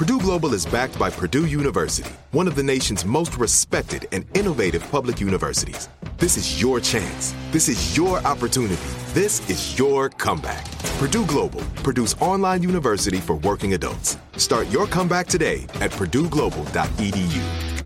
Purdue 0.00 0.18
Global 0.18 0.54
is 0.54 0.64
backed 0.64 0.98
by 0.98 1.10
Purdue 1.10 1.44
University, 1.44 2.10
one 2.30 2.48
of 2.48 2.54
the 2.54 2.62
nation's 2.62 3.04
most 3.04 3.36
respected 3.36 4.08
and 4.12 4.24
innovative 4.34 4.82
public 4.90 5.20
universities. 5.20 5.90
This 6.16 6.38
is 6.38 6.58
your 6.58 6.80
chance. 6.80 7.34
This 7.50 7.68
is 7.68 7.98
your 7.98 8.16
opportunity. 8.26 8.80
This 9.12 9.46
is 9.50 9.78
your 9.78 10.08
comeback. 10.08 10.64
Purdue 10.96 11.26
Global, 11.26 11.60
Purdue's 11.84 12.14
online 12.14 12.62
university 12.62 13.18
for 13.18 13.34
working 13.34 13.74
adults. 13.74 14.16
Start 14.38 14.70
your 14.70 14.86
comeback 14.86 15.26
today 15.26 15.64
at 15.82 15.90
purdueglobal.edu. 15.90 17.84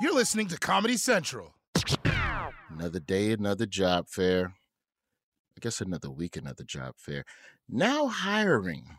You're 0.00 0.14
listening 0.14 0.48
to 0.48 0.58
Comedy 0.58 0.96
Central. 0.96 1.54
Another 2.76 2.98
day, 2.98 3.30
another 3.30 3.66
job 3.66 4.08
fair. 4.08 4.52
I 5.56 5.60
guess 5.60 5.80
another 5.80 6.10
week, 6.10 6.36
another 6.36 6.64
job 6.64 6.94
fair. 6.96 7.24
Now 7.68 8.08
hiring. 8.08 8.97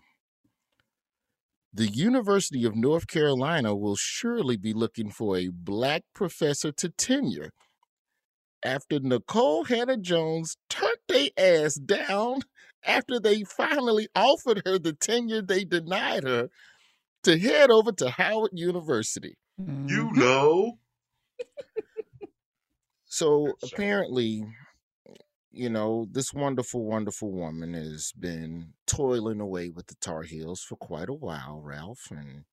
The 1.71 1.87
University 1.87 2.65
of 2.65 2.75
North 2.75 3.07
Carolina 3.07 3.75
will 3.75 3.95
surely 3.95 4.57
be 4.57 4.73
looking 4.73 5.11
for 5.11 5.37
a 5.37 5.49
black 5.53 6.01
professor 6.15 6.71
to 6.73 6.89
tenure 6.89 7.51
after 8.65 8.99
Nikole 8.99 9.67
Hannah-Jones 9.67 10.57
turned 10.69 10.97
their 11.07 11.29
ass 11.37 11.75
down 11.75 12.41
after 12.83 13.19
they 13.19 13.43
finally 13.43 14.07
offered 14.15 14.63
her 14.65 14.79
the 14.79 14.93
tenure 14.93 15.41
they 15.41 15.63
denied 15.63 16.23
her 16.23 16.49
to 17.23 17.37
head 17.37 17.69
over 17.69 17.91
to 17.91 18.09
Howard 18.09 18.51
University. 18.53 19.37
Mm-hmm. 19.61 19.87
You 19.89 20.11
know. 20.13 20.79
So 23.05 23.53
apparently, 23.63 24.43
you 25.59 25.69
know, 25.69 26.07
this 26.09 26.33
wonderful, 26.33 26.85
wonderful 26.85 27.31
woman 27.31 27.73
has 27.73 28.13
been 28.13 28.73
toiling 28.87 29.41
away 29.41 29.69
with 29.69 29.87
the 29.87 29.95
Tar 29.95 30.23
Heels 30.23 30.61
for 30.61 30.77
quite 30.77 31.09
a 31.09 31.13
while, 31.13 31.59
Ralph. 31.61 32.07
And 32.11 32.45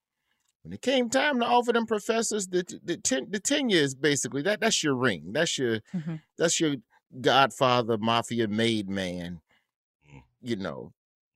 when 0.62 0.72
it 0.72 0.82
came 0.82 1.08
time 1.08 1.38
to 1.38 1.46
offer 1.46 1.72
them 1.72 1.86
professors, 1.86 2.48
the 2.48 2.64
the, 2.82 2.96
ten, 2.96 3.30
the 3.30 3.38
tenure 3.38 3.78
is 3.78 3.94
basically 3.94 4.42
that 4.42 4.60
that's 4.60 4.82
your 4.82 4.96
ring. 4.96 5.32
That's 5.32 5.56
your 5.56 5.80
Mhm. 5.94 6.20
that's 6.36 6.58
your 6.58 6.76
Godfather 7.20 7.96
Mafia 7.96 8.48
made 8.48 8.88
man, 8.88 9.40
Mm. 10.12 10.22
you 10.42 10.56
know. 10.56 10.92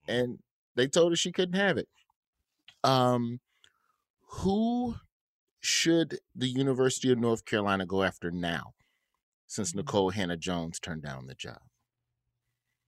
And 0.07 0.39
they 0.75 0.87
told 0.87 1.13
her 1.13 1.15
she 1.15 1.31
couldn't 1.31 1.55
have 1.55 1.77
it. 1.77 1.87
Um, 2.83 3.39
who 4.41 4.95
should 5.61 6.19
the 6.35 6.47
University 6.49 7.11
of 7.11 7.19
North 7.19 7.45
Carolina 7.45 7.85
go 7.85 8.03
after 8.03 8.29
now? 8.31 8.73
Since 9.51 9.73
mm-hmm. 9.73 9.81
Nikole 9.81 10.13
Hannah-Jones 10.13 10.79
turned 10.79 11.03
down 11.03 11.27
the 11.27 11.35
job. 11.35 11.59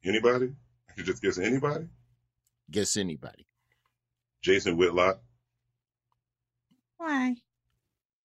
Anybody? 0.02 0.54
I 0.90 0.94
could 0.94 1.04
just 1.04 1.22
guess 1.22 1.38
anybody. 1.38 1.90
Guess 2.72 2.96
anybody. 2.96 3.46
Jason 4.42 4.78
Whitlock. 4.78 5.20
Why? 6.96 7.36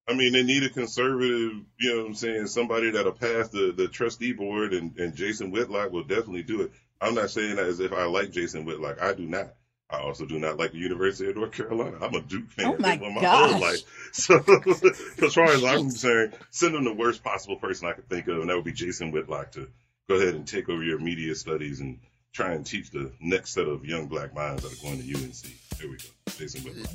I 0.08 0.14
mean, 0.14 0.32
they 0.32 0.44
need 0.44 0.62
a 0.62 0.70
conservative, 0.70 1.64
you 1.80 1.90
know 1.90 2.02
what 2.02 2.06
I'm 2.06 2.14
saying, 2.14 2.46
somebody 2.46 2.92
that'll 2.92 3.10
pass 3.10 3.48
the, 3.48 3.74
the 3.76 3.88
trustee 3.88 4.34
board, 4.34 4.72
and, 4.72 4.96
and 4.98 5.16
Jason 5.16 5.50
Whitlock 5.50 5.90
will 5.90 6.04
definitely 6.04 6.44
do 6.44 6.62
it. 6.62 6.70
I'm 7.00 7.16
not 7.16 7.30
saying 7.30 7.56
that 7.56 7.66
as 7.66 7.80
if 7.80 7.92
I 7.92 8.04
like 8.04 8.30
Jason 8.30 8.64
Whitlock. 8.64 9.02
I 9.02 9.14
do 9.14 9.26
not. 9.26 9.54
I 9.90 10.00
also 10.00 10.26
do 10.26 10.38
not 10.38 10.58
like 10.58 10.72
the 10.72 10.78
University 10.78 11.30
of 11.30 11.36
North 11.36 11.52
Carolina. 11.52 11.96
I'm 12.02 12.14
a 12.14 12.20
Duke 12.20 12.50
fan 12.50 12.66
Oh 12.66 12.76
my 12.78 12.98
for 12.98 13.10
my 13.10 13.20
gosh. 13.22 13.50
whole 13.52 13.60
life. 13.60 13.80
So, 14.12 14.34
as 15.26 15.34
far 15.34 15.44
as 15.46 15.64
I'm 15.64 15.80
concerned, 15.80 16.34
send 16.50 16.74
them 16.74 16.84
the 16.84 16.92
worst 16.92 17.22
possible 17.24 17.56
person 17.56 17.88
I 17.88 17.92
could 17.92 18.08
think 18.08 18.26
of, 18.28 18.38
and 18.38 18.50
that 18.50 18.56
would 18.56 18.64
be 18.64 18.72
Jason 18.72 19.10
Whitlock 19.12 19.52
to 19.52 19.68
go 20.08 20.16
ahead 20.16 20.34
and 20.34 20.46
take 20.46 20.68
over 20.68 20.82
your 20.82 20.98
media 20.98 21.34
studies 21.34 21.80
and 21.80 22.00
try 22.32 22.52
and 22.52 22.64
teach 22.66 22.90
the 22.90 23.12
next 23.20 23.52
set 23.52 23.66
of 23.66 23.84
young 23.84 24.06
black 24.08 24.34
minds 24.34 24.62
that 24.62 24.72
are 24.72 24.82
going 24.82 25.02
to 25.02 25.14
UNC. 25.14 25.78
There 25.78 25.88
we 25.90 25.96
go. 25.96 26.04
Jason 26.36 26.62
Whitlock. 26.62 26.90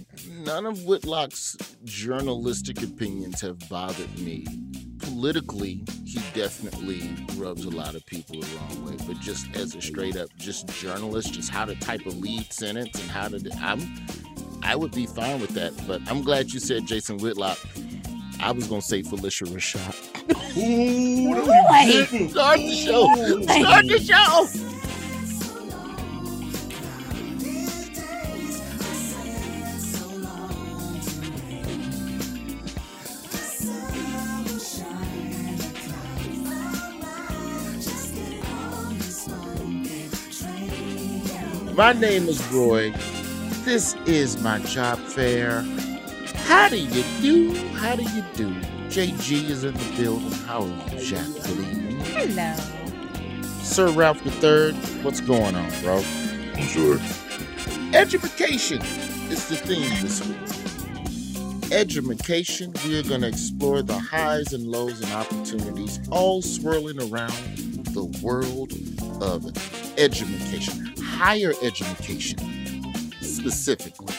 None 0.45 0.65
of 0.65 0.83
Whitlock's 0.85 1.57
journalistic 1.83 2.81
opinions 2.83 3.41
have 3.41 3.67
bothered 3.69 4.19
me. 4.19 4.45
Politically, 5.23 5.79
he 6.05 6.19
definitely 6.33 7.15
rubs 7.37 7.63
a 7.63 7.69
lot 7.69 7.95
of 7.95 8.05
people 8.05 8.41
the 8.41 8.57
wrong 8.57 8.85
way. 8.85 8.97
But 9.07 9.21
just 9.21 9.47
as 9.55 9.73
a 9.73 9.81
straight 9.81 10.17
up 10.17 10.27
just 10.35 10.67
journalist, 10.67 11.31
just 11.31 11.49
how 11.49 11.63
to 11.63 11.75
type 11.75 12.05
a 12.05 12.09
lead 12.09 12.51
sentence 12.51 12.99
and 12.99 13.09
how 13.09 13.29
to 13.29 13.39
I'm 13.61 14.05
I 14.63 14.75
would 14.75 14.91
be 14.91 15.05
fine 15.05 15.39
with 15.39 15.51
that. 15.51 15.71
But 15.87 16.01
I'm 16.11 16.23
glad 16.23 16.51
you 16.51 16.59
said 16.59 16.85
Jason 16.87 17.19
Whitlock. 17.19 17.57
I 18.41 18.51
was 18.51 18.67
gonna 18.67 18.81
say 18.81 19.01
Phylicia 19.01 19.47
Rashad. 19.47 19.95
Ooh, 20.57 21.29
no, 21.29 21.79
you 21.85 22.05
didn't. 22.05 22.29
Start 22.31 22.57
the 22.57 22.75
show. 22.75 23.07
Start 23.43 23.87
the 23.87 23.99
show. 23.99 24.82
My 41.75 41.91
name 41.91 42.29
is 42.29 42.45
Roy. 42.49 42.91
This 43.65 43.95
is 44.05 44.39
my 44.43 44.59
job 44.59 44.99
fair. 44.99 45.61
How 46.45 46.69
do 46.69 46.77
you 46.77 47.03
do? 47.19 47.51
How 47.73 47.95
do 47.95 48.03
you 48.03 48.23
do? 48.35 48.53
JG 48.89 49.49
is 49.49 49.63
in 49.63 49.73
the 49.73 49.93
building. 49.97 50.31
How 50.45 50.61
are 50.61 50.67
you, 50.67 50.99
Jacqueline? 50.99 51.99
Hello. 52.01 52.53
Sir 53.63 53.89
Ralph 53.91 54.23
III, 54.43 54.73
what's 55.01 55.19
going 55.19 55.55
on, 55.55 55.71
bro? 55.81 56.03
I'm 56.53 56.67
sure. 56.67 56.99
Education 57.95 58.79
is 59.31 59.49
the 59.49 59.55
theme 59.55 59.89
this 60.03 60.23
week. 60.27 61.71
Education, 61.71 62.71
we 62.85 62.99
are 62.99 63.03
going 63.03 63.21
to 63.21 63.27
explore 63.29 63.81
the 63.81 63.97
highs 63.97 64.53
and 64.53 64.67
lows 64.67 65.01
and 65.01 65.11
opportunities 65.11 65.99
all 66.11 66.43
swirling 66.43 67.01
around 67.11 67.33
the 67.95 68.05
world 68.21 68.73
of 69.23 69.47
education, 69.97 70.92
higher 71.23 71.53
education 71.61 72.37
specifically. 73.21 74.13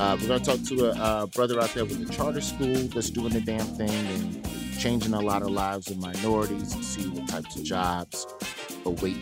Uh, 0.00 0.16
we're 0.20 0.26
going 0.26 0.40
to 0.42 0.44
talk 0.44 0.60
to 0.66 0.86
a, 0.90 1.22
a 1.22 1.26
brother 1.28 1.60
out 1.60 1.72
there 1.74 1.84
with 1.84 2.10
a 2.10 2.12
charter 2.12 2.40
school 2.40 2.74
that's 2.88 3.08
doing 3.08 3.32
the 3.32 3.40
damn 3.40 3.64
thing 3.76 3.88
and 3.88 4.44
changing 4.80 5.14
a 5.14 5.20
lot 5.20 5.42
of 5.42 5.50
lives 5.52 5.88
of 5.92 5.98
minorities 5.98 6.72
and 6.74 6.84
see 6.84 7.08
what 7.10 7.28
types 7.28 7.54
of 7.54 7.62
jobs 7.62 8.26
await 8.84 9.16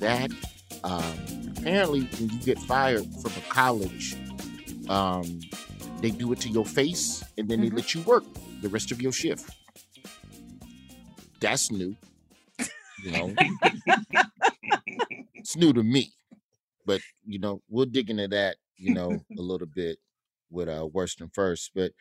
that. 0.00 0.32
Um, 0.82 1.54
apparently, 1.56 2.00
when 2.18 2.30
you 2.30 2.38
get 2.40 2.58
fired 2.58 3.06
from 3.22 3.30
a 3.30 3.48
college, 3.48 4.16
um, 4.88 5.38
they 6.00 6.10
do 6.10 6.32
it 6.32 6.40
to 6.40 6.48
your 6.48 6.64
face 6.66 7.22
and 7.38 7.48
then 7.48 7.60
they 7.60 7.70
Mhm. 7.70 7.76
let 7.76 7.94
you 7.94 8.00
work 8.00 8.24
the 8.60 8.68
rest 8.68 8.90
of 8.90 9.00
your 9.00 9.12
shift. 9.12 9.48
That's 11.38 11.70
new. 11.70 11.94
You 13.04 13.10
know, 13.12 13.34
it's 15.34 15.56
new 15.56 15.72
to 15.72 15.82
me, 15.84 16.12
but 16.84 17.00
you 17.24 17.38
know, 17.38 17.62
we'll 17.68 17.86
dig 17.86 18.10
into 18.10 18.28
that, 18.28 18.56
you 18.76 18.94
know, 18.94 19.10
a 19.38 19.42
little 19.42 19.68
bit 19.72 19.98
with 20.50 20.68
uh 20.68 20.86
Worston 20.92 21.30
first. 21.32 21.70
But 21.74 21.92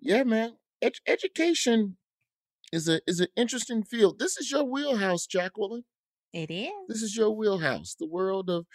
yeah, 0.00 0.24
man, 0.24 0.56
ed- 0.82 0.94
education 1.06 1.96
is 2.72 2.88
a 2.88 3.00
is 3.06 3.20
an 3.20 3.28
interesting 3.36 3.82
field. 3.82 4.18
This 4.18 4.36
is 4.36 4.50
your 4.50 4.64
wheelhouse, 4.64 5.26
Jacqueline. 5.26 5.84
It 6.32 6.50
is. 6.50 6.70
This 6.88 7.02
is 7.02 7.16
your 7.16 7.30
wheelhouse, 7.30 7.94
the 7.98 8.08
world 8.08 8.50
of 8.50 8.66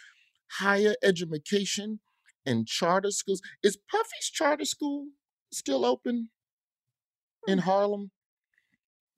higher 0.58 0.94
education 1.02 2.00
and 2.46 2.66
charter 2.66 3.10
schools. 3.10 3.42
Is 3.62 3.76
Puffy's 3.76 4.30
charter 4.32 4.64
school 4.64 5.08
still 5.52 5.84
open 5.84 6.30
in 7.46 7.58
Harlem? 7.58 8.10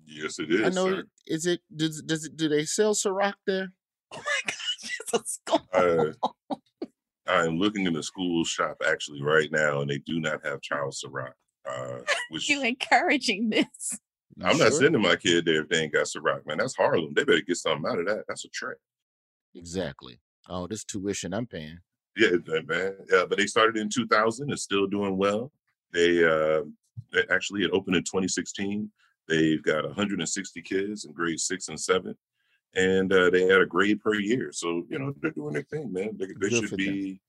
Yes, 0.05 0.39
it 0.39 0.51
is. 0.51 0.63
I 0.63 0.69
know. 0.71 0.91
sir. 0.91 1.05
Is 1.27 1.47
it? 1.47 1.61
Does 1.75 2.03
does 2.03 2.25
it? 2.25 2.37
Do 2.37 2.49
they 2.49 2.65
sell 2.65 2.95
Ciroc 2.95 3.35
there? 3.47 3.73
Oh 4.17 4.21
my 4.21 4.41
gosh, 4.47 4.99
it's 5.01 5.13
a 5.13 5.25
school. 5.25 5.69
Uh, 5.73 6.57
I 7.27 7.47
am 7.47 7.59
looking 7.59 7.87
in 7.87 7.93
the 7.93 8.03
school 8.03 8.45
shop 8.45 8.77
actually 8.87 9.23
right 9.23 9.51
now, 9.51 9.81
and 9.81 9.91
they 9.91 9.99
do 9.99 10.21
not 10.21 10.45
have 10.45 10.61
child 10.61 10.93
Ciroc. 10.93 11.33
Uh, 11.69 12.01
which 12.31 12.49
you 12.49 12.63
encouraging 12.63 13.51
this. 13.51 13.99
I'm 14.43 14.59
not 14.59 14.73
sending 14.73 15.03
my 15.03 15.17
kid 15.17 15.45
there 15.45 15.63
if 15.63 15.69
they 15.69 15.83
ain't 15.83 15.93
got 15.93 16.07
Ciroc, 16.07 16.47
man. 16.47 16.59
That's 16.59 16.77
Harlem. 16.77 17.13
They 17.15 17.25
better 17.25 17.41
get 17.41 17.57
something 17.57 17.91
out 17.91 18.01
of 18.01 18.07
that. 18.07 18.25
That's 18.29 18.45
a 18.45 18.49
trick. 18.49 18.79
Exactly. 19.55 20.21
Oh, 20.49 20.67
this 20.67 20.85
tuition 20.85 21.35
I'm 21.35 21.47
paying. 21.47 21.79
Yeah, 22.17 22.31
man. 22.67 22.97
Yeah, 23.11 23.25
but 23.29 23.39
they 23.39 23.47
started 23.47 23.77
in 23.77 23.89
2000. 23.89 24.51
It's 24.51 24.63
still 24.63 24.87
doing 24.87 25.17
well. 25.17 25.53
They, 25.93 26.25
uh, 26.25 26.63
they 27.13 27.23
actually 27.31 27.65
it 27.65 27.71
opened 27.73 27.97
in 27.97 28.03
2016. 28.03 28.91
They've 29.29 29.63
got 29.63 29.85
160 29.85 30.63
kids 30.63 31.05
in 31.05 31.13
grade 31.13 31.41
six 31.41 31.69
and 31.69 31.79
seven, 31.79 32.17
and 32.75 33.13
uh, 33.13 33.31
they 33.31 33.43
had 33.43 33.61
a 33.61 33.67
grade 33.67 34.01
per 34.01 34.15
year. 34.15 34.51
So 34.53 34.85
you 34.89 34.99
know 34.99 35.15
they're 35.21 35.31
doing 35.31 35.55
their 35.55 35.63
thing, 35.63 35.93
man. 35.93 36.17
They, 36.17 36.29
they 36.41 36.51
should 36.51 36.77
be. 36.77 37.21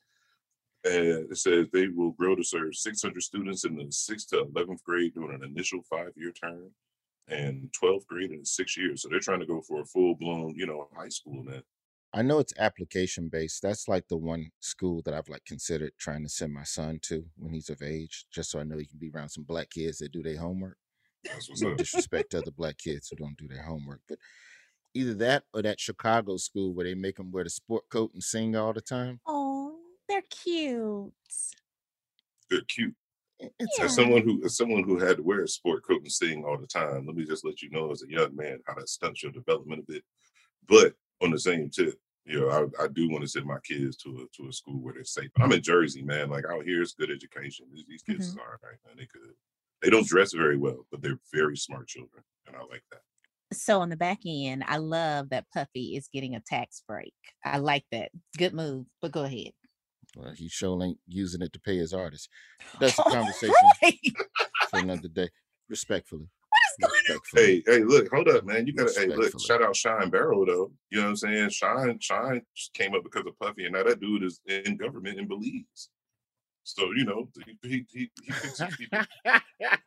Uh, 0.85 1.31
it 1.31 1.37
says 1.37 1.67
they 1.71 1.87
will 1.87 2.11
grow 2.11 2.35
to 2.35 2.43
serve 2.43 2.75
600 2.75 3.23
students 3.23 3.63
in 3.63 3.77
the 3.77 3.89
sixth 3.89 4.27
to 4.31 4.43
11th 4.43 4.83
grade 4.83 5.13
during 5.13 5.33
an 5.33 5.49
initial 5.49 5.81
five-year 5.89 6.33
term, 6.33 6.71
and 7.29 7.69
12th 7.81 8.05
grade 8.05 8.31
in 8.31 8.43
six 8.43 8.75
years. 8.75 9.01
So 9.01 9.07
they're 9.07 9.21
trying 9.21 9.39
to 9.39 9.45
go 9.45 9.61
for 9.61 9.79
a 9.81 9.85
full-blown, 9.85 10.55
you 10.57 10.65
know, 10.65 10.89
high 10.93 11.07
school, 11.07 11.41
man. 11.41 11.63
I 12.13 12.21
know 12.21 12.39
it's 12.39 12.53
application 12.59 13.29
based. 13.29 13.61
That's 13.61 13.87
like 13.87 14.09
the 14.09 14.17
one 14.17 14.51
school 14.59 15.01
that 15.05 15.13
I've 15.13 15.29
like 15.29 15.45
considered 15.45 15.93
trying 15.97 16.23
to 16.23 16.29
send 16.29 16.53
my 16.53 16.63
son 16.63 16.99
to 17.03 17.23
when 17.37 17.53
he's 17.53 17.69
of 17.69 17.81
age, 17.81 18.25
just 18.31 18.51
so 18.51 18.59
I 18.59 18.63
know 18.63 18.77
he 18.77 18.85
can 18.85 18.99
be 18.99 19.09
around 19.09 19.29
some 19.29 19.45
black 19.45 19.69
kids 19.69 19.99
that 19.99 20.11
do 20.11 20.21
their 20.21 20.37
homework. 20.37 20.77
That's 21.23 21.49
what's 21.49 21.61
No 21.61 21.71
up. 21.71 21.77
disrespect 21.77 22.31
to 22.31 22.39
other 22.39 22.51
black 22.51 22.77
kids 22.77 23.07
who 23.09 23.15
don't 23.15 23.37
do 23.37 23.47
their 23.47 23.63
homework, 23.63 24.01
but 24.09 24.19
either 24.93 25.13
that 25.15 25.43
or 25.53 25.61
that 25.61 25.79
Chicago 25.79 26.37
school 26.37 26.73
where 26.73 26.85
they 26.85 26.95
make 26.95 27.17
them 27.17 27.31
wear 27.31 27.43
the 27.43 27.49
sport 27.49 27.83
coat 27.89 28.11
and 28.13 28.23
sing 28.23 28.55
all 28.55 28.73
the 28.73 28.81
time. 28.81 29.19
Oh, 29.25 29.75
they're 30.07 30.23
cute. 30.29 31.11
They're 32.49 32.61
cute. 32.61 32.95
Eh, 33.41 33.47
it's 33.59 33.77
Yeah. 33.79 33.85
As 33.85 33.95
someone 33.95 34.21
who 34.21 34.43
as 34.45 34.57
someone 34.57 34.83
who 34.83 34.99
had 34.99 35.17
to 35.17 35.23
wear 35.23 35.43
a 35.43 35.47
sport 35.47 35.85
coat 35.85 36.01
and 36.01 36.11
sing 36.11 36.43
all 36.43 36.57
the 36.57 36.67
time, 36.67 37.05
let 37.05 37.15
me 37.15 37.25
just 37.25 37.45
let 37.45 37.61
you 37.61 37.69
know 37.69 37.91
as 37.91 38.03
a 38.03 38.09
young 38.09 38.35
man 38.35 38.59
how 38.65 38.75
that 38.75 38.89
stunts 38.89 39.23
your 39.23 39.31
development 39.31 39.83
a 39.87 39.91
bit. 39.91 40.03
But 40.67 40.93
on 41.21 41.31
the 41.31 41.39
same 41.39 41.69
tip, 41.69 41.95
you 42.25 42.39
know, 42.39 42.49
I, 42.49 42.83
I 42.83 42.87
do 42.87 43.09
want 43.09 43.23
to 43.23 43.27
send 43.27 43.45
my 43.45 43.59
kids 43.63 43.97
to 43.97 44.09
a 44.09 44.41
to 44.41 44.49
a 44.49 44.53
school 44.53 44.79
where 44.81 44.93
they're 44.93 45.03
safe. 45.03 45.29
I'm 45.39 45.51
in 45.51 45.61
Jersey, 45.61 46.03
man. 46.03 46.29
Like 46.29 46.45
out 46.45 46.63
here, 46.63 46.81
it's 46.81 46.93
good 46.93 47.11
education. 47.11 47.67
These, 47.73 47.85
these 47.87 48.03
kids 48.03 48.31
mm-hmm. 48.31 48.39
are 48.39 48.59
all 48.63 48.69
right, 48.69 48.79
man. 48.85 48.95
They 48.97 49.07
could. 49.07 49.33
They 49.81 49.89
don't 49.89 50.07
dress 50.07 50.31
very 50.31 50.55
well, 50.55 50.85
but 50.91 51.01
they're 51.01 51.19
very 51.33 51.57
smart 51.57 51.87
children, 51.87 52.23
and 52.47 52.55
I 52.55 52.59
like 52.61 52.83
that. 52.91 53.01
So 53.53 53.81
on 53.81 53.89
the 53.89 53.95
back 53.97 54.19
end, 54.25 54.63
I 54.67 54.77
love 54.77 55.29
that 55.29 55.45
Puffy 55.53 55.95
is 55.95 56.07
getting 56.13 56.35
a 56.35 56.39
tax 56.41 56.83
break. 56.87 57.13
I 57.45 57.57
like 57.59 57.85
that. 57.91 58.11
Good 58.37 58.53
move. 58.53 58.85
But 59.01 59.11
go 59.11 59.23
ahead. 59.23 59.51
well, 60.15 60.33
he 60.35 60.47
sure 60.49 60.81
ain't 60.83 60.99
using 61.07 61.41
it 61.41 61.53
to 61.53 61.59
pay 61.59 61.77
his 61.77 61.93
artists. 61.93 62.27
That's 62.79 62.97
a 62.99 63.03
conversation 63.03 63.53
Right. 63.81 63.99
for 64.69 64.79
another 64.79 65.07
day. 65.07 65.29
Respectfully. 65.69 66.27
What 66.49 66.89
is 66.89 66.89
going 66.89 67.03
Respectfully. 67.09 67.63
Hey, 67.65 67.79
hey, 67.79 67.83
look, 67.83 68.09
hold 68.13 68.27
up, 68.29 68.45
man. 68.45 68.67
You 68.67 68.73
gotta 68.73 68.93
hey, 68.99 69.07
look, 69.07 69.39
shout 69.39 69.63
out 69.63 69.75
Shyne 69.75 70.09
Barrow 70.09 70.45
though. 70.45 70.71
You 70.91 70.97
know 70.99 71.03
what 71.05 71.09
I'm 71.11 71.15
saying? 71.15 71.49
Shyne, 71.49 71.97
Shyne 71.99 72.41
just 72.55 72.73
came 72.73 72.93
up 72.93 73.03
because 73.03 73.23
of 73.25 73.37
Puffy, 73.39 73.65
and 73.65 73.73
now 73.73 73.83
that 73.83 73.99
dude 74.01 74.23
is 74.23 74.39
in 74.47 74.77
government 74.77 75.19
in 75.19 75.27
Belize. 75.27 75.89
So 76.63 76.83
you 76.95 77.05
know, 77.05 77.27
he 77.45 77.57
he 77.67 77.85
he, 77.91 78.11
he 78.23 78.31
picks 78.31 78.59
his 78.59 78.75
people. 78.77 78.99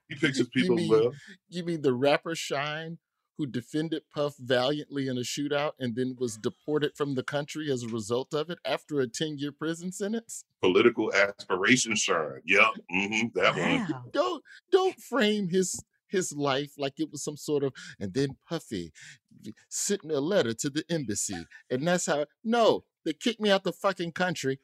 He 0.08 0.14
picks 0.14 0.38
his 0.38 0.48
You 0.54 0.74
mean- 0.74 0.88
well. 0.90 1.12
You 1.48 1.64
mean 1.64 1.82
the 1.82 1.92
rapper 1.94 2.34
Shyne, 2.34 2.98
who 3.38 3.46
defended 3.46 4.02
Puff 4.14 4.34
valiantly 4.38 5.08
in 5.08 5.18
a 5.18 5.20
shootout 5.20 5.72
and 5.78 5.94
then 5.94 6.16
was 6.18 6.36
deported 6.36 6.96
from 6.96 7.14
the 7.14 7.22
country 7.22 7.70
as 7.70 7.82
a 7.82 7.88
result 7.88 8.32
of 8.34 8.50
it 8.50 8.58
after 8.64 9.00
a 9.00 9.06
10 9.08 9.38
year 9.38 9.52
prison 9.52 9.92
sentence? 9.92 10.44
Political 10.62 11.12
aspiration, 11.14 11.94
Shyne. 11.94 12.40
Yep, 12.44 12.64
Mm-hmm, 12.92 13.38
that 13.38 13.56
one. 13.56 14.04
Don't 14.12 14.42
don't 14.72 15.00
frame 15.00 15.48
his 15.48 15.82
his 16.08 16.32
life 16.32 16.72
like 16.78 16.94
it 16.98 17.10
was 17.10 17.22
some 17.22 17.36
sort 17.36 17.64
of 17.64 17.72
and 17.98 18.14
then 18.14 18.36
Puffy 18.48 18.92
v- 19.40 19.54
sent 19.68 20.04
a 20.04 20.20
letter 20.20 20.54
to 20.54 20.70
the 20.70 20.84
embassy. 20.88 21.46
And 21.70 21.86
that's 21.86 22.06
how 22.06 22.26
no, 22.44 22.84
they 23.04 23.12
kicked 23.12 23.40
me 23.40 23.50
out 23.50 23.64
the 23.64 23.72
fucking 23.72 24.12
country. 24.12 24.60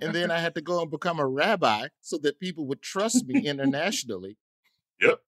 And 0.00 0.12
then 0.12 0.30
I 0.32 0.38
had 0.38 0.56
to 0.56 0.60
go 0.60 0.80
and 0.82 0.90
become 0.90 1.20
a 1.20 1.26
rabbi 1.26 1.86
so 2.00 2.18
that 2.18 2.40
people 2.40 2.66
would 2.66 2.82
trust 2.82 3.26
me 3.26 3.46
internationally. 3.46 4.36
Yep. 5.00 5.20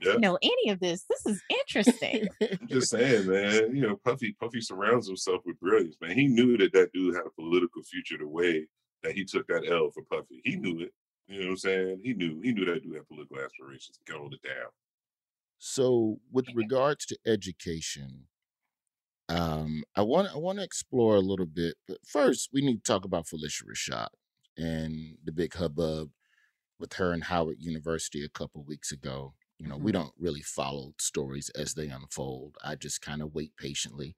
Yeah. 0.00 0.14
know 0.14 0.38
any 0.42 0.70
of 0.70 0.80
this. 0.80 1.04
This 1.08 1.26
is 1.26 1.42
interesting. 1.48 2.28
I'm 2.40 2.68
just 2.68 2.90
saying, 2.90 3.26
man. 3.26 3.74
You 3.74 3.82
know, 3.82 3.96
Puffy 4.04 4.36
Puffy 4.38 4.60
surrounds 4.60 5.06
himself 5.06 5.42
with 5.44 5.58
brilliance, 5.60 5.96
man. 6.00 6.16
He 6.16 6.26
knew 6.26 6.56
that 6.58 6.72
that 6.72 6.92
dude 6.92 7.14
had 7.14 7.24
a 7.26 7.30
political 7.30 7.82
future 7.82 8.18
the 8.18 8.28
way 8.28 8.66
that 9.02 9.12
he 9.12 9.24
took 9.24 9.46
that 9.48 9.68
L 9.68 9.90
for 9.90 10.02
Puffy. 10.04 10.40
He 10.44 10.56
knew 10.56 10.80
it. 10.80 10.92
You 11.26 11.40
know 11.40 11.46
what 11.46 11.50
I'm 11.52 11.56
saying? 11.56 12.00
He 12.04 12.12
knew. 12.14 12.40
He 12.42 12.52
knew 12.52 12.64
that 12.66 12.82
dude 12.82 12.94
had 12.94 13.08
political 13.08 13.38
aspirations. 13.38 13.98
He 13.98 14.04
could 14.04 14.18
hold 14.20 14.34
it 14.34 14.42
down. 14.46 14.68
So, 15.58 16.18
with 16.30 16.46
regards 16.54 17.06
to 17.06 17.18
education, 17.26 18.26
um, 19.28 19.84
I 19.96 20.02
want 20.02 20.28
I 20.34 20.38
want 20.38 20.58
to 20.58 20.64
explore 20.64 21.16
a 21.16 21.20
little 21.20 21.46
bit. 21.46 21.76
But 21.86 21.98
first, 22.06 22.50
we 22.52 22.60
need 22.60 22.84
to 22.84 22.92
talk 22.92 23.04
about 23.04 23.26
Phylicia 23.26 23.62
Rashad 23.70 24.08
and 24.56 25.16
the 25.24 25.32
big 25.32 25.54
hubbub 25.54 26.10
with 26.78 26.94
her 26.94 27.12
and 27.12 27.24
Howard 27.24 27.56
University 27.60 28.24
a 28.24 28.28
couple 28.28 28.64
weeks 28.64 28.92
ago. 28.92 29.34
You 29.62 29.68
know, 29.68 29.76
we 29.76 29.92
Mhm. 29.92 29.94
don't 29.94 30.14
really 30.18 30.42
follow 30.42 30.92
stories 30.98 31.48
as 31.50 31.74
they 31.74 31.86
unfold. 31.88 32.58
I 32.64 32.74
just 32.74 33.00
kind 33.00 33.22
of 33.22 33.32
wait 33.32 33.56
patiently 33.56 34.16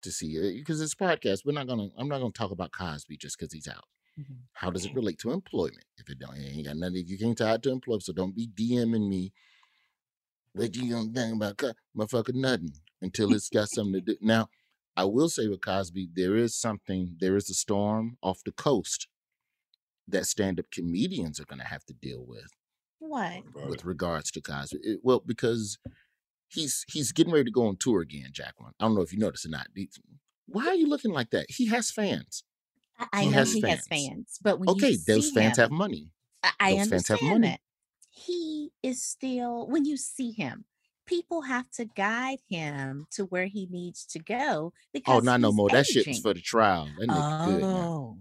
to 0.00 0.10
see 0.10 0.36
it 0.36 0.54
because 0.56 0.80
it's 0.80 0.94
a 0.94 0.96
podcast. 0.96 1.44
We're 1.44 1.52
not 1.52 1.66
gonna. 1.66 1.90
I'm 1.98 2.08
not 2.08 2.20
gonna 2.20 2.32
talk 2.32 2.50
about 2.50 2.72
Cosby 2.72 3.18
just 3.18 3.38
because 3.38 3.52
he's 3.52 3.68
out. 3.68 3.84
Mhm. 4.18 4.38
How 4.54 4.70
does 4.70 4.86
it 4.86 4.94
relate 4.94 5.18
to 5.18 5.32
employment? 5.32 5.84
If 5.98 6.08
it 6.08 6.18
don't, 6.18 6.34
it 6.36 6.46
ain't 6.56 6.66
got 6.66 6.78
nothing. 6.78 7.06
You 7.06 7.18
can't 7.18 7.36
tie 7.36 7.54
it 7.54 7.62
to 7.64 7.70
employment. 7.70 8.04
So 8.04 8.14
don't 8.14 8.34
be 8.34 8.46
DMing 8.48 9.06
me. 9.08 9.34
What 10.54 10.74
you 10.74 10.90
gonna 10.90 11.12
think 11.12 11.36
about 11.36 11.58
Co- 11.58 11.74
motherfucker? 11.94 12.34
Nothing 12.34 12.72
until 13.02 13.34
it's 13.34 13.50
got 13.50 13.68
something 13.68 13.92
to 13.92 14.00
do. 14.00 14.16
Now, 14.22 14.48
I 14.96 15.04
will 15.04 15.28
say 15.28 15.46
with 15.46 15.60
Cosby, 15.60 16.08
there 16.14 16.36
is 16.36 16.56
something. 16.56 17.16
There 17.20 17.36
is 17.36 17.50
a 17.50 17.54
storm 17.54 18.16
off 18.22 18.42
the 18.44 18.52
coast 18.52 19.08
that 20.08 20.26
stand-up 20.26 20.70
comedians 20.70 21.38
are 21.38 21.44
gonna 21.44 21.64
have 21.66 21.84
to 21.84 21.92
deal 21.92 22.24
with 22.24 22.50
What? 23.10 23.42
With 23.68 23.84
regards 23.84 24.30
to 24.32 24.40
Cosby. 24.40 24.78
It- 24.82 25.00
well, 25.02 25.20
because 25.24 25.78
he's 26.48 26.84
he's 26.88 27.12
getting 27.12 27.32
ready 27.32 27.44
to 27.44 27.50
go 27.50 27.66
on 27.66 27.76
tour 27.76 28.00
again, 28.00 28.28
Jacqueline. 28.32 28.72
I 28.80 28.84
don't 28.84 28.94
know 28.94 29.02
if 29.02 29.12
you 29.12 29.18
noticed 29.18 29.46
or 29.46 29.50
not. 29.50 29.68
Why 30.46 30.66
are 30.68 30.74
you 30.74 30.88
looking 30.88 31.12
like 31.12 31.30
that? 31.30 31.46
He 31.48 31.66
has 31.66 31.90
fans. 31.90 32.44
I, 32.98 33.06
I 33.12 33.20
He 33.22 33.26
know 33.26 33.32
has 33.32 33.52
he 33.52 33.60
has 33.62 33.86
fans. 33.86 34.08
fans, 34.08 34.38
but 34.42 34.58
when 34.60 34.68
Okay, 34.70 34.90
you 34.90 34.94
those 34.94 35.30
see 35.30 35.34
fans 35.34 35.56
him, 35.56 35.60
have 35.62 35.70
money. 35.70 36.08
I, 36.42 36.50
I 36.60 36.70
those 36.70 36.86
fans 36.86 37.08
have 37.08 37.22
money. 37.22 37.48
that. 37.48 37.60
He 38.10 38.70
is 38.82 39.02
still 39.02 39.66
when 39.68 39.84
you 39.84 39.96
see 39.96 40.32
him, 40.32 40.64
people 41.06 41.42
have 41.42 41.70
to 41.72 41.84
guide 41.84 42.40
him 42.48 43.06
to 43.12 43.24
where 43.26 43.46
he 43.46 43.66
needs 43.70 44.04
to 44.06 44.18
go 44.18 44.72
oh, 44.72 44.72
because 44.92 45.16
Oh, 45.16 45.20
not 45.20 45.40
no 45.40 45.48
he's 45.48 45.56
more. 45.56 45.70
That 45.70 45.86
shit 45.86 46.08
was 46.08 46.18
for 46.20 46.34
the 46.34 46.40
trial. 46.40 46.88
That 46.98 47.08
nigga 47.08 47.42
good 47.44 47.68
now. 47.70 47.86
Oh, 47.86 48.18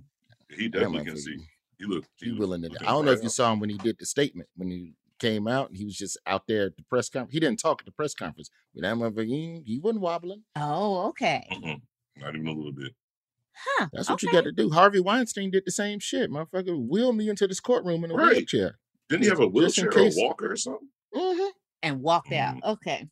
He 0.50 0.68
definitely 0.70 1.06
can 1.06 1.18
see. 1.18 1.38
He 1.80 1.86
look. 1.86 2.06
He 2.18 2.32
was 2.32 2.40
willing 2.40 2.62
to. 2.64 2.70
looking 2.70 2.88
I 2.88 2.92
don't 2.92 3.06
know 3.06 3.12
if 3.12 3.24
you 3.24 3.30
saw 3.30 3.52
him 3.54 3.60
when 3.60 3.70
he 3.70 3.78
did 3.78 3.98
the 4.00 4.06
statement 4.06 4.50
when 4.56 4.70
he 4.70 4.94
came 5.20 5.48
out. 5.48 5.70
And 5.70 5.78
he 5.78 5.86
was 5.86 5.96
just 5.96 6.18
out 6.28 6.44
there 6.48 6.66
at 6.68 6.78
the 6.78 6.84
press 6.84 7.10
conference. 7.10 7.34
He 7.34 7.40
didn't 7.40 7.60
talk 7.60 7.82
at 7.82 7.86
the 7.86 7.92
press 7.92 8.14
conference, 8.14 8.50
but 8.76 8.84
that 8.84 8.96
motherfucker, 8.96 9.26
he, 9.26 9.62
he 9.66 9.80
wasn't 9.80 10.02
wobbling. 10.02 10.44
oh, 10.56 11.08
okay. 11.10 11.46
Mm-mm. 11.52 11.82
Not 12.18 12.36
even 12.36 12.48
a 12.48 12.52
little 12.54 12.72
bit. 12.74 12.94
Huh. 13.54 13.88
That's 13.94 14.10
what 14.10 14.22
you 14.24 14.32
got 14.32 14.44
to 14.46 14.52
do. 14.52 14.70
Harvey 14.72 15.00
Weinstein 15.02 15.52
did 15.52 15.64
the 15.66 15.72
same 15.72 16.00
shit. 16.00 16.30
Motherfucker, 16.32 16.78
wheel 16.88 17.12
me 17.14 17.28
into 17.30 17.48
this 17.48 17.60
courtroom 17.60 18.04
in 18.04 18.12
a 18.12 18.16
Right. 18.16 18.36
wheelchair. 18.38 18.78
Didn't 19.10 19.24
he 19.24 19.30
have 19.30 19.40
a 19.40 19.48
wheelchair 19.48 19.88
or 19.90 20.00
a 20.00 20.12
walker 20.16 20.52
or 20.52 20.56
something? 20.56 20.88
Mm-hmm. 21.16 21.48
And 21.84 22.02
walked 22.02 22.32
out. 22.32 22.56
Mhm. 22.58 22.64
Okay. 22.74 23.08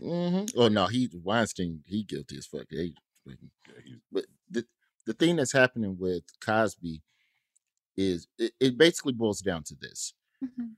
Mm-hmm. 0.00 0.58
Oh 0.58 0.68
no, 0.68 0.86
he 0.86 1.10
Weinstein, 1.22 1.82
he 1.86 2.02
guilty 2.02 2.38
as 2.38 2.46
fuck. 2.46 2.66
He- 2.70 2.94
Yeah, 3.26 3.34
he's 3.84 3.98
but 4.10 4.24
the 4.50 4.64
the 5.06 5.12
thing 5.12 5.36
that's 5.36 5.52
happening 5.52 5.96
with 5.98 6.22
Cosby 6.44 7.02
is 7.96 8.26
it, 8.38 8.52
it 8.60 8.78
basically 8.78 9.12
boils 9.12 9.40
down 9.40 9.62
to 9.64 9.74
this. 9.74 10.14
Mhm. 10.42 10.76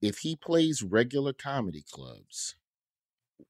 if 0.00 0.18
he 0.18 0.36
plays 0.36 0.82
regular 0.82 1.32
comedy 1.32 1.84
clubs, 1.90 2.56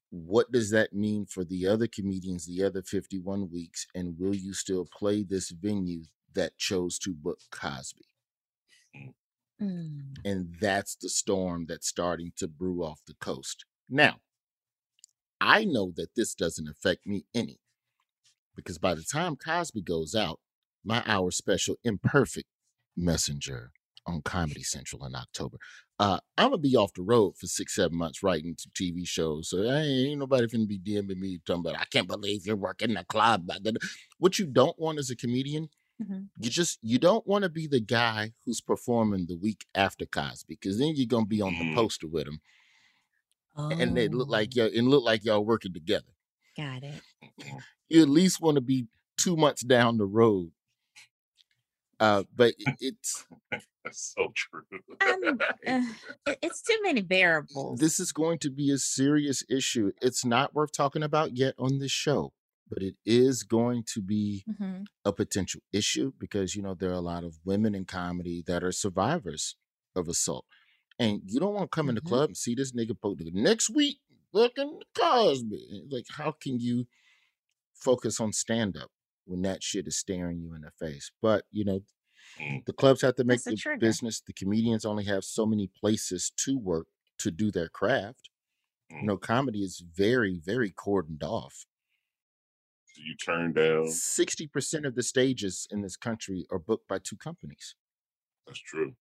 what 0.09 0.51
does 0.51 0.69
that 0.69 0.93
mean 0.93 1.25
for 1.25 1.43
the 1.43 1.65
other 1.67 1.87
comedians 1.87 2.45
the 2.45 2.63
other 2.63 2.81
51 2.81 3.49
weeks? 3.49 3.87
And 3.95 4.17
will 4.19 4.35
you 4.35 4.53
still 4.53 4.85
play 4.85 5.23
this 5.23 5.49
venue 5.49 6.03
that 6.33 6.57
chose 6.57 6.99
to 6.99 7.13
book 7.13 7.39
Cosby? 7.51 8.05
Mm. 9.61 10.15
And 10.25 10.55
that's 10.59 10.95
the 10.95 11.09
storm 11.09 11.65
that's 11.67 11.87
starting 11.87 12.31
to 12.37 12.47
brew 12.47 12.83
off 12.83 13.01
the 13.07 13.15
coast. 13.15 13.65
Now, 13.89 14.21
I 15.41 15.65
know 15.65 15.91
that 15.95 16.15
this 16.15 16.33
doesn't 16.33 16.67
affect 16.69 17.05
me 17.05 17.25
any 17.33 17.59
because 18.55 18.77
by 18.77 18.93
the 18.95 19.03
time 19.03 19.35
Cosby 19.35 19.81
goes 19.81 20.15
out, 20.15 20.39
my 20.83 21.03
hour 21.05 21.31
special 21.31 21.75
imperfect 21.83 22.47
messenger 22.95 23.71
on 24.05 24.21
Comedy 24.21 24.63
Central 24.63 25.05
in 25.05 25.15
October. 25.15 25.57
Uh, 25.97 26.19
I'm 26.37 26.47
gonna 26.49 26.57
be 26.57 26.75
off 26.75 26.93
the 26.93 27.01
road 27.03 27.37
for 27.37 27.47
six, 27.47 27.75
seven 27.75 27.97
months 27.97 28.21
writing 28.21 28.55
some 28.57 28.71
TV 28.75 29.07
shows. 29.07 29.49
So 29.49 29.63
I 29.63 29.79
ain't, 29.81 30.19
nobody 30.19 30.47
finna 30.47 30.67
be 30.67 30.79
DMing 30.79 31.17
me 31.17 31.39
talking 31.45 31.61
about 31.65 31.79
I 31.79 31.85
can't 31.85 32.07
believe 32.07 32.45
you're 32.45 32.55
working 32.57 32.93
the 32.95 33.05
club. 33.05 33.49
What 34.17 34.37
you 34.39 34.45
don't 34.45 34.77
want 34.77 34.99
as 34.99 35.09
a 35.09 35.15
comedian, 35.15 35.69
Mhm. 36.01 36.27
you 36.37 36.49
just 36.49 36.79
you 36.81 36.97
don't 36.99 37.25
want 37.25 37.43
to 37.43 37.49
be 37.49 37.67
the 37.67 37.79
guy 37.79 38.33
who's 38.45 38.59
performing 38.59 39.27
the 39.27 39.37
week 39.37 39.65
after 39.73 40.05
Cosby, 40.05 40.55
because 40.59 40.77
then 40.79 40.93
you're 40.95 41.07
gonna 41.07 41.25
be 41.25 41.41
on 41.41 41.53
the 41.57 41.63
Mm. 41.65 41.75
poster 41.75 42.07
with 42.07 42.27
him, 42.27 42.41
and 43.55 43.97
it 43.97 44.13
look 44.13 44.27
Oh, 44.27 44.31
like 44.31 44.55
y'all 44.55 44.69
and 44.75 44.89
look 44.89 45.03
like 45.03 45.23
y'all 45.23 45.45
working 45.45 45.73
together. 45.73 46.11
got 46.57 46.83
it. 46.83 47.01
You 47.87 48.01
at 48.01 48.09
least 48.09 48.41
want 48.41 48.55
to 48.55 48.61
be 48.61 48.87
two 49.17 49.37
months 49.37 49.61
down 49.63 49.97
the 49.97 50.05
road. 50.05 50.51
Uh, 52.03 52.23
but 52.35 52.53
it- 52.59 52.75
it's 52.81 53.25
so 53.91 54.31
true. 54.35 54.63
Um, 55.01 55.39
uh, 55.67 55.81
it's 56.41 56.61
too 56.61 56.77
many 56.83 57.01
variables. 57.01 57.79
this 57.79 57.99
is 57.99 58.11
going 58.11 58.39
to 58.39 58.49
be 58.49 58.71
a 58.71 58.77
serious 58.77 59.43
issue. 59.49 59.91
It's 60.01 60.25
not 60.25 60.53
worth 60.53 60.71
talking 60.73 61.03
about 61.03 61.37
yet 61.37 61.53
on 61.57 61.79
this 61.79 61.91
show, 61.91 62.33
but 62.69 62.81
it 62.83 62.95
is 63.05 63.43
going 63.43 63.83
to 63.93 64.01
be 64.01 64.43
Mhm. 64.49 64.85
a 65.05 65.13
potential 65.13 65.61
issue 65.71 66.11
because 66.19 66.55
you 66.55 66.61
know 66.61 66.73
there 66.73 66.89
are 66.89 66.93
a 67.03 67.09
lot 67.13 67.23
of 67.23 67.39
women 67.45 67.73
in 67.73 67.85
comedy 67.85 68.43
that 68.47 68.63
are 68.63 68.71
survivors 68.73 69.55
of 69.95 70.07
assault, 70.09 70.45
and 70.99 71.21
you 71.25 71.39
don't 71.39 71.53
want 71.53 71.71
to 71.71 71.75
come 71.75 71.87
in 71.89 71.95
the 71.95 72.01
Mhm. 72.01 72.07
club 72.07 72.29
and 72.31 72.37
see 72.37 72.55
this 72.55 72.73
nigga 72.73 72.99
po- 72.99 73.15
the 73.15 73.31
next 73.31 73.69
week 73.69 73.99
looking 74.33 74.81
Cosby. 74.93 75.85
Like, 75.89 76.07
how 76.09 76.31
can 76.33 76.59
you 76.59 76.85
focus 77.75 78.19
on 78.19 78.33
stand 78.33 78.75
up 78.77 78.91
when 79.25 79.41
that 79.43 79.63
shit 79.63 79.87
is 79.87 79.97
staring 79.97 80.39
you 80.39 80.53
in 80.53 80.61
the 80.61 80.71
face? 80.71 81.11
But 81.21 81.45
you 81.51 81.63
know, 81.65 81.81
Mm. 82.39 82.65
the 82.65 82.73
clubs 82.73 83.01
have 83.01 83.15
to 83.15 83.23
make 83.25 83.43
the 83.43 83.55
trigger. 83.55 83.79
business. 83.79 84.21
The 84.21 84.31
comedians 84.33 84.85
only 84.85 85.03
have 85.03 85.23
so 85.25 85.45
many 85.45 85.67
places 85.67 86.31
to 86.37 86.57
work 86.57 86.87
to 87.17 87.29
do 87.31 87.51
their 87.51 87.67
craft. 87.69 88.29
You 88.89 88.97
Mm. 88.97 89.03
know, 89.03 89.17
comedy 89.17 89.61
is 89.63 89.79
very, 89.81 90.39
very 90.39 90.71
cordoned 90.71 91.21
off. 91.23 91.65
So 92.85 93.01
you 93.03 93.15
turn 93.15 93.53
down. 93.53 93.89
Sixty 93.89 94.47
percent 94.47 94.85
of 94.85 94.95
the 94.95 95.03
stages 95.03 95.67
in 95.69 95.81
this 95.81 95.97
country 95.97 96.45
are 96.49 96.59
booked 96.59 96.87
by 96.87 96.99
two 96.99 97.17
companies. 97.17 97.75
That's 98.47 98.59
true. 98.59 98.95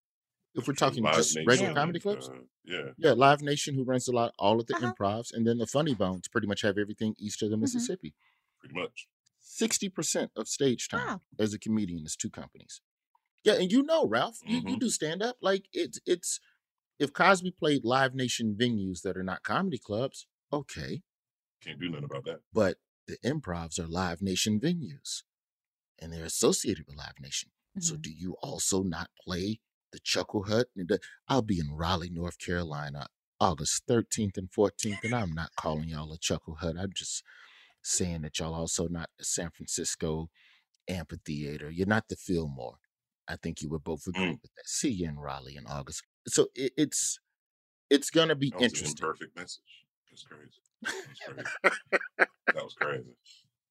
If 0.54 0.66
we're 0.66 0.74
True. 0.74 0.88
talking 0.88 1.02
Live 1.02 1.14
just 1.16 1.34
Nation 1.34 1.46
regular 1.48 1.70
Yeah. 1.70 1.74
comedy 1.74 2.00
clubs, 2.00 2.28
uh, 2.28 2.40
yeah. 2.64 2.92
yeah, 2.98 3.12
Live 3.12 3.40
Nation, 3.40 3.74
who 3.74 3.84
runs 3.84 4.06
a 4.08 4.12
lot, 4.12 4.34
all 4.38 4.60
of 4.60 4.66
the 4.66 4.74
Uh-huh. 4.76 4.92
improvs, 4.92 5.32
and 5.32 5.46
then 5.46 5.58
the 5.58 5.66
Funny 5.66 5.94
Bones 5.94 6.28
pretty 6.28 6.46
much 6.46 6.60
have 6.62 6.76
everything 6.76 7.14
east 7.18 7.42
of 7.42 7.50
the 7.50 7.56
Mhm. 7.56 7.60
Mississippi. 7.62 8.14
Pretty 8.60 8.74
much. 8.74 9.08
Sixty 9.44 9.88
percent 9.88 10.30
of 10.36 10.48
stage 10.48 10.88
time 10.88 11.06
Wow. 11.06 11.20
as 11.38 11.52
a 11.52 11.58
comedian 11.58 12.04
is 12.06 12.16
two 12.16 12.30
companies. 12.30 12.80
Yeah, 13.44 13.54
and 13.54 13.70
you 13.72 13.82
know, 13.82 14.06
Ralph, 14.06 14.38
you, 14.46 14.58
you 14.58 14.76
Mhm. 14.76 14.80
do 14.80 14.88
stand 14.90 15.22
up. 15.22 15.36
Like 15.42 15.68
it's 15.72 15.98
it's 16.06 16.38
if 16.98 17.12
Cosby 17.12 17.50
played 17.50 17.84
Live 17.84 18.14
Nation 18.14 18.54
venues 18.58 19.02
that 19.02 19.16
are 19.16 19.22
not 19.24 19.42
comedy 19.42 19.78
clubs, 19.78 20.26
okay. 20.52 21.02
Can't 21.60 21.80
do 21.80 21.88
nothing 21.88 22.04
about 22.04 22.24
that. 22.24 22.40
But 22.52 22.78
the 23.08 23.18
improvs 23.24 23.78
are 23.80 23.88
Live 23.88 24.22
Nation 24.22 24.60
venues, 24.60 25.24
and 25.98 26.12
they're 26.12 26.24
associated 26.24 26.86
with 26.86 26.96
Live 26.96 27.18
Nation. 27.20 27.50
So 27.80 27.94
Mhm. 27.96 28.02
do 28.02 28.10
you 28.12 28.34
also 28.42 28.82
not 28.82 29.10
play 29.24 29.60
the 29.90 29.98
Chuckle 29.98 30.44
Hut? 30.44 30.68
And 30.76 30.88
the- 30.88 31.00
I'll 31.26 31.42
be 31.42 31.58
in 31.58 31.72
Raleigh, 31.72 32.10
North 32.10 32.38
Carolina, 32.38 33.08
August 33.40 33.86
13th 33.86 34.36
and 34.36 34.52
14th, 34.52 35.02
and 35.02 35.14
I'm 35.14 35.32
not 35.32 35.54
calling 35.56 35.88
y'all 35.88 36.12
a 36.12 36.18
Chuckle 36.18 36.56
Hut. 36.56 36.76
I'm 36.78 36.92
just 36.92 37.24
saying 37.82 38.22
that 38.22 38.38
y'all 38.38 38.54
also 38.54 38.88
not 38.88 39.10
the 39.18 39.24
San 39.24 39.50
Francisco 39.50 40.28
amphitheater. 40.88 41.70
You're 41.70 41.86
not 41.86 42.08
the 42.08 42.16
Fillmore. 42.16 42.76
I 43.28 43.36
think 43.36 43.62
you 43.62 43.68
would 43.70 43.84
both 43.84 44.06
agree 44.06 44.24
Mm. 44.26 44.42
with 44.42 44.50
that. 44.56 44.66
See 44.66 44.90
you 44.90 45.08
in 45.08 45.18
Raleigh 45.18 45.56
in 45.56 45.66
August. 45.66 46.02
So 46.28 46.48
it, 46.54 46.72
it's 46.76 47.18
it's 47.90 48.10
gonna 48.10 48.34
be 48.34 48.50
That 48.50 48.60
was 48.60 48.72
interesting. 48.72 48.96
perfect 49.06 49.36
message. 49.36 49.86
That's 50.10 50.24
crazy. 50.24 50.60
That 50.82 50.94
was 51.08 51.18
crazy. 51.24 51.48
that 52.18 52.64
was 52.64 52.74
crazy. 52.74 53.16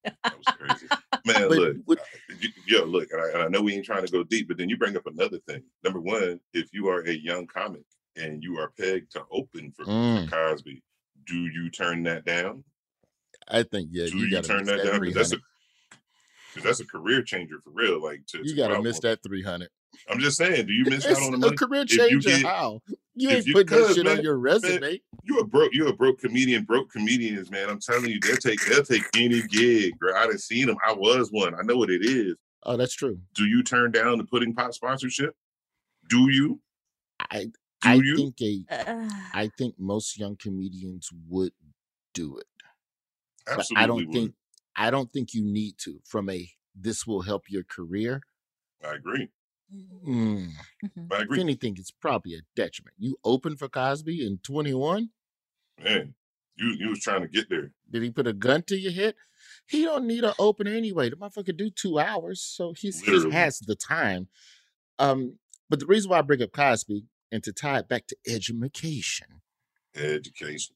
That 0.04 0.38
was 0.38 0.48
crazy. 0.58 0.88
Man, 1.26 1.50
But 1.50 1.58
look, 1.58 1.78
what- 1.86 2.00
y- 2.30 2.48
yo, 2.66 2.84
look, 2.86 3.10
and 3.12 3.22
I, 3.22 3.30
and 3.34 3.42
I 3.44 3.48
know 3.50 3.62
we 3.62 3.74
ain't 3.76 3.86
trying 3.86 4.06
to 4.06 4.12
go 4.12 4.24
deep, 4.24 4.48
but 4.48 4.58
then 4.58 4.70
you 4.70 4.78
bring 4.78 4.96
up 4.98 5.06
another 5.06 5.38
thing. 5.48 5.64
Number 5.84 6.00
one, 6.00 6.40
if 6.54 6.70
you 6.74 6.88
are 6.88 7.02
a 7.02 7.14
young 7.14 7.46
comic 7.48 7.84
and 8.16 8.42
you 8.44 8.58
are 8.58 8.72
pegged 8.80 9.12
to 9.12 9.24
open 9.32 9.72
for, 9.76 9.86
Mm. 9.86 10.26
for 10.30 10.32
Cosby, 10.32 10.82
do 11.26 11.36
you 11.48 11.70
turn 11.70 12.04
that 12.04 12.26
down? 12.26 12.64
I 13.48 13.64
think 13.64 13.90
yeah, 13.92 14.06
do 14.08 14.18
you, 14.18 14.26
you, 14.26 14.32
gotta 14.32 14.48
turn 14.48 14.66
that, 14.66 14.78
that, 14.84 14.92
down? 14.92 15.02
Because 15.02 15.30
that's 15.30 15.34
a 15.34 16.62
that's 16.64 16.80
a 16.80 16.86
career 16.86 17.22
changer 17.22 17.60
for 17.64 17.72
real. 17.72 18.02
Like 18.02 18.26
to, 18.28 18.40
You 18.40 18.50
to 18.50 18.56
gotta 18.56 18.82
miss 18.82 19.00
that 19.00 19.24
300. 19.24 19.70
I'm 20.10 20.20
just 20.20 20.38
saying, 20.38 20.68
do 20.68 20.74
you 20.74 20.86
miss 20.86 21.06
out 21.06 21.18
on 21.18 21.32
the 21.32 21.38
a 21.38 21.40
money? 21.40 21.56
career 21.58 21.82
If 21.82 21.92
you 21.92 21.98
changer. 22.22 22.30
get- 22.30 22.46
how? 22.46 22.82
You 23.16 23.30
ain't 23.30 23.46
you- 23.46 23.54
putting 23.54 23.78
that 23.78 23.88
cause, 23.88 23.96
shit 23.96 24.08
on 24.08 24.22
your 24.22 24.38
resume. 24.38 25.02
You 25.24 25.40
a 25.40 25.46
broke, 25.46 25.74
you 25.74 25.88
a 25.88 25.94
broke 25.94 26.20
comedian, 26.20 26.64
broke 26.64 26.90
comedians, 26.92 27.52
man. 27.52 27.70
I'm 27.70 27.80
telling 27.80 28.10
you, 28.10 28.20
they'll 28.22 28.38
take 28.38 28.60
they'll 28.68 28.84
take 28.84 29.04
any 29.16 29.42
gig, 29.44 29.98
bro. 30.00 30.16
I 30.16 30.28
done 30.28 30.38
seen 30.38 30.68
them. 30.68 30.78
I 30.88 30.94
was 30.94 31.30
one. 31.30 31.54
I 31.54 31.62
know 31.64 31.76
what 31.78 31.90
it 31.90 32.06
is. 32.06 32.36
Oh, 32.64 32.78
that's 32.78 32.94
true. 32.94 33.20
Do 33.36 33.46
you 33.46 33.64
turn 33.64 33.92
down 33.92 34.18
the 34.18 34.24
pudding 34.24 34.54
pot 34.54 34.74
sponsorship? 34.74 35.36
Do 36.10 36.30
you? 36.32 36.62
I 37.30 37.46
Do 37.46 37.52
I 37.84 37.94
you? 37.96 38.16
think 38.16 38.42
a 38.42 38.64
Uh, 38.92 39.10
I 39.34 39.52
think 39.58 39.76
most 39.78 40.18
young 40.18 40.36
comedians 40.38 41.10
would 41.28 41.52
do 42.14 42.38
it. 42.38 42.46
But 43.56 43.60
Absolutely 43.60 43.84
I 43.84 43.88
don't 43.88 44.06
would. 44.08 44.12
think 44.14 44.34
I 44.76 44.92
don't 44.92 45.12
think 45.12 45.34
you 45.34 45.44
need 45.44 45.76
to 45.80 46.00
from 46.06 46.30
a 46.30 46.50
this 46.76 47.06
will 47.06 47.22
help 47.22 47.44
your 47.50 47.64
career. 47.64 48.22
I 48.84 48.94
agree. 48.96 49.30
Mm, 49.74 50.50
mhm. 50.84 51.12
I 51.12 51.16
if 51.18 51.22
agree. 51.22 51.40
anything, 51.40 51.76
it's 51.78 51.92
probably 51.92 52.34
a 52.36 52.42
detriment. 52.56 52.96
You 53.00 53.18
open 53.24 53.56
for 53.58 53.70
Cosby 53.70 54.26
in 54.26 54.40
21. 54.40 55.10
Man, 55.84 56.14
you 56.56 56.70
you 56.78 56.90
was 56.90 57.00
trying 57.02 57.22
to 57.22 57.28
get 57.28 57.50
there. 57.50 57.72
Did 57.90 58.04
he 58.04 58.12
put 58.12 58.28
a 58.28 58.34
gun 58.34 58.64
to 58.64 58.78
your 58.78 58.92
head? 58.92 59.16
He 59.68 59.84
don't 59.84 60.06
need 60.08 60.24
an 60.24 60.34
opener 60.40 60.72
anyway. 60.72 61.10
The 61.10 61.16
motherfucker 61.16 61.56
do 61.56 61.70
two 61.70 62.00
hours, 62.00 62.42
so 62.42 62.74
he's 62.74 63.02
he 63.02 63.12
Literally. 63.12 63.36
has 63.36 63.60
the 63.60 63.76
time. 63.76 64.28
Um, 65.00 65.40
but 65.70 65.80
the 65.80 65.86
reason 65.88 66.12
why 66.12 66.20
I 66.20 66.22
bring 66.22 66.42
up 66.42 66.52
Cosby 66.52 67.06
and 67.32 67.44
to 67.44 67.54
tie 67.54 67.80
it 67.80 67.88
back 67.88 68.08
to 68.08 68.18
education, 68.28 69.42
Education. 69.96 70.76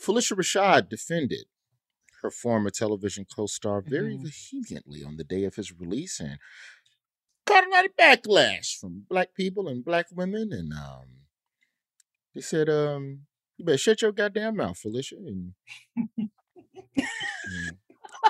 Phylicia 0.00 0.36
Rashad 0.36 0.88
defended 0.88 1.46
her 2.24 2.30
former 2.30 2.70
television 2.70 3.26
co-star 3.26 3.82
very 3.82 4.16
Mhm. 4.16 4.32
vehemently 4.62 5.04
on 5.04 5.16
the 5.16 5.24
day 5.24 5.44
of 5.44 5.54
his 5.56 5.70
release 5.72 6.18
and 6.18 6.38
caught 7.46 7.66
a 7.66 7.70
lot 7.70 7.84
of 7.84 7.94
backlash 7.96 8.76
from 8.78 9.00
black 9.08 9.34
people 9.34 9.68
and 9.68 9.84
black 9.84 10.06
women. 10.10 10.52
And 10.52 10.72
um, 10.72 11.26
they 12.34 12.40
said, 12.40 12.68
um, 12.70 13.26
"You 13.58 13.66
better 13.66 13.78
shut 13.78 14.00
your 14.02 14.10
goddamn 14.12 14.56
mouth, 14.56 14.80
Phylicia." 14.82 15.18
And, 15.18 15.54
and 15.96 17.78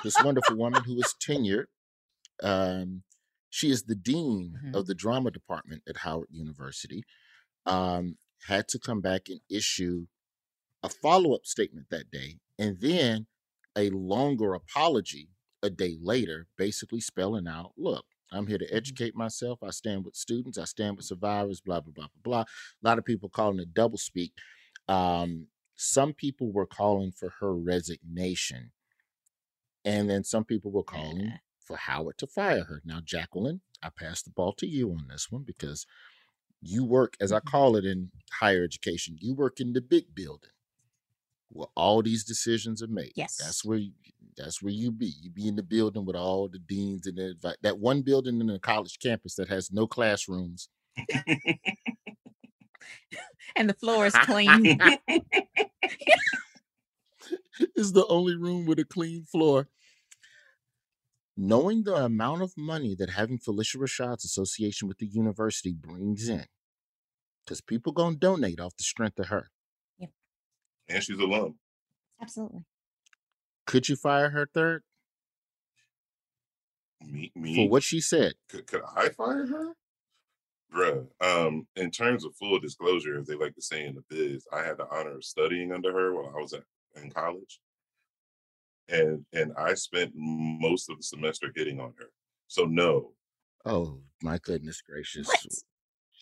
this 0.02 0.20
wonderful 0.22 0.56
woman 0.56 0.82
who 0.84 0.98
is 0.98 1.14
tenured, 1.20 1.66
um, 2.42 3.04
she 3.48 3.70
is 3.70 3.84
the 3.84 3.94
dean 3.94 4.58
Mhm. 4.64 4.74
of 4.74 4.86
the 4.86 4.94
drama 4.94 5.30
department 5.30 5.84
at 5.88 5.98
Howard 5.98 6.28
University. 6.32 7.04
Um, 7.64 8.18
had 8.48 8.66
to 8.68 8.78
come 8.78 9.00
back 9.00 9.28
and 9.28 9.40
issue 9.48 10.08
a 10.82 10.88
follow 10.88 11.32
up 11.34 11.46
statement 11.46 11.88
that 11.90 12.10
day, 12.10 12.40
and 12.58 12.80
then 12.80 13.26
a 13.76 13.90
longer 13.90 14.54
apology 14.54 15.28
a 15.62 15.70
day 15.70 15.96
later, 16.00 16.46
basically 16.56 17.00
spelling 17.00 17.48
out, 17.48 17.72
look, 17.76 18.04
I'm 18.32 18.46
here 18.46 18.58
to 18.58 18.74
educate 18.74 19.14
myself. 19.14 19.62
I 19.62 19.70
stand 19.70 20.04
with 20.04 20.16
students. 20.16 20.58
I 20.58 20.64
stand 20.64 20.96
with 20.96 21.06
survivors, 21.06 21.60
blah, 21.60 21.80
blah, 21.80 21.92
blah, 21.92 22.06
blah, 22.06 22.22
blah. 22.22 22.40
A 22.42 22.46
lot 22.82 22.98
of 22.98 23.04
people 23.04 23.28
calling 23.28 23.60
it 23.60 23.74
double 23.74 23.98
speak. 23.98 24.32
Um, 24.88 25.48
some 25.76 26.12
people 26.12 26.52
were 26.52 26.66
calling 26.66 27.12
for 27.12 27.30
her 27.40 27.54
resignation. 27.54 28.72
And 29.84 30.10
then 30.10 30.24
some 30.24 30.44
people 30.44 30.70
were 30.72 30.82
calling 30.84 31.34
for 31.60 31.76
Howard 31.76 32.18
to 32.18 32.26
fire 32.26 32.64
her. 32.64 32.82
Now, 32.84 33.00
Jacqueline, 33.04 33.60
I 33.82 33.90
pass 33.90 34.22
the 34.22 34.30
ball 34.30 34.52
to 34.54 34.66
you 34.66 34.90
on 34.90 35.06
this 35.08 35.30
one 35.30 35.42
because 35.44 35.86
you 36.62 36.84
work, 36.84 37.16
as 37.20 37.32
I 37.32 37.40
Mhm. 37.40 37.46
call 37.46 37.76
it 37.76 37.84
in 37.84 38.10
higher 38.40 38.64
education, 38.64 39.18
you 39.20 39.34
work 39.34 39.60
in 39.60 39.72
the 39.72 39.82
big 39.82 40.14
building 40.14 40.50
where 41.54 41.68
all 41.76 42.02
these 42.02 42.24
decisions 42.24 42.82
are 42.82 42.88
made. 42.88 43.12
Yes. 43.14 43.36
That's 43.36 43.64
where 43.64 43.78
you, 43.78 43.92
that's 44.36 44.60
where 44.60 44.72
you 44.72 44.90
be. 44.90 45.14
You 45.22 45.30
be 45.30 45.46
in 45.48 45.56
the 45.56 45.62
building 45.62 46.04
with 46.04 46.16
all 46.16 46.48
the 46.48 46.58
deans 46.58 47.06
and 47.06 47.16
the, 47.16 47.56
that 47.62 47.78
one 47.78 48.02
building 48.02 48.40
in 48.40 48.48
the 48.48 48.58
college 48.58 48.98
campus 48.98 49.36
that 49.36 49.48
has 49.48 49.72
no 49.72 49.86
classrooms. 49.86 50.68
and 53.56 53.70
the 53.70 53.74
floor 53.74 54.06
is 54.06 54.14
clean. 54.14 54.78
is 57.76 57.92
the 57.92 58.06
only 58.08 58.36
room 58.36 58.66
with 58.66 58.80
a 58.80 58.84
clean 58.84 59.22
floor. 59.24 59.68
Knowing 61.36 61.84
the 61.84 61.94
amount 61.94 62.42
of 62.42 62.52
money 62.56 62.96
that 62.96 63.10
having 63.10 63.38
Phylicia 63.38 63.76
Rashad's 63.76 64.24
association 64.24 64.88
with 64.88 64.98
the 64.98 65.06
university 65.06 65.72
brings 65.72 66.28
in, 66.28 66.46
because 67.44 67.60
people 67.60 67.92
gonna 67.92 68.16
donate 68.16 68.60
off 68.60 68.76
the 68.76 68.84
strength 68.84 69.18
of 69.20 69.26
her. 69.26 69.50
And 70.88 71.02
she's 71.02 71.18
alum. 71.18 71.56
Absolutely. 72.20 72.60
Could 73.66 73.88
you 73.88 73.96
fire 73.96 74.30
her 74.30 74.48
third 74.52 74.82
Me, 77.00 77.32
me. 77.34 77.54
for 77.56 77.68
what 77.68 77.82
she 77.82 78.00
said? 78.00 78.34
Could, 78.48 78.66
could 78.66 78.82
I 78.94 79.08
fire 79.10 79.46
her? 79.46 79.72
Bruh, 80.74 81.06
um, 81.20 81.66
in 81.76 81.90
terms 81.90 82.24
of 82.24 82.34
full 82.36 82.58
disclosure, 82.58 83.18
as 83.20 83.26
they 83.26 83.36
like 83.36 83.54
to 83.54 83.62
say 83.62 83.84
in 83.86 83.94
the 83.94 84.02
biz, 84.10 84.44
I 84.52 84.62
had 84.64 84.76
the 84.78 84.86
honor 84.90 85.16
of 85.16 85.24
studying 85.24 85.72
under 85.72 85.92
her 85.92 86.12
while 86.14 86.32
I 86.36 86.40
was 86.40 86.52
at, 86.52 86.64
in 87.00 87.10
college, 87.10 87.60
and 88.88 89.24
and 89.32 89.52
I 89.56 89.74
spent 89.74 90.12
most 90.16 90.90
of 90.90 90.96
the 90.96 91.02
semester 91.04 91.52
hitting 91.54 91.78
on 91.80 91.94
her. 91.98 92.06
So 92.48 92.64
no, 92.64 93.12
Oh 93.64 94.00
my 94.22 94.38
goodness 94.38 94.80
gracious. 94.82 95.26
What? 95.28 95.46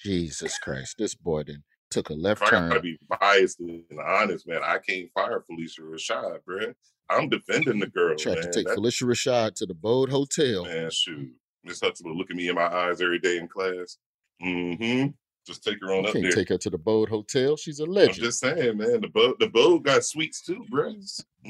Jesus 0.02 0.58
Christ. 0.58 0.96
This 0.98 1.14
boy 1.14 1.44
then 1.44 1.62
took 1.92 2.10
a 2.10 2.14
left 2.14 2.42
if 2.42 2.48
I 2.48 2.50
gotta 2.68 2.80
be 2.80 2.98
biased 3.20 3.60
and 3.60 3.84
honest, 4.04 4.46
man, 4.48 4.60
I 4.64 4.78
can't 4.78 5.08
fire 5.14 5.42
Phylicia 5.50 5.80
Rashad, 5.80 6.44
bro. 6.44 6.72
I'm 7.10 7.28
defending 7.28 7.78
the 7.80 7.86
girl, 7.88 8.16
Tried 8.16 8.34
man. 8.36 8.42
to 8.44 8.50
take 8.52 8.66
That- 8.66 8.78
Phylicia 8.78 9.04
Rashad 9.04 9.54
to 9.56 9.66
the 9.66 9.74
Bode 9.74 10.08
Hotel. 10.10 10.64
man, 10.64 10.90
shoot, 10.90 11.30
Miss 11.64 11.80
Huxtable 11.80 12.16
look 12.16 12.30
at 12.30 12.36
me 12.36 12.48
in 12.48 12.54
my 12.54 12.66
eyes 12.72 13.00
every 13.00 13.18
day 13.18 13.36
in 13.38 13.48
class. 13.48 13.98
Mm-hmm. 14.42 15.08
Just 15.46 15.64
take 15.64 15.78
her 15.80 15.88
on 15.92 16.02
You 16.02 16.08
up 16.08 16.12
can't 16.12 16.22
there. 16.24 16.32
take 16.32 16.48
her 16.50 16.58
to 16.58 16.70
the 16.70 16.78
Bode 16.78 17.08
Hotel. 17.08 17.56
She's 17.56 17.80
a 17.80 17.84
I'm 17.84 17.90
legend. 17.90 18.18
just 18.18 18.38
saying, 18.40 18.76
man. 18.78 19.00
The 19.00 19.08
boat, 19.08 19.38
the 19.40 19.48
boat 19.48 19.82
got 19.82 20.04
sweets 20.04 20.40
too, 20.40 20.64
bruh. 20.72 20.94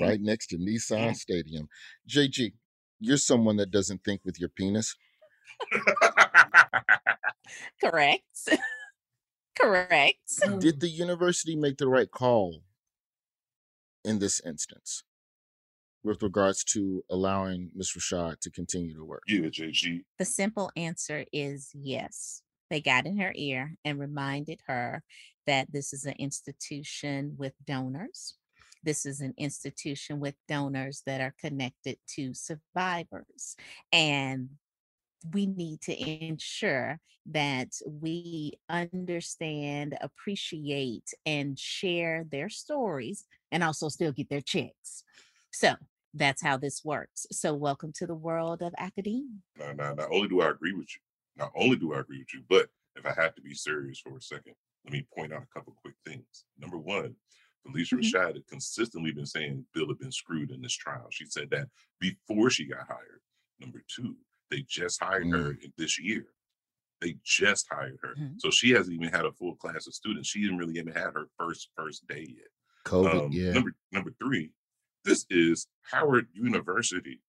right 0.00 0.20
next 0.20 0.46
to 0.48 0.56
Nissan 0.56 1.10
Mm. 1.10 1.16
Stadium. 1.16 1.68
JG, 2.08 2.52
you're 3.00 3.18
someone 3.18 3.56
that 3.58 3.70
doesn't 3.70 4.02
think 4.04 4.22
with 4.24 4.40
your 4.40 4.48
penis. 4.48 4.94
Correct. 7.84 8.22
Correct. 9.58 10.18
Did 10.58 10.76
mm. 10.76 10.80
the 10.80 10.88
university 10.88 11.56
make 11.56 11.78
the 11.78 11.88
right 11.88 12.10
call 12.10 12.62
in 14.04 14.18
this 14.18 14.40
instance 14.44 15.04
with 16.04 16.22
regards 16.22 16.64
to 16.64 17.04
allowing 17.10 17.70
Ms. 17.74 17.92
Rashad 17.96 18.40
to 18.40 18.50
continue 18.50 18.94
to 18.94 19.04
work? 19.04 19.22
yeah, 19.28 19.40
JG. 19.40 20.02
The 20.18 20.24
simple 20.24 20.70
answer 20.76 21.24
is 21.32 21.70
yes. 21.74 22.42
They 22.70 22.80
got 22.80 23.06
in 23.06 23.18
her 23.18 23.32
ear 23.36 23.76
and 23.84 24.00
reminded 24.00 24.60
her 24.66 25.02
that 25.46 25.70
this 25.70 25.92
is 25.92 26.04
an 26.06 26.14
institution 26.18 27.34
with 27.36 27.52
donors. 27.66 28.34
This 28.82 29.06
is 29.06 29.20
an 29.20 29.34
institution 29.36 30.18
with 30.18 30.34
donors 30.48 31.02
that 31.06 31.20
are 31.20 31.34
connected 31.38 31.98
to 32.14 32.34
survivors. 32.34 33.56
And 33.92 34.48
we 35.32 35.46
need 35.46 35.80
to 35.82 36.24
ensure 36.24 37.00
that 37.26 37.70
we 37.86 38.54
understand, 38.68 39.96
appreciate, 40.00 41.12
and 41.24 41.58
share 41.58 42.24
their 42.24 42.48
stories 42.48 43.24
and 43.50 43.62
also 43.62 43.88
still 43.88 44.12
get 44.12 44.28
their 44.28 44.40
checks. 44.40 45.04
So 45.52 45.74
that's 46.14 46.42
how 46.42 46.56
this 46.56 46.84
works. 46.84 47.26
So, 47.30 47.54
welcome 47.54 47.92
to 47.94 48.06
the 48.06 48.14
world 48.14 48.62
of 48.62 48.74
academia. 48.78 49.38
Now, 49.56 49.72
now, 49.72 49.94
not 49.94 50.10
only 50.10 50.28
do 50.28 50.40
I 50.40 50.50
agree 50.50 50.72
with 50.72 50.88
you, 50.94 51.00
not 51.36 51.52
only 51.54 51.76
do 51.76 51.94
I 51.94 52.00
agree 52.00 52.18
with 52.18 52.34
you, 52.34 52.42
but 52.48 52.68
if 52.96 53.06
I 53.06 53.12
have 53.14 53.34
to 53.36 53.42
be 53.42 53.54
serious 53.54 54.00
for 54.00 54.16
a 54.16 54.20
second, 54.20 54.54
let 54.84 54.92
me 54.92 55.06
point 55.14 55.32
out 55.32 55.42
a 55.42 55.46
couple 55.58 55.74
quick 55.74 55.94
things. 56.04 56.44
Number 56.58 56.76
one, 56.78 57.16
Phylicia 57.66 57.98
Mhm. 57.98 58.00
Rashad 58.00 58.34
had 58.34 58.46
consistently 58.48 59.12
been 59.12 59.26
saying 59.26 59.66
Bill 59.72 59.88
had 59.88 59.98
been 59.98 60.12
screwed 60.12 60.50
in 60.50 60.60
this 60.60 60.74
trial. 60.74 61.08
She 61.10 61.24
said 61.26 61.50
that 61.50 61.68
before 62.00 62.50
she 62.50 62.66
got 62.66 62.86
hired. 62.88 63.20
Number 63.60 63.82
two, 63.86 64.16
they 64.52 64.62
just 64.68 65.02
hired 65.02 65.28
her 65.30 65.56
this 65.78 65.98
year. 65.98 66.26
They 67.00 67.16
just 67.24 67.66
hired 67.70 67.98
her. 68.02 68.14
Mhm. 68.16 68.38
So 68.38 68.50
she 68.50 68.70
hasn't 68.70 68.94
even 68.94 69.08
had 69.12 69.24
a 69.24 69.32
full 69.32 69.56
class 69.56 69.86
of 69.86 69.94
students. 69.94 70.28
She 70.28 70.42
didn't 70.42 70.58
really 70.58 70.78
even 70.78 70.92
have 70.92 71.14
her 71.14 71.26
first 71.38 71.70
first 71.74 72.06
day 72.06 72.26
yet. 72.28 72.48
COVID, 72.84 73.24
Um, 73.26 73.32
yeah. 73.32 73.52
Number 73.52 73.74
number 73.90 74.12
three, 74.22 74.52
this 75.04 75.24
is 75.30 75.66
Howard 75.90 76.28
University. 76.34 77.20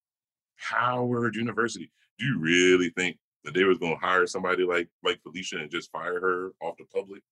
Howard 0.58 1.36
University. 1.36 1.90
Do 2.20 2.26
you 2.26 2.40
really 2.40 2.90
think 2.90 3.18
that 3.46 3.54
they 3.54 3.64
was 3.64 3.78
gonna 3.80 3.96
hire 3.98 4.28
somebody 4.28 4.64
like 4.64 4.90
like 5.02 5.22
Phylicia 5.24 5.62
and 5.62 5.72
just 5.72 5.92
fire 5.92 6.20
her 6.20 6.52
off 6.62 6.78
the 6.78 6.86
public? 6.86 7.24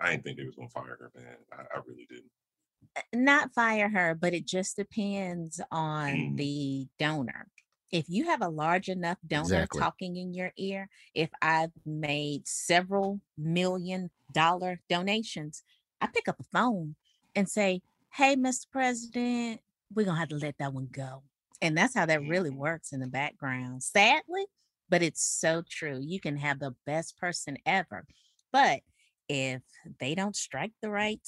I 0.00 0.10
didn't 0.10 0.24
think 0.24 0.36
they 0.38 0.44
was 0.44 0.56
gonna 0.56 0.68
fire 0.68 0.96
her, 1.00 1.10
man. 1.14 1.36
I, 1.52 1.62
I 1.76 1.80
really 1.86 2.06
didn't. 2.10 2.30
not 3.14 3.52
fire 3.52 3.88
her, 3.88 4.14
but 4.14 4.32
it 4.34 4.46
just 4.46 4.76
depends 4.76 5.60
on 5.70 6.10
Mm. 6.14 6.36
the 6.36 6.86
donor. 6.98 7.48
If 7.90 8.06
you 8.08 8.24
have 8.26 8.42
a 8.42 8.48
large 8.48 8.88
enough 8.88 9.18
donor 9.26 9.66
Exactly. 9.68 9.68
talking 9.68 10.16
in 10.16 10.34
your 10.34 10.52
ear, 10.56 10.88
if 11.14 11.30
I've 11.40 11.72
made 11.84 12.48
several 12.48 13.20
million 13.36 14.10
dollar 14.32 14.80
donations, 14.88 15.62
I 16.00 16.08
pick 16.08 16.28
up 16.28 16.40
a 16.40 16.44
phone 16.44 16.96
and 17.34 17.48
say, 17.48 17.82
Hey, 18.12 18.34
Mr. 18.36 18.66
President, 18.66 19.60
we're 19.94 20.04
going 20.04 20.16
to 20.16 20.20
have 20.20 20.28
to 20.30 20.36
let 20.36 20.58
that 20.58 20.72
one 20.72 20.88
go. 20.90 21.24
And 21.62 21.76
that's 21.76 21.94
how 21.94 22.06
that 22.06 22.24
really 22.24 22.50
Mhm. 22.50 22.56
works 22.56 22.92
in 22.92 23.00
the 23.00 23.06
background. 23.06 23.82
Sadly, 23.82 24.46
but 24.88 25.02
it's 25.02 25.22
so 25.22 25.62
true. 25.68 26.00
You 26.02 26.20
can 26.20 26.36
have 26.36 26.58
the 26.58 26.74
best 26.84 27.16
person 27.18 27.56
ever. 27.64 28.06
But 28.52 28.82
if 29.28 29.62
they 30.00 30.14
don't 30.14 30.36
strike 30.36 30.72
the 30.82 30.90
right 30.90 31.26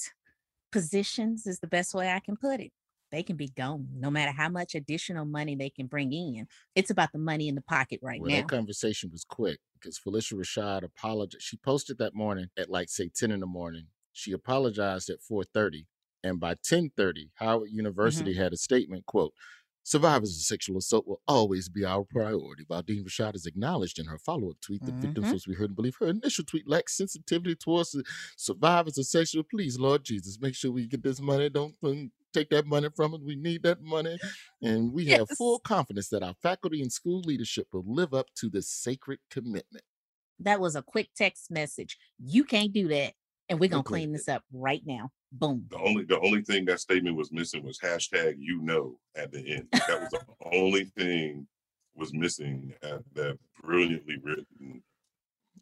positions 0.72 1.46
is 1.46 1.60
the 1.60 1.66
best 1.66 1.94
way 1.94 2.10
I 2.10 2.20
can 2.20 2.36
put 2.36 2.60
it. 2.60 2.72
They 3.10 3.22
can 3.22 3.36
be 3.36 3.48
gone 3.48 3.88
no 3.94 4.10
matter 4.10 4.32
how 4.32 4.48
much 4.48 4.74
additional 4.74 5.24
money 5.24 5.56
they 5.56 5.70
can 5.70 5.86
bring 5.86 6.12
in. 6.12 6.46
It's 6.74 6.90
about 6.90 7.12
the 7.12 7.18
money 7.18 7.48
in 7.48 7.54
the 7.54 7.62
pocket 7.62 8.00
right 8.02 8.20
well, 8.20 8.30
now. 8.30 8.36
that 8.38 8.48
conversation 8.48 9.10
was 9.10 9.24
quick 9.24 9.58
because 9.74 9.98
Phylicia 9.98 10.34
Rashad 10.34 10.82
apologized. 10.82 11.42
She 11.42 11.56
posted 11.56 11.98
that 11.98 12.14
morning 12.14 12.48
at 12.56 12.70
like 12.70 12.90
say 12.90 13.10
10 13.14 13.30
in 13.30 13.40
the 13.40 13.46
morning. 13.46 13.86
She 14.12 14.32
apologized 14.32 15.10
at 15.10 15.18
4:30, 15.20 15.86
and 16.24 16.40
by 16.40 16.54
10:30, 16.54 17.30
Howard 17.36 17.68
mm-hmm. 17.68 17.76
University 17.76 18.34
had 18.34 18.52
a 18.52 18.56
statement: 18.56 19.06
"quote 19.06 19.32
Survivors 19.88 20.36
of 20.36 20.42
sexual 20.42 20.76
assault 20.76 21.06
will 21.06 21.22
always 21.26 21.68
be 21.68 21.84
our 21.84 22.04
priority." 22.04 22.64
While 22.66 22.82
Dean 22.82 23.04
Rashad 23.04 23.32
has 23.32 23.46
acknowledged 23.46 23.98
in 23.98 24.04
her 24.06 24.18
follow-up 24.18 24.60
tweet 24.60 24.84
that 24.84 24.96
victims 24.96 25.26
Mhm. 25.26 25.28
supposed 25.28 25.44
to 25.44 25.50
be 25.50 25.56
heard 25.56 25.70
and 25.70 25.76
believe 25.76 25.96
her 25.96 26.08
initial 26.08 26.44
tweet 26.44 26.68
lacks 26.68 26.96
sensitivity 26.96 27.54
towards 27.56 27.92
the 27.92 28.04
survivors 28.36 28.98
of 28.98 29.06
sexual. 29.06 29.44
Please, 29.44 29.78
Lord 29.78 30.04
Jesus, 30.04 30.38
make 30.38 30.54
sure 30.54 30.70
we 30.70 30.86
get 30.86 31.02
this 31.02 31.20
money. 31.20 31.48
Don't 31.48 31.74
um, 31.82 32.12
take 32.34 32.50
that 32.50 32.66
money 32.66 32.88
from 32.94 33.14
us. 33.14 33.20
We 33.22 33.36
need 33.36 33.62
that 33.62 33.80
money, 33.80 34.18
and 34.60 34.92
we 34.92 35.06
have 35.06 35.30
full 35.30 35.58
confidence 35.60 36.08
that 36.10 36.22
our 36.22 36.34
faculty 36.34 36.82
and 36.82 36.92
school 36.92 37.20
leadership 37.20 37.68
will 37.72 37.84
live 37.86 38.12
up 38.12 38.26
to 38.34 38.50
this 38.50 38.68
sacred 38.68 39.20
commitment. 39.30 39.84
That 40.38 40.60
was 40.60 40.76
a 40.76 40.82
quick 40.82 41.14
text 41.14 41.50
message. 41.50 41.98
You 42.18 42.44
can't 42.44 42.72
do 42.72 42.88
that. 42.88 43.14
And 43.48 43.58
we're 43.58 43.68
going 43.68 43.82
to 43.82 43.88
Agreed. 43.88 44.00
clean 44.00 44.12
this 44.12 44.28
up 44.28 44.42
right 44.52 44.82
now. 44.84 45.10
Boom. 45.32 45.66
The 45.70 45.78
only 45.78 46.04
the 46.04 46.20
only 46.20 46.42
thing 46.42 46.64
that 46.66 46.80
statement 46.80 47.16
was 47.16 47.32
missing 47.32 47.62
was 47.62 47.78
hashtag 47.78 48.36
you 48.38 48.62
know 48.62 48.98
at 49.14 49.30
the 49.30 49.40
end. 49.56 49.68
That 49.72 50.00
was 50.00 50.10
the 50.10 50.20
only 50.52 50.84
thing 50.84 51.46
was 51.94 52.14
missing 52.14 52.72
at 52.82 53.02
that 53.14 53.38
brilliantly 53.62 54.16
written 54.22 54.82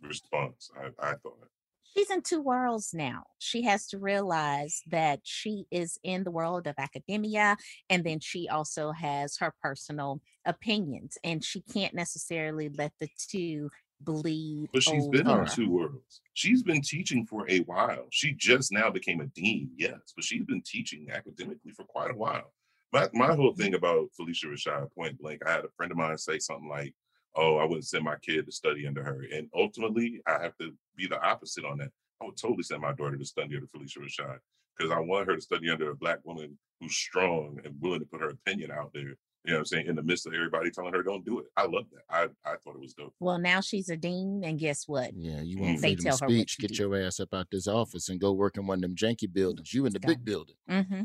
response. 0.02 0.70
I, 0.78 1.10
I 1.10 1.14
thought. 1.14 1.48
She's 1.96 2.10
in 2.10 2.20
two 2.20 2.42
worlds 2.42 2.90
now. 2.92 3.22
She 3.38 3.62
has 3.62 3.86
to 3.88 3.98
realize 3.98 4.82
that 4.90 5.20
she 5.22 5.64
is 5.70 5.98
in 6.04 6.24
the 6.24 6.30
world 6.30 6.66
of 6.66 6.74
academia, 6.76 7.56
and 7.88 8.04
then 8.04 8.20
she 8.20 8.48
also 8.48 8.92
has 8.92 9.38
her 9.38 9.54
personal 9.62 10.20
opinions, 10.44 11.16
and 11.24 11.42
she 11.42 11.62
can't 11.62 11.94
necessarily 11.94 12.68
let 12.68 12.92
the 13.00 13.08
two 13.16 13.70
bleed. 14.00 14.68
But 14.72 14.82
she's 14.82 15.08
been 15.08 15.22
in 15.22 15.28
over. 15.28 15.44
two 15.46 15.70
worlds. 15.70 16.20
She's 16.34 16.62
been 16.62 16.82
teaching 16.82 17.26
for 17.26 17.48
a 17.50 17.60
while. 17.60 18.06
She 18.10 18.32
just 18.32 18.72
now 18.72 18.90
became 18.90 19.20
a 19.20 19.26
dean, 19.26 19.70
yes, 19.76 20.12
but 20.14 20.24
she's 20.24 20.44
been 20.44 20.62
teaching 20.62 21.08
academically 21.10 21.72
for 21.72 21.84
quite 21.84 22.10
a 22.10 22.16
while. 22.16 22.52
My 22.92 23.08
my 23.12 23.34
whole 23.34 23.54
thing 23.54 23.74
about 23.74 24.08
Phylicia 24.18 24.46
Rashad, 24.46 24.92
point 24.94 25.18
blank, 25.18 25.42
I 25.46 25.52
had 25.52 25.64
a 25.64 25.70
friend 25.76 25.92
of 25.92 25.98
mine 25.98 26.18
say 26.18 26.38
something 26.38 26.68
like, 26.68 26.94
"Oh, 27.34 27.56
I 27.56 27.64
wouldn't 27.64 27.86
send 27.86 28.04
my 28.04 28.16
kid 28.22 28.46
to 28.46 28.52
study 28.52 28.86
under 28.86 29.02
her," 29.02 29.26
and 29.32 29.48
ultimately, 29.54 30.20
I 30.26 30.42
have 30.42 30.56
to 30.58 30.72
be 30.96 31.06
the 31.06 31.20
opposite 31.20 31.64
on 31.64 31.78
that. 31.78 31.90
I 32.22 32.26
would 32.26 32.36
totally 32.36 32.62
send 32.62 32.80
my 32.82 32.92
daughter 32.92 33.16
to 33.16 33.24
study 33.24 33.54
under 33.56 33.66
Phylicia 33.66 33.98
Rashad 33.98 34.38
because 34.76 34.92
I 34.92 35.00
want 35.00 35.26
her 35.28 35.36
to 35.36 35.42
study 35.42 35.70
under 35.70 35.90
a 35.90 35.96
black 35.96 36.24
woman 36.24 36.58
who's 36.80 36.96
strong 36.96 37.58
and 37.64 37.74
willing 37.80 38.00
to 38.00 38.06
put 38.06 38.20
her 38.20 38.30
opinion 38.30 38.70
out 38.70 38.92
there. 38.94 39.16
You 39.46 39.52
know 39.52 39.58
what 39.58 39.60
I'm 39.60 39.64
saying? 39.66 39.86
In 39.86 39.94
the 39.94 40.02
midst 40.02 40.26
of 40.26 40.34
everybody 40.34 40.72
telling 40.72 40.92
her 40.92 41.04
don't 41.04 41.24
do 41.24 41.38
it. 41.38 41.46
I 41.56 41.66
love 41.66 41.84
that. 41.92 42.02
I, 42.10 42.24
I 42.44 42.56
thought 42.56 42.74
it 42.74 42.80
was 42.80 42.94
dope. 42.94 43.14
Well, 43.20 43.38
now 43.38 43.60
she's 43.60 43.88
a 43.88 43.96
dean, 43.96 44.42
and 44.44 44.58
guess 44.58 44.88
what? 44.88 45.12
Yeah, 45.14 45.40
you 45.40 45.58
want 45.58 45.80
They 45.80 45.90
freedom 45.94 46.04
tell 46.04 46.14
of 46.16 46.20
her 46.22 46.26
speech? 46.28 46.58
Get 46.58 46.72
do. 46.72 46.82
your 46.82 46.96
ass 46.96 47.20
up 47.20 47.32
out 47.32 47.46
this 47.52 47.68
office 47.68 48.08
and 48.08 48.18
go 48.20 48.32
work 48.32 48.56
in 48.56 48.66
one 48.66 48.78
of 48.78 48.82
them 48.82 48.96
janky 48.96 49.32
buildings. 49.32 49.72
You 49.72 49.86
in 49.86 49.92
the 49.92 50.00
Go. 50.00 50.08
big 50.08 50.24
building. 50.24 50.56
hmm 50.68 51.02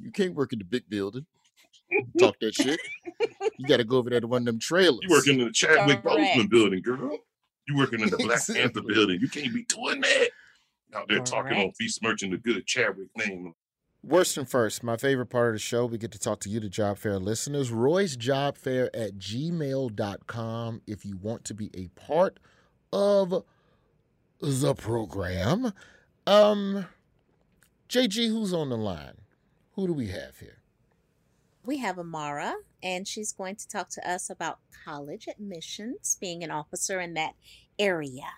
You 0.00 0.10
can't 0.10 0.34
work 0.34 0.52
in 0.52 0.58
the 0.58 0.64
big 0.64 0.90
building. 0.90 1.24
Talk 2.18 2.34
that 2.40 2.56
shit. 2.56 2.80
You 3.58 3.68
got 3.68 3.76
to 3.76 3.84
go 3.84 3.98
over 3.98 4.10
there 4.10 4.20
to 4.20 4.26
one 4.26 4.42
of 4.42 4.46
them 4.46 4.58
trailers. 4.58 4.98
You 5.02 5.10
working 5.10 5.38
in 5.38 5.46
the 5.46 5.52
Chadwick 5.52 6.02
Correct. 6.02 6.34
Boseman 6.36 6.50
building, 6.50 6.82
girl. 6.82 7.18
You 7.68 7.76
working 7.76 8.00
in 8.00 8.10
the 8.10 8.16
Black 8.26 8.44
Panther 8.44 8.82
building. 8.82 9.20
You 9.20 9.28
can't 9.28 9.54
be 9.54 9.62
doing 9.66 10.00
that. 10.00 10.30
Out 10.96 11.06
there 11.06 11.20
talking 11.20 11.52
on 11.52 11.58
Correct. 11.58 11.78
besmirching 11.78 12.32
the 12.32 12.38
good 12.38 12.66
Chadwick 12.66 13.08
name. 13.16 13.52
Worst 14.06 14.36
and 14.36 14.46
first, 14.48 14.82
my 14.82 14.98
favorite 14.98 15.26
part 15.26 15.48
of 15.48 15.54
the 15.54 15.58
show, 15.58 15.86
we 15.86 15.96
get 15.96 16.12
to 16.12 16.18
talk 16.18 16.40
to 16.40 16.50
you, 16.50 16.60
the 16.60 16.68
Job 16.68 16.98
Fair 16.98 17.18
listeners. 17.18 17.70
Roy's 17.70 18.16
Job 18.16 18.58
Fair 18.58 18.94
at 18.94 19.18
gmail.com 19.18 20.82
if 20.86 21.06
you 21.06 21.16
want 21.16 21.44
to 21.46 21.54
be 21.54 21.70
a 21.74 21.88
part 21.98 22.38
of 22.92 23.42
the 24.42 24.74
program. 24.74 25.72
Um, 26.26 26.86
JG, 27.88 28.28
who's 28.28 28.52
on 28.52 28.68
the 28.68 28.76
line? 28.76 29.14
Who 29.72 29.86
do 29.86 29.94
we 29.94 30.08
have 30.08 30.38
here? 30.38 30.58
We 31.64 31.78
have 31.78 31.98
Amara, 31.98 32.56
and 32.82 33.08
she's 33.08 33.32
going 33.32 33.56
to 33.56 33.66
talk 33.66 33.88
to 33.90 34.06
us 34.08 34.28
about 34.28 34.58
college 34.84 35.26
admissions, 35.28 36.18
being 36.20 36.44
an 36.44 36.50
officer 36.50 37.00
in 37.00 37.14
that 37.14 37.32
area. 37.78 38.28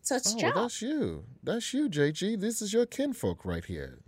So 0.00 0.14
it's 0.14 0.32
Oh, 0.34 0.38
Joe. 0.38 0.52
that's 0.54 0.80
you. 0.80 1.24
That's 1.42 1.74
you, 1.74 1.88
JG. 1.88 2.38
This 2.40 2.62
is 2.62 2.72
your 2.72 2.86
kinfolk 2.86 3.44
right 3.44 3.64
here. 3.64 3.98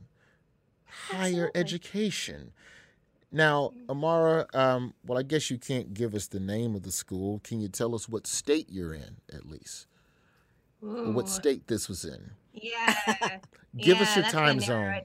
Higher 1.09 1.51
Absolutely. 1.55 1.61
education. 1.61 2.53
Now, 3.33 3.73
Amara, 3.89 4.47
um, 4.55 4.95
well, 5.07 5.19
I 5.19 5.23
guess 5.23 5.51
you 5.51 5.59
can't 5.59 5.95
give 5.95 6.15
us 6.15 6.27
the 6.27 6.41
name 6.41 6.75
of 6.75 6.83
the 6.83 6.91
school. 6.91 7.41
Can 7.45 7.61
you 7.61 7.69
tell 7.69 7.95
us 7.95 8.09
what 8.09 8.27
state 8.27 8.67
you're 8.71 8.93
in, 8.93 9.19
at 9.33 9.49
least? 9.49 9.87
What 10.81 11.29
state 11.29 11.67
this 11.69 11.89
was 11.89 12.05
in? 12.05 12.31
Yeah. 12.55 12.95
Give 13.77 13.99
yeah, 13.99 14.03
us 14.03 14.17
your 14.17 14.25
time 14.25 14.59
zone. 14.61 15.03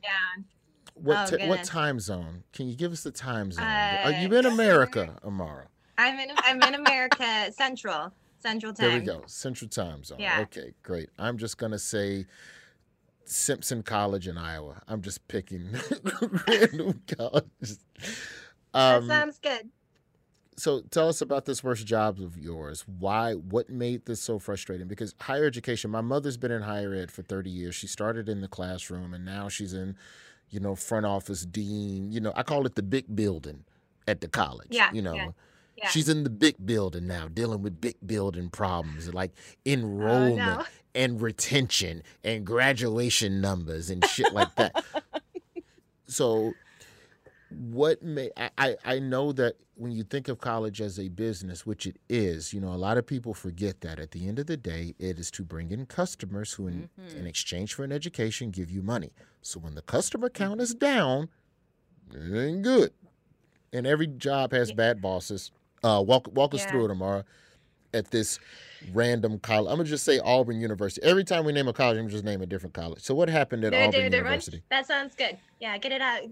What 0.95 1.33
Oh, 1.33 1.37
ti- 1.37 1.47
what 1.47 1.63
time 1.65 1.99
zone? 1.99 2.43
Can 2.53 2.67
you 2.69 2.75
give 2.75 2.91
us 2.93 3.03
the 3.03 3.11
time 3.11 3.51
zone? 3.51 3.65
Uh, 3.65 4.01
Are 4.05 4.11
you 4.11 4.33
in 4.33 4.45
America, 4.55 5.17
Amara? 5.23 5.67
I'm 5.97 6.17
in 6.17 6.29
I'm 6.37 6.61
in 6.63 6.75
America 6.75 7.51
Central 7.51 8.11
Central 8.39 8.73
Time. 8.73 8.89
There 8.89 8.99
we 8.99 9.05
go. 9.05 9.23
Central 9.27 9.69
time 9.69 10.03
zone. 10.03 10.19
Yeah. 10.19 10.39
Okay, 10.41 10.73
great. 10.81 11.09
I'm 11.19 11.37
just 11.37 11.57
gonna 11.57 11.77
say 11.77 12.25
Simpson 13.25 13.83
College 13.83 14.27
in 14.27 14.37
Iowa. 14.37 14.81
I'm 14.87 15.01
just 15.01 15.27
picking 15.27 15.69
random 16.47 17.01
colleges. 17.17 17.79
That 18.73 18.95
Um, 18.97 19.07
sounds 19.07 19.39
good. 19.39 19.69
so 20.57 20.81
tell 20.91 21.07
us 21.09 21.21
about 21.21 21.45
this 21.45 21.63
worst 21.63 21.85
job 21.85 22.19
of 22.19 22.37
yours. 22.37 22.85
Why? 22.87 23.33
What 23.33 23.69
made 23.69 24.05
this 24.05 24.21
so 24.21 24.39
frustrating? 24.39 24.87
Because 24.87 25.13
higher 25.21 25.45
education. 25.45 25.91
My 25.91 26.01
mother's 26.01 26.37
been 26.37 26.51
in 26.51 26.61
higher 26.61 26.93
ed 26.93 27.11
for 27.11 27.21
30 27.23 27.49
years. 27.49 27.75
She 27.75 27.87
started 27.87 28.29
in 28.29 28.41
the 28.41 28.47
classroom, 28.47 29.13
and 29.13 29.25
now 29.25 29.49
she's 29.49 29.73
in, 29.73 29.95
you 30.49 30.59
know, 30.59 30.75
front 30.75 31.05
office, 31.05 31.45
dean. 31.45 32.11
You 32.11 32.19
know, 32.21 32.33
I 32.35 32.43
call 32.43 32.65
it 32.65 32.75
the 32.75 32.83
big 32.83 33.15
building 33.15 33.63
at 34.07 34.21
the 34.21 34.27
college. 34.27 34.67
Yeah, 34.71 34.91
You 34.93 35.01
know. 35.01 35.15
yeah, 35.15 35.29
Yeah. 35.77 35.89
She's 35.89 36.07
in 36.09 36.23
the 36.23 36.29
big 36.29 36.55
building 36.65 37.07
now, 37.07 37.27
dealing 37.27 37.61
with 37.61 37.81
big 37.81 37.95
building 38.05 38.49
problems 38.49 39.13
like 39.13 39.31
enrollment 39.65 40.39
Oh, 40.39 40.61
no. 40.61 40.65
and 40.93 41.21
retention 41.21 42.01
and 42.23 42.45
graduation 42.45 43.41
numbers 43.41 43.89
and 43.89 44.05
shit 44.05 44.31
like 44.33 44.53
that. 44.55 44.83
so, 46.07 46.53
what 47.49 48.01
may 48.01 48.31
I, 48.57 48.75
I 48.83 48.99
know 48.99 49.31
that 49.33 49.55
when 49.75 49.91
you 49.91 50.03
think 50.03 50.27
of 50.29 50.39
college 50.39 50.79
as 50.81 50.97
a 50.99 51.09
business, 51.09 51.65
which 51.65 51.85
it 51.85 51.97
is, 52.09 52.53
you 52.53 52.61
know, 52.61 52.69
a 52.69 52.75
lot 52.75 52.97
of 52.97 53.05
people 53.05 53.33
forget 53.33 53.81
that 53.81 53.99
at 53.99 54.11
the 54.11 54.27
end 54.27 54.39
of 54.39 54.47
the 54.47 54.57
day, 54.57 54.95
it 54.99 55.19
is 55.19 55.29
to 55.31 55.43
bring 55.43 55.71
in 55.71 55.85
customers 55.85 56.53
who, 56.53 56.67
in, 56.67 56.89
in 56.97 57.03
mm-hmm. 57.05 57.27
exchange 57.27 57.73
for 57.73 57.83
an 57.83 57.91
education, 57.91 58.51
give 58.51 58.71
you 58.71 58.81
money. 58.81 59.11
So 59.41 59.59
when 59.59 59.75
the 59.75 59.81
customer 59.81 60.29
mm-hmm. 60.29 60.43
count 60.43 60.61
is 60.61 60.73
down, 60.73 61.29
it 62.13 62.37
ain't 62.37 62.61
good. 62.61 62.91
And 63.73 63.85
every 63.85 64.07
job 64.07 64.53
has 64.53 64.71
bad 64.71 65.01
bosses. 65.01 65.51
Uh, 65.85 66.01
walk 66.01 66.27
walk 66.35 66.53
us 66.55 66.61
Yeah. 66.61 66.71
through 66.71 66.85
it, 66.85 66.91
Amara. 66.91 67.23
At 67.93 68.09
this 68.11 68.39
random 68.91 69.39
college, 69.39 69.69
I'm 69.71 69.77
gonna 69.77 69.87
just 69.87 70.03
say 70.03 70.19
Auburn 70.19 70.59
University. 70.59 71.05
Every 71.05 71.23
time 71.23 71.45
we 71.45 71.53
name 71.53 71.67
a 71.67 71.73
college, 71.73 71.97
I'm 71.97 72.05
gonna 72.05 72.11
just 72.11 72.25
name 72.25 72.41
a 72.41 72.45
different 72.45 72.73
college. 72.73 73.01
So 73.01 73.13
what 73.13 73.29
happened 73.29 73.63
at 73.63 73.73
Auburn 73.73 73.87
it, 73.89 73.91
do 73.91 73.97
it, 73.99 74.03
run. 74.03 74.11
University? 74.13 74.63
That 74.69 74.87
sounds 74.87 75.15
good. 75.15 75.37
Yeah, 75.59 75.77
get 75.77 75.91
it 75.91 76.01
out. 76.01 76.23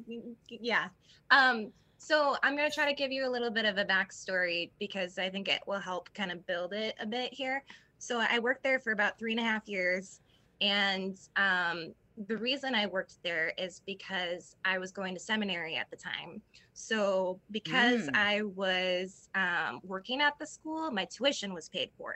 Yeah. 0.50 0.88
Um, 1.30 1.72
so 2.00 2.36
I'm 2.44 2.58
gonna 2.58 2.72
try 2.72 2.86
to 2.86 2.96
give 2.96 3.12
you 3.12 3.28
a 3.28 3.32
little 3.32 3.52
bit 3.52 3.66
of 3.66 3.78
a 3.78 3.86
backstory 3.86 4.72
because 4.80 5.18
I 5.20 5.30
think 5.30 5.48
it 5.48 5.62
will 5.68 5.80
help 5.80 6.12
kind 6.14 6.32
of 6.32 6.46
build 6.48 6.74
it 6.74 6.96
a 7.00 7.06
bit 7.06 7.32
here. 7.32 7.64
So 8.00 8.20
I 8.20 8.40
worked 8.40 8.64
there 8.64 8.80
for 8.80 8.92
about 8.92 9.18
three 9.18 9.32
and 9.32 9.40
a 9.40 9.44
half 9.44 9.70
years, 9.70 10.20
and 10.60 11.18
um, 11.38 11.94
the 12.18 12.38
reason 12.38 12.76
I 12.76 12.86
worked 12.88 13.18
there 13.24 13.54
is 13.58 13.82
because 13.86 14.56
I 14.64 14.78
was 14.78 14.92
going 14.92 15.14
to 15.16 15.20
seminary 15.20 15.76
at 15.76 15.90
the 15.90 15.98
time. 15.98 16.42
So 16.74 17.42
because 17.52 18.08
Mm. 18.08 18.16
I 18.16 18.42
was 18.44 19.30
um, 19.36 19.80
working 19.84 20.22
at 20.22 20.38
the 20.40 20.46
school, 20.46 20.92
my 20.92 21.06
tuition 21.06 21.54
was 21.54 21.70
paid 21.70 21.92
for. 21.98 22.16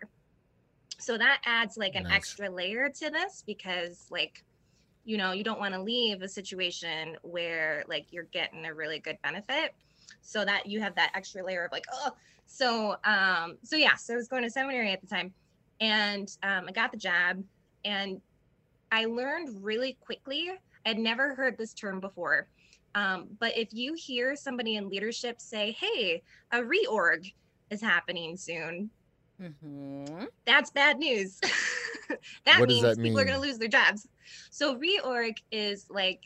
So 1.00 1.18
that 1.18 1.42
adds 1.46 1.78
like 1.78 1.96
an 1.96 2.04
Nice. 2.04 2.14
extra 2.14 2.50
layer 2.50 2.90
to 2.90 3.10
this 3.10 3.44
because 3.46 4.08
like 4.10 4.44
you 5.06 5.18
know 5.18 5.32
you 5.32 5.44
don't 5.44 5.60
want 5.60 5.74
to 5.74 5.82
leave 5.82 6.22
a 6.22 6.28
situation 6.28 7.18
where 7.22 7.84
like 7.88 8.08
you're 8.12 8.28
getting 8.34 8.66
a 8.66 8.74
really 8.74 9.00
good 9.00 9.18
benefit 9.24 9.74
so 10.22 10.44
that 10.46 10.66
you 10.66 10.82
have 10.82 10.96
that 10.96 11.12
extra 11.16 11.44
layer 11.44 11.66
of 11.66 11.72
like 11.72 11.86
oh 11.94 12.12
so 12.46 12.96
um 13.04 13.58
so 13.64 13.76
yeah 13.76 13.96
so 13.96 14.14
i 14.14 14.18
was 14.18 14.28
going 14.28 14.44
to 14.44 14.50
seminary 14.50 14.92
at 14.92 15.02
the 15.02 15.08
time 15.08 15.34
and 15.80 16.28
um, 16.44 16.66
i 16.68 16.72
got 16.72 16.92
the 16.92 16.98
job 16.98 17.44
and 17.86 18.22
i 18.92 19.06
learned 19.06 19.50
really 19.64 19.98
quickly 20.02 20.50
i'd 20.86 21.00
never 21.00 21.36
heard 21.36 21.58
this 21.58 21.74
term 21.74 22.00
before 22.00 22.48
um, 22.96 23.28
but 23.40 23.56
if 23.56 23.70
you 23.74 23.94
hear 23.96 24.36
somebody 24.36 24.76
in 24.76 24.90
leadership 24.90 25.40
say 25.40 25.76
hey 25.80 26.22
a 26.52 26.58
reorg 26.58 27.32
is 27.70 27.82
happening 27.82 28.36
soon 28.38 28.90
hmm 29.40 30.26
that's 30.48 30.72
bad 30.72 30.98
news. 30.98 31.40
that 32.46 32.60
What 32.60 32.70
means 32.70 32.82
that 32.82 33.02
people 33.02 33.20
are 33.20 33.26
going 33.26 33.40
to 33.40 33.46
lose 33.46 33.60
their 33.60 33.68
jobs. 33.68 34.08
So 34.50 34.80
reorg 34.80 35.36
is 35.52 35.86
like 35.90 36.22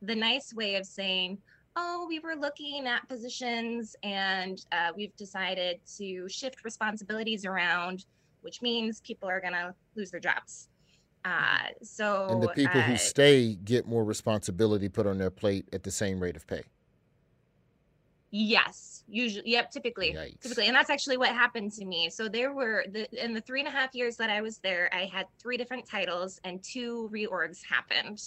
the 0.00 0.14
nice 0.14 0.54
way 0.54 0.76
of 0.76 0.86
saying, 0.86 1.38
oh, 1.74 2.06
we 2.08 2.20
were 2.20 2.36
looking 2.36 2.86
at 2.86 3.06
positions 3.08 3.94
and 4.02 4.58
uh, 4.72 4.92
we've 4.96 5.14
decided 5.16 5.80
to 5.98 6.26
shift 6.28 6.64
responsibilities 6.64 7.44
around, 7.44 8.06
which 8.40 8.62
means 8.62 9.00
people 9.00 9.28
are 9.28 9.40
going 9.40 9.52
to 9.52 9.74
lose 9.96 10.10
their 10.10 10.20
jobs. 10.20 10.68
Uh, 11.26 11.58
so 11.82 12.28
and 12.30 12.40
the 12.40 12.48
people 12.50 12.80
uh, 12.80 12.84
who 12.84 12.96
stay 12.96 13.56
get 13.56 13.84
more 13.84 14.04
responsibility 14.04 14.88
put 14.88 15.08
on 15.08 15.18
their 15.18 15.30
plate 15.30 15.68
at 15.72 15.82
the 15.82 15.90
same 15.90 16.20
rate 16.20 16.36
of 16.36 16.46
pay. 16.46 16.62
Yes, 18.30 19.02
usually, 19.08 19.50
yep, 19.50 19.72
typically, 19.72 20.12
Yikes. 20.12 20.40
typically, 20.42 20.68
and 20.68 20.76
that's 20.76 20.90
actually 20.90 21.16
what 21.16 21.30
happened 21.30 21.72
to 21.72 21.84
me. 21.84 22.10
So 22.10 22.28
there 22.28 22.52
were 22.52 22.84
the 22.92 23.08
in 23.24 23.34
the 23.34 23.40
three 23.40 23.58
and 23.58 23.68
a 23.68 23.72
half 23.72 23.92
years 23.92 24.16
that 24.18 24.30
I 24.30 24.40
was 24.40 24.58
there, 24.58 24.88
I 24.92 25.06
had 25.06 25.26
three 25.40 25.56
different 25.56 25.88
titles, 25.88 26.40
and 26.44 26.62
two 26.62 27.10
reorgs 27.12 27.58
happened 27.68 28.22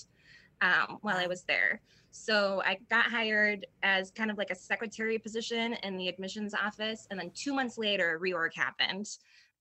um, 0.59 0.97
while 1.01 1.15
I 1.15 1.27
was 1.27 1.43
there. 1.43 1.79
So 2.12 2.62
I 2.65 2.79
got 2.89 3.05
hired 3.05 3.65
as 3.81 4.12
kind 4.12 4.29
of 4.29 4.38
like 4.38 4.49
a 4.49 4.55
secretary 4.55 5.17
position 5.19 5.73
in 5.83 5.95
the 5.95 6.09
admissions 6.09 6.53
office, 6.53 7.07
and 7.12 7.17
then 7.17 7.31
two 7.33 7.53
months 7.53 7.77
later, 7.77 8.17
a 8.17 8.19
reorg 8.19 8.53
happened, 8.55 9.07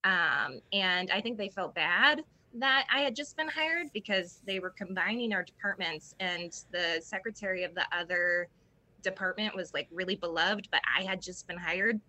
um, 0.03 0.61
and 0.73 1.09
I 1.13 1.21
think 1.21 1.39
they 1.39 1.51
felt 1.51 1.77
bad 1.77 2.25
that 2.55 2.87
I 2.93 3.01
had 3.01 3.15
just 3.15 3.37
been 3.37 3.49
hired 3.49 3.89
because 3.93 4.41
they 4.47 4.59
were 4.59 4.71
combining 4.71 5.33
our 5.33 5.43
departments, 5.43 6.15
and 6.21 6.53
the 6.73 7.01
secretary 7.03 7.65
of 7.65 7.75
the 7.75 7.85
other 7.93 8.49
department 9.03 9.55
was 9.55 9.75
like 9.75 9.89
really 9.93 10.17
beloved, 10.17 10.69
but 10.71 10.81
I 10.97 11.03
had 11.03 11.23
just 11.23 11.47
been 11.47 11.59
hired. 11.59 12.01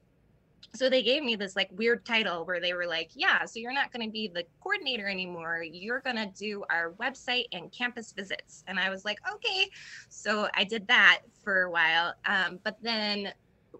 So 0.75 0.89
they 0.89 1.01
gave 1.01 1.23
me 1.23 1.35
this 1.35 1.55
like 1.55 1.69
weird 1.71 2.05
title 2.05 2.45
where 2.45 2.59
they 2.59 2.73
were 2.73 2.85
like, 2.85 3.11
yeah, 3.15 3.45
so 3.45 3.59
you're 3.59 3.73
not 3.73 3.91
going 3.91 4.05
to 4.05 4.11
be 4.11 4.27
the 4.27 4.43
coordinator 4.61 5.07
anymore. 5.07 5.63
You're 5.63 6.01
going 6.01 6.17
to 6.17 6.27
do 6.37 6.63
our 6.69 6.91
website 6.99 7.45
and 7.53 7.71
campus 7.71 8.11
visits. 8.11 8.63
And 8.67 8.79
I 8.79 8.89
was 8.89 9.05
like, 9.05 9.19
okay. 9.33 9.69
So 10.09 10.47
I 10.55 10.63
did 10.63 10.87
that 10.87 11.21
for 11.43 11.63
a 11.63 11.71
while. 11.71 12.13
Um, 12.25 12.59
but 12.63 12.77
then 12.81 13.33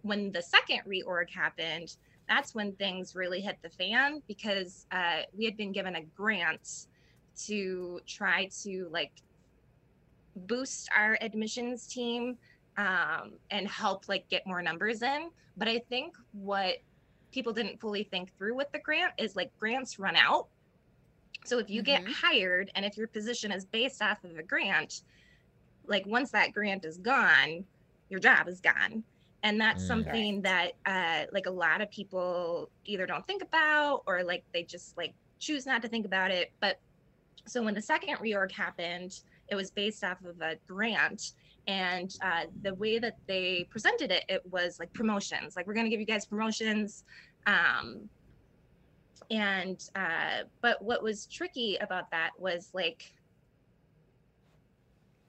when 0.03 0.31
the 0.31 0.41
second 0.41 0.81
reorg 0.87 1.29
happened, 1.29 1.97
that's 2.29 2.55
when 2.55 2.75
things 2.75 3.15
really 3.15 3.41
hit 3.41 3.57
the 3.63 3.69
fan 3.71 4.21
because 4.27 4.85
uh, 4.91 5.21
we 5.33 5.45
had 5.45 5.57
been 5.57 5.73
given 5.73 5.95
a 5.95 6.05
grant 6.05 6.87
to 7.47 8.01
try 8.07 8.49
to 8.63 8.89
like 8.91 9.13
boost 10.35 10.89
our 10.95 11.17
admissions 11.21 11.87
team 11.87 12.37
um, 12.77 13.39
and 13.49 13.67
help 13.67 14.07
like 14.07 14.29
get 14.29 14.47
more 14.47 14.61
numbers 14.61 15.01
in. 15.01 15.29
But 15.57 15.67
I 15.67 15.79
think 15.89 16.15
what 16.31 16.75
people 17.33 17.53
didn't 17.53 17.81
fully 17.81 18.03
think 18.03 18.31
through 18.37 18.55
with 18.55 18.71
the 18.73 18.79
grant 18.79 19.13
is 19.17 19.35
like 19.35 19.51
grants 19.59 19.99
run 19.99 20.15
out. 20.15 20.47
So 21.45 21.59
if 21.59 21.69
you 21.69 21.83
get 21.83 22.03
Mhm. 22.03 22.07
hired 22.07 22.71
and 22.75 22.85
if 22.85 22.97
your 22.97 23.07
position 23.07 23.51
is 23.51 23.65
based 23.65 24.01
off 24.01 24.23
of 24.23 24.37
a 24.37 24.43
grant, 24.43 25.01
like 25.85 26.05
once 26.05 26.31
that 26.31 26.53
grant 26.53 26.85
is 26.85 26.97
gone, 26.97 27.65
your 28.09 28.19
job 28.19 28.47
is 28.47 28.61
gone. 28.61 29.05
And 29.43 29.59
that's 29.59 29.83
Mm. 29.83 29.87
something 29.87 30.41
that 30.43 30.73
uh, 30.85 31.25
like 31.31 31.45
a 31.45 31.51
lot 31.51 31.81
of 31.81 31.89
people 31.91 32.71
either 32.85 33.05
don't 33.05 33.25
think 33.25 33.41
about 33.41 34.01
or 34.05 34.23
like 34.23 34.43
they 34.53 34.63
just 34.63 34.97
like 34.97 35.13
choose 35.39 35.65
not 35.65 35.81
to 35.83 35.87
think 35.87 36.05
about 36.05 36.31
it. 36.31 36.49
But 36.59 36.77
so 37.47 37.63
when 37.63 37.73
the 37.73 37.81
second 37.81 38.17
reorg 38.17 38.51
happened, 38.51 39.11
it 39.49 39.55
was 39.55 39.71
based 39.71 40.03
off 40.03 40.17
of 40.23 40.39
a 40.41 40.57
grant 40.67 41.21
and 41.67 42.09
uh, 42.23 42.45
the 42.61 42.73
way 42.75 42.99
that 42.99 43.15
they 43.27 43.67
presented 43.71 44.11
it 44.11 44.23
it 44.27 44.41
was 44.45 44.77
like 44.79 44.91
promotions 44.93 45.55
like 45.55 45.67
we're 45.67 45.73
going 45.73 45.85
to 45.85 45.89
give 45.89 45.99
you 45.99 46.05
guys 46.05 46.25
promotions 46.25 47.03
um, 47.45 48.09
and 49.29 49.79
uh, 49.95 50.43
but 50.61 50.81
what 50.83 51.03
was 51.03 51.27
tricky 51.27 51.77
about 51.79 52.05
that 52.11 52.31
was 52.37 52.69
like 52.73 53.03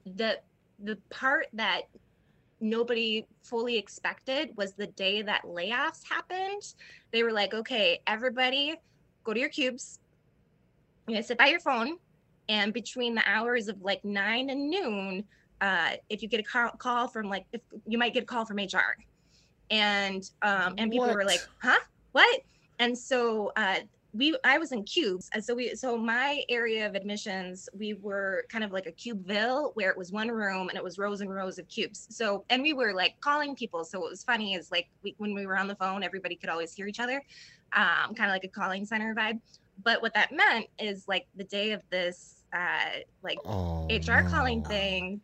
the 0.07 0.39
the 0.79 0.99
part 1.11 1.47
that 1.53 1.83
nobody 2.61 3.25
fully 3.43 3.77
expected 3.79 4.51
was 4.57 4.75
the 4.75 4.87
day 4.89 5.23
that 5.23 5.43
layoffs 5.45 6.03
happened. 6.09 6.63
They 7.13 7.23
were 7.23 7.33
like 7.33 7.55
okay 7.55 8.01
everybody 8.07 8.75
go 9.25 9.33
to 9.33 9.41
your 9.41 9.49
cubes. 9.49 9.99
You're 11.07 11.17
gonna 11.17 11.23
sit 11.23 11.39
by 11.39 11.47
your 11.47 11.61
phone. 11.61 11.97
And 12.49 12.73
between 12.73 13.15
the 13.15 13.23
hours 13.27 13.69
of 13.69 13.81
like 13.81 14.05
nine 14.05 14.51
and 14.51 14.69
noon 14.69 15.25
uh, 15.61 15.91
if 16.09 16.23
you 16.23 16.29
get 16.29 16.41
a 16.41 16.43
call, 16.43 16.71
call 16.79 17.09
from 17.09 17.29
like 17.29 17.45
if 17.53 17.61
you 17.87 17.99
might 17.99 18.15
get 18.15 18.23
a 18.23 18.27
call 18.27 18.47
from 18.47 18.57
hr 18.57 18.97
and 19.71 20.23
um 20.43 20.75
and 20.79 20.91
people 20.91 21.07
were 21.07 21.25
like 21.25 21.41
What? 21.61 21.73
huh? 21.73 21.79
What? 22.13 22.41
And 22.79 22.97
so 22.97 23.53
uh 23.57 23.81
we 24.13 24.37
I 24.45 24.59
was 24.59 24.73
in 24.73 24.85
cubes, 24.85 25.29
and 25.33 25.45
so 25.45 25.55
we 25.55 25.75
so 25.77 25.97
my 25.97 26.43
area 26.49 26.87
of 26.87 26.95
admissions 26.95 27.69
we 27.73 27.95
were 27.95 28.45
kind 28.51 28.65
of 28.65 28.73
like 28.73 28.87
a 28.87 28.93
cubeville 28.93 29.71
where 29.75 29.91
it 29.91 29.97
was 29.97 30.11
one 30.11 30.29
room 30.29 30.69
and 30.69 30.77
it 30.77 30.83
was 30.83 30.99
rows 30.99 31.21
and 31.21 31.33
rows 31.33 31.59
of 31.59 31.69
cubes. 31.69 32.07
So 32.11 32.45
and 32.51 32.63
we 32.63 32.73
were 32.73 32.93
like 32.93 33.15
calling 33.21 33.55
people. 33.55 33.85
So 33.85 34.01
what 34.01 34.11
was 34.11 34.25
funny 34.25 34.55
is 34.55 34.71
like 34.71 34.89
we, 35.05 35.15
when 35.19 35.35
we 35.35 35.47
were 35.47 35.57
on 35.57 35.69
the 35.69 35.77
phone, 35.77 36.03
everybody 36.03 36.37
could 36.37 36.51
always 36.51 36.73
hear 36.75 36.87
each 36.89 37.01
other, 37.01 37.23
um, 37.75 38.15
kind 38.15 38.31
of 38.31 38.35
like 38.35 38.45
a 38.45 38.49
calling 38.49 38.85
center 38.85 39.15
vibe. 39.15 39.41
But 39.83 40.03
what 40.03 40.15
that 40.15 40.33
meant 40.33 40.67
is 40.79 41.05
like 41.07 41.27
the 41.35 41.45
day 41.45 41.73
of 41.73 41.83
this 41.91 42.43
uh, 42.53 43.01
like 43.23 43.39
Oh, 43.45 43.87
HR 43.91 44.23
calling 44.29 44.63
no. 44.63 44.69
thing, 44.69 45.21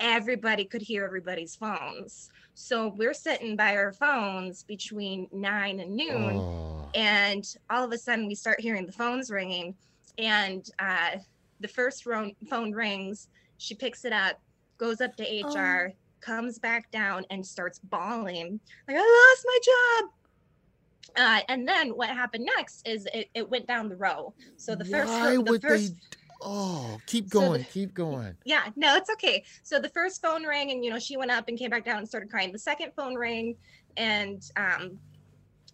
everybody 0.00 0.64
could 0.64 0.82
hear 0.82 1.04
everybody's 1.04 1.54
phones. 1.56 2.30
So 2.54 2.88
we're 2.96 3.14
sitting 3.14 3.56
by 3.56 3.76
our 3.76 3.92
phones 3.92 4.62
between 4.62 5.28
nine 5.32 5.80
and 5.80 5.96
noon 5.96 6.36
Oh. 6.36 6.88
and 6.94 7.44
all 7.70 7.84
of 7.84 7.92
a 7.92 7.98
sudden 7.98 8.26
we 8.26 8.34
start 8.34 8.60
hearing 8.60 8.86
the 8.86 8.92
phones 8.92 9.30
ringing 9.30 9.74
and 10.18 10.68
uh, 10.78 11.16
the 11.60 11.68
first 11.68 12.06
ro- 12.06 12.30
phone 12.48 12.70
rings 12.72 13.28
she 13.58 13.74
picks 13.74 14.04
it 14.04 14.12
up 14.12 14.40
goes 14.78 15.00
up 15.00 15.16
to 15.16 15.24
hr 15.46 15.92
comes 16.20 16.58
back 16.58 16.90
down 16.92 17.24
and 17.30 17.44
starts 17.44 17.78
bawling 17.80 18.60
like 18.86 18.96
i 18.96 19.00
lost 19.00 19.46
my 19.46 19.58
job 19.64 20.10
uh, 21.16 21.40
and 21.48 21.66
then 21.66 21.90
what 21.90 22.08
happened 22.08 22.48
next 22.56 22.86
is 22.86 23.06
it, 23.12 23.28
it 23.34 23.48
went 23.50 23.66
down 23.66 23.88
the 23.88 23.96
row 23.96 24.32
so 24.56 24.74
the 24.74 24.84
first 24.84 25.10
Why 25.12 25.32
the 25.34 25.40
would 25.42 25.62
first 25.62 25.94
they? 25.94 26.18
Oh, 26.44 26.98
keep 27.06 27.30
So 27.30 27.40
the- 27.40 27.46
going, 27.46 27.64
keep 27.72 27.94
going. 27.94 28.36
yeah, 28.44 28.68
no, 28.76 28.96
it's 28.96 29.10
okay. 29.10 29.44
So 29.62 29.78
the 29.78 29.88
first 29.88 30.20
phone 30.20 30.46
rang, 30.46 30.70
and 30.70 30.84
you 30.84 30.90
know 30.90 30.98
she 30.98 31.16
went 31.16 31.30
up 31.30 31.48
and 31.48 31.58
came 31.58 31.70
back 31.70 31.84
down 31.84 31.98
and 31.98 32.08
started 32.08 32.30
crying. 32.30 32.52
The 32.52 32.58
second 32.58 32.92
phone 32.94 33.16
rang, 33.16 33.56
and 33.96 34.42
um, 34.56 34.98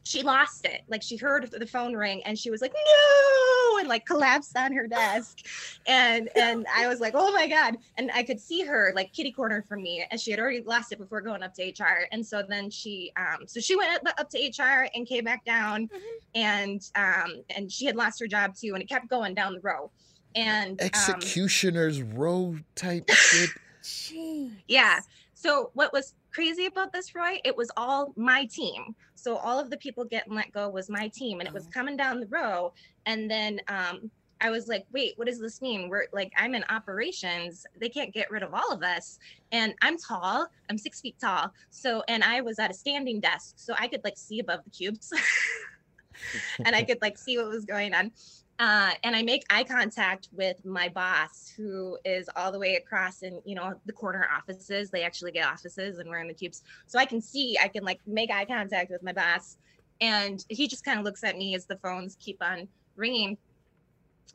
she 0.04 0.22
lost 0.22 0.64
it. 0.64 0.82
Like 0.88 1.02
she 1.02 1.16
heard 1.16 1.50
the 1.50 1.66
phone 1.66 1.94
ring, 1.94 2.22
and 2.24 2.38
she 2.38 2.50
was 2.50 2.60
like, 2.62 2.72
"No!" 2.72 3.78
and 3.78 3.88
like 3.88 4.06
collapsed 4.06 4.56
on 4.56 4.72
her 4.72 4.86
desk. 4.86 5.38
And 5.86 6.28
and 6.36 6.66
I 6.74 6.86
was 6.86 7.00
like, 7.00 7.14
"Oh 7.16 7.32
my 7.32 7.48
god!" 7.48 7.76
And 7.98 8.10
I 8.14 8.22
could 8.22 8.38
see 8.38 8.62
her 8.62 8.92
like 8.94 9.12
kitty 9.12 9.32
corner 9.32 9.64
from 9.68 9.82
me, 9.82 10.06
and 10.08 10.20
she 10.20 10.30
had 10.30 10.38
already 10.38 10.62
lost 10.62 10.92
it 10.92 10.98
before 10.98 11.20
going 11.20 11.42
up 11.42 11.52
to 11.54 11.64
HR. 11.64 12.06
And 12.12 12.24
so 12.24 12.44
then 12.48 12.70
she 12.70 13.10
um, 13.16 13.46
so 13.48 13.58
she 13.58 13.74
went 13.76 13.92
up, 14.06 14.20
up 14.20 14.30
to 14.30 14.38
HR 14.38 14.86
and 14.94 15.04
came 15.06 15.24
back 15.24 15.44
down, 15.44 15.90
and 16.36 16.80
um, 16.94 17.42
and 17.56 17.70
she 17.72 17.86
had 17.86 17.96
lost 17.96 18.20
her 18.20 18.28
job 18.28 18.54
too, 18.54 18.74
and 18.74 18.82
it 18.82 18.88
kept 18.88 19.08
going 19.08 19.34
down 19.34 19.52
the 19.54 19.60
row. 19.60 19.90
And 20.34 20.80
um, 20.80 20.86
Executioner's 20.86 22.02
row 22.02 22.56
type 22.74 23.08
shit. 23.10 23.50
Jeez. 23.82 24.52
Yeah. 24.68 25.00
So 25.34 25.70
what 25.74 25.92
was 25.92 26.14
crazy 26.32 26.66
about 26.66 26.92
this, 26.92 27.14
Roy? 27.14 27.38
It 27.44 27.56
was 27.56 27.70
all 27.76 28.12
my 28.16 28.44
team. 28.46 28.94
So 29.14 29.36
all 29.36 29.58
of 29.58 29.70
the 29.70 29.76
people 29.78 30.04
getting 30.04 30.34
let 30.34 30.52
go 30.52 30.68
was 30.68 30.88
my 30.90 31.08
team, 31.08 31.40
and 31.40 31.48
it 31.48 31.52
was 31.54 31.66
Oh. 31.66 31.70
coming 31.72 31.96
down 31.96 32.20
the 32.20 32.26
row. 32.26 32.72
And 33.06 33.30
then 33.30 33.60
um, 33.68 34.10
I 34.42 34.50
was 34.50 34.68
like, 34.68 34.84
"Wait, 34.92 35.14
what 35.16 35.26
does 35.26 35.40
this 35.40 35.60
mean? 35.62 35.88
We're 35.88 36.06
like, 36.12 36.30
I'm 36.36 36.54
in 36.54 36.64
operations. 36.70 37.66
They 37.80 37.88
can't 37.88 38.12
get 38.12 38.30
rid 38.30 38.42
of 38.42 38.52
all 38.54 38.70
of 38.70 38.82
us, 38.82 39.18
and 39.52 39.74
I'm 39.82 39.96
tall. 39.98 40.46
I'm 40.68 40.78
six 40.78 41.00
feet 41.00 41.16
tall. 41.20 41.50
So, 41.70 42.02
and 42.08 42.22
I 42.22 42.40
was 42.42 42.58
at 42.58 42.70
a 42.70 42.74
standing 42.74 43.18
desk, 43.20 43.54
so 43.56 43.74
I 43.78 43.88
could 43.88 44.02
like 44.04 44.16
see 44.18 44.40
above 44.40 44.60
the 44.64 44.70
cubes, 44.70 45.10
and 46.64 46.74
I 46.76 46.82
could 46.82 46.98
like 47.00 47.16
see 47.18 47.38
what 47.38 47.48
was 47.48 47.64
going 47.64 47.94
on." 47.94 48.12
Uh, 48.60 48.90
and 49.04 49.16
I 49.16 49.22
make 49.22 49.42
eye 49.48 49.64
contact 49.64 50.28
with 50.32 50.62
my 50.66 50.90
boss, 50.90 51.50
who 51.56 51.96
is 52.04 52.28
all 52.36 52.52
the 52.52 52.58
way 52.58 52.74
across 52.74 53.22
in 53.22 53.40
you 53.46 53.54
know 53.54 53.74
the 53.86 53.92
corner 53.92 54.28
offices. 54.36 54.90
They 54.90 55.02
actually 55.02 55.32
get 55.32 55.46
offices, 55.46 55.98
and 55.98 56.10
we're 56.10 56.20
in 56.20 56.28
the 56.28 56.34
cubes, 56.34 56.62
so 56.86 56.98
I 56.98 57.06
can 57.06 57.22
see. 57.22 57.56
I 57.60 57.68
can 57.68 57.84
like 57.84 58.00
make 58.06 58.30
eye 58.30 58.44
contact 58.44 58.90
with 58.90 59.02
my 59.02 59.14
boss, 59.14 59.56
and 60.02 60.44
he 60.50 60.68
just 60.68 60.84
kind 60.84 60.98
of 60.98 61.06
looks 61.06 61.24
at 61.24 61.38
me 61.38 61.54
as 61.54 61.64
the 61.64 61.76
phones 61.78 62.18
keep 62.20 62.42
on 62.42 62.68
ringing. 62.96 63.38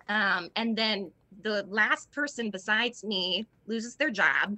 Um, 0.10 0.50
and 0.56 0.76
then 0.76 1.12
the 1.44 1.64
last 1.70 2.12
person 2.12 2.50
besides 2.50 3.04
me 3.04 3.46
loses 3.68 3.96
their 3.96 4.10
job. 4.10 4.58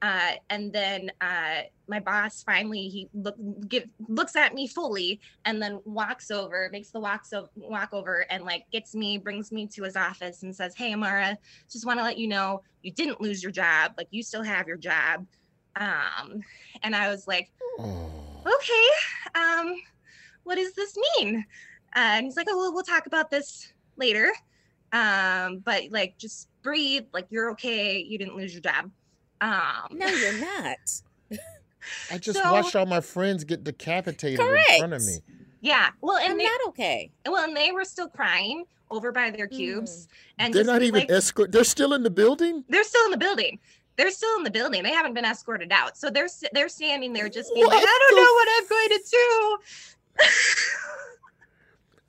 Uh, 0.00 0.32
and 0.48 0.72
then 0.72 1.10
uh, 1.20 1.62
my 1.88 1.98
boss 1.98 2.44
finally 2.44 2.88
he 2.88 3.08
look 3.14 3.34
give, 3.66 3.84
looks 4.08 4.36
at 4.36 4.54
me 4.54 4.68
fully 4.68 5.20
and 5.44 5.60
then 5.60 5.80
walks 5.84 6.30
over, 6.30 6.68
makes 6.70 6.90
the 6.90 7.00
walk 7.00 7.24
so 7.24 7.48
walk 7.56 7.92
over 7.92 8.24
and 8.30 8.44
like 8.44 8.62
gets 8.70 8.94
me, 8.94 9.18
brings 9.18 9.50
me 9.50 9.66
to 9.66 9.82
his 9.82 9.96
office 9.96 10.42
and 10.42 10.54
says, 10.54 10.74
"Hey, 10.76 10.92
Amara, 10.92 11.36
just 11.70 11.84
want 11.84 11.98
to 11.98 12.04
let 12.04 12.18
you 12.18 12.28
know 12.28 12.62
you 12.82 12.92
didn't 12.92 13.20
lose 13.20 13.42
your 13.42 13.50
job. 13.50 13.92
Like 13.98 14.08
you 14.10 14.22
still 14.22 14.42
have 14.44 14.68
your 14.68 14.76
job." 14.76 15.26
Um, 15.74 16.40
and 16.82 16.94
I 16.94 17.08
was 17.08 17.26
like, 17.26 17.48
Oh. 17.80 18.10
"Okay, 18.46 19.40
um, 19.40 19.74
what 20.44 20.56
does 20.56 20.74
this 20.74 20.94
mean?" 21.16 21.44
Uh, 21.96 22.18
and 22.18 22.24
he's 22.26 22.36
like, 22.36 22.46
"Oh, 22.48 22.56
well, 22.56 22.72
we'll 22.72 22.84
talk 22.84 23.06
about 23.06 23.30
this 23.30 23.72
later. 23.96 24.30
Um, 24.92 25.58
but 25.58 25.84
like, 25.90 26.18
just 26.18 26.48
breathe. 26.62 27.06
Like 27.12 27.26
you're 27.30 27.50
okay. 27.52 27.98
You 27.98 28.16
didn't 28.18 28.36
lose 28.36 28.52
your 28.52 28.62
job." 28.62 28.92
Um, 29.40 29.88
No, 29.92 30.06
you're 30.06 30.38
not. 30.40 30.78
I 32.10 32.18
just 32.18 32.38
So- 32.42 32.52
watched 32.52 32.74
all 32.76 32.86
my 32.86 33.00
friends 33.00 33.44
get 33.44 33.64
decapitated 33.64 34.40
in 34.40 34.78
front 34.78 34.92
of 34.92 35.04
me. 35.06 35.18
Yeah. 35.60 35.90
Well, 36.00 36.16
and 36.18 36.32
I'm 36.32 36.38
they, 36.38 36.44
not 36.44 36.60
okay. 36.68 37.10
well, 37.26 37.44
and 37.44 37.56
they 37.56 37.72
were 37.72 37.84
still 37.84 38.08
crying 38.08 38.64
over 38.90 39.10
by 39.12 39.30
their 39.30 39.46
cubes, 39.48 40.08
and 40.38 40.54
They're 40.54 40.64
not 40.64 40.82
even 40.82 41.00
like, 41.00 41.10
escort. 41.10 41.52
They're 41.52 41.64
still 41.64 41.92
in 41.94 42.02
the 42.02 42.10
building. 42.10 42.64
they're 42.68 42.84
still 42.84 43.04
in 43.06 43.10
the 43.10 43.18
building. 43.18 43.58
They're 43.96 44.10
still 44.12 44.36
in 44.38 44.44
the 44.44 44.50
building. 44.50 44.82
They 44.84 44.92
haven't 44.92 45.14
been 45.14 45.24
escorted 45.24 45.72
out. 45.72 45.96
So 45.98 46.08
they're 46.10 46.28
they're 46.52 46.68
standing 46.68 47.12
there 47.12 47.28
just 47.28 47.52
being 47.52 47.66
like, 47.66 47.82
I 47.84 48.08
don't 48.10 48.16
know 48.16 48.32
what 48.32 48.48
I'm 48.56 48.68
going 48.68 48.88
to 48.88 49.04
do. 49.10 49.58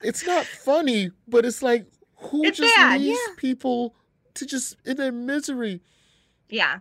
It's 0.01 0.25
not 0.25 0.45
funny, 0.45 1.11
but 1.27 1.45
it's 1.45 1.61
like 1.61 1.85
who 2.15 2.43
It's 2.45 2.57
just 2.57 2.73
bad, 2.75 3.01
leaves 3.01 3.19
yeah. 3.27 3.33
people 3.37 3.93
to 4.35 4.45
just 4.45 4.77
in 4.85 4.95
their 4.97 5.11
misery? 5.11 5.81
yeah. 6.49 6.79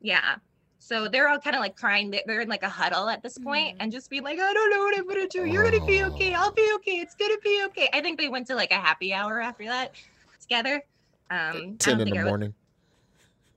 Yeah. 0.00 0.36
So 0.78 1.08
they're 1.08 1.28
all 1.28 1.38
kind 1.38 1.54
of 1.54 1.60
like 1.60 1.76
crying. 1.76 2.10
They- 2.10 2.22
They're 2.26 2.40
in 2.40 2.48
like 2.48 2.62
a 2.62 2.68
huddle 2.68 3.08
at 3.08 3.22
this 3.22 3.38
point 3.38 3.76
Mhm. 3.76 3.82
and 3.82 3.92
just 3.92 4.08
be 4.10 4.20
like, 4.20 4.38
I 4.38 4.52
don't 4.52 4.70
know 4.70 4.80
what 4.80 4.98
I'm 4.98 5.04
going 5.06 5.28
to 5.28 5.38
do. 5.38 5.44
You're 5.46 5.62
going 5.68 5.78
to 5.80 5.86
be 5.86 6.02
okay. 6.04 6.34
I'll 6.34 6.52
be 6.52 6.68
okay. 6.76 6.92
It's 7.00 7.14
going 7.14 7.30
to 7.30 7.40
be 7.42 7.62
okay. 7.66 7.88
I 7.92 8.00
think 8.00 8.18
they 8.18 8.28
went 8.28 8.46
to 8.48 8.54
like 8.54 8.70
a 8.70 8.76
happy 8.80 9.12
hour 9.12 9.40
after 9.40 9.64
that 9.64 9.92
together. 10.40 10.82
Um, 11.30 11.76
Ten 11.78 12.00
in 12.00 12.08
the 12.10 12.18
I 12.18 12.22
was- 12.24 12.28
morning. 12.30 12.54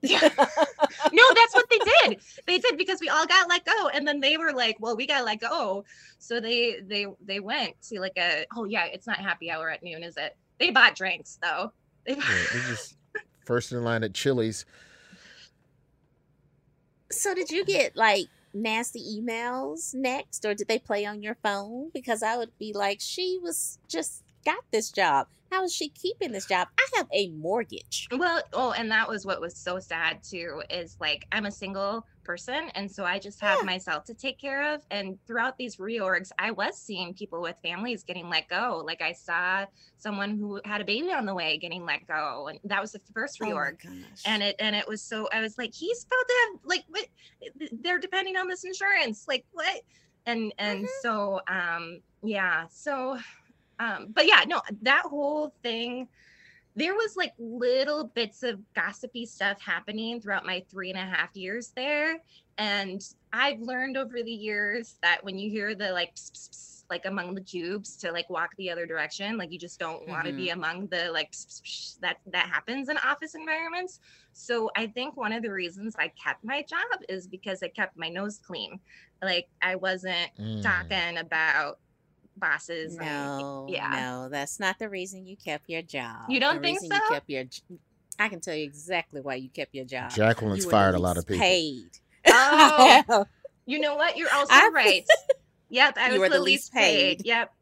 Yeah. 0.02 0.20
no, 0.28 1.22
that's 1.34 1.54
what 1.54 1.64
they 1.70 1.78
did. 1.78 2.20
They 2.46 2.58
did 2.58 2.76
because 2.76 3.00
we 3.00 3.08
all 3.08 3.24
got 3.26 3.48
let 3.48 3.64
go, 3.64 3.88
and 3.88 4.06
then 4.06 4.20
they 4.20 4.36
were 4.36 4.52
like, 4.52 4.76
"Well, 4.78 4.94
we 4.96 5.06
got 5.06 5.24
let 5.24 5.40
go," 5.40 5.86
so 6.18 6.40
they 6.40 6.80
they 6.86 7.06
they 7.24 7.40
went 7.40 7.80
to 7.88 8.00
like 8.00 8.18
a 8.18 8.44
oh 8.54 8.64
yeah, 8.66 8.84
it's 8.84 9.06
not 9.06 9.16
happy 9.16 9.50
hour 9.50 9.70
at 9.70 9.82
noon, 9.82 10.02
is 10.02 10.18
it? 10.18 10.36
They 10.60 10.70
bought 10.70 10.94
drinks 10.94 11.38
though. 11.42 11.72
They 12.06 12.16
bought, 12.16 12.26
Yeah, 12.28 12.44
they 12.52 12.58
just 12.68 12.96
first 13.46 13.72
in 13.72 13.82
line 13.82 14.04
at 14.04 14.12
Chili's. 14.12 14.66
So 17.14 17.34
did 17.34 17.50
you 17.50 17.64
get 17.64 17.96
like 17.96 18.26
nasty 18.52 19.00
emails 19.00 19.94
next, 19.94 20.44
or 20.44 20.54
did 20.54 20.68
they 20.68 20.78
play 20.78 21.04
on 21.04 21.22
your 21.22 21.36
phone? 21.36 21.90
Because 21.92 22.22
I 22.22 22.36
would 22.36 22.56
be 22.58 22.72
like, 22.72 23.00
she 23.00 23.38
was 23.42 23.78
just 23.88 24.22
got 24.44 24.64
this 24.70 24.90
job. 24.90 25.28
How 25.54 25.62
is 25.62 25.72
she 25.72 25.88
keeping 25.88 26.32
this 26.32 26.46
job? 26.46 26.66
I 26.80 26.86
have 26.96 27.06
a 27.12 27.28
mortgage. 27.28 28.08
well, 28.10 28.42
oh, 28.52 28.72
and 28.72 28.90
that 28.90 29.08
was 29.08 29.24
what 29.24 29.40
was 29.40 29.56
so 29.56 29.78
sad 29.78 30.18
too. 30.28 30.62
Is 30.68 30.96
like 31.00 31.26
I'm 31.30 31.46
a 31.46 31.52
single 31.52 32.04
person, 32.24 32.70
and 32.74 32.90
so 32.90 33.04
I 33.04 33.20
just 33.20 33.40
have 33.40 33.58
Yeah. 33.60 33.66
myself 33.66 34.02
to 34.06 34.14
take 34.14 34.40
care 34.40 34.74
of. 34.74 34.80
And 34.90 35.16
throughout 35.28 35.56
these 35.56 35.76
reorgs, 35.76 36.30
I 36.40 36.50
was 36.50 36.76
seeing 36.80 37.14
people 37.14 37.40
with 37.40 37.54
families 37.62 38.02
getting 38.02 38.28
let 38.28 38.48
go. 38.48 38.82
Like 38.84 39.00
I 39.00 39.12
saw 39.12 39.66
someone 39.96 40.36
who 40.38 40.60
had 40.64 40.80
a 40.80 40.84
baby 40.84 41.12
on 41.12 41.24
the 41.24 41.34
way 41.34 41.56
getting 41.58 41.84
let 41.84 42.04
go, 42.08 42.48
and 42.48 42.58
that 42.64 42.80
was 42.80 42.90
the 42.90 43.00
first 43.14 43.38
Oh 43.40 43.44
reorg. 43.44 43.80
gosh. 43.80 44.22
and 44.26 44.42
it 44.42 44.56
and 44.58 44.74
it 44.74 44.88
was 44.88 45.02
so 45.02 45.28
i 45.32 45.40
was 45.40 45.56
like 45.56 45.72
he's 45.74 46.04
about 46.04 46.26
to 46.28 46.34
have 46.42 46.60
like 46.64 46.84
what 46.88 47.06
they're 47.84 47.98
depending 48.00 48.36
on 48.36 48.48
this 48.48 48.64
insurance 48.64 49.24
like 49.28 49.44
what 49.52 49.82
and 50.26 50.52
and 50.58 50.84
Mhm. 50.84 50.88
so 51.02 51.40
um 51.46 52.00
yeah 52.22 52.66
so 52.72 53.18
um 53.78 54.08
but 54.14 54.26
yeah 54.26 54.44
no 54.46 54.60
that 54.82 55.02
whole 55.06 55.54
thing 55.62 56.08
there 56.76 56.94
was 56.94 57.16
like 57.16 57.32
little 57.38 58.10
bits 58.14 58.42
of 58.42 58.60
gossipy 58.74 59.26
stuff 59.26 59.60
happening 59.60 60.20
throughout 60.20 60.46
my 60.46 60.64
three 60.70 60.90
and 60.90 60.98
a 60.98 61.02
half 61.04 61.34
years 61.36 61.72
there. 61.76 62.18
And 62.58 63.00
i've 63.32 63.60
learned 63.60 63.96
over 63.96 64.22
the 64.22 64.30
years 64.32 64.96
that 65.02 65.24
when 65.24 65.38
you 65.38 65.50
hear 65.50 65.74
the 65.74 65.92
like 65.92 66.14
pss, 66.14 66.30
pss, 66.32 66.48
pss, 66.50 66.84
like 66.90 67.04
among 67.06 67.34
the 67.34 67.40
cubes 67.40 67.96
to 67.96 68.12
like 68.12 68.28
walk 68.30 68.50
the 68.56 68.70
other 68.70 68.86
direction 68.86 69.36
like 69.36 69.50
you 69.52 69.58
just 69.58 69.80
don't 69.80 70.06
want 70.08 70.26
to 70.26 70.32
be 70.32 70.50
among 70.50 70.86
the 70.88 71.10
like 71.12 71.32
that 72.00 72.18
that 72.26 72.48
happens 72.48 72.88
in 72.88 72.96
office 72.98 73.34
environments. 73.34 74.00
So 74.32 74.70
i 74.76 74.86
think 74.86 75.16
one 75.16 75.32
of 75.32 75.42
the 75.42 75.52
reasons 75.52 75.94
i 75.98 76.12
kept 76.22 76.44
my 76.44 76.62
job 76.62 77.00
is 77.08 77.26
because 77.26 77.62
i 77.62 77.68
kept 77.68 77.96
my 77.96 78.08
nose 78.08 78.38
clean. 78.38 78.80
Like 79.22 79.48
i 79.62 79.76
wasn't 79.76 80.30
Mm. 80.38 80.62
talking 80.62 81.18
about 81.18 81.78
bosses 82.36 82.96
and- 82.96 83.06
No, 83.06 83.66
yeah 83.68 83.90
no, 83.90 84.28
that's 84.28 84.58
not 84.60 84.78
the 84.78 84.88
reason 84.88 85.26
you 85.26 85.36
kept 85.36 85.68
your 85.68 85.82
job. 85.82 86.28
You 86.28 86.40
don't 86.40 86.56
the 86.56 86.62
think 86.62 86.80
reason 86.82 86.96
You 86.96 87.02
so? 87.08 87.14
kept 87.14 87.30
your. 87.30 87.44
j- 87.44 87.62
I 88.18 88.28
can 88.28 88.40
tell 88.40 88.54
you 88.54 88.64
exactly 88.64 89.20
why 89.20 89.34
you 89.36 89.48
kept 89.48 89.74
your 89.74 89.84
job. 89.84 90.10
Jacqueline's 90.10 90.64
You 90.64 90.70
fired 90.70 90.94
a 90.94 90.98
lot 90.98 91.16
of 91.16 91.26
people. 91.26 91.40
Paid. 91.42 91.88
Oh. 92.26 93.24
you 93.66 93.78
know 93.80 93.96
what 93.96 94.16
you're 94.16 94.32
also 94.32 94.52
I- 94.52 94.70
right 94.72 95.04
yep 95.70 95.94
i 95.96 96.06
You 96.08 96.12
was 96.12 96.20
were 96.20 96.28
the, 96.28 96.34
the 96.38 96.42
least 96.42 96.64
least 96.66 96.72
paid. 96.74 97.18
paid. 97.18 97.26
yep 97.26 97.52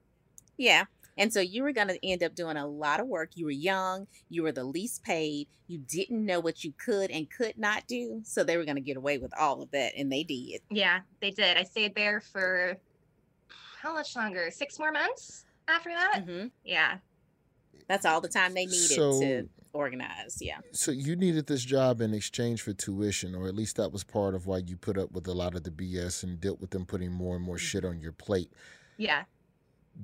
yeah. 0.56 0.84
And 1.18 1.30
so 1.32 1.40
you 1.40 1.62
were 1.62 1.72
going 1.72 1.88
to 1.88 1.98
end 2.06 2.22
up 2.22 2.34
doing 2.34 2.56
a 2.56 2.66
lot 2.66 2.98
of 3.00 3.06
work. 3.06 3.30
You 3.34 3.44
were 3.46 3.50
young, 3.50 4.06
you 4.30 4.42
were 4.42 4.52
the 4.52 4.64
least 4.64 5.02
paid, 5.02 5.46
you 5.66 5.78
didn't 5.78 6.24
know 6.24 6.40
what 6.40 6.64
you 6.64 6.72
could 6.72 7.10
and 7.10 7.28
could 7.30 7.58
not 7.58 7.86
do. 7.86 8.20
So 8.24 8.44
they 8.44 8.56
were 8.56 8.64
going 8.64 8.76
to 8.76 8.82
get 8.82 8.96
away 8.96 9.18
with 9.18 9.32
all 9.38 9.60
of 9.62 9.70
that, 9.72 9.92
and 9.96 10.10
they 10.10 10.22
did. 10.24 10.60
Yeah, 10.70 11.00
they 11.20 11.30
did. 11.30 11.56
I 11.58 11.64
stayed 11.64 11.94
there 11.94 12.20
for 12.20 12.78
how 13.82 13.92
much 13.92 14.14
longer? 14.16 14.50
Six 14.50 14.78
more 14.78 14.92
months 14.92 15.44
after 15.68 15.90
that? 15.90 16.22
hmm 16.24 16.46
Yeah. 16.64 16.98
That's 17.88 18.06
all 18.06 18.20
the 18.20 18.28
time 18.28 18.54
they 18.54 18.66
needed 18.66 18.96
So- 18.96 19.20
to 19.20 19.48
organize. 19.72 20.38
Yeah. 20.40 20.58
So 20.72 20.92
you 20.92 21.16
needed 21.16 21.46
this 21.46 21.64
job 21.64 22.00
in 22.00 22.14
exchange 22.14 22.62
for 22.62 22.72
tuition, 22.72 23.34
or 23.34 23.48
at 23.48 23.54
least 23.54 23.76
that 23.76 23.90
was 23.90 24.04
part 24.04 24.34
of 24.34 24.46
why 24.46 24.58
you 24.58 24.76
put 24.76 24.96
up 24.98 25.10
with 25.12 25.26
a 25.26 25.32
lot 25.32 25.54
of 25.54 25.64
the 25.64 25.70
BS 25.70 26.22
and 26.22 26.40
dealt 26.40 26.60
with 26.60 26.70
them 26.70 26.84
putting 26.86 27.10
more 27.12 27.34
and 27.36 27.44
more 27.44 27.58
shit 27.58 27.84
on 27.84 28.00
your 28.00 28.12
plate. 28.12 28.52
Yeah. 28.98 29.24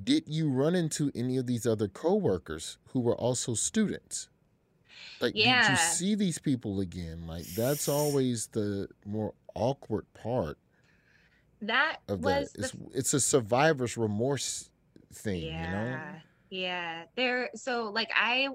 Did 0.05 0.25
you 0.27 0.51
run 0.51 0.75
into 0.75 1.11
any 1.15 1.37
of 1.37 1.47
these 1.47 1.67
other 1.67 1.89
coworkers 1.89 2.79
who 2.89 3.01
were 3.01 3.15
also 3.17 3.55
students? 3.55 4.29
Like, 5.21 5.35
did 5.35 5.47
you 5.47 5.77
see 5.77 6.15
these 6.15 6.39
people 6.39 6.81
again? 6.81 7.27
Like, 7.27 7.45
that's 7.47 7.89
always 7.89 8.49
the 8.49 8.89
more 9.07 9.35
awkward 9.55 10.07
part 10.15 10.59
That 11.61 11.99
of 12.09 12.23
that. 12.23 12.43
was 12.43 12.53
the 12.53 12.65
It's, 12.65 12.75
it's 12.95 13.15
a 13.15 13.21
survivor's 13.21 13.97
remorse 13.97 14.71
thing, 15.13 15.59
you 15.59 15.69
know? 15.69 16.03
Yeah, 16.03 16.21
yeah. 16.51 17.05
There. 17.17 17.51
So 17.55 17.91
like 17.91 18.11
I, 18.15 18.49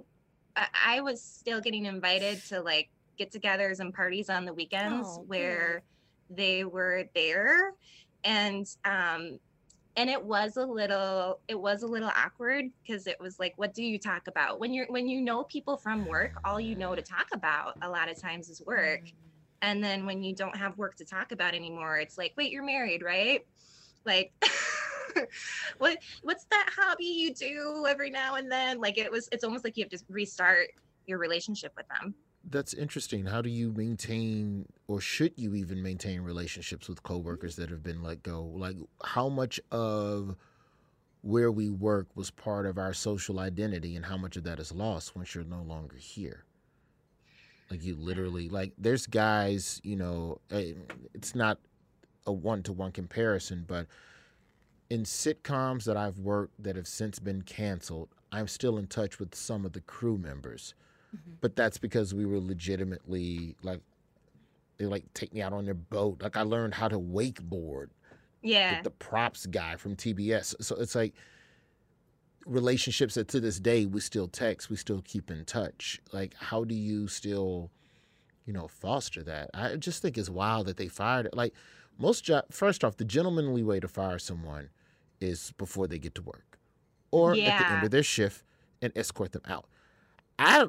I 0.56 0.68
I 0.86 1.02
was 1.02 1.22
still 1.24 1.62
getting 1.62 1.86
invited 1.86 2.44
to 2.46 2.62
like 2.62 2.89
get-togethers 3.18 3.80
and 3.80 3.94
parties 3.94 4.30
on 4.30 4.46
the 4.46 4.54
weekends 4.54 5.18
Oh, 5.18 5.22
good. 5.22 5.28
where 5.28 5.84
they 6.30 6.63
were 6.63 7.06
there, 7.13 7.74
and 8.24 8.66
um, 8.86 9.39
and 9.96 10.10
it 10.10 10.24
was 10.24 10.58
a 10.58 10.66
little 10.66 11.42
it 11.48 11.60
was 11.60 11.84
a 11.84 11.88
little 11.88 12.12
awkward 12.16 12.66
because 12.86 13.08
it 13.08 13.18
was 13.20 13.39
like, 13.39 13.54
what 13.58 13.74
do 13.74 13.84
you 13.84 14.00
talk 14.00 14.28
about 14.28 14.60
when 14.60 14.74
you're 14.74 14.88
when 14.88 15.08
you 15.08 15.22
know 15.22 15.44
people 15.46 15.78
from 15.78 16.06
work? 16.06 16.34
All 16.44 16.60
you 16.60 16.76
know 16.76 16.96
to 16.96 17.02
talk 17.02 17.28
about 17.34 17.76
a 17.82 17.89
lot 17.89 18.10
of 18.12 18.20
times 18.20 18.50
is 18.50 18.62
work. 18.66 19.02
And 19.63 19.82
then 19.82 20.06
when 20.06 20.21
you 20.21 20.36
don't 20.36 20.56
have 20.58 20.78
work 20.78 20.97
to 20.97 21.06
talk 21.06 21.32
about 21.32 21.56
anymore, 21.56 21.97
it's 21.97 22.17
like, 22.17 22.34
wait, 22.36 22.52
you're 22.52 22.65
married, 22.65 23.02
right? 23.02 23.45
Like, 24.06 24.34
what 25.78 25.99
what's 26.21 26.43
that 26.52 26.69
hobby 26.78 27.06
you 27.06 27.34
do 27.34 27.86
every 27.88 28.10
now 28.10 28.36
and 28.36 28.52
then? 28.52 28.82
Like 28.82 28.97
it 28.97 29.10
was, 29.10 29.30
it's 29.32 29.45
almost 29.45 29.63
like 29.63 29.78
you 29.78 29.86
have 29.86 29.91
to 29.91 30.06
restart 30.10 30.67
your 31.08 31.17
relationship 31.17 31.71
with 31.78 31.86
them. 31.88 32.13
That's 32.49 32.73
interesting. 32.73 33.26
How 33.26 33.41
do 33.41 33.49
you 33.49 33.71
maintain, 33.71 34.65
or 34.89 34.99
should 34.99 35.32
you 35.38 35.56
even 35.56 35.82
maintain 35.82 36.19
relationships 36.19 36.89
with 36.89 37.02
coworkers 37.02 37.56
that 37.56 37.69
have 37.69 37.82
been 37.82 38.04
let 38.04 38.21
go? 38.21 38.41
Like, 38.41 38.76
how 39.02 39.30
much 39.30 39.62
of 39.71 40.36
where 41.21 41.49
we 41.49 41.69
work 41.69 42.08
was 42.15 42.32
part 42.32 42.65
of 42.65 42.78
our 42.78 42.93
social 42.93 43.39
identity, 43.39 43.95
and 43.95 44.04
how 44.04 44.17
much 44.17 44.36
of 44.36 44.43
that 44.43 44.60
is 44.60 44.73
lost 44.73 45.15
once 45.15 45.34
you're 45.34 45.45
no 45.45 45.62
longer 45.62 45.95
here? 45.95 46.43
Like, 47.71 47.84
you 47.84 47.95
literally, 47.95 48.49
like, 48.49 48.73
there's 48.78 49.08
guys, 49.08 49.80
you 49.84 49.95
know, 49.95 50.39
eh, 50.52 50.73
it's 51.13 51.34
not 51.34 51.60
a 52.26 52.32
one 52.32 52.63
to 52.63 52.73
one 52.73 52.91
comparison, 52.91 53.65
but 53.67 53.88
in 54.89 55.04
sitcoms 55.04 55.86
that 55.86 55.97
I've 55.97 56.19
worked 56.19 56.62
that 56.63 56.76
have 56.76 56.88
since 56.88 57.19
been 57.19 57.41
canceled, 57.41 58.10
I'm 58.32 58.47
still 58.47 58.78
in 58.78 58.88
touch 58.88 59.19
with 59.19 59.34
some 59.36 59.65
of 59.65 59.73
the 59.73 59.82
crew 59.82 60.17
members. 60.17 60.73
But 61.41 61.56
that's 61.56 61.78
because 61.78 62.13
we 62.13 62.26
were 62.26 62.39
legitimately 62.39 63.56
like 63.62 63.82
they 64.78 64.86
like 64.88 65.04
take 65.13 65.32
me 65.32 65.41
out 65.43 65.54
on 65.54 65.65
their 65.65 65.76
boat. 65.76 66.23
Like 66.23 66.36
i 66.36 66.41
learned 66.41 66.73
how 66.73 66.88
to 66.88 66.97
wakeboard 66.97 67.89
Yeah. 68.41 68.76
with 68.76 68.84
the 68.84 68.89
props 68.89 69.45
guy 69.45 69.76
from 69.76 69.95
tbs 69.95 70.56
so 70.60 70.76
it's 70.78 70.95
like 70.95 71.13
relationships 72.45 73.15
that 73.15 73.27
to 73.29 73.39
this 73.39 73.60
day 73.60 73.86
we 73.86 73.99
still 74.01 74.27
text 74.27 74.69
we 74.69 74.75
still 74.75 75.01
keep 75.03 75.29
in 75.32 75.45
touch. 75.45 75.99
Like 76.12 76.34
how 76.36 76.63
do 76.63 76.75
you 76.75 77.08
still 77.08 77.71
you 78.45 78.53
know 78.53 78.67
foster 78.67 79.23
that? 79.23 79.49
I 79.53 79.75
just 79.75 80.01
think 80.01 80.17
it's 80.17 80.29
wild 80.29 80.67
that 80.67 80.77
they 80.77 80.88
fired 80.88 81.27
it. 81.27 81.36
Like 81.36 81.53
most 81.97 82.23
job 82.23 82.45
first 82.51 82.84
off 82.84 82.97
the 82.97 83.06
gentlemanly 83.06 83.63
way 83.63 83.79
to 83.79 83.88
fire 83.88 84.19
someone 84.19 84.69
is 85.21 85.53
before 85.58 85.88
they 85.88 85.99
get 85.99 86.15
to 86.15 86.21
work 86.21 86.58
or 87.12 87.32
at 87.32 87.36
the 87.36 87.71
end 87.71 87.84
of 87.84 87.91
their 87.91 88.03
shift 88.03 88.43
and 88.82 88.91
escort 88.95 89.32
them 89.32 89.43
out. 89.47 89.65
I 90.38 90.67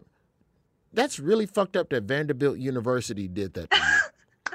that's 0.93 1.19
really 1.19 1.47
fucked 1.47 1.77
up 1.77 1.91
that 1.91 2.05
Vanderbilt 2.05 2.59
University 2.59 3.27
did 3.27 3.55
that 3.55 3.71
that 4.51 4.53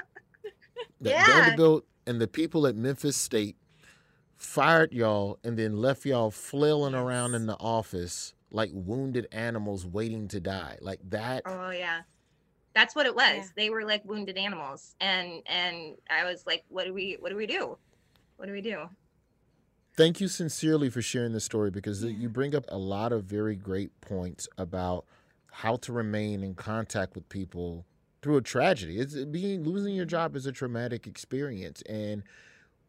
Yeah. 1.00 1.26
Vanderbilt 1.26 1.84
and 2.06 2.20
the 2.20 2.28
people 2.28 2.66
at 2.66 2.76
Memphis 2.76 3.16
State 3.16 3.56
fired 4.40 4.92
y'all 4.92 5.38
and 5.44 5.58
then 5.58 5.76
left 5.76 6.06
y'all 6.06 6.30
flailing 6.30 6.94
around 6.94 7.34
in 7.34 7.46
the 7.46 7.56
office 7.60 8.32
like 8.50 8.70
wounded 8.72 9.28
animals 9.32 9.86
waiting 9.86 10.26
to 10.28 10.40
die. 10.40 10.78
Like 10.80 10.98
that. 11.10 11.42
Oh 11.44 11.70
yeah. 11.70 12.00
That's 12.74 12.94
what 12.94 13.06
it 13.06 13.14
was. 13.14 13.36
Yeah. 13.36 13.46
They 13.54 13.70
were 13.70 13.84
like 13.84 14.04
wounded 14.04 14.38
animals. 14.38 14.96
And 15.00 15.42
and 15.46 15.96
I 16.08 16.24
was 16.24 16.44
like, 16.46 16.64
what 16.68 16.86
do 16.86 16.94
we 16.94 17.18
what 17.20 17.28
do 17.28 17.36
we 17.36 17.46
do? 17.46 17.76
What 18.36 18.46
do 18.46 18.52
we 18.52 18.62
do? 18.62 18.88
Thank 19.94 20.20
you 20.20 20.28
sincerely 20.28 20.88
for 20.88 21.02
sharing 21.02 21.32
this 21.32 21.44
story 21.44 21.70
because 21.70 22.02
you 22.02 22.30
bring 22.30 22.54
up 22.54 22.64
a 22.68 22.78
lot 22.78 23.12
of 23.12 23.24
very 23.24 23.56
great 23.56 24.00
points 24.00 24.48
about 24.56 25.04
how 25.52 25.76
to 25.76 25.92
remain 25.92 26.42
in 26.42 26.54
contact 26.54 27.14
with 27.14 27.28
people 27.28 27.84
through 28.22 28.38
a 28.38 28.42
tragedy. 28.42 28.98
It's 28.98 29.14
being 29.14 29.64
losing 29.64 29.94
your 29.94 30.06
mm-hmm. 30.06 30.10
job 30.10 30.36
is 30.36 30.46
a 30.46 30.52
traumatic 30.52 31.06
experience 31.06 31.82
and 31.82 32.22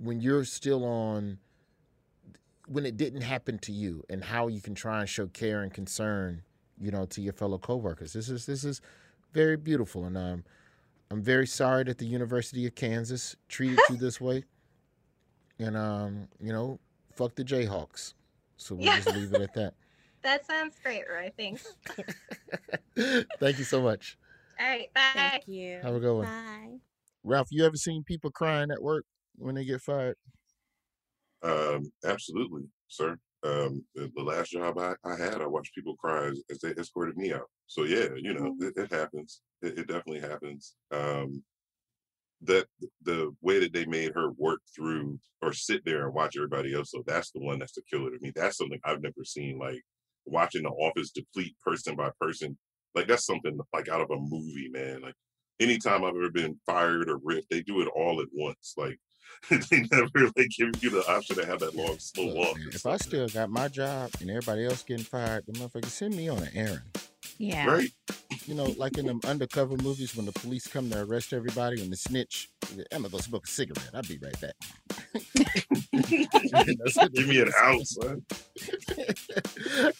when 0.01 0.19
you're 0.21 0.43
still 0.45 0.83
on 0.83 1.37
when 2.67 2.85
it 2.85 2.95
didn't 2.97 3.21
happen 3.21 3.57
to 3.59 3.71
you 3.71 4.03
and 4.09 4.23
how 4.23 4.47
you 4.47 4.61
can 4.61 4.73
try 4.73 4.99
and 5.01 5.09
show 5.09 5.27
care 5.27 5.61
and 5.61 5.73
concern, 5.73 6.41
you 6.79 6.89
know, 6.91 7.05
to 7.05 7.21
your 7.21 7.33
fellow 7.33 7.57
coworkers. 7.57 8.13
This 8.13 8.29
is 8.29 8.45
this 8.45 8.63
is 8.63 8.81
very 9.33 9.57
beautiful 9.57 10.05
and 10.05 10.17
um 10.17 10.43
I'm 11.09 11.21
very 11.21 11.45
sorry 11.47 11.83
that 11.85 11.97
the 11.97 12.05
University 12.05 12.65
of 12.65 12.73
Kansas 12.75 13.35
treated 13.49 13.79
you 13.89 13.97
this 13.97 14.19
way. 14.21 14.45
And 15.59 15.77
um, 15.77 16.27
you 16.39 16.51
know, 16.51 16.79
fuck 17.13 17.35
the 17.35 17.43
Jayhawks. 17.43 18.13
So 18.57 18.73
we'll 18.73 18.85
Yeah. 18.85 18.95
just 19.01 19.15
leave 19.15 19.31
it 19.33 19.41
at 19.41 19.53
that. 19.53 19.73
That 20.23 20.45
sounds 20.45 20.75
great, 20.83 21.03
Roy. 21.11 21.31
Thanks. 21.35 21.73
Thank 23.39 23.57
you 23.57 23.63
so 23.63 23.81
much. 23.81 24.17
All 24.59 24.67
right, 24.67 24.91
bye. 24.93 25.01
Thank 25.13 25.47
you. 25.47 25.79
Have 25.81 25.95
a 25.95 25.99
good 25.99 26.15
one. 26.15 26.25
Bye. 26.25 26.77
Ralph, 27.23 27.47
you 27.51 27.65
ever 27.65 27.75
seen 27.75 28.03
people 28.03 28.29
crying 28.31 28.69
at 28.71 28.81
work 28.81 29.05
when 29.41 29.55
they 29.55 29.65
get 29.65 29.81
fired? 29.81 30.15
Um, 31.43 31.91
absolutely, 32.05 32.63
sir. 32.87 33.17
Um, 33.43 33.83
the, 33.95 34.11
the 34.15 34.21
last 34.21 34.51
job 34.51 34.77
I, 34.77 34.93
I 35.03 35.17
had, 35.17 35.41
I 35.41 35.47
watched 35.47 35.73
people 35.73 35.95
cry 35.95 36.27
as, 36.27 36.43
as 36.51 36.59
they 36.59 36.69
escorted 36.71 37.17
me 37.17 37.33
out. 37.33 37.49
So 37.65 37.83
yeah, 37.83 38.09
you 38.15 38.33
know, 38.33 38.55
it, 38.59 38.73
it 38.77 38.93
happens. 38.93 39.41
It, 39.61 39.79
it 39.79 39.87
definitely 39.87 40.19
happens. 40.19 40.75
Um, 40.91 41.43
that 42.43 42.65
the 43.03 43.33
way 43.41 43.59
that 43.59 43.73
they 43.73 43.85
made 43.85 44.11
her 44.15 44.31
work 44.31 44.61
through 44.75 45.19
or 45.41 45.53
sit 45.53 45.83
there 45.85 46.05
and 46.05 46.13
watch 46.13 46.35
everybody 46.35 46.73
else. 46.73 46.91
So 46.91 47.03
that's 47.05 47.31
the 47.31 47.39
one 47.39 47.59
that's 47.59 47.73
the 47.73 47.81
killer 47.89 48.09
to 48.09 48.17
me. 48.19 48.31
That's 48.35 48.57
something 48.57 48.79
I've 48.83 49.01
never 49.01 49.23
seen. 49.23 49.59
Like 49.59 49.81
watching 50.25 50.63
the 50.63 50.69
office 50.69 51.11
deplete 51.11 51.55
person 51.65 51.95
by 51.95 52.09
person. 52.19 52.57
Like 52.95 53.07
that's 53.07 53.25
something 53.25 53.59
like 53.73 53.89
out 53.89 54.01
of 54.01 54.11
a 54.11 54.17
movie, 54.17 54.69
man. 54.71 55.01
Like 55.01 55.15
anytime 55.59 56.03
I've 56.03 56.15
ever 56.15 56.31
been 56.31 56.59
fired 56.65 57.09
or 57.09 57.19
ripped, 57.23 57.49
they 57.49 57.61
do 57.61 57.81
it 57.81 57.89
all 57.95 58.21
at 58.21 58.27
once. 58.33 58.73
Like 58.75 58.99
they 59.49 59.81
never 59.91 60.25
like 60.37 60.49
give 60.57 60.83
you 60.83 60.89
the 60.89 61.03
option 61.09 61.35
to 61.37 61.45
have 61.45 61.59
that 61.59 61.75
long 61.75 61.97
slow 61.99 62.25
Look, 62.27 62.35
walk. 62.35 62.57
man, 62.57 62.67
or 62.67 62.69
if 62.69 62.85
I 62.85 62.97
still 62.97 63.27
got 63.27 63.49
my 63.49 63.67
job 63.67 64.11
and 64.21 64.29
everybody 64.29 64.65
else 64.65 64.83
getting 64.83 65.03
fired, 65.05 65.45
the 65.47 65.53
motherfucker 65.53 65.85
send 65.85 66.15
me 66.15 66.29
on 66.29 66.39
an 66.39 66.49
errand. 66.53 66.81
Yeah. 67.37 67.65
right, 67.65 67.89
You 68.45 68.53
know, 68.53 68.65
like 68.77 68.97
in 68.99 69.07
them 69.07 69.19
undercover 69.25 69.75
movies 69.77 70.15
when 70.15 70.25
the 70.27 70.31
police 70.31 70.67
come 70.67 70.89
to 70.91 71.01
arrest 71.03 71.33
everybody 71.33 71.81
and 71.81 71.91
the 71.91 71.95
snitch, 71.97 72.49
I'm 72.91 73.01
gonna 73.01 73.09
go 73.09 73.17
smoke 73.17 73.47
a 73.47 73.49
cigarette. 73.49 73.89
I'll 73.93 74.03
be 74.03 74.19
right 74.21 74.39
back. 74.39 74.53
Give 77.13 77.27
me 77.27 77.41
an 77.41 77.51
out, 77.57 77.81
son. 77.85 78.23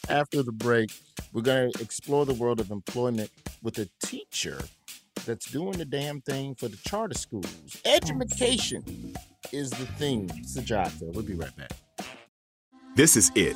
After 0.10 0.44
the 0.44 0.52
break, 0.52 0.92
we're 1.34 1.42
going 1.42 1.72
to 1.72 1.82
explore 1.82 2.26
the 2.26 2.34
world 2.34 2.60
of 2.60 2.72
employment 2.72 3.32
with 3.64 3.78
a 3.80 3.90
teacher 4.06 4.60
that's 5.26 5.50
doing 5.52 5.78
the 5.78 5.86
damn 5.86 6.22
thing 6.22 6.56
for 6.56 6.68
the 6.68 6.78
charter 6.78 7.14
schools. 7.18 7.78
Oh, 7.86 7.92
Education 7.96 9.11
is 9.54 9.70
the 9.72 9.86
thing. 9.86 10.28
Fair. 10.30 10.90
We'll 11.02 11.24
be 11.24 11.34
right 11.34 11.56
back. 11.56 11.72
This 12.96 13.16
is 13.16 13.32
it. 13.36 13.56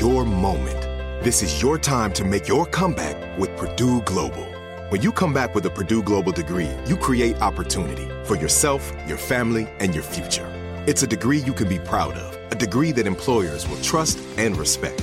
Your 0.00 0.24
moment. 0.24 0.80
This 1.24 1.42
is 1.42 1.60
your 1.60 1.78
time 1.78 2.12
to 2.14 2.24
make 2.24 2.46
your 2.48 2.66
comeback 2.66 3.38
with 3.38 3.56
Purdue 3.56 4.02
Global. 4.02 4.46
When 4.90 5.02
you 5.02 5.10
come 5.10 5.34
back 5.34 5.54
with 5.54 5.66
a 5.66 5.70
Purdue 5.70 6.02
Global 6.02 6.32
degree, 6.32 6.70
you 6.86 6.96
create 6.96 7.40
opportunity 7.42 8.08
for 8.24 8.36
yourself, 8.36 8.92
your 9.08 9.18
family, 9.18 9.66
and 9.80 9.94
your 9.94 10.04
future. 10.04 10.46
It's 10.86 11.02
a 11.02 11.06
degree 11.06 11.38
you 11.38 11.52
can 11.52 11.68
be 11.68 11.78
proud 11.80 12.14
of, 12.14 12.52
a 12.52 12.54
degree 12.54 12.92
that 12.92 13.06
employers 13.06 13.68
will 13.68 13.80
trust 13.82 14.18
and 14.38 14.56
respect. 14.56 15.02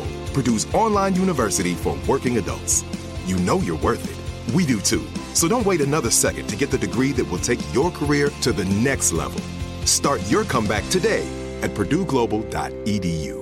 Purdue's 0.33 0.71
online 0.73 1.15
university 1.15 1.73
for 1.73 1.97
working 2.07 2.37
adults. 2.37 2.83
You 3.25 3.37
know 3.37 3.59
you're 3.59 3.77
worth 3.77 4.03
it. 4.03 4.53
We 4.55 4.65
do 4.65 4.79
too. 4.79 5.05
So 5.33 5.47
don't 5.47 5.65
wait 5.65 5.81
another 5.81 6.11
second 6.11 6.47
to 6.47 6.55
get 6.55 6.71
the 6.71 6.77
degree 6.77 7.11
that 7.13 7.25
will 7.25 7.39
take 7.39 7.59
your 7.73 7.91
career 7.91 8.29
to 8.41 8.51
the 8.51 8.65
next 8.65 9.11
level. 9.13 9.41
Start 9.85 10.21
your 10.29 10.43
comeback 10.43 10.87
today 10.89 11.27
at 11.61 11.71
purdueglobal.edu. 11.71 13.41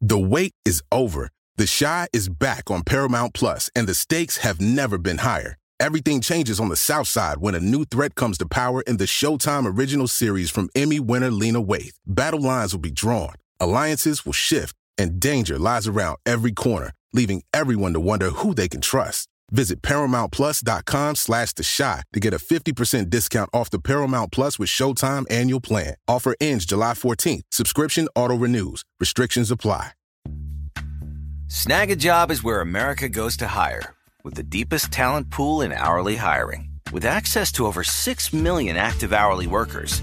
The 0.00 0.18
wait 0.18 0.52
is 0.64 0.82
over. 0.92 1.30
The 1.56 1.66
Chi 1.66 2.08
is 2.12 2.28
back 2.28 2.70
on 2.70 2.82
Paramount 2.82 3.32
Plus, 3.32 3.70
and 3.76 3.86
the 3.86 3.94
stakes 3.94 4.38
have 4.38 4.60
never 4.60 4.98
been 4.98 5.18
higher. 5.18 5.56
Everything 5.80 6.20
changes 6.20 6.60
on 6.60 6.68
the 6.68 6.76
South 6.76 7.08
Side 7.08 7.38
when 7.38 7.54
a 7.54 7.60
new 7.60 7.84
threat 7.84 8.14
comes 8.14 8.38
to 8.38 8.46
power 8.46 8.82
in 8.82 8.96
the 8.96 9.04
Showtime 9.04 9.66
original 9.66 10.08
series 10.08 10.50
from 10.50 10.68
Emmy 10.74 11.00
winner 11.00 11.30
Lena 11.30 11.62
Waithe. 11.62 11.94
Battle 12.06 12.40
lines 12.40 12.74
will 12.74 12.80
be 12.80 12.90
drawn, 12.90 13.34
alliances 13.60 14.26
will 14.26 14.32
shift, 14.32 14.76
and 14.98 15.18
danger 15.20 15.58
lies 15.58 15.86
around 15.86 16.18
every 16.24 16.52
corner, 16.52 16.92
leaving 17.12 17.42
everyone 17.52 17.92
to 17.92 18.00
wonder 18.00 18.30
who 18.30 18.54
they 18.54 18.68
can 18.68 18.80
trust. 18.80 19.28
Visit 19.50 19.82
ParamountPlus.com 19.82 21.16
slash 21.16 21.52
The 21.52 21.64
Chi 21.64 22.02
to 22.12 22.20
get 22.20 22.34
a 22.34 22.38
50% 22.38 23.10
discount 23.10 23.50
off 23.52 23.70
the 23.70 23.78
Paramount 23.78 24.32
Plus 24.32 24.58
with 24.58 24.68
Showtime 24.68 25.30
annual 25.30 25.60
plan. 25.60 25.94
Offer 26.08 26.34
ends 26.40 26.66
July 26.66 26.92
14th. 26.94 27.42
Subscription 27.50 28.08
auto-renews. 28.14 28.84
Restrictions 28.98 29.50
apply. 29.50 29.90
Snagajob 31.46 32.30
is 32.30 32.42
where 32.42 32.60
America 32.60 33.08
goes 33.08 33.36
to 33.36 33.46
hire, 33.46 33.94
with 34.24 34.34
the 34.34 34.42
deepest 34.42 34.90
talent 34.90 35.30
pool 35.30 35.60
in 35.60 35.72
hourly 35.72 36.16
hiring. 36.16 36.70
With 36.90 37.04
access 37.04 37.52
to 37.52 37.66
over 37.66 37.84
6 37.84 38.32
million 38.32 38.76
active 38.76 39.12
hourly 39.12 39.46
workers, 39.46 40.02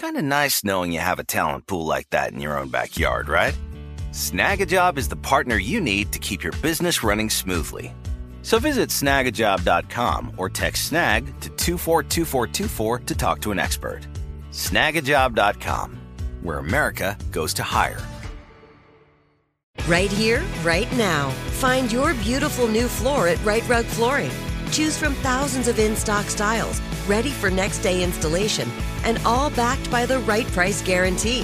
Kind 0.00 0.16
of 0.16 0.24
nice 0.24 0.64
knowing 0.64 0.92
you 0.92 0.98
have 0.98 1.18
a 1.18 1.24
talent 1.24 1.66
pool 1.66 1.84
like 1.84 2.08
that 2.08 2.32
in 2.32 2.40
your 2.40 2.58
own 2.58 2.68
backyard, 2.68 3.28
right? 3.28 3.54
Snagajob 4.12 4.96
is 4.96 5.08
the 5.08 5.16
partner 5.16 5.56
you 5.56 5.78
need 5.78 6.10
to 6.12 6.18
keep 6.18 6.42
your 6.42 6.54
business 6.62 7.04
running 7.04 7.28
smoothly. 7.28 7.94
So 8.40 8.58
visit 8.58 8.88
snagajob.com 8.88 10.36
or 10.38 10.48
text 10.48 10.86
snag 10.86 11.26
to 11.40 11.50
242424 11.50 12.98
to 13.00 13.14
talk 13.14 13.42
to 13.42 13.50
an 13.50 13.58
expert. 13.58 14.00
Snagajob.com, 14.52 16.00
where 16.44 16.56
America 16.56 17.14
goes 17.30 17.52
to 17.52 17.62
hire. 17.62 18.00
Right 19.86 20.10
here, 20.10 20.42
right 20.62 20.90
now. 20.96 21.28
Find 21.60 21.92
your 21.92 22.14
beautiful 22.14 22.68
new 22.68 22.88
floor 22.88 23.28
at 23.28 23.44
Rite 23.44 23.68
Rug 23.68 23.84
Flooring. 23.84 24.32
Choose 24.70 24.96
from 24.96 25.12
thousands 25.16 25.68
of 25.68 25.78
in 25.78 25.94
stock 25.94 26.24
styles, 26.24 26.80
ready 27.08 27.30
for 27.30 27.50
next 27.50 27.78
day 27.78 28.02
installation, 28.02 28.68
and 29.04 29.18
all 29.24 29.50
backed 29.50 29.90
by 29.90 30.06
the 30.06 30.18
right 30.20 30.46
price 30.48 30.82
guarantee. 30.82 31.42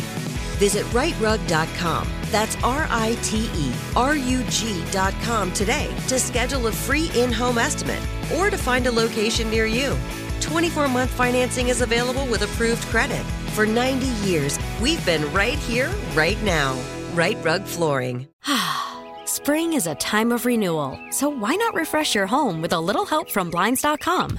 Visit 0.59 0.84
riterug.com. 0.86 2.09
That's 2.30 2.57
R 2.62 2.86
I 2.90 3.16
T 3.22 3.48
E 3.54 3.72
R 3.94 4.16
U 4.16 4.42
G.com 4.48 5.52
today 5.52 5.94
to 6.09 6.18
schedule 6.18 6.66
a 6.66 6.72
free 6.72 7.11
in 7.14 7.30
home 7.32 7.59
estimate 7.59 8.02
or 8.36 8.50
to 8.50 8.59
find 8.59 8.86
a 8.86 8.90
location 8.90 9.50
near 9.50 9.66
you. 9.66 9.96
24 10.40 10.88
month 10.88 11.11
financing 11.11 11.68
is 11.68 11.80
available 11.80 12.26
with 12.26 12.42
approved 12.42 12.82
credit. 12.86 13.24
For 13.54 13.66
90 13.66 14.07
years, 14.26 14.59
we've 14.80 15.04
been 15.07 15.30
right 15.32 15.59
here, 15.59 15.90
right 16.14 16.40
now. 16.42 16.78
Rite 17.14 17.42
Rug 17.44 17.64
Flooring. 17.64 18.26
Spring 19.24 19.72
is 19.72 19.86
a 19.86 19.94
time 19.94 20.32
of 20.32 20.44
renewal, 20.44 20.98
so 21.11 21.28
why 21.28 21.54
not 21.54 21.74
refresh 21.74 22.14
your 22.14 22.26
home 22.26 22.61
with 22.61 22.72
a 22.72 22.80
little 22.80 23.07
help 23.07 23.30
from 23.30 23.50
Blinds.com? 23.50 24.38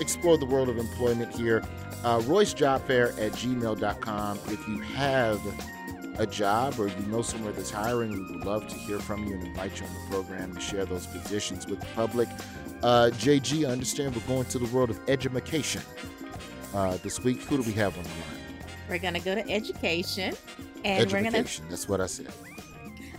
explore 0.00 0.38
the 0.38 0.46
world 0.46 0.68
of 0.68 0.78
employment 0.78 1.34
here. 1.34 1.62
Uh, 2.04 2.20
Roy's 2.26 2.52
Job 2.52 2.86
Fair 2.86 3.10
at 3.10 3.32
gmail.com. 3.32 4.38
If 4.48 4.68
you 4.68 4.78
have 4.80 5.40
a 6.18 6.26
job 6.26 6.78
or 6.78 6.88
you 6.88 7.06
know 7.06 7.22
somewhere 7.22 7.52
that's 7.52 7.70
hiring, 7.70 8.12
we 8.12 8.36
would 8.36 8.44
love 8.44 8.68
to 8.68 8.74
hear 8.74 8.98
from 8.98 9.24
you 9.24 9.34
and 9.34 9.44
invite 9.44 9.80
you 9.80 9.86
on 9.86 9.94
the 9.94 10.10
program 10.10 10.54
to 10.54 10.60
share 10.60 10.84
those 10.84 11.06
positions 11.06 11.66
with 11.66 11.80
the 11.80 11.86
public. 11.94 12.28
Uh, 12.82 13.10
JG, 13.14 13.66
I 13.66 13.72
understand 13.72 14.14
we're 14.14 14.22
going 14.26 14.44
to 14.46 14.58
the 14.58 14.72
world 14.74 14.90
of 14.90 15.00
education 15.08 15.82
uh, 16.74 16.98
this 16.98 17.20
week. 17.20 17.40
Who 17.42 17.56
do 17.56 17.62
we 17.62 17.72
have 17.72 17.96
on 17.96 18.04
the 18.04 18.10
line? 18.10 18.68
We're 18.88 18.98
going 18.98 19.14
to 19.14 19.20
go 19.20 19.34
to 19.34 19.50
education. 19.50 20.34
And 20.84 21.00
education, 21.00 21.24
we're 21.24 21.30
going 21.30 21.44
to. 21.44 21.62
That's 21.68 21.88
what 21.88 22.00
I 22.00 22.06
said. 22.06 22.28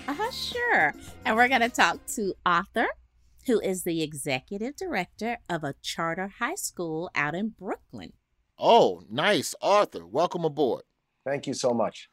Uh 0.08 0.14
huh, 0.14 0.32
sure. 0.32 0.94
And 1.26 1.36
we're 1.36 1.48
going 1.48 1.62
to 1.62 1.70
talk 1.70 2.06
to 2.16 2.34
author 2.46 2.88
who 3.46 3.60
is 3.60 3.84
the 3.84 4.02
executive 4.02 4.76
director 4.76 5.40
of 5.50 5.64
a 5.64 5.76
charter 5.82 6.32
high 6.40 6.56
school 6.56 7.10
out 7.16 7.36
in 7.36 7.50
Brooklyn. 7.50 8.14
Oh, 8.58 9.04
nice. 9.10 9.54
Arthur, 9.62 10.06
welcome 10.06 10.46
aboard. 10.46 10.84
Thank 11.26 11.48
you 11.48 11.54
so 11.54 11.72
much. 11.72 12.10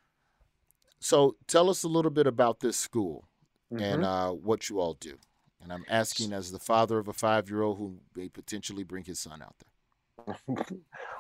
So, 1.01 1.37
tell 1.47 1.69
us 1.69 1.83
a 1.83 1.89
little 1.89 2.11
bit 2.11 2.27
about 2.27 2.61
this 2.61 2.77
school 2.77 3.29
Mm-hmm. 3.73 3.83
and 3.83 4.05
uh, 4.05 4.31
what 4.31 4.69
you 4.69 4.81
all 4.81 4.95
do. 5.01 5.17
And 5.63 5.73
I'm 5.73 5.85
asking 5.89 6.33
as 6.35 6.53
the 6.53 6.59
father 6.59 6.99
of 6.99 7.09
a 7.09 7.13
five 7.15 7.49
year 7.49 7.63
old 7.63 7.79
who 7.79 7.97
may 8.15 8.29
potentially 8.29 8.85
bring 8.85 9.05
his 9.05 9.19
son 9.19 9.41
out 9.41 9.55
there. 9.59 10.57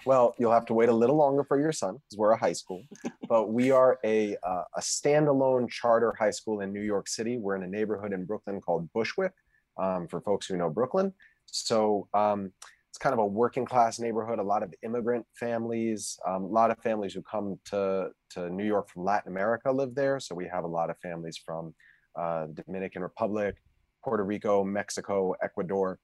well, 0.06 0.34
you'll 0.38 0.52
have 0.52 0.66
to 0.66 0.74
wait 0.74 0.90
a 0.90 0.92
little 0.92 1.16
longer 1.16 1.44
for 1.44 1.58
your 1.58 1.72
son 1.72 1.94
because 1.94 2.18
we're 2.18 2.32
a 2.32 2.36
high 2.36 2.52
school, 2.52 2.82
but 3.28 3.52
we 3.52 3.70
are 3.70 3.98
a 4.04 4.36
uh, 4.42 4.64
a 4.76 4.80
standalone 4.80 5.68
charter 5.70 6.14
high 6.18 6.30
school 6.30 6.60
in 6.60 6.74
New 6.74 6.82
York 6.82 7.08
City. 7.08 7.38
We're 7.38 7.56
in 7.56 7.62
a 7.62 7.68
neighborhood 7.68 8.12
in 8.12 8.26
Brooklyn 8.26 8.60
called 8.60 8.92
Bushwick. 8.92 9.32
Um, 9.78 10.06
for 10.06 10.20
folks 10.20 10.46
who 10.46 10.56
know 10.56 10.68
Brooklyn, 10.68 11.14
so 11.46 12.08
um, 12.12 12.52
it's 12.90 12.98
kind 12.98 13.14
of 13.14 13.18
a 13.20 13.26
working 13.26 13.64
class 13.64 13.98
neighborhood. 13.98 14.38
A 14.38 14.42
lot 14.42 14.62
of 14.62 14.74
immigrant 14.82 15.24
families, 15.32 16.18
um, 16.26 16.44
a 16.44 16.48
lot 16.48 16.70
of 16.70 16.78
families 16.78 17.14
who 17.14 17.22
come 17.22 17.58
to 17.66 18.10
to 18.30 18.50
New 18.50 18.66
York 18.66 18.90
from 18.90 19.04
Latin 19.04 19.32
America 19.32 19.72
live 19.72 19.94
there. 19.94 20.20
So 20.20 20.34
we 20.34 20.46
have 20.48 20.64
a 20.64 20.68
lot 20.68 20.90
of 20.90 20.98
families 20.98 21.38
from 21.38 21.74
uh, 22.18 22.48
Dominican 22.66 23.00
Republic, 23.00 23.56
Puerto 24.04 24.24
Rico, 24.24 24.62
Mexico, 24.62 25.34
Ecuador. 25.42 25.98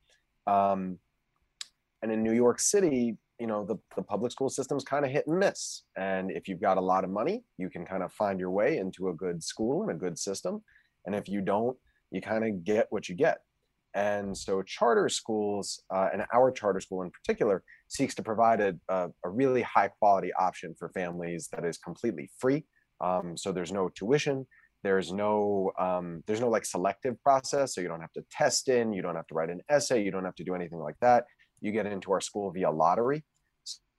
Um, 0.46 0.98
and 2.02 2.10
in 2.12 2.22
New 2.22 2.32
York 2.32 2.60
City, 2.60 3.16
you 3.38 3.46
know, 3.46 3.64
the, 3.64 3.76
the 3.94 4.02
public 4.02 4.32
school 4.32 4.48
system's 4.48 4.84
kind 4.84 5.04
of 5.04 5.10
hit 5.10 5.26
and 5.26 5.38
miss. 5.38 5.82
And 5.96 6.30
if 6.30 6.48
you've 6.48 6.60
got 6.60 6.78
a 6.78 6.80
lot 6.80 7.04
of 7.04 7.10
money, 7.10 7.44
you 7.56 7.68
can 7.68 7.84
kind 7.84 8.02
of 8.02 8.12
find 8.12 8.40
your 8.40 8.50
way 8.50 8.78
into 8.78 9.08
a 9.08 9.14
good 9.14 9.42
school 9.42 9.82
and 9.82 9.90
a 9.90 9.94
good 9.94 10.18
system. 10.18 10.62
And 11.06 11.14
if 11.14 11.28
you 11.28 11.40
don't, 11.40 11.76
you 12.10 12.20
kind 12.20 12.44
of 12.44 12.64
get 12.64 12.86
what 12.90 13.08
you 13.08 13.14
get. 13.14 13.38
And 13.98 14.36
so 14.36 14.62
charter 14.62 15.08
schools, 15.08 15.82
uh, 15.92 16.08
and 16.12 16.22
our 16.32 16.52
charter 16.52 16.80
school 16.80 17.02
in 17.02 17.10
particular, 17.10 17.64
seeks 17.88 18.14
to 18.14 18.22
provide 18.22 18.60
a, 18.60 18.74
a, 18.88 19.08
really 19.24 19.62
high 19.62 19.88
quality 19.88 20.30
option 20.34 20.74
for 20.78 20.88
families 20.90 21.48
that 21.52 21.64
is 21.64 21.78
completely 21.78 22.30
free. 22.38 22.64
Um, 23.00 23.36
so 23.36 23.50
there's 23.50 23.72
no 23.72 23.88
tuition, 23.88 24.46
there's 24.84 25.12
no 25.12 25.72
um, 25.80 26.22
there's 26.26 26.40
no 26.40 26.48
like 26.48 26.64
selective 26.64 27.20
process 27.22 27.74
so 27.74 27.80
you 27.80 27.88
don't 27.88 28.00
have 28.00 28.12
to 28.12 28.24
test 28.30 28.68
in 28.68 28.92
you 28.92 29.02
don't 29.02 29.16
have 29.16 29.26
to 29.26 29.34
write 29.34 29.50
an 29.50 29.60
essay 29.68 30.04
you 30.04 30.12
don't 30.12 30.24
have 30.24 30.36
to 30.36 30.44
do 30.44 30.54
anything 30.54 30.78
like 30.78 30.94
that 31.00 31.24
you 31.60 31.72
get 31.72 31.84
into 31.84 32.12
our 32.12 32.20
school 32.20 32.52
via 32.52 32.70
lottery 32.70 33.24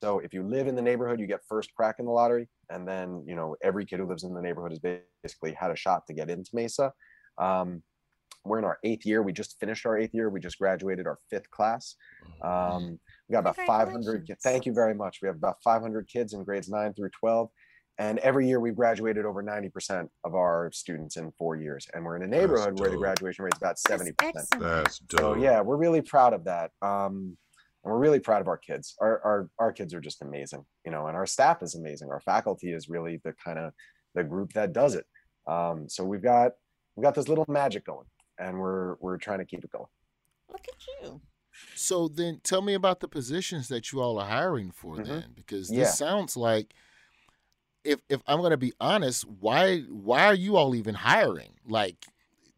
So 0.02 0.20
if 0.20 0.34
you 0.34 0.44
live 0.44 0.68
in 0.68 0.76
the 0.76 0.82
neighborhood, 0.82 1.20
you 1.20 1.28
get 1.28 1.42
first 1.48 1.74
crack 1.76 1.96
in 2.00 2.06
the 2.06 2.12
lottery, 2.12 2.48
and 2.70 2.88
then 2.88 3.24
you 3.28 3.36
know 3.36 3.56
every 3.62 3.86
kid 3.86 4.00
who 4.00 4.08
lives 4.08 4.24
in 4.24 4.34
the 4.34 4.42
neighborhood 4.42 4.72
has 4.72 4.80
basically 5.24 5.54
had 5.54 5.72
a 5.72 5.76
shot 5.76 6.08
to 6.08 6.14
get 6.14 6.30
into 6.30 6.52
Mesa. 6.54 6.94
Um, 7.38 7.84
we're 8.46 8.60
in 8.60 8.66
our 8.66 8.80
eighth 8.84 9.06
year. 9.06 9.22
We 9.22 9.34
just 9.34 9.60
finished 9.60 9.86
our 9.86 9.98
eighth 9.98 10.14
year. 10.14 10.30
We 10.30 10.40
just 10.40 10.58
graduated 10.58 11.08
our 11.08 11.18
fifth 11.30 11.50
class. 11.52 11.96
Um, 12.42 13.00
we 13.28 13.34
got 13.34 13.40
about 13.40 13.56
500. 13.68 14.26
ki- 14.28 14.34
Thank 14.42 14.66
you 14.66 14.74
very 14.74 14.94
much. 14.94 15.20
We 15.22 15.28
have 15.28 15.36
about 15.36 15.58
500 15.64 16.08
kids 16.08 16.34
in 16.34 16.44
grades 16.44 16.70
nine 16.70 16.94
through 16.94 17.10
12. 17.20 17.50
And 17.98 18.18
every 18.20 18.48
year 18.48 18.62
we've 18.62 18.78
graduated 18.78 19.26
over 19.26 19.44
90% 19.44 20.08
of 20.24 20.34
our 20.34 20.72
students 20.74 21.18
in 21.18 21.32
four 21.38 21.58
years. 21.58 21.86
And 21.94 22.06
we're 22.06 22.16
in 22.16 22.24
a 22.24 22.28
neighborhood 22.28 22.80
where 22.80 22.90
the 22.90 22.96
graduation 23.02 23.44
rate 23.44 23.54
is 23.56 23.58
about 23.58 23.76
70%. 23.78 24.14
That's 24.60 25.00
dope. 25.00 25.20
So 25.20 25.36
yeah, 25.36 25.60
we're 25.60 25.76
really 25.76 26.02
proud 26.02 26.34
of 26.34 26.46
that. 26.46 26.72
Um, 26.82 27.38
and 27.84 27.94
we're 27.94 27.98
really 28.00 28.20
proud 28.20 28.40
of 28.42 28.48
our 28.48 28.58
kids. 28.58 28.96
Our, 29.02 29.22
our 29.24 29.50
our 29.60 29.72
kids 29.74 29.94
are 29.94 30.02
just 30.02 30.22
amazing, 30.22 30.66
you 30.86 30.92
know, 30.92 31.08
and 31.08 31.16
our 31.16 31.26
staff 31.26 31.62
is 31.64 31.76
amazing. 31.76 32.10
Our 32.10 32.20
faculty 32.20 32.72
is 32.74 32.90
really 32.90 33.22
the 33.24 33.34
kind 33.44 33.58
of 33.58 33.74
the 34.16 34.24
group 34.24 34.52
that 34.54 34.74
does 34.74 34.96
it. 34.96 35.06
Um, 35.48 35.88
so 35.88 36.04
we've 36.04 36.22
got 36.22 36.52
we've 36.96 37.04
got 37.06 37.16
this 37.16 37.30
little 37.30 37.46
magic 37.48 37.86
going, 37.86 38.06
and 38.40 38.60
we're 38.60 38.96
we're 39.00 39.18
trying 39.18 39.40
to 39.40 39.46
keep 39.46 39.64
it 39.64 39.72
going. 39.72 39.86
Look 40.52 40.66
at 40.68 41.04
you. 41.04 41.22
So 41.76 42.08
then 42.08 42.40
tell 42.44 42.62
me 42.62 42.74
about 42.74 43.02
the 43.02 43.08
positions 43.08 43.68
that 43.68 43.92
you 43.92 44.02
all 44.02 44.18
are 44.20 44.28
hiring 44.28 44.72
for 44.72 44.96
Mhm. 44.98 45.06
then 45.06 45.34
because 45.36 45.68
this 45.70 45.78
Yeah. 45.78 45.92
sounds 45.92 46.38
like 46.38 46.74
if 47.84 48.00
if 48.10 48.22
I'm 48.28 48.40
going 48.40 48.52
to 48.52 48.58
be 48.58 48.74
honest, 48.80 49.26
why 49.26 49.82
why 49.82 50.26
are 50.26 50.34
you 50.34 50.56
all 50.58 50.74
even 50.76 50.96
hiring? 50.96 51.60
Like 51.68 52.06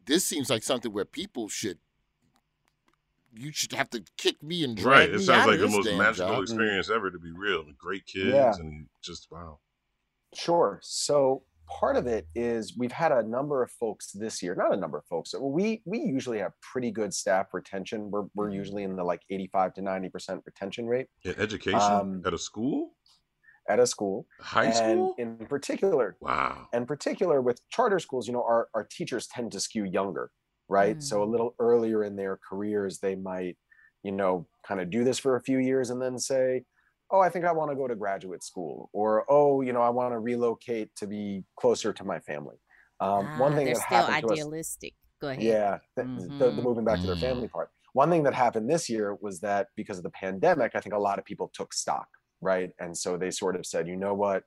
this 0.05 0.23
seems 0.25 0.49
like 0.49 0.63
something 0.63 0.91
where 0.93 1.05
people 1.05 1.49
should 1.49 1.79
you 3.34 3.51
should 3.53 3.71
have 3.71 3.89
to 3.91 4.03
kick 4.17 4.43
me 4.43 4.63
and 4.63 4.75
drag 4.75 4.86
Right. 4.99 5.09
It 5.09 5.17
me 5.19 5.23
sounds 5.23 5.43
out 5.43 5.47
like 5.47 5.59
the 5.59 5.67
most 5.69 5.86
magical 5.97 6.27
job. 6.36 6.43
experience 6.43 6.89
ever 6.89 7.09
to 7.09 7.17
be 7.19 7.32
real. 7.32 7.63
Great 7.77 8.05
kids 8.05 8.27
Yeah. 8.27 8.53
and 8.59 8.89
just 9.01 9.32
wow. 9.32 9.59
Sure. 10.34 10.79
So 10.84 11.43
part 11.80 11.95
of 11.97 12.07
it 12.07 12.28
is 12.36 12.78
we've 12.78 12.91
had 12.91 13.11
a 13.11 13.24
number 13.24 13.63
of 13.63 13.72
folks 13.72 14.11
this 14.11 14.41
year, 14.43 14.55
not 14.55 14.74
a 14.74 14.78
number 14.78 14.97
of 14.97 15.05
folks. 15.05 15.34
We 15.39 15.82
we 15.86 15.99
usually 15.99 16.39
have 16.39 16.53
pretty 16.61 16.91
good 16.91 17.13
staff 17.13 17.53
retention. 17.53 18.11
We're 18.11 18.26
we're 18.36 18.49
usually 18.51 18.84
in 18.84 18.95
the 18.95 19.03
like 19.03 19.22
85 19.30 19.74
to 19.76 19.82
90% 19.82 20.41
retention 20.45 20.88
rate 20.88 21.07
In 21.24 21.36
education 21.39 21.80
Um, 21.82 22.22
at 22.26 22.34
a 22.34 22.38
school, 22.38 22.91
at 23.69 23.80
a 23.80 23.88
school. 23.88 24.26
high 24.39 24.65
and 24.65 24.76
school. 24.76 25.15
in 25.17 25.38
particular, 25.47 26.17
Wow. 26.22 26.67
in 26.74 26.86
particular 26.86 27.41
with 27.41 27.61
charter 27.69 27.99
schools, 27.99 28.28
you 28.28 28.34
know, 28.34 28.43
our, 28.43 28.67
our 28.74 28.84
teachers 28.84 29.28
tend 29.28 29.51
to 29.53 29.59
skew 29.59 29.86
younger, 29.86 30.32
right? 30.67 31.01
So 31.01 31.24
a 31.24 31.30
little 31.34 31.55
earlier 31.59 32.03
in 32.03 32.15
their 32.15 32.38
careers, 32.49 32.99
they 32.99 33.15
might, 33.15 33.57
you 34.03 34.11
know, 34.11 34.47
kind 34.67 34.82
of 34.82 34.89
do 34.89 35.03
this 35.03 35.19
for 35.19 35.36
a 35.36 35.41
few 35.41 35.59
years 35.59 35.89
and 35.89 36.01
then 36.01 36.17
say, 36.19 36.63
oh, 37.12 37.20
I 37.20 37.30
think 37.30 37.45
I 37.45 37.51
want 37.51 37.72
to 37.72 37.76
go 37.76 37.88
to 37.88 37.95
graduate 37.95 38.43
school, 38.43 38.89
or 38.93 39.26
oh, 39.30 39.62
you 39.62 39.74
know, 39.74 39.82
I 39.82 39.89
want 39.89 40.14
to 40.14 40.20
relocate 40.20 40.95
to 40.97 41.07
be 41.07 41.43
closer 41.59 41.93
to 41.93 42.03
my 42.03 42.20
family. 42.20 42.57
Um, 42.99 43.32
one 43.34 43.53
Ah, 43.53 43.55
thing 43.55 43.66
they're 43.66 43.74
that 43.74 43.82
still 43.82 43.84
happened 43.84 44.20
to 44.20 44.30
us, 44.30 44.47
idealistic. 44.49 44.95
Go 45.20 45.30
ahead. 45.30 45.57
yeah, 45.57 45.80
the, 45.95 46.09
the, 46.39 46.51
the 46.53 46.62
Mhm. 46.62 46.62
moving 46.62 46.86
back 46.86 46.99
to 47.01 47.07
their 47.07 47.18
Mm. 47.18 47.18
family 47.18 47.47
part. 47.47 47.72
One 47.93 48.09
thing 48.09 48.24
that 48.24 48.34
happened 48.34 48.70
this 48.70 48.89
year 48.89 49.16
was 49.22 49.39
that 49.41 49.68
because 49.76 49.97
of 49.97 50.03
the 50.03 50.12
pandemic, 50.12 50.74
I 50.76 50.82
think 50.82 50.95
a 50.95 50.99
lot 50.99 51.20
of 51.20 51.26
people 51.26 51.49
took 51.53 51.74
stock, 51.74 52.07
right? 52.41 52.72
And 52.80 52.97
so 52.97 53.18
they 53.18 53.32
sort 53.32 53.55
of 53.55 53.66
said, 53.66 53.88
you 53.88 53.95
know 53.97 54.14
what? 54.14 54.43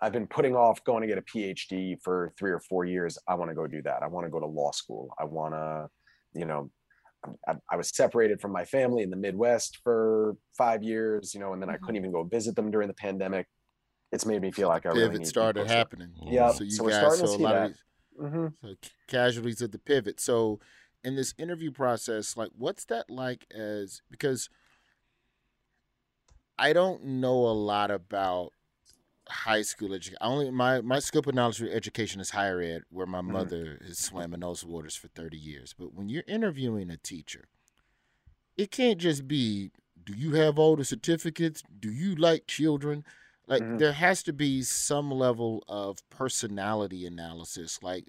I've 0.00 0.12
been 0.12 0.26
putting 0.26 0.56
off 0.56 0.82
going 0.84 1.02
to 1.02 1.06
get 1.06 1.18
a 1.18 1.22
PhD 1.22 2.00
for 2.02 2.32
three 2.38 2.50
or 2.50 2.60
four 2.60 2.84
years. 2.84 3.18
I 3.28 3.34
want 3.34 3.50
to 3.50 3.54
go 3.54 3.66
do 3.66 3.82
that. 3.82 4.02
I 4.02 4.06
want 4.06 4.24
to 4.26 4.30
go 4.30 4.40
to 4.40 4.46
law 4.46 4.70
school. 4.70 5.12
I 5.18 5.24
want 5.24 5.54
to, 5.54 5.90
you 6.32 6.46
know, 6.46 6.70
I, 7.46 7.54
I 7.70 7.76
was 7.76 7.94
separated 7.94 8.40
from 8.40 8.52
my 8.52 8.64
family 8.64 9.02
in 9.02 9.10
the 9.10 9.16
Midwest 9.16 9.78
for 9.84 10.36
five 10.56 10.82
years, 10.82 11.34
you 11.34 11.40
know, 11.40 11.52
and 11.52 11.60
then 11.62 11.70
I 11.70 11.76
couldn't 11.76 11.96
even 11.96 12.12
go 12.12 12.24
visit 12.24 12.56
them 12.56 12.70
during 12.70 12.88
the 12.88 12.94
pandemic. 12.94 13.46
It's 14.12 14.26
made 14.26 14.42
me 14.42 14.50
feel 14.50 14.68
like 14.68 14.86
I 14.86 14.90
really 14.90 15.00
Pivot 15.00 15.18
need 15.18 15.28
started 15.28 15.66
happening. 15.66 16.12
Yeah, 16.26 16.50
So 16.50 16.64
you 16.64 16.70
so 16.70 16.88
guys 16.88 17.18
so 17.18 17.26
a 17.26 17.36
lot 17.36 17.54
that. 17.56 17.64
of 17.64 17.68
these 17.68 17.84
Mhm. 18.20 18.54
so 18.62 18.74
casualties 19.06 19.62
of 19.62 19.70
the 19.70 19.78
pivot. 19.78 20.20
So 20.20 20.60
in 21.04 21.16
this 21.16 21.34
interview 21.38 21.70
process, 21.70 22.36
like 22.36 22.50
what's 22.56 22.84
that 22.86 23.08
like 23.10 23.46
as 23.52 24.02
because 24.10 24.50
I 26.58 26.72
don't 26.72 27.02
know 27.04 27.46
a 27.46 27.52
lot 27.52 27.90
about 27.90 28.52
high 29.30 29.62
school 29.62 29.92
education. 29.94 30.18
Only 30.20 30.50
my 30.50 30.80
my 30.80 30.98
scope 30.98 31.26
of 31.26 31.34
knowledge 31.34 31.58
for 31.58 31.68
education 31.68 32.20
is 32.20 32.30
higher 32.30 32.60
ed, 32.60 32.82
where 32.90 33.06
my 33.06 33.20
Mhm. 33.20 33.32
mother 33.32 33.78
has 33.86 33.98
swam 33.98 34.34
in 34.34 34.40
those 34.40 34.64
waters 34.64 34.96
for 34.96 35.08
thirty 35.08 35.38
years. 35.38 35.74
But 35.78 35.94
when 35.94 36.08
you're 36.08 36.24
interviewing 36.26 36.90
a 36.90 36.96
teacher, 36.96 37.48
it 38.56 38.70
can't 38.70 38.98
just 38.98 39.26
be, 39.26 39.70
do 40.02 40.12
you 40.12 40.34
have 40.34 40.58
all 40.58 40.76
the 40.76 40.84
certificates? 40.84 41.62
Do 41.78 41.90
you 41.90 42.14
like 42.14 42.46
children? 42.46 43.04
Like 43.46 43.62
Mhm. 43.62 43.78
there 43.78 43.92
has 43.92 44.22
to 44.24 44.32
be 44.32 44.62
some 44.62 45.10
level 45.10 45.64
of 45.68 45.98
personality 46.10 47.06
analysis. 47.06 47.82
Like 47.82 48.08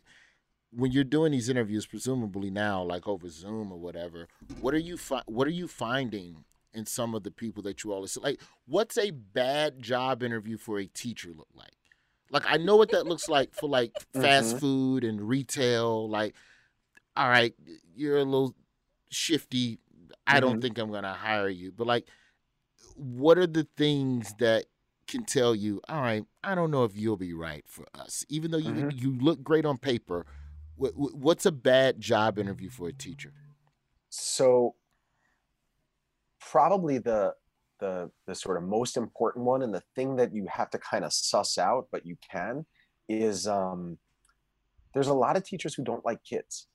when 0.72 0.91
you're 0.91 1.03
doing 1.03 1.32
these 1.32 1.49
interviews, 1.49 1.86
presumably 1.86 2.49
now, 2.49 2.84
like 2.84 3.07
over 3.07 3.30
Zoom 3.30 3.72
or 3.72 3.80
whatever, 3.80 4.28
what 4.59 4.74
are 4.74 4.80
you 4.80 4.97
fi- 4.97 5.24
what 5.26 5.47
are 5.47 5.51
you 5.51 5.67
finding 5.67 6.45
in 6.74 6.86
some 6.86 7.13
of 7.15 7.24
the 7.24 7.32
people 7.32 7.63
that 7.63 7.84
you 7.84 7.91
all 7.93 8.01
listen? 8.01 8.24
Like, 8.24 8.41
what's 8.65 8.97
a 8.97 9.11
bad 9.11 9.82
job 9.82 10.24
interview 10.24 10.57
for 10.57 10.80
a 10.80 10.86
teacher 10.88 11.30
look 11.36 11.49
like? 11.53 11.72
Like 12.30 12.43
I 12.45 12.57
know 12.57 12.78
what 12.78 12.91
that 12.91 13.05
looks 13.07 13.28
like 13.28 13.53
for 13.53 13.67
like 13.67 13.91
fast 14.13 14.55
Mhm. 14.55 14.59
food 14.59 15.03
and 15.03 15.22
retail. 15.28 16.09
Like, 16.09 16.36
all 17.15 17.30
right, 17.30 17.53
you're 17.95 18.17
a 18.17 18.24
little 18.24 18.55
shifty. 19.09 19.80
I 20.28 20.39
don't 20.39 20.57
Mhm. 20.57 20.61
think 20.61 20.78
I'm 20.78 20.91
gonna 20.91 21.13
hire 21.13 21.49
you. 21.49 21.72
But 21.72 21.88
like, 21.88 22.07
what 22.95 23.38
are 23.38 23.47
the 23.47 23.67
things 23.78 24.34
that 24.39 24.65
can 25.07 25.26
tell 25.26 25.53
you, 25.53 25.82
all 25.89 26.01
right, 26.01 26.26
I 26.43 26.55
don't 26.55 26.72
know 26.72 26.86
if 26.86 26.95
you'll 26.95 27.17
be 27.17 27.34
right 27.34 27.67
for 27.67 27.86
us, 27.93 28.26
even 28.30 28.51
though 28.51 28.57
you 28.57 28.72
Mhm. 28.74 29.01
you 29.01 29.11
look 29.19 29.43
great 29.43 29.65
on 29.65 29.78
paper. 29.78 30.26
What, 30.78 30.93
what's 30.95 31.45
a 31.45 31.51
bad 31.51 31.99
job 31.99 32.39
interview 32.39 32.69
for 32.69 32.88
a 32.88 32.93
teacher? 32.93 33.34
so 34.09 34.76
probably 36.42 36.98
the 36.98 37.34
the 37.80 38.12
the 38.28 38.36
sort 38.36 38.58
of 38.58 38.64
most 38.64 38.98
important 38.98 39.46
one 39.46 39.62
and 39.64 39.74
the 39.74 39.82
thing 39.96 40.16
that 40.16 40.34
you 40.34 40.46
have 40.50 40.70
to 40.70 40.78
kind 40.80 41.04
of 41.06 41.14
suss 41.14 41.58
out 41.58 41.88
but 41.92 42.06
you 42.06 42.16
can 42.32 42.66
is 43.10 43.48
um 43.48 43.98
there's 44.94 45.08
a 45.08 45.14
lot 45.14 45.38
of 45.38 45.44
teachers 45.44 45.74
who 45.74 45.84
don't 45.84 46.06
like 46.06 46.24
kids 46.24 46.68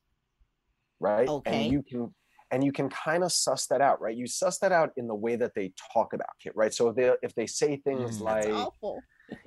right 1.01 1.29
Okay. 1.29 1.65
and 1.65 1.73
you 1.73 1.83
can 1.83 2.15
and 2.51 2.63
you 2.65 2.73
can 2.73 2.89
kind 2.89 3.23
of 3.25 3.31
suss 3.33 3.67
that 3.67 3.81
out 3.81 4.01
right 4.01 4.17
you 4.17 4.27
suss 4.27 4.59
that 4.59 4.73
out 4.73 4.91
in 4.97 5.07
the 5.07 5.15
way 5.15 5.37
that 5.37 5.53
they 5.55 5.73
talk 5.93 6.13
about 6.13 6.31
kid 6.43 6.53
right 6.55 6.73
so 6.75 6.89
if 6.89 6.97
they 6.97 7.13
if 7.23 7.35
they 7.35 7.47
say 7.47 7.77
things 7.77 8.21
Mm. 8.21 8.25
That's 8.25 8.47
like 8.47 8.55
awful. 8.55 9.01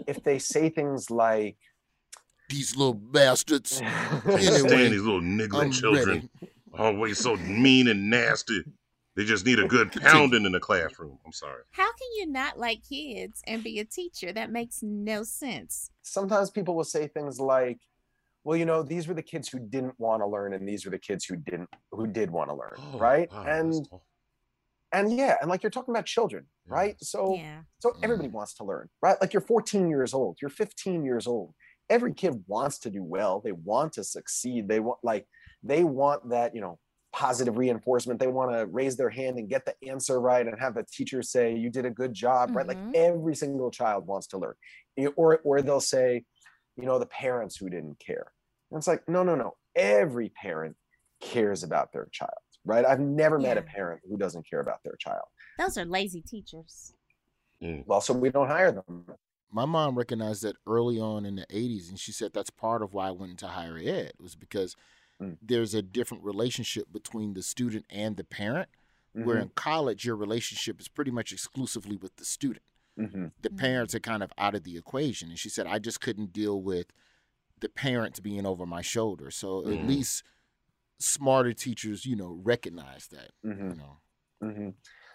if 0.08 0.24
they 0.24 0.40
say 0.40 0.70
things 0.70 1.10
like 1.10 1.58
These 2.50 2.76
little 2.76 2.94
bastards. 2.96 3.80
Can't 3.80 4.26
Anyway, 4.26 4.58
stand 4.70 4.94
these 4.94 5.02
little 5.02 5.22
niggling 5.22 5.66
I'm 5.68 5.72
children. 5.72 6.30
Always 6.78 7.18
so 7.20 7.36
mean 7.38 7.88
and 7.88 8.10
nasty. 8.10 8.64
They 9.16 9.26
just 9.26 9.46
need 9.46 9.60
a 9.60 9.68
good 9.68 9.92
pounding 10.02 10.46
in 10.46 10.52
the 10.52 10.60
classroom. 10.60 11.18
I'm 11.26 11.32
sorry. 11.34 11.64
How 11.72 11.88
can 11.92 12.08
you 12.18 12.28
not 12.28 12.58
like 12.58 12.84
kids 12.88 13.42
and 13.48 13.64
be 13.64 13.80
a 13.80 13.86
teacher? 13.86 14.32
That 14.32 14.52
makes 14.52 14.80
no 14.82 15.24
sense. 15.24 15.92
sometimes 16.04 16.50
people 16.50 16.76
will 16.76 16.84
say 16.84 17.08
things 17.08 17.40
like 17.40 17.80
well 18.46 18.56
you 18.56 18.66
know 18.66 18.82
these 18.82 19.08
were 19.08 19.14
the 19.14 19.22
kids 19.22 19.50
who 19.50 19.60
didn't 19.60 19.94
want 20.00 20.22
to 20.22 20.26
learn 20.28 20.54
and 20.54 20.68
these 20.68 20.86
were 20.86 20.92
the 20.92 20.98
kids 20.98 21.26
who 21.26 21.36
didn't 21.36 21.70
who 21.92 22.08
did 22.08 22.32
want 22.32 22.50
to 22.50 22.56
learn 22.56 22.74
Oh, 22.94 22.98
right 22.98 23.30
wow, 23.32 23.44
and 23.46 23.88
and 24.94 25.16
yeah 25.16 25.36
and 25.42 25.50
like 25.50 25.62
you're 25.62 25.70
talking 25.70 25.94
about 25.94 26.06
children 26.06 26.46
Yeah. 26.68 26.74
right 26.74 26.96
so 27.04 27.36
Yeah. 27.36 27.62
so 27.80 27.90
mm. 27.92 28.00
everybody 28.02 28.30
wants 28.30 28.54
to 28.56 28.64
learn 28.64 28.90
right 29.02 29.18
like 29.22 29.34
you're 29.34 29.42
14 29.42 29.90
years 29.90 30.14
old 30.14 30.38
you're 30.42 30.50
15 30.50 31.04
years 31.04 31.28
old 31.28 31.54
every 31.90 32.14
kid 32.14 32.44
wants 32.48 32.80
to 32.80 32.90
do 32.90 33.04
well 33.04 33.42
they 33.44 33.52
want 33.52 33.94
to 33.94 34.04
succeed 34.04 34.68
they 34.68 34.80
want 34.80 35.00
like 35.04 35.28
they 35.62 35.84
want 35.84 36.30
that 36.30 36.56
you 36.56 36.62
know 36.62 36.80
positive 37.12 37.58
reinforcement. 37.58 38.20
They 38.20 38.28
want 38.28 38.52
to 38.52 38.66
raise 38.68 38.96
their 38.96 39.10
hand 39.10 39.38
and 39.40 39.50
get 39.50 39.66
the 39.66 39.74
answer 39.90 40.20
right 40.22 40.46
and 40.48 40.60
have 40.60 40.76
the 40.76 40.84
teacher 40.92 41.22
say 41.22 41.56
you 41.56 41.70
did 41.70 41.86
a 41.86 41.90
good 41.90 42.14
job 42.14 42.56
right? 42.56 42.68
Like 42.68 42.78
Mhm. 42.78 42.92
every 42.96 43.36
single 43.36 43.72
child 43.72 44.06
wants 44.08 44.28
to 44.28 44.38
learn. 44.38 44.56
Or 45.16 45.40
or 45.40 45.62
they'll 45.62 45.82
say 45.82 46.26
you 46.76 46.86
know 46.86 47.00
the 47.00 47.06
parents 47.08 47.56
who 47.58 47.70
didn't 47.70 48.00
care. 48.00 48.32
And 48.72 48.78
it's 48.78 48.88
like 48.88 49.08
no 49.10 49.24
no 49.24 49.36
no. 49.36 49.58
Every 49.76 50.30
parent 50.30 50.76
cares 51.22 51.64
about 51.64 51.92
their 51.92 52.08
child 52.12 52.32
right? 52.66 52.86
I've 52.86 53.00
never 53.00 53.40
met 53.40 53.58
a 53.58 53.62
parent 53.62 54.02
who 54.08 54.18
doesn't 54.18 54.48
care 54.48 54.60
about 54.60 54.84
their 54.84 54.96
child. 55.00 55.24
Those 55.58 55.78
are 55.78 55.86
lazy 55.86 56.22
teachers. 56.22 56.94
well 57.62 58.02
so 58.02 58.14
we 58.14 58.30
don't 58.30 58.48
hire 58.48 58.72
them. 58.72 59.06
My 59.52 59.66
mom 59.66 59.98
recognized 59.98 60.44
that 60.44 60.56
early 60.68 61.00
on 61.00 61.26
in 61.26 61.36
the 61.38 61.46
80s 61.50 61.90
and 61.90 62.00
she 62.00 62.12
said 62.12 62.34
that's 62.34 62.52
part 62.52 62.84
of 62.84 62.94
why 62.94 63.08
i 63.08 63.12
went 63.12 63.32
into 63.32 63.48
higher 63.48 63.78
ed 63.82 64.14
was 64.20 64.36
because 64.36 64.76
Mm. 65.22 65.38
there's 65.42 65.74
a 65.74 65.82
different 65.82 66.24
relationship 66.24 66.92
between 66.92 67.34
the 67.34 67.44
student 67.44 67.86
and 67.90 68.18
the 68.18 68.24
parent 68.24 68.70
where 69.20 69.38
Mhm. 69.38 69.42
in 69.42 69.50
college 69.50 70.06
your 70.06 70.16
relationship 70.16 70.80
is 70.80 70.88
pretty 70.88 71.12
much 71.12 71.34
exclusively 71.34 71.98
with 71.98 72.16
the 72.18 72.26
student 72.26 72.64
Mhm. 72.98 73.32
the 73.42 73.50
parents 73.50 73.96
are 73.96 74.00
kind 74.00 74.24
of 74.24 74.32
out 74.38 74.56
of 74.56 74.64
the 74.64 74.78
equation 74.78 75.30
and 75.30 75.40
she 75.40 75.50
said 75.50 75.68
i 75.68 75.80
just 75.80 76.02
couldn't 76.02 76.34
deal 76.34 76.62
with 76.62 76.88
the 77.60 77.70
parents 77.70 78.20
being 78.20 78.46
over 78.46 78.66
my 78.66 78.82
shoulder 78.82 79.32
so 79.32 79.68
at 79.70 79.80
Mhm. 79.80 79.82
least 79.82 80.24
smarter 81.00 81.54
teachers 81.54 82.06
you 82.06 82.16
know 82.16 82.40
recognize 82.44 83.08
that 83.10 83.32
Mhm. 83.46 83.70
you 83.70 83.76
know 83.76 84.00
hmm 84.42 84.70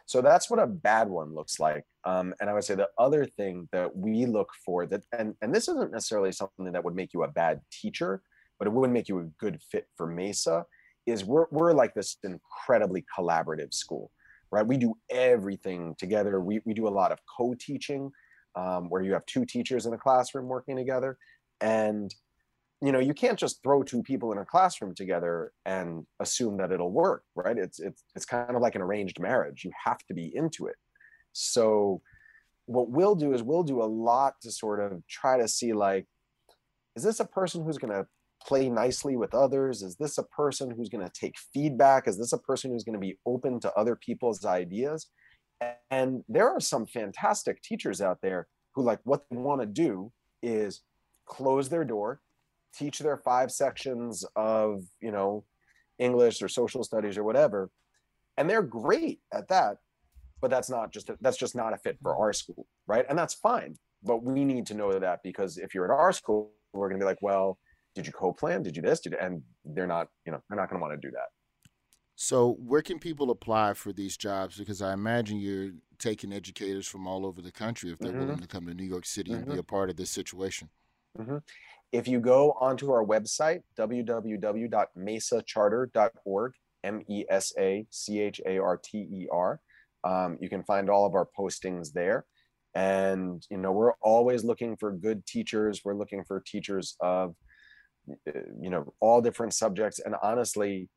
So 0.06 0.20
that's 0.22 0.50
what 0.50 0.58
a 0.60 0.66
bad 0.66 1.08
one 1.08 1.34
looks 1.34 1.58
like. 1.60 1.86
Um, 2.04 2.34
and 2.40 2.50
I 2.50 2.52
would 2.54 2.64
say 2.64 2.74
the 2.74 2.90
other 2.98 3.24
thing 3.24 3.68
that 3.72 3.96
we 3.96 4.26
look 4.26 4.50
for 4.64 4.86
that, 4.86 5.02
and, 5.12 5.34
and 5.40 5.54
this 5.54 5.66
isn't 5.68 5.92
necessarily 5.92 6.30
something 6.32 6.70
that 6.72 6.84
would 6.84 6.94
make 6.94 7.14
you 7.14 7.22
a 7.24 7.28
bad 7.32 7.62
teacher, 7.70 8.22
but 8.64 8.72
it 8.72 8.74
wouldn't 8.74 8.94
make 8.94 9.08
you 9.08 9.18
a 9.18 9.24
good 9.38 9.60
fit 9.60 9.86
for 9.94 10.06
Mesa, 10.06 10.64
is 11.04 11.22
we're, 11.22 11.44
we're 11.50 11.72
like 11.74 11.92
this 11.92 12.16
incredibly 12.24 13.04
collaborative 13.16 13.74
school, 13.74 14.10
right? 14.50 14.66
We 14.66 14.78
do 14.78 14.94
everything 15.10 15.94
together. 15.98 16.40
We, 16.40 16.60
we 16.64 16.72
do 16.72 16.88
a 16.88 16.90
lot 16.90 17.12
of 17.12 17.18
co-teaching 17.36 18.10
um, 18.56 18.88
where 18.88 19.02
you 19.02 19.12
have 19.12 19.26
two 19.26 19.44
teachers 19.44 19.84
in 19.84 19.92
a 19.92 19.98
classroom 19.98 20.46
working 20.46 20.76
together. 20.76 21.18
And 21.60 22.14
you 22.82 22.90
know 22.90 22.98
you 22.98 23.14
can't 23.14 23.38
just 23.38 23.62
throw 23.62 23.82
two 23.82 24.02
people 24.02 24.32
in 24.32 24.38
a 24.38 24.44
classroom 24.44 24.94
together 24.94 25.52
and 25.64 26.04
assume 26.20 26.56
that 26.58 26.72
it'll 26.72 26.90
work 26.90 27.22
right 27.36 27.56
it's 27.56 27.78
it's 27.78 28.02
it's 28.16 28.26
kind 28.26 28.54
of 28.54 28.60
like 28.60 28.74
an 28.74 28.82
arranged 28.82 29.20
marriage 29.20 29.64
you 29.64 29.70
have 29.84 29.98
to 30.08 30.12
be 30.12 30.34
into 30.36 30.66
it 30.66 30.74
so 31.32 32.02
what 32.66 32.90
we'll 32.90 33.14
do 33.14 33.32
is 33.32 33.44
we'll 33.44 33.62
do 33.62 33.80
a 33.80 33.84
lot 33.84 34.34
to 34.42 34.50
sort 34.50 34.80
of 34.80 35.06
try 35.06 35.38
to 35.38 35.46
see 35.46 35.72
like 35.72 36.06
is 36.96 37.04
this 37.04 37.20
a 37.20 37.24
person 37.24 37.64
who's 37.64 37.78
going 37.78 37.92
to 37.92 38.06
play 38.46 38.68
nicely 38.68 39.16
with 39.16 39.34
others? 39.34 39.82
Is 39.82 39.96
this 39.96 40.18
a 40.18 40.24
person 40.24 40.70
who's 40.70 40.88
going 40.88 41.04
to 41.04 41.12
take 41.12 41.34
feedback? 41.52 42.06
Is 42.06 42.18
this 42.18 42.32
a 42.32 42.38
person 42.38 42.70
who's 42.70 42.84
going 42.84 42.94
to 42.94 43.00
be 43.00 43.18
open 43.26 43.60
to 43.60 43.72
other 43.74 43.96
people's 43.96 44.44
ideas? 44.44 45.08
And 45.90 46.22
there 46.28 46.48
are 46.48 46.60
some 46.60 46.86
fantastic 46.86 47.62
teachers 47.62 48.00
out 48.00 48.18
there 48.22 48.48
who 48.74 48.82
like 48.82 49.00
what 49.04 49.24
they 49.30 49.36
want 49.36 49.60
to 49.60 49.66
do 49.66 50.12
is 50.42 50.82
close 51.26 51.68
their 51.68 51.84
door 51.84 52.20
teach 52.74 52.98
their 52.98 53.16
five 53.16 53.50
sections 53.50 54.24
of 54.36 54.82
you 55.00 55.12
know 55.12 55.44
english 55.98 56.42
or 56.42 56.48
social 56.48 56.82
studies 56.82 57.16
or 57.16 57.24
whatever 57.24 57.70
and 58.36 58.50
they're 58.50 58.62
great 58.62 59.20
at 59.32 59.48
that 59.48 59.78
but 60.40 60.50
that's 60.50 60.68
not 60.68 60.92
just 60.92 61.08
a, 61.08 61.16
that's 61.20 61.38
just 61.38 61.54
not 61.54 61.72
a 61.72 61.78
fit 61.78 61.96
for 62.02 62.16
our 62.16 62.32
school 62.32 62.66
right? 62.86 63.06
And 63.08 63.18
that's 63.18 63.34
fine 63.34 63.76
but 64.02 64.22
we 64.22 64.44
need 64.44 64.66
to 64.66 64.74
know 64.74 64.98
that 64.98 65.20
because 65.22 65.56
if 65.56 65.74
you're 65.74 65.90
at 65.90 65.96
our 65.96 66.12
school 66.12 66.52
we're 66.72 66.88
going 66.88 66.98
to 66.98 67.04
be 67.04 67.08
like 67.08 67.22
well 67.22 67.58
did 67.94 68.06
you 68.06 68.12
co-plan 68.12 68.62
did 68.62 68.76
you 68.76 68.82
this 68.82 69.00
did 69.00 69.12
you, 69.12 69.18
and 69.20 69.42
they're 69.64 69.86
not 69.86 70.08
you 70.26 70.32
know 70.32 70.40
they're 70.48 70.56
not 70.56 70.68
going 70.68 70.78
to 70.78 70.82
want 70.82 71.00
to 71.00 71.06
do 71.06 71.12
that 71.12 71.28
so 72.16 72.56
where 72.64 72.82
can 72.82 72.98
people 72.98 73.30
apply 73.30 73.74
for 73.74 73.92
these 73.92 74.16
jobs 74.16 74.56
because 74.56 74.82
i 74.82 74.92
imagine 74.92 75.38
you're 75.38 75.70
taking 75.98 76.32
educators 76.32 76.86
from 76.86 77.06
all 77.06 77.24
over 77.24 77.40
the 77.40 77.52
country 77.52 77.90
if 77.90 77.98
they're 77.98 78.10
mm-hmm. 78.10 78.20
willing 78.20 78.38
to 78.38 78.46
come 78.46 78.66
to 78.66 78.74
new 78.74 78.84
york 78.84 79.06
city 79.06 79.30
mm-hmm. 79.30 79.38
and 79.38 79.46
be 79.46 79.52
mm-hmm. 79.52 79.60
a 79.60 79.64
part 79.64 79.90
of 79.90 79.96
this 79.96 80.10
situation 80.10 80.68
mm-hmm. 81.18 81.38
If 81.94 82.06
you 82.08 82.18
go 82.18 82.56
onto 82.60 82.90
our 82.90 83.04
website, 83.04 83.62
www.mesacharter.org, 83.78 86.52
M 86.82 87.02
E 87.08 87.24
S 87.30 87.52
A 87.56 87.86
C 87.88 88.18
H 88.18 88.40
A 88.44 88.58
R 88.58 88.80
T 88.82 88.98
E 88.98 89.28
R, 89.30 89.60
um, 90.02 90.36
you 90.40 90.48
can 90.48 90.64
find 90.64 90.90
all 90.90 91.06
of 91.06 91.14
our 91.14 91.28
postings 91.38 91.92
there. 91.92 92.24
And, 92.74 93.46
you 93.48 93.58
know, 93.58 93.70
we're 93.70 93.92
always 94.02 94.42
looking 94.42 94.76
for 94.76 94.90
good 94.90 95.24
teachers. 95.24 95.82
We're 95.84 95.94
looking 95.94 96.24
for 96.24 96.42
teachers 96.44 96.96
of, 96.98 97.36
you 98.06 98.70
know, 98.70 98.92
all 99.00 99.20
different 99.20 99.54
subjects. 99.54 99.98
And 99.98 100.14
honestly, 100.22 100.88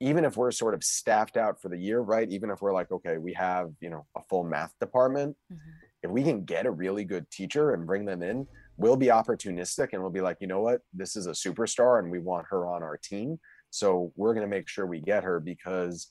even 0.00 0.24
if 0.24 0.36
we're 0.36 0.50
sort 0.50 0.74
of 0.74 0.82
staffed 0.82 1.36
out 1.36 1.60
for 1.60 1.68
the 1.68 1.78
year, 1.78 2.00
right? 2.00 2.30
Even 2.30 2.50
if 2.50 2.60
we're 2.60 2.72
like, 2.72 2.90
okay, 2.90 3.18
we 3.18 3.32
have, 3.34 3.70
you 3.80 3.90
know, 3.90 4.06
a 4.16 4.20
full 4.28 4.44
math 4.44 4.72
department, 4.80 5.36
mm-hmm. 5.52 5.70
if 6.02 6.10
we 6.10 6.22
can 6.22 6.44
get 6.44 6.66
a 6.66 6.70
really 6.70 7.04
good 7.04 7.30
teacher 7.30 7.74
and 7.74 7.86
bring 7.86 8.04
them 8.04 8.22
in, 8.22 8.46
we'll 8.76 8.96
be 8.96 9.06
opportunistic 9.06 9.90
and 9.92 10.02
we'll 10.02 10.10
be 10.10 10.20
like, 10.20 10.38
you 10.40 10.46
know 10.46 10.60
what, 10.60 10.80
this 10.92 11.16
is 11.16 11.26
a 11.26 11.30
superstar 11.30 12.00
and 12.00 12.10
we 12.10 12.18
want 12.18 12.46
her 12.50 12.66
on 12.66 12.82
our 12.82 12.96
team. 12.96 13.38
So 13.70 14.12
we're 14.16 14.34
going 14.34 14.46
to 14.46 14.56
make 14.56 14.68
sure 14.68 14.86
we 14.86 15.00
get 15.00 15.24
her 15.24 15.40
because, 15.40 16.10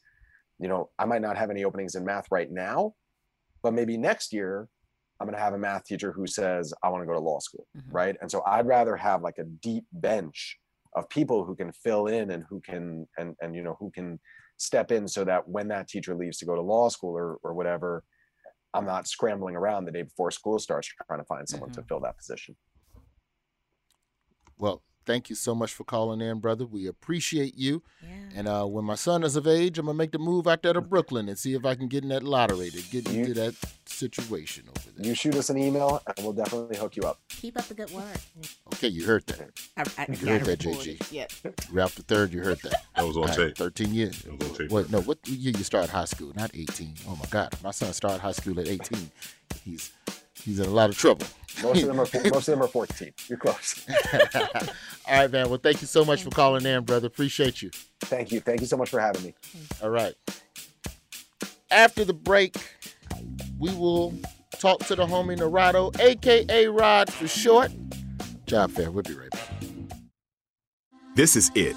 you 0.60 0.68
know, 0.68 0.90
I 0.98 1.06
might 1.06 1.22
not 1.22 1.38
have 1.38 1.50
any 1.50 1.66
openings 1.66 1.96
in 1.96 2.06
math 2.06 2.28
right 2.32 2.52
now, 2.52 2.94
but 3.62 3.74
maybe 3.74 3.98
next 3.98 4.34
year 4.34 4.70
I'm 5.24 5.28
going 5.28 5.38
to 5.38 5.42
have 5.42 5.54
a 5.54 5.58
math 5.58 5.86
teacher 5.86 6.12
who 6.12 6.28
says, 6.28 6.74
I 6.84 6.90
want 6.90 7.02
to 7.02 7.08
go 7.08 7.14
to 7.14 7.20
law 7.20 7.40
school. 7.40 7.66
Mm-hmm. 7.78 7.96
Right. 7.96 8.18
And 8.20 8.30
so 8.30 8.44
I'd 8.46 8.68
rather 8.68 8.98
have 8.98 9.22
like 9.22 9.38
a 9.38 9.46
deep 9.46 9.86
bench 9.94 10.58
of 10.98 11.08
people 11.08 11.46
who 11.46 11.56
can 11.56 11.72
fill 11.72 12.08
in 12.08 12.32
and 12.32 12.44
who 12.50 12.60
can, 12.60 13.08
and, 13.18 13.34
and, 13.42 13.56
you 13.56 13.64
know, 13.64 13.78
who 13.80 13.90
can 13.90 14.20
step 14.58 14.92
in 14.92 15.08
so 15.08 15.24
that 15.24 15.48
when 15.48 15.70
that 15.70 15.88
teacher 15.88 16.14
leaves 16.14 16.40
to 16.40 16.46
go 16.46 16.56
to 16.56 16.62
law 16.62 16.90
school 16.90 17.18
or, 17.18 17.38
or 17.42 17.54
whatever, 17.54 18.04
I'm 18.74 18.86
not 18.86 19.08
scrambling 19.08 19.56
around 19.56 19.86
the 19.86 19.94
day 19.94 20.02
before 20.02 20.30
school 20.30 20.60
starts 20.60 20.90
trying 21.08 21.22
to 21.22 21.26
find 21.26 21.48
someone 21.48 21.70
mm-hmm. 21.70 21.84
to 21.84 21.88
fill 21.88 22.02
that 22.02 22.18
position. 22.18 22.58
Well, 24.58 24.84
thank 25.06 25.30
you 25.30 25.36
so 25.36 25.54
much 25.54 25.74
for 25.74 25.84
calling 25.84 26.22
in, 26.22 26.40
brother. 26.40 26.66
We 26.66 26.88
appreciate 26.88 27.56
you. 27.56 27.84
Yeah. 28.02 28.10
And 28.36 28.48
uh, 28.48 28.66
when 28.66 28.86
my 28.86 28.96
son 28.96 29.24
is 29.24 29.36
of 29.36 29.48
age, 29.48 29.78
I'm 29.78 29.86
gonna 29.86 29.98
make 29.98 30.12
the 30.12 30.20
move 30.20 30.48
out 30.48 30.64
there 30.64 30.74
to 30.74 30.82
Brooklyn 30.82 31.30
and 31.30 31.38
see 31.38 31.54
if 31.54 31.66
I 31.66 31.76
can 31.76 31.88
get 31.88 32.04
in 32.04 32.10
that 32.10 32.24
lottery 32.24 32.70
to 32.70 32.82
get 32.90 33.10
you, 33.10 33.22
into 33.22 33.34
that 33.36 33.56
situation 33.86 34.66
over 34.70 34.90
there. 34.96 35.08
You 35.08 35.16
shoot 35.16 35.36
us 35.36 35.50
an 35.50 35.58
email, 35.58 36.02
and 36.06 36.26
we'll 36.26 36.34
definitely 36.34 36.78
hook 36.78 36.96
you 36.96 37.04
up. 37.04 37.20
Keep 37.30 37.58
up 37.58 37.66
the 37.66 37.74
good 37.74 37.92
work. 37.92 38.06
Okay, 38.74 38.88
you 38.88 39.06
heard 39.06 39.26
that. 39.28 39.50
I, 39.78 40.04
I, 40.04 40.12
you 40.12 40.28
heard 40.28 40.46
that, 40.46 40.60
JG. 40.60 41.12
Yep. 41.12 41.32
Ralph 41.72 41.96
the 41.96 42.04
third, 42.04 42.34
you 42.34 42.42
heard 42.42 42.60
that. 42.62 42.84
That 42.96 43.06
was 43.06 43.18
on 43.18 43.24
right, 43.24 43.36
tape. 43.36 43.58
Thirteen 43.58 43.94
years. 43.94 44.26
It 44.26 44.40
was 44.40 44.50
on 44.50 44.58
tape. 44.58 44.72
What? 44.72 44.92
No, 44.92 45.02
what 45.02 45.20
year 45.28 45.54
you 45.56 45.64
started 45.64 45.90
high 45.90 46.06
school? 46.06 46.32
Not 46.36 46.52
eighteen. 46.54 46.96
Oh 47.08 47.16
my 47.16 47.26
God, 47.30 47.54
my 47.64 47.72
son 47.72 47.94
started 47.94 48.22
high 48.22 48.32
school 48.32 48.60
at 48.60 48.68
eighteen. 48.68 49.12
He's 49.64 49.92
he's 50.44 50.60
in 50.60 50.66
a 50.66 50.70
lot 50.70 50.90
of 50.90 50.98
trouble. 50.98 51.26
Most 51.62 51.82
of 51.82 51.88
them 51.88 52.00
are 52.00 52.08
most 52.32 52.48
of 52.48 52.54
them 52.54 52.64
are 52.64 52.68
14. 52.68 53.12
You're 53.28 53.38
close. 53.38 53.86
All 54.14 54.52
right, 55.10 55.32
man. 55.32 55.50
Well, 55.50 55.60
thank 55.62 55.82
you 55.82 55.88
so 55.88 56.04
much 56.04 56.24
for 56.24 56.30
calling 56.30 56.66
in, 56.66 56.84
brother. 56.84 57.08
Appreciate 57.08 57.62
you. 57.62 57.70
Thank 58.02 58.32
you. 58.32 58.40
Thank 58.40 58.62
you 58.62 58.68
so 58.68 58.78
much 58.78 58.90
for 58.90 59.00
having 59.00 59.24
me. 59.24 59.34
All 59.82 59.90
right. 59.90 60.16
After 61.70 62.06
the 62.06 62.14
break, 62.14 62.56
we 63.60 63.74
will 63.76 64.14
talk 64.60 64.80
to 64.86 64.96
the 64.96 65.06
homie 65.06 65.38
Narado, 65.38 65.98
aka 66.00 66.68
Rod 66.68 67.12
for 67.12 67.28
short. 67.28 67.72
Job 68.46 68.72
fair. 68.72 68.92
We'll 68.92 69.04
be 69.04 69.14
right 69.14 69.30
back. 69.32 69.50
This 71.16 71.36
is 71.36 71.52
it. 71.56 71.76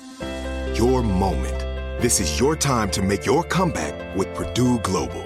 Your 0.79 1.03
moment. 1.03 1.59
This 2.01 2.21
is 2.21 2.39
your 2.39 2.57
time 2.57 2.91
to 2.91 3.03
make 3.03 3.25
your 3.25 3.43
comeback 3.45 4.17
with 4.17 4.33
Purdue 4.35 4.79
Global. 4.81 5.26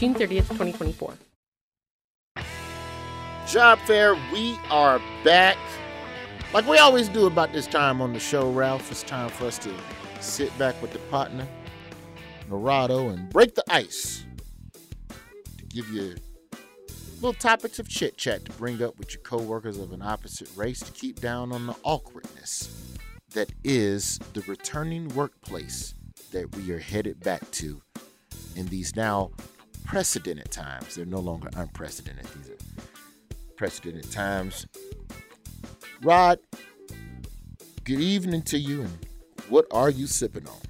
June 0.00 0.14
30th, 0.14 0.48
2024. 0.48 1.12
Job 3.46 3.78
fair, 3.80 4.14
we 4.32 4.58
are 4.70 4.98
back. 5.24 5.58
Like 6.54 6.66
we 6.66 6.78
always 6.78 7.10
do 7.10 7.26
about 7.26 7.52
this 7.52 7.66
time 7.66 8.00
on 8.00 8.14
the 8.14 8.18
show, 8.18 8.50
Ralph, 8.50 8.90
it's 8.90 9.02
time 9.02 9.28
for 9.28 9.44
us 9.44 9.58
to 9.58 9.70
sit 10.20 10.56
back 10.58 10.80
with 10.80 10.94
the 10.94 11.00
partner, 11.10 11.46
Narado, 12.48 13.12
and 13.12 13.28
break 13.28 13.54
the 13.54 13.64
ice 13.68 14.24
to 15.58 15.64
give 15.66 15.86
you 15.90 16.14
little 17.16 17.34
topics 17.34 17.78
of 17.78 17.86
chit 17.86 18.16
chat 18.16 18.46
to 18.46 18.52
bring 18.52 18.82
up 18.82 18.98
with 18.98 19.12
your 19.12 19.22
coworkers 19.22 19.76
of 19.76 19.92
an 19.92 20.00
opposite 20.00 20.48
race 20.56 20.80
to 20.80 20.92
keep 20.92 21.20
down 21.20 21.52
on 21.52 21.66
the 21.66 21.76
awkwardness 21.82 22.96
that 23.34 23.50
is 23.64 24.18
the 24.32 24.40
returning 24.46 25.10
workplace 25.10 25.94
that 26.32 26.56
we 26.56 26.70
are 26.72 26.78
headed 26.78 27.20
back 27.20 27.50
to 27.50 27.82
in 28.56 28.66
these 28.68 28.96
now 28.96 29.30
precedented 29.90 30.48
times. 30.52 30.94
They're 30.94 31.04
no 31.04 31.18
longer 31.18 31.50
unprecedented. 31.56 32.24
These 32.36 32.50
are 32.50 32.84
precedented 33.56 34.10
times. 34.12 34.68
Rod, 36.02 36.38
good 37.82 37.98
evening 37.98 38.42
to 38.42 38.58
you, 38.58 38.82
and 38.82 39.06
what 39.48 39.66
are 39.72 39.90
you 39.90 40.06
sipping 40.06 40.46
on? 40.46 40.60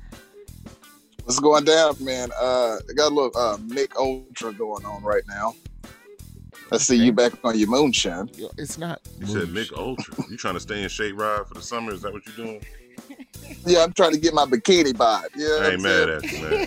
What's 1.25 1.39
going 1.39 1.65
down, 1.65 1.97
man? 2.01 2.31
Uh, 2.41 2.77
I 2.77 2.93
got 2.97 3.13
a 3.13 3.15
little 3.15 3.37
uh, 3.37 3.59
Mich 3.63 3.91
Ultra 3.95 4.55
going 4.55 4.87
on 4.87 5.03
right 5.03 5.23
now. 5.29 5.55
I 6.73 6.79
see 6.79 6.97
you 6.97 7.13
back 7.13 7.33
on 7.45 7.59
your 7.59 7.69
moonshine. 7.69 8.31
It's 8.57 8.79
not. 8.79 9.03
You 9.19 9.27
said 9.27 9.51
Mich 9.51 9.71
Ultra. 9.73 10.15
You 10.31 10.39
trying 10.39 10.55
to 10.55 10.61
stay 10.61 10.83
in 10.83 10.89
shape, 10.89 11.19
Rod, 11.19 11.47
for 11.47 11.55
the 11.55 11.63
summer? 11.63 11.93
Is 11.93 12.01
that 12.03 12.13
what 12.15 12.23
you're 12.27 12.47
doing? 12.47 12.65
Yeah, 13.67 13.85
I'm 13.85 13.93
trying 13.93 14.13
to 14.13 14.19
get 14.19 14.33
my 14.33 14.47
bikini 14.47 14.97
bod. 14.97 15.27
Yeah, 15.37 15.49
I 15.61 15.71
ain't 15.71 15.83
mad 15.83 16.09
at 16.09 16.33
you, 16.33 16.43
man. 16.43 16.67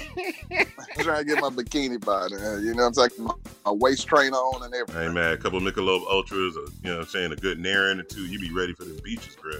I'm 0.97 1.03
trying 1.03 1.19
to 1.19 1.25
get 1.25 1.41
my 1.41 1.49
bikini 1.49 2.03
bod. 2.03 2.31
You 2.31 2.73
know, 2.75 2.89
what 2.89 2.97
I'm 2.97 3.09
taking 3.09 3.25
my, 3.65 3.71
waist 3.71 4.07
trainer 4.07 4.35
on 4.35 4.63
and 4.63 4.73
everything. 4.73 5.01
I 5.01 5.05
ain't 5.05 5.13
mad. 5.13 5.31
A 5.31 5.37
couple 5.37 5.57
of 5.57 5.63
Michelob 5.63 6.05
Ultras, 6.07 6.55
or, 6.55 6.67
you 6.83 6.89
know 6.89 6.97
what 6.97 7.03
I'm 7.03 7.07
saying? 7.07 7.31
A 7.31 7.35
good 7.35 7.59
Naren 7.59 7.99
or 7.99 8.03
two. 8.03 8.25
You 8.25 8.39
be 8.39 8.53
ready 8.53 8.73
for 8.73 8.83
the 8.83 9.01
beaches, 9.01 9.35
bro. 9.41 9.53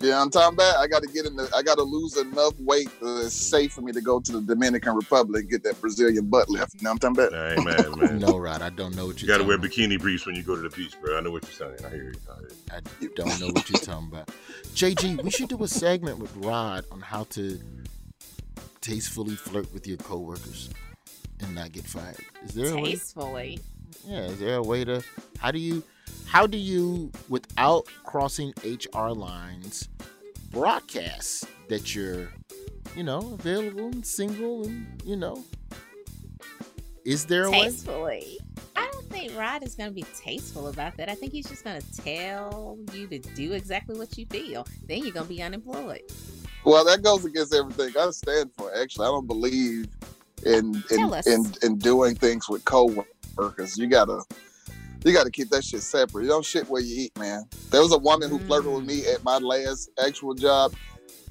Yeah, 0.00 0.20
I'm 0.20 0.30
talking 0.30 0.54
about. 0.54 0.76
I 0.76 0.86
got 0.86 1.02
to 1.02 1.08
get 1.08 1.24
in 1.24 1.36
the. 1.36 1.48
I 1.56 1.62
got 1.62 1.76
to 1.76 1.82
lose 1.82 2.16
enough 2.16 2.58
weight 2.60 2.88
that 3.00 3.22
it's 3.24 3.34
safe 3.34 3.72
for 3.72 3.80
me 3.80 3.92
to 3.92 4.00
go 4.00 4.20
to 4.20 4.32
the 4.32 4.40
Dominican 4.40 4.94
Republic 4.96 5.42
and 5.42 5.50
get 5.50 5.62
that 5.62 5.80
Brazilian 5.80 6.26
butt 6.28 6.48
lift. 6.50 6.74
You 6.74 6.82
know 6.82 6.92
what 6.92 7.04
I'm 7.04 7.14
talking 7.14 7.32
about? 7.32 7.38
I 7.38 7.52
ain't 7.54 7.64
mad, 7.64 7.96
man. 7.96 8.18
no, 8.18 8.36
Rod, 8.36 8.60
I 8.60 8.70
don't 8.70 8.94
know 8.96 9.06
what 9.06 9.22
You 9.22 9.28
you're 9.28 9.36
got 9.38 9.42
to 9.42 9.48
wear 9.48 9.56
talking 9.56 9.88
bikini 9.88 10.00
briefs 10.00 10.26
when 10.26 10.34
you 10.34 10.42
go 10.42 10.56
to 10.56 10.62
the 10.62 10.70
beach, 10.70 10.94
bro. 11.00 11.16
I 11.16 11.20
know 11.20 11.30
what 11.30 11.44
you're 11.44 11.52
saying. 11.52 11.86
I 11.86 11.94
hear 11.94 12.04
you. 12.04 12.14
I 12.28 12.40
hear 12.40 12.50
you. 13.00 13.10
I 13.12 13.14
don't 13.14 13.40
know 13.40 13.48
what 13.48 13.70
you're 13.70 13.80
talking 13.80 14.08
about. 14.08 14.28
JG, 14.74 15.22
we 15.22 15.30
should 15.30 15.48
do 15.48 15.62
a 15.62 15.68
segment 15.68 16.18
with 16.18 16.34
Rod 16.36 16.84
on 16.90 17.00
how 17.00 17.24
to 17.30 17.60
tastefully 18.80 19.36
flirt 19.36 19.72
with 19.72 19.86
your 19.86 19.96
coworkers 19.98 20.68
and 21.40 21.54
not 21.54 21.72
get 21.72 21.84
fired. 21.84 22.16
Is 22.44 22.54
there 22.54 22.72
a 22.72 22.76
way? 22.76 22.90
Tastefully. 22.90 23.60
Yeah, 24.06 24.24
is 24.24 24.38
there 24.38 24.56
a 24.56 24.62
way 24.62 24.84
to 24.84 25.02
how 25.38 25.50
do 25.50 25.58
you 25.58 25.82
how 26.26 26.46
do 26.46 26.58
you 26.58 27.10
without 27.28 27.86
crossing 28.04 28.52
HR 28.64 29.08
lines 29.08 29.88
broadcast 30.50 31.46
that 31.68 31.94
you're 31.94 32.28
you 32.96 33.02
know 33.02 33.36
available 33.38 33.86
and 33.86 34.06
single 34.06 34.64
and 34.64 35.02
you 35.04 35.16
know 35.16 35.44
is 37.04 37.26
there 37.26 37.44
a 37.44 37.50
way? 37.50 37.64
Tastefully. 37.64 38.38
I 38.76 38.88
don't 38.90 39.08
think 39.10 39.36
Rod 39.38 39.62
is 39.62 39.74
going 39.74 39.90
to 39.90 39.94
be 39.94 40.06
tasteful 40.18 40.68
about 40.68 40.96
that. 40.96 41.10
I 41.10 41.14
think 41.14 41.32
he's 41.32 41.46
just 41.46 41.62
going 41.62 41.80
to 41.80 42.02
tell 42.02 42.78
you 42.94 43.06
to 43.08 43.18
do 43.18 43.52
exactly 43.52 43.98
what 43.98 44.16
you 44.16 44.24
feel. 44.26 44.66
Then 44.88 44.98
you're 45.04 45.12
going 45.12 45.26
to 45.26 45.28
be 45.28 45.42
unemployed. 45.42 46.00
Well, 46.64 46.84
that 46.86 47.02
goes 47.02 47.24
against 47.26 47.54
everything 47.54 47.92
I 47.98 48.10
stand 48.10 48.52
for. 48.56 48.74
Actually, 48.74 49.06
I 49.06 49.10
don't 49.10 49.26
believe 49.26 49.88
in 50.46 50.82
in 50.90 51.12
in, 51.26 51.44
in 51.62 51.78
doing 51.78 52.14
things 52.14 52.48
with 52.48 52.64
coworkers. 52.64 53.76
You 53.76 53.86
gotta 53.86 54.22
you 55.04 55.12
gotta 55.12 55.30
keep 55.30 55.50
that 55.50 55.64
shit 55.64 55.82
separate. 55.82 56.22
You 56.24 56.28
don't 56.30 56.44
shit 56.44 56.68
where 56.68 56.80
you 56.82 57.02
eat, 57.04 57.18
man. 57.18 57.44
There 57.70 57.80
was 57.82 57.92
a 57.92 57.98
woman 57.98 58.30
who 58.30 58.38
flirted 58.40 58.72
with 58.72 58.84
me 58.84 59.06
at 59.06 59.22
my 59.24 59.38
last 59.38 59.90
actual 60.04 60.34
job. 60.34 60.74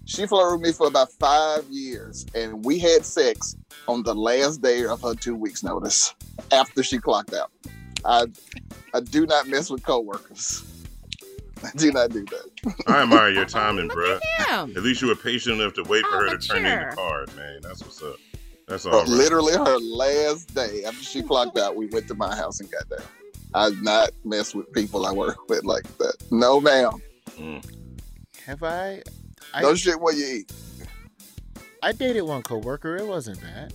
She 0.05 0.25
flirted 0.27 0.59
with 0.59 0.67
me 0.69 0.73
for 0.73 0.87
about 0.87 1.11
five 1.13 1.63
years, 1.69 2.25
and 2.35 2.63
we 2.65 2.77
had 2.79 3.05
sex 3.05 3.55
on 3.87 4.03
the 4.03 4.13
last 4.13 4.61
day 4.61 4.85
of 4.85 5.01
her 5.01 5.13
two 5.15 5.35
weeks 5.35 5.63
notice 5.63 6.13
after 6.51 6.83
she 6.83 6.97
clocked 6.99 7.33
out. 7.33 7.51
I 8.05 8.25
I 8.93 8.99
do 8.99 9.25
not 9.25 9.47
mess 9.47 9.69
with 9.69 9.83
coworkers. 9.83 10.63
I 11.63 11.69
do 11.77 11.91
not 11.93 12.11
do 12.11 12.25
that. 12.25 12.83
I 12.87 13.03
admire 13.03 13.29
your 13.29 13.45
timing, 13.45 13.87
bro. 13.87 14.19
him. 14.49 14.73
At 14.75 14.83
least 14.83 15.01
you 15.01 15.07
were 15.07 15.15
patient 15.15 15.59
enough 15.61 15.73
to 15.75 15.83
wait 15.83 16.05
for 16.05 16.17
Oh, 16.17 16.29
her 16.29 16.37
to 16.37 16.47
turn 16.47 16.65
in 16.65 16.79
the 16.89 16.95
card, 16.95 17.33
man. 17.35 17.59
That's 17.61 17.81
what's 17.81 18.01
up. 18.03 18.17
That's 18.67 18.85
all 18.85 18.99
right. 18.99 19.07
literally 19.07 19.53
her 19.53 19.77
last 19.79 20.53
day 20.53 20.83
after 20.85 21.03
she 21.03 21.21
clocked 21.23 21.57
out, 21.57 21.75
we 21.75 21.87
went 21.87 22.07
to 22.09 22.15
my 22.15 22.35
house 22.35 22.59
and 22.59 22.69
got 22.71 22.87
down. 22.89 23.07
I 23.55 23.69
do 23.69 23.81
not 23.81 24.09
mess 24.23 24.55
with 24.55 24.71
people 24.73 25.05
I 25.05 25.11
work 25.11 25.37
with 25.49 25.63
like 25.63 25.83
that. 25.97 26.15
No, 26.31 26.59
ma'am. 26.59 27.01
Mm. 27.37 27.63
Have 28.45 28.63
I? 28.63 29.01
I 29.53 29.61
No 29.61 29.75
shit 29.75 29.99
what 29.99 30.15
you 30.15 30.25
eat. 30.25 30.51
I 31.81 31.91
dated 31.91 32.23
one 32.23 32.41
coworker. 32.43 32.95
It 32.97 33.05
wasn't 33.05 33.41
bad. 33.41 33.73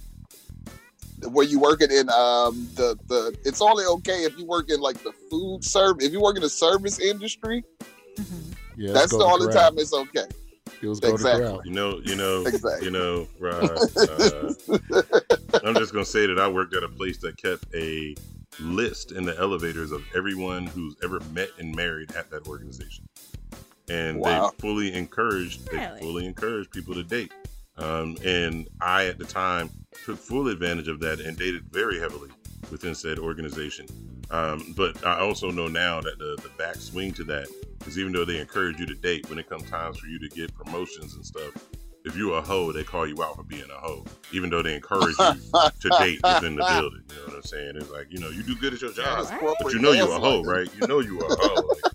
Were 1.31 1.43
you 1.43 1.59
working 1.59 1.91
in 1.91 2.09
um 2.11 2.69
the 2.75 2.97
the 3.09 3.37
it's 3.45 3.61
only 3.61 3.85
okay 3.85 4.25
if 4.25 4.39
you 4.39 4.47
work 4.47 4.71
in 4.71 4.81
like 4.81 5.03
the 5.03 5.13
food 5.31 5.65
service 5.65 6.05
if 6.05 6.13
you 6.13 6.21
work 6.21 6.37
in 6.37 6.43
the 6.43 6.49
service 6.49 7.01
industry, 7.01 7.65
Yeah, 8.77 8.93
that's 8.93 9.11
the 9.11 9.25
only 9.25 9.53
time 9.53 9.75
it's 9.79 9.93
okay. 9.93 10.27
It 10.81 10.87
was 10.87 11.01
go 11.01 11.09
to 11.09 11.15
Exactly. 11.15 11.61
You 11.65 11.73
know, 11.73 12.01
you 12.05 12.15
know, 12.15 12.45
Exactly. 12.47 12.85
you 12.85 12.91
know, 12.93 13.27
Rod. 13.41 13.63
Uh, 13.99 14.53
I'm 15.65 15.75
just 15.75 15.93
gonna 15.93 16.05
say 16.05 16.27
that 16.27 16.39
I 16.39 16.49
worked 16.49 16.75
at 16.75 16.83
a 16.85 16.89
place 16.89 17.19
that 17.19 17.37
kept 17.37 17.65
a 17.75 18.15
list 18.61 19.13
in 19.13 19.25
the 19.25 19.37
elevators 19.39 19.93
of 19.93 20.05
everyone 20.15 20.67
who's 20.67 20.95
ever 21.03 21.21
met 21.33 21.51
and 21.59 21.75
married 21.75 22.13
at 22.15 22.31
that 22.31 22.47
organization, 22.47 23.09
and 23.89 24.19
Wow. 24.19 24.51
they 24.51 24.57
fully 24.61 24.95
encouraged, 24.95 25.67
they 25.71 25.89
fully 26.01 26.27
encouraged 26.27 26.71
people 26.71 26.95
to 26.95 27.03
date. 27.03 27.33
Um, 27.77 28.17
and 28.25 28.69
I, 28.81 29.07
at 29.07 29.19
the 29.19 29.25
time, 29.25 29.71
took 30.05 30.19
full 30.19 30.49
advantage 30.49 30.89
of 30.89 30.99
that 31.01 31.21
and 31.21 31.37
dated 31.37 31.65
very 31.71 32.01
heavily 32.01 32.31
within 32.73 32.95
said 32.95 33.19
organization. 33.21 33.87
Um, 34.31 34.75
but 34.77 35.07
I 35.07 35.21
also 35.21 35.51
know 35.51 35.69
now 35.69 36.01
that 36.01 36.19
the 36.19 36.37
the 36.43 36.51
back 36.59 36.75
swing 36.77 37.13
to 37.15 37.25
that 37.25 37.47
is 37.87 37.99
even 37.99 38.13
though 38.13 38.25
they 38.25 38.39
encourage 38.41 38.79
you 38.79 38.87
to 38.87 38.95
date, 38.95 39.29
when 39.31 39.39
it 39.39 39.49
comes 39.49 39.71
times 39.71 39.99
for 39.99 40.07
you 40.09 40.19
to 40.19 40.29
get 40.29 40.53
promotions 40.55 41.15
and 41.15 41.25
stuff, 41.25 41.53
if 42.09 42.17
you're 42.17 42.39
a 42.39 42.43
hoe, 42.43 42.73
they 42.73 42.83
call 42.83 43.07
you 43.07 43.23
out 43.23 43.37
for 43.37 43.43
being 43.45 43.71
a 43.71 43.79
hoe, 43.79 44.05
even 44.33 44.51
though 44.51 44.63
they 44.63 44.75
encourage 44.75 45.17
you 45.19 45.35
to 45.81 45.89
date 45.99 46.21
within 46.25 46.57
the 46.57 46.65
building. 46.65 47.03
You 47.11 47.17
know 47.17 47.25
what 47.27 47.35
I'm 47.37 47.43
saying? 47.43 47.73
It's 47.77 47.91
like 47.91 48.07
you 48.11 48.19
know 48.19 48.31
you 48.31 48.43
do 48.43 48.57
good 48.57 48.75
at 48.75 48.81
your 48.81 48.93
job, 48.93 49.29
but 49.63 49.73
you 49.73 49.79
know 49.79 49.93
you're 49.93 50.11
a 50.11 50.19
hoe, 50.19 50.43
right? 50.43 50.69
You 50.75 50.87
know 50.89 51.01
you're 51.01 51.23
a 51.23 51.37
hoe. 51.37 51.69
Like, 51.69 51.93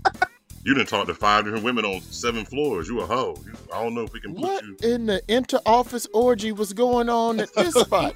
you 0.63 0.73
didn't 0.73 0.87
talk 0.87 1.07
to 1.07 1.13
five 1.13 1.43
different 1.43 1.65
women 1.65 1.83
on 1.83 1.99
seven 2.01 2.45
floors. 2.45 2.87
You 2.87 3.01
a 3.01 3.05
hoe. 3.05 3.35
You, 3.45 3.51
I 3.73 3.83
don't 3.83 3.93
know 3.93 4.03
if 4.03 4.13
we 4.13 4.21
can 4.21 4.33
put 4.33 4.43
What 4.43 4.63
you. 4.63 4.77
in 4.81 5.07
the 5.07 5.21
inter-office 5.27 6.07
orgy 6.13 6.53
was 6.53 6.71
going 6.71 7.09
on 7.09 7.41
at 7.41 7.53
this 7.53 7.73
spot? 7.81 8.13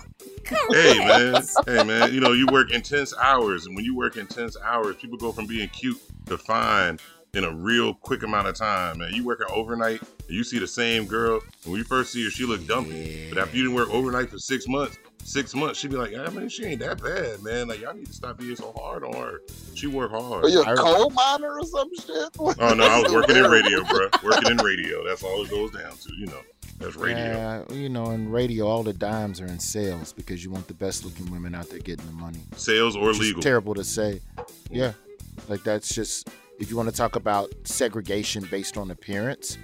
Hey 0.71 0.97
man, 0.99 1.43
hey 1.65 1.83
man, 1.83 2.13
you 2.13 2.21
know 2.21 2.31
you 2.31 2.47
work 2.47 2.71
intense 2.71 3.13
hours, 3.17 3.65
and 3.65 3.75
when 3.75 3.83
you 3.83 3.95
work 3.95 4.15
intense 4.15 4.55
hours, 4.63 4.95
people 4.95 5.17
go 5.17 5.31
from 5.33 5.45
being 5.45 5.67
cute 5.69 5.99
to 6.27 6.37
fine 6.37 6.99
in 7.33 7.43
a 7.43 7.51
real 7.51 7.93
quick 7.93 8.23
amount 8.23 8.47
of 8.47 8.55
time. 8.55 8.99
Man, 8.99 9.13
you 9.13 9.25
working 9.25 9.47
overnight, 9.49 10.01
and 10.27 10.35
you 10.35 10.43
see 10.43 10.59
the 10.59 10.67
same 10.67 11.05
girl. 11.05 11.39
When 11.65 11.77
you 11.77 11.83
first 11.83 12.11
see 12.13 12.23
her, 12.25 12.29
she 12.29 12.45
looked 12.45 12.67
dumpy, 12.67 13.27
but 13.29 13.37
after 13.37 13.55
you 13.57 13.63
didn't 13.63 13.75
work 13.75 13.89
overnight 13.89 14.29
for 14.29 14.37
six 14.39 14.67
months, 14.67 14.97
six 15.23 15.53
months, 15.55 15.79
she'd 15.79 15.91
be 15.91 15.97
like, 15.97 16.13
"I 16.15 16.29
mean, 16.29 16.49
she 16.49 16.65
ain't 16.65 16.79
that 16.81 17.01
bad, 17.01 17.41
man. 17.43 17.67
Like 17.67 17.81
y'all 17.81 17.93
need 17.93 18.07
to 18.07 18.13
stop 18.13 18.37
being 18.37 18.55
so 18.55 18.73
hard 18.77 19.03
on 19.03 19.13
her. 19.13 19.41
She 19.75 19.87
work 19.87 20.11
hard." 20.11 20.45
Are 20.45 20.49
you 20.49 20.61
a 20.61 20.75
coal 20.75 21.09
miner 21.11 21.59
or 21.59 21.63
some 21.65 21.89
shit? 21.95 22.29
Oh 22.39 22.73
no, 22.73 22.83
I 22.85 23.01
was 23.01 23.11
working 23.13 23.35
in 23.35 23.49
radio, 23.49 23.83
bro. 23.83 24.07
Working 24.23 24.51
in 24.51 24.57
radio. 24.57 25.05
That's 25.05 25.23
all 25.23 25.43
it 25.43 25.49
goes 25.49 25.71
down 25.71 25.91
to. 25.97 26.15
You 26.17 26.27
know, 26.27 26.41
that's 26.79 26.95
radio. 26.95 27.23
Yeah, 27.23 27.73
you 27.73 27.89
know, 27.89 28.11
in 28.11 28.29
radio, 28.31 28.67
all 28.67 28.83
the 28.83 28.93
dimes 28.93 29.41
are 29.41 29.45
in 29.47 29.59
sales 29.59 30.13
because 30.13 30.43
you 30.43 30.51
want 30.51 30.67
the 30.67 30.73
best 30.73 31.03
looking 31.05 31.29
women 31.31 31.53
out 31.55 31.69
there 31.69 31.79
getting 31.79 32.05
the 32.05 32.11
money. 32.13 32.39
Sales 32.55 32.95
or 32.95 33.07
Which 33.07 33.15
is 33.17 33.21
legal. 33.21 33.41
terrible 33.41 33.73
to 33.75 33.83
say. 33.83 34.21
Yeah, 34.71 34.93
like 35.49 35.63
that's 35.63 35.93
just 35.93 36.29
if 36.59 36.69
you 36.71 36.77
want 36.77 36.89
to 36.89 36.95
talk 36.95 37.15
about 37.15 37.51
segregation 37.65 38.47
based 38.49 38.77
on 38.77 38.89
appearance, 38.91 39.57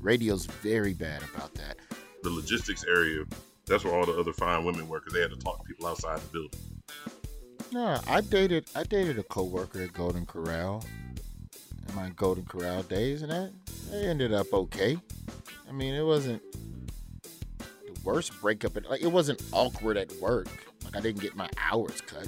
radio's 0.00 0.46
very 0.46 0.94
bad 0.94 1.22
about 1.34 1.54
that. 1.54 1.76
the 2.22 2.30
logistics 2.30 2.84
area. 2.84 3.24
That's 3.66 3.84
where 3.84 3.94
all 3.94 4.04
the 4.04 4.18
other 4.18 4.32
fine 4.32 4.64
women 4.64 4.88
were 4.88 4.98
because 4.98 5.12
they 5.14 5.20
had 5.20 5.30
to 5.30 5.36
talk 5.36 5.58
to 5.58 5.64
people 5.64 5.86
outside 5.86 6.20
the 6.20 6.26
building. 6.28 6.60
No, 7.72 8.00
I 8.08 8.20
dated 8.20 8.66
I 8.74 8.82
dated 8.82 9.18
a 9.18 9.22
coworker 9.22 9.82
at 9.82 9.92
Golden 9.92 10.26
Corral 10.26 10.84
in 11.88 11.94
my 11.94 12.10
Golden 12.16 12.44
Corral 12.44 12.82
days, 12.82 13.22
and 13.22 13.30
that 13.30 13.52
it 13.92 14.06
ended 14.06 14.32
up 14.32 14.52
okay. 14.52 14.98
I 15.68 15.72
mean, 15.72 15.94
it 15.94 16.04
wasn't 16.04 16.42
the 17.58 18.00
worst 18.02 18.32
breakup. 18.40 18.76
In, 18.76 18.82
like, 18.84 19.02
it 19.02 19.12
wasn't 19.12 19.40
awkward 19.52 19.96
at 19.96 20.10
work. 20.20 20.48
Like, 20.84 20.96
I 20.96 21.00
didn't 21.00 21.20
get 21.20 21.36
my 21.36 21.48
hours 21.70 22.00
cut. 22.00 22.26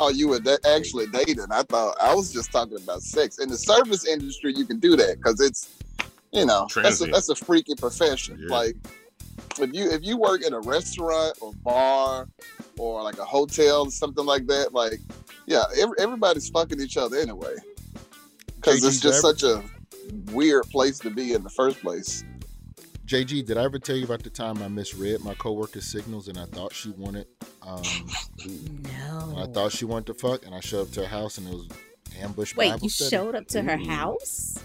Oh, 0.00 0.10
you 0.10 0.28
were 0.28 0.40
da- 0.40 0.56
actually 0.68 1.06
dating. 1.06 1.46
I 1.50 1.62
thought 1.62 1.96
I 2.02 2.12
was 2.12 2.32
just 2.32 2.50
talking 2.50 2.76
about 2.76 3.02
sex. 3.02 3.38
In 3.38 3.48
the 3.48 3.56
service 3.56 4.04
industry, 4.04 4.52
you 4.54 4.66
can 4.66 4.78
do 4.80 4.96
that 4.96 5.16
because 5.16 5.40
it's, 5.40 5.78
you 6.36 6.46
know, 6.46 6.62
that's 6.62 6.76
a, 6.76 6.80
Transient. 6.80 7.12
that's 7.12 7.28
a 7.30 7.34
freaky 7.34 7.74
profession. 7.74 8.38
Yeah. 8.40 8.54
Like, 8.54 8.76
if 9.58 9.72
you 9.72 9.90
if 9.90 10.04
you 10.04 10.16
work 10.18 10.42
in 10.44 10.52
a 10.52 10.60
restaurant 10.60 11.38
or 11.40 11.52
bar 11.64 12.28
or 12.78 13.02
like 13.02 13.18
a 13.18 13.24
hotel 13.24 13.86
or 13.86 13.90
something 13.90 14.24
like 14.26 14.46
that, 14.48 14.72
like, 14.74 15.00
yeah, 15.46 15.64
every, 15.78 15.96
everybody's 15.98 16.48
fucking 16.50 16.80
each 16.80 16.96
other 16.96 17.16
anyway. 17.16 17.54
Because 18.56 18.84
it's 18.84 19.00
just 19.00 19.22
such 19.22 19.42
a 19.42 19.62
weird 20.32 20.64
place 20.70 20.98
to 21.00 21.10
be 21.10 21.32
in 21.32 21.42
the 21.42 21.50
first 21.50 21.80
place. 21.80 22.24
JG, 23.06 23.46
did 23.46 23.56
I 23.56 23.62
ever 23.64 23.78
tell 23.78 23.96
you 23.96 24.04
about 24.04 24.24
the 24.24 24.30
time 24.30 24.60
I 24.62 24.68
misread 24.68 25.20
my 25.22 25.34
coworker's 25.34 25.86
signals 25.86 26.26
and 26.26 26.36
I 26.36 26.44
thought 26.46 26.72
she 26.72 26.90
wanted 26.90 27.28
um 27.62 27.82
No. 28.82 29.34
I 29.36 29.46
thought 29.46 29.70
she 29.70 29.84
wanted 29.84 30.06
to 30.06 30.14
fuck 30.14 30.44
and 30.44 30.52
I 30.54 30.60
showed 30.60 30.88
up 30.88 30.90
to 30.94 31.02
her 31.02 31.06
house 31.06 31.38
and 31.38 31.46
it 31.46 31.54
was 31.54 31.68
ambush 32.20 32.56
Wait, 32.56 32.70
Bible 32.70 32.82
you 32.84 32.90
study. 32.90 33.10
showed 33.10 33.34
up 33.36 33.46
to 33.48 33.62
her 33.62 33.78
Ooh. 33.78 33.86
house? 33.86 34.58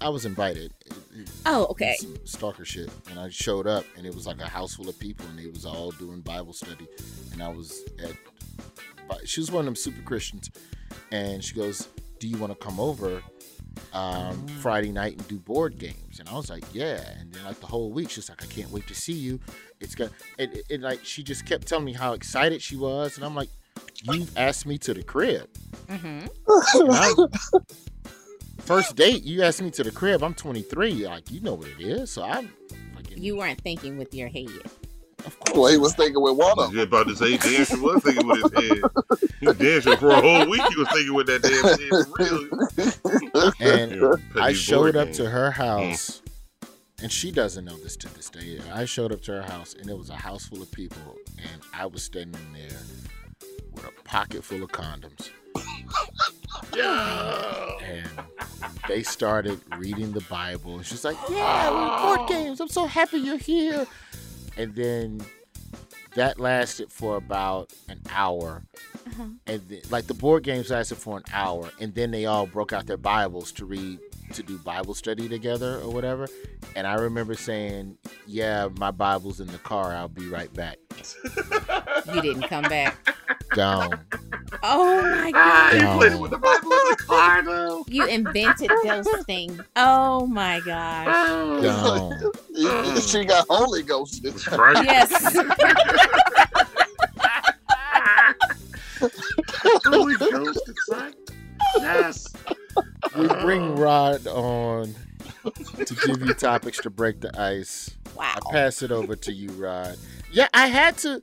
I 0.00 0.08
was 0.08 0.24
invited. 0.24 0.72
Oh, 1.46 1.66
okay. 1.66 1.96
Some 1.98 2.16
stalker 2.24 2.64
shit. 2.64 2.90
And 3.10 3.18
I 3.18 3.28
showed 3.28 3.66
up 3.66 3.84
and 3.96 4.06
it 4.06 4.14
was 4.14 4.26
like 4.26 4.40
a 4.40 4.48
house 4.48 4.74
full 4.74 4.88
of 4.88 4.98
people 4.98 5.26
and 5.26 5.38
they 5.38 5.46
was 5.46 5.64
all 5.64 5.90
doing 5.92 6.20
Bible 6.20 6.52
study. 6.52 6.86
And 7.32 7.42
I 7.42 7.48
was 7.48 7.82
at 8.02 8.12
Bi- 9.08 9.18
she 9.24 9.40
was 9.40 9.50
one 9.50 9.60
of 9.60 9.64
them 9.66 9.76
super 9.76 10.02
Christians. 10.02 10.50
And 11.10 11.42
she 11.42 11.54
goes, 11.54 11.88
Do 12.18 12.28
you 12.28 12.36
want 12.36 12.52
to 12.52 12.64
come 12.64 12.78
over 12.78 13.22
um, 13.92 14.46
Friday 14.60 14.92
night 14.92 15.16
and 15.16 15.26
do 15.28 15.38
board 15.38 15.78
games? 15.78 16.20
And 16.20 16.28
I 16.28 16.34
was 16.34 16.50
like, 16.50 16.64
Yeah. 16.72 17.02
And 17.18 17.32
then 17.32 17.44
like 17.44 17.60
the 17.60 17.66
whole 17.66 17.90
week, 17.90 18.10
she's 18.10 18.28
like, 18.28 18.42
I 18.42 18.46
can't 18.46 18.70
wait 18.70 18.86
to 18.88 18.94
see 18.94 19.14
you. 19.14 19.40
It's 19.80 19.94
gonna 19.94 20.10
and, 20.38 20.52
and, 20.52 20.62
and 20.70 20.82
like 20.82 21.04
she 21.04 21.22
just 21.22 21.46
kept 21.46 21.66
telling 21.66 21.84
me 21.84 21.92
how 21.92 22.12
excited 22.12 22.60
she 22.62 22.76
was, 22.76 23.16
and 23.16 23.24
I'm 23.24 23.34
like, 23.34 23.48
You've 24.02 24.36
asked 24.36 24.66
me 24.66 24.78
to 24.78 24.94
the 24.94 25.02
crib. 25.02 25.48
Mm-hmm. 25.88 26.26
And 28.58 28.64
I- 28.64 28.66
First 28.66 28.96
date, 28.96 29.22
you 29.24 29.42
asked 29.42 29.62
me 29.62 29.70
to 29.72 29.82
the 29.84 29.90
crib. 29.90 30.22
I'm 30.22 30.34
23. 30.34 31.06
Like, 31.06 31.30
you 31.30 31.40
know 31.40 31.54
what 31.54 31.68
it 31.68 31.80
is. 31.80 32.10
So 32.10 32.22
I'm 32.24 32.50
You 33.16 33.36
weren't 33.36 33.60
thinking 33.60 33.98
with 33.98 34.14
your 34.14 34.28
head. 34.28 34.48
Of 35.26 35.38
course. 35.40 35.58
Well, 35.58 35.66
he 35.72 35.76
was 35.78 35.94
thinking 35.96 36.22
with 36.22 36.36
one 36.36 36.48
I 36.48 36.52
of 36.52 36.56
was 36.58 36.70
just 36.70 36.86
about 36.86 37.08
to 37.08 37.16
say, 37.16 37.36
Dan 37.36 37.64
sure 37.66 37.82
was 37.82 38.02
thinking 38.02 38.26
with 38.28 38.52
his 38.52 38.70
head. 38.70 38.82
He 39.40 39.46
was 39.48 39.56
Dan 39.58 39.80
sure 39.80 39.96
for 39.96 40.10
a 40.10 40.20
whole 40.20 40.48
week. 40.48 40.62
He 40.68 40.76
was 40.76 40.88
thinking 40.92 41.14
with 41.14 41.26
that 41.26 41.42
damn 41.42 41.64
head 41.64 42.06
for 42.06 43.48
real. 43.50 43.58
and 43.60 44.20
Yeah, 44.36 44.42
I 44.42 44.52
showed 44.52 44.94
up 44.96 45.06
games. 45.08 45.16
to 45.18 45.28
her 45.30 45.50
mm. 45.50 45.54
house, 45.54 46.22
and 47.02 47.10
she 47.10 47.32
doesn't 47.32 47.64
know 47.64 47.76
this 47.78 47.96
to 47.96 48.14
this 48.14 48.30
day. 48.30 48.60
I 48.72 48.84
showed 48.84 49.10
up 49.12 49.20
to 49.22 49.32
her 49.32 49.42
house, 49.42 49.74
and 49.74 49.90
it 49.90 49.98
was 49.98 50.08
a 50.08 50.16
house 50.16 50.46
full 50.46 50.62
of 50.62 50.70
people, 50.70 51.16
and 51.36 51.62
I 51.74 51.86
was 51.86 52.04
standing 52.04 52.40
there 52.52 52.78
with 53.72 53.84
a 53.86 53.92
pocket 54.04 54.44
full 54.44 54.62
of 54.62 54.70
condoms. 54.70 55.30
And 57.82 58.08
they 58.86 59.02
started 59.02 59.60
reading 59.78 60.12
the 60.12 60.20
Bible. 60.22 60.76
And 60.76 60.86
she's 60.86 61.04
like, 61.04 61.16
Yeah, 61.28 61.38
ah. 61.40 62.10
we're 62.10 62.16
board 62.16 62.28
games. 62.28 62.60
I'm 62.60 62.68
so 62.68 62.86
happy 62.86 63.18
you're 63.18 63.38
here. 63.38 63.86
And 64.56 64.74
then 64.74 65.22
that 66.14 66.40
lasted 66.40 66.90
for 66.90 67.16
about 67.16 67.72
an 67.88 68.00
hour. 68.10 68.64
Uh-huh. 69.06 69.24
And 69.46 69.62
then, 69.68 69.80
like 69.90 70.06
the 70.06 70.14
board 70.14 70.42
games 70.42 70.70
lasted 70.70 70.96
for 70.96 71.16
an 71.16 71.24
hour, 71.32 71.70
and 71.80 71.94
then 71.94 72.10
they 72.10 72.26
all 72.26 72.46
broke 72.46 72.72
out 72.72 72.86
their 72.86 72.96
Bibles 72.96 73.52
to 73.52 73.64
read 73.64 74.00
to 74.34 74.42
do 74.42 74.58
Bible 74.58 74.94
study 74.94 75.28
together 75.28 75.80
or 75.80 75.90
whatever. 75.90 76.28
And 76.76 76.86
I 76.86 76.94
remember 76.94 77.34
saying, 77.34 77.96
"Yeah, 78.26 78.68
my 78.78 78.90
Bible's 78.90 79.40
in 79.40 79.46
the 79.48 79.58
car. 79.58 79.92
I'll 79.94 80.08
be 80.08 80.26
right 80.28 80.52
back." 80.54 80.78
You 82.12 82.20
didn't 82.22 82.42
come 82.48 82.64
back. 82.64 82.96
Gone. 83.50 84.00
Oh 84.62 85.02
my 85.02 85.32
Ah, 85.34 85.70
god. 85.72 85.80
you 85.80 85.86
played 86.08 86.20
with 86.20 86.30
the 86.32 86.38
Bible 86.38 86.72
in 86.72 86.88
the 86.90 86.96
car, 87.06 87.42
though. 87.42 87.84
You 87.88 88.06
invented 88.06 88.70
those 88.84 89.06
things. 89.26 89.60
Oh 89.76 90.26
my 90.26 90.60
gosh. 90.64 91.62
Gone. 91.62 92.32
You- 92.58 93.00
she 93.00 93.24
got 93.24 93.46
Holy 93.48 93.82
Ghost. 93.84 94.24
Right? 94.50 94.84
Yes. 94.84 95.12
Holy 99.84 100.14
Ghost, 100.16 100.60
it's 100.68 100.88
like, 100.88 101.14
yes. 101.78 102.26
We 103.16 103.26
bring 103.28 103.76
Rod 103.76 104.26
on 104.26 104.94
to 105.84 105.94
give 106.06 106.22
you 106.22 106.34
topics 106.34 106.78
to 106.78 106.90
break 106.90 107.20
the 107.20 107.38
ice. 107.40 107.90
Wow. 108.14 108.34
I 108.36 108.52
pass 108.52 108.82
it 108.82 108.90
over 108.92 109.16
to 109.16 109.32
you, 109.32 109.50
Rod. 109.52 109.96
Yeah, 110.30 110.48
I 110.54 110.66
had 110.66 110.96
to. 110.98 111.22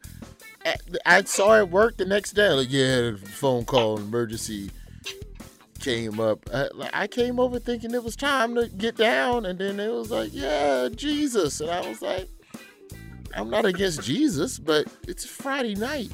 I- 0.65 0.75
I 1.05 1.23
saw 1.25 1.59
it 1.59 1.69
work 1.69 1.97
the 1.97 2.05
next 2.05 2.31
day. 2.33 2.49
Like, 2.49 2.71
yeah, 2.71 3.11
the 3.11 3.17
phone 3.23 3.65
call, 3.65 3.97
emergency 3.97 4.71
came 5.79 6.19
up. 6.19 6.39
I, 6.51 6.69
like, 6.73 6.89
I 6.91 7.05
came 7.05 7.39
over 7.39 7.59
thinking 7.59 7.93
it 7.93 8.03
was 8.03 8.15
time 8.15 8.55
to 8.55 8.67
get 8.67 8.95
down, 8.95 9.45
and 9.45 9.59
then 9.59 9.79
it 9.79 9.91
was 9.91 10.09
like, 10.09 10.31
yeah, 10.33 10.89
Jesus. 10.95 11.61
And 11.61 11.69
I 11.69 11.87
was 11.87 12.01
like, 12.01 12.27
I'm 13.35 13.51
not 13.51 13.65
against 13.65 14.01
Jesus, 14.01 14.57
but 14.57 14.87
it's 15.07 15.23
Friday 15.23 15.75
night. 15.75 16.09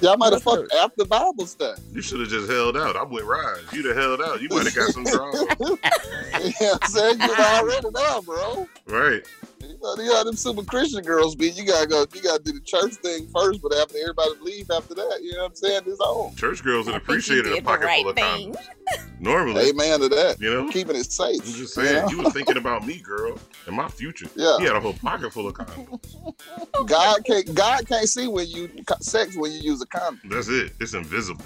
Y'all 0.00 0.16
might 0.16 0.32
have 0.32 0.42
fucked 0.42 0.72
after 0.74 1.04
Bible 1.04 1.46
study. 1.46 1.80
You 1.92 2.00
should 2.02 2.20
have 2.20 2.28
just 2.28 2.50
held 2.50 2.76
out. 2.76 2.96
I'm 2.96 3.10
with 3.10 3.24
Ryan. 3.24 3.64
You'd 3.72 3.84
have 3.86 3.96
held 3.96 4.20
out. 4.22 4.40
You 4.40 4.48
might 4.50 4.64
have 4.64 4.74
got 4.74 4.92
some 4.92 5.04
drama. 5.04 5.32
you 5.38 5.44
know 5.66 5.76
what 5.80 6.82
I'm 6.82 6.88
saying? 6.88 7.18
You're 7.20 7.36
already 7.40 7.86
there, 7.94 8.22
bro. 8.22 8.68
Right. 8.86 9.22
You 9.62 9.76
know, 9.82 9.94
you 10.02 10.08
know 10.10 10.24
them 10.24 10.36
super 10.36 10.62
Christian 10.64 11.02
girls 11.04 11.34
be 11.34 11.50
you 11.50 11.64
gotta 11.66 11.86
go 11.86 12.04
you 12.14 12.22
gotta 12.22 12.42
do 12.42 12.52
the 12.52 12.60
church 12.60 12.94
thing 12.96 13.26
first, 13.34 13.60
but 13.62 13.74
after 13.74 13.96
everybody 13.98 14.30
leave 14.40 14.70
after 14.70 14.94
that, 14.94 15.18
you 15.22 15.32
know 15.32 15.42
what 15.42 15.48
I'm 15.50 15.54
saying? 15.56 15.82
It's 15.86 16.00
on. 16.00 16.34
Church 16.36 16.62
girls 16.64 16.86
would 16.86 16.94
appreciate 16.94 17.46
it 17.46 17.58
a 17.58 17.62
pocket 17.62 17.84
right 17.86 18.00
full 18.02 18.10
of 18.10 18.16
thing. 18.16 18.54
condoms. 18.54 19.06
Normally, 19.20 19.68
Amen 19.68 20.00
to 20.00 20.08
that. 20.08 20.40
you 20.40 20.50
know, 20.52 20.68
Keeping 20.70 20.96
it 20.96 21.12
safe. 21.12 21.36
I'm 21.40 21.44
just 21.46 21.58
you 21.58 21.66
saying, 21.66 22.04
know? 22.06 22.10
you 22.10 22.22
were 22.22 22.30
thinking 22.30 22.56
about 22.56 22.86
me, 22.86 22.98
girl, 23.00 23.38
and 23.66 23.76
my 23.76 23.88
future. 23.88 24.26
Yeah. 24.36 24.56
He 24.58 24.64
had 24.64 24.76
a 24.76 24.80
whole 24.80 24.94
pocket 24.94 25.32
full 25.32 25.46
of 25.48 25.54
condoms. 25.54 26.00
God 26.86 27.24
can't 27.26 27.54
God 27.54 27.86
can't 27.86 28.08
see 28.08 28.26
when 28.28 28.46
you 28.48 28.70
sex 29.00 29.36
when 29.36 29.52
you 29.52 29.58
use 29.60 29.82
a 29.82 29.86
condom. 29.86 30.20
That's 30.30 30.48
it. 30.48 30.72
It's 30.80 30.94
invisible. 30.94 31.44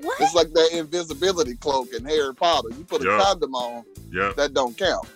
What? 0.00 0.20
It's 0.20 0.34
like 0.34 0.52
that 0.54 0.70
invisibility 0.72 1.54
cloak 1.56 1.92
in 1.92 2.04
Harry 2.06 2.34
Potter. 2.34 2.68
You 2.70 2.84
put 2.84 3.02
a 3.02 3.04
Yeah. 3.04 3.18
condom 3.22 3.54
on, 3.54 3.84
Yeah. 4.10 4.32
that 4.36 4.54
don't 4.54 4.76
count. 4.76 5.06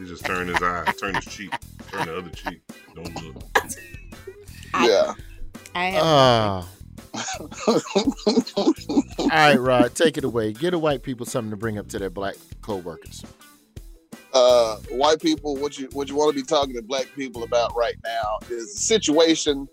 He 0.00 0.06
just 0.06 0.24
turned 0.24 0.48
his 0.48 0.62
eye, 0.62 0.90
turned 0.98 1.16
his 1.16 1.26
cheek, 1.26 1.52
turn 1.90 2.06
the 2.06 2.16
other 2.16 2.30
cheek. 2.30 2.62
Don't 2.94 3.22
look. 3.22 3.44
Yeah. 4.80 5.12
I 5.74 5.84
have 5.86 6.02
Ah, 6.02 6.68
right, 9.30 9.56
Rod, 9.56 9.94
take 9.94 10.16
it 10.16 10.24
away. 10.24 10.52
Get 10.54 10.70
the 10.70 10.78
white 10.78 11.02
people 11.02 11.26
something 11.26 11.50
to 11.50 11.56
bring 11.56 11.76
up 11.76 11.88
to 11.88 11.98
their 11.98 12.08
black 12.08 12.36
co-workers. 12.62 13.24
uh, 14.32 14.76
white 14.90 15.20
people, 15.20 15.56
what 15.56 15.78
you 15.78 15.88
what 15.92 16.08
you 16.08 16.14
want 16.16 16.34
to 16.34 16.40
be 16.40 16.46
talking 16.46 16.74
to 16.76 16.82
black 16.82 17.06
people 17.14 17.42
about 17.42 17.76
right 17.76 17.96
now 18.04 18.38
is 18.48 18.74
a 18.74 18.80
situation 18.80 19.68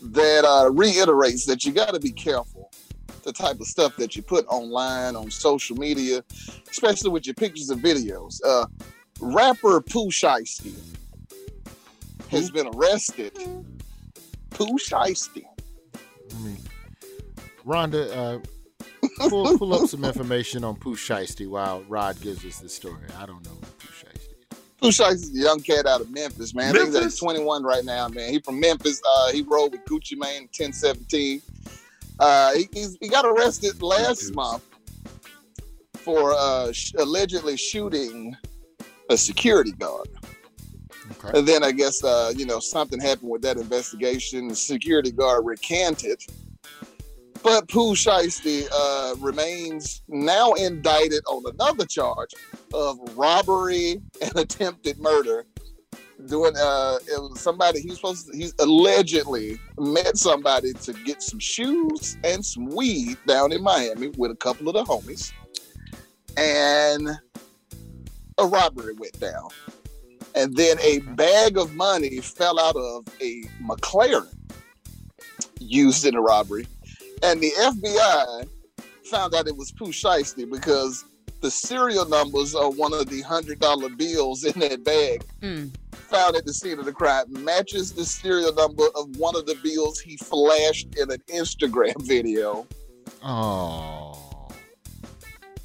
that 0.00 0.44
uh, 0.44 0.70
reiterates 0.70 1.44
that 1.44 1.64
you 1.64 1.72
got 1.72 1.92
to 1.92 2.00
be 2.00 2.12
careful 2.12 2.55
the 3.26 3.32
type 3.32 3.60
of 3.60 3.66
stuff 3.66 3.96
that 3.96 4.16
you 4.16 4.22
put 4.22 4.46
online 4.46 5.16
on 5.16 5.30
social 5.30 5.76
media, 5.76 6.22
especially 6.70 7.10
with 7.10 7.26
your 7.26 7.34
pictures 7.34 7.68
and 7.68 7.82
videos. 7.82 8.40
Uh, 8.46 8.66
rapper 9.20 9.80
Pooh 9.80 10.08
Shiesty 10.08 10.74
has 12.30 12.50
been 12.50 12.68
arrested. 12.74 13.36
Pooh 14.50 14.78
Shiesty. 14.78 15.44
I 15.94 16.42
mean, 16.42 16.56
Rhonda, 17.66 18.16
uh, 18.16 19.28
pull, 19.28 19.58
pull 19.58 19.74
up 19.74 19.88
some 19.88 20.04
information 20.04 20.62
on 20.64 20.76
Pooh 20.76 20.96
Shiesty 20.96 21.48
while 21.48 21.82
Rod 21.88 22.20
gives 22.20 22.44
us 22.44 22.60
the 22.60 22.68
story. 22.68 23.02
I 23.18 23.26
don't 23.26 23.44
know 23.44 23.58
Pooh 23.78 23.88
Shiesty. 23.88 24.56
Pooh 24.80 24.88
Shiesty 24.90 25.12
is 25.14 25.36
a 25.36 25.40
young 25.40 25.60
cat 25.60 25.86
out 25.86 26.00
of 26.00 26.12
Memphis, 26.12 26.54
man. 26.54 26.68
I 26.68 26.72
think 26.72 26.84
He's 26.86 26.94
Memphis? 26.94 27.22
like 27.22 27.34
21 27.34 27.64
right 27.64 27.84
now, 27.84 28.06
man. 28.08 28.30
He 28.32 28.38
from 28.38 28.60
Memphis. 28.60 29.02
Uh, 29.04 29.32
he 29.32 29.42
rode 29.42 29.72
with 29.72 29.84
Gucci 29.84 30.16
Mane 30.16 30.42
in 30.42 30.42
1017. 30.44 31.42
Uh, 32.18 32.54
he, 32.54 32.68
he's, 32.72 32.96
he 33.00 33.08
got 33.08 33.24
arrested 33.24 33.82
last 33.82 34.34
month 34.34 34.62
for 35.94 36.34
uh, 36.36 36.72
sh- 36.72 36.94
allegedly 36.98 37.56
shooting 37.56 38.36
a 39.10 39.16
security 39.16 39.72
guard. 39.72 40.08
And 41.34 41.46
then 41.46 41.62
I 41.62 41.72
guess 41.72 42.02
uh, 42.02 42.32
you 42.36 42.46
know 42.46 42.58
something 42.58 43.00
happened 43.00 43.30
with 43.30 43.42
that 43.42 43.56
investigation. 43.56 44.48
The 44.48 44.56
security 44.56 45.12
guard 45.12 45.44
recanted, 45.44 46.20
but 47.42 47.68
Pooh 47.68 47.94
Shiesty 47.94 48.66
uh, 48.72 49.14
remains 49.18 50.02
now 50.08 50.52
indicted 50.54 51.22
on 51.28 51.44
another 51.52 51.86
charge 51.86 52.30
of 52.74 52.98
robbery 53.16 54.00
and 54.20 54.36
attempted 54.36 54.98
murder. 54.98 55.46
Doing 56.24 56.54
uh, 56.56 56.98
it 57.06 57.20
was 57.20 57.40
somebody 57.40 57.80
he 57.80 57.88
was 57.88 57.96
supposed 57.96 58.26
to, 58.28 58.36
he's 58.36 58.54
allegedly 58.58 59.58
met 59.78 60.16
somebody 60.16 60.72
to 60.72 60.92
get 61.04 61.22
some 61.22 61.38
shoes 61.38 62.16
and 62.24 62.44
some 62.44 62.66
weed 62.66 63.18
down 63.26 63.52
in 63.52 63.62
Miami 63.62 64.08
with 64.16 64.30
a 64.30 64.36
couple 64.36 64.68
of 64.68 64.74
the 64.74 64.84
homies, 64.84 65.32
and 66.38 67.10
a 68.38 68.46
robbery 68.46 68.94
went 68.94 69.18
down. 69.20 69.48
And 70.34 70.56
then 70.56 70.78
a 70.80 71.00
bag 71.00 71.58
of 71.58 71.74
money 71.74 72.20
fell 72.20 72.58
out 72.58 72.76
of 72.76 73.06
a 73.20 73.42
McLaren 73.62 74.34
used 75.60 76.06
in 76.06 76.14
the 76.14 76.20
robbery, 76.20 76.66
and 77.22 77.40
the 77.42 77.50
FBI 77.58 78.48
found 79.04 79.34
out 79.34 79.46
it 79.46 79.56
was 79.56 79.70
Pooh 79.70 79.92
Shiesty 79.92 80.50
because 80.50 81.04
the 81.42 81.50
serial 81.50 82.08
numbers 82.08 82.54
of 82.54 82.78
one 82.78 82.94
of 82.94 83.08
the 83.08 83.20
hundred 83.20 83.60
dollar 83.60 83.90
bills 83.90 84.44
in 84.44 84.58
that 84.60 84.82
bag 84.82 85.22
found 86.06 86.36
at 86.36 86.44
the 86.46 86.52
scene 86.54 86.78
of 86.78 86.84
the 86.84 86.92
crime 86.92 87.26
matches 87.44 87.92
the 87.92 88.04
serial 88.04 88.52
number 88.54 88.84
of 88.94 89.16
one 89.16 89.36
of 89.36 89.46
the 89.46 89.54
bills 89.62 89.98
he 90.00 90.16
flashed 90.16 90.94
in 90.96 91.10
an 91.10 91.18
Instagram 91.28 92.00
video. 92.06 92.66
Oh. 93.22 94.48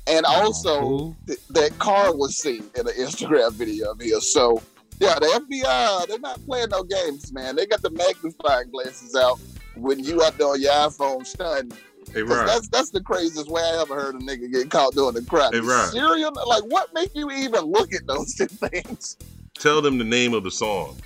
And 0.07 0.25
also, 0.25 1.15
th- 1.27 1.39
that 1.51 1.77
car 1.79 2.13
was 2.15 2.37
seen 2.37 2.63
in 2.75 2.87
an 2.87 2.93
Instagram 2.99 3.53
video 3.63 3.91
of 3.91 3.99
his. 3.99 4.33
So, 4.33 4.61
yeah, 4.99 5.15
the 5.19 5.27
FBI, 5.49 6.07
they're 6.07 6.19
not 6.19 6.43
playing 6.45 6.69
no 6.71 6.83
games, 6.83 7.31
man. 7.31 7.55
They 7.55 7.65
got 7.65 7.81
the 7.81 7.91
magnifying 7.91 8.69
glasses 8.71 9.15
out 9.15 9.39
when 9.75 9.99
you 10.03 10.21
out 10.23 10.37
there 10.37 10.47
on 10.47 10.61
your 10.61 10.71
iPhone 10.73 11.25
stunning. 11.25 11.71
Hey, 12.13 12.21
'Cause 12.23 12.29
Rod. 12.29 12.47
That's 12.47 12.67
that's 12.67 12.89
the 12.89 12.99
craziest 12.99 13.47
way 13.49 13.61
I 13.61 13.79
ever 13.81 13.95
heard 13.95 14.15
a 14.15 14.17
nigga 14.17 14.51
get 14.51 14.69
caught 14.71 14.93
doing 14.95 15.13
the 15.13 15.21
crime. 15.21 15.53
Hey, 15.53 15.59
Rod. 15.61 15.91
Serial, 15.91 16.33
like 16.47 16.63
what 16.63 16.93
make 16.93 17.11
you 17.15 17.29
even 17.31 17.61
look 17.61 17.93
at 17.93 18.05
those 18.07 18.33
two 18.35 18.47
things? 18.47 19.17
Tell 19.61 19.79
them 19.79 19.99
the 19.99 20.03
name 20.03 20.33
of 20.33 20.43
the 20.43 20.49
song 20.49 20.97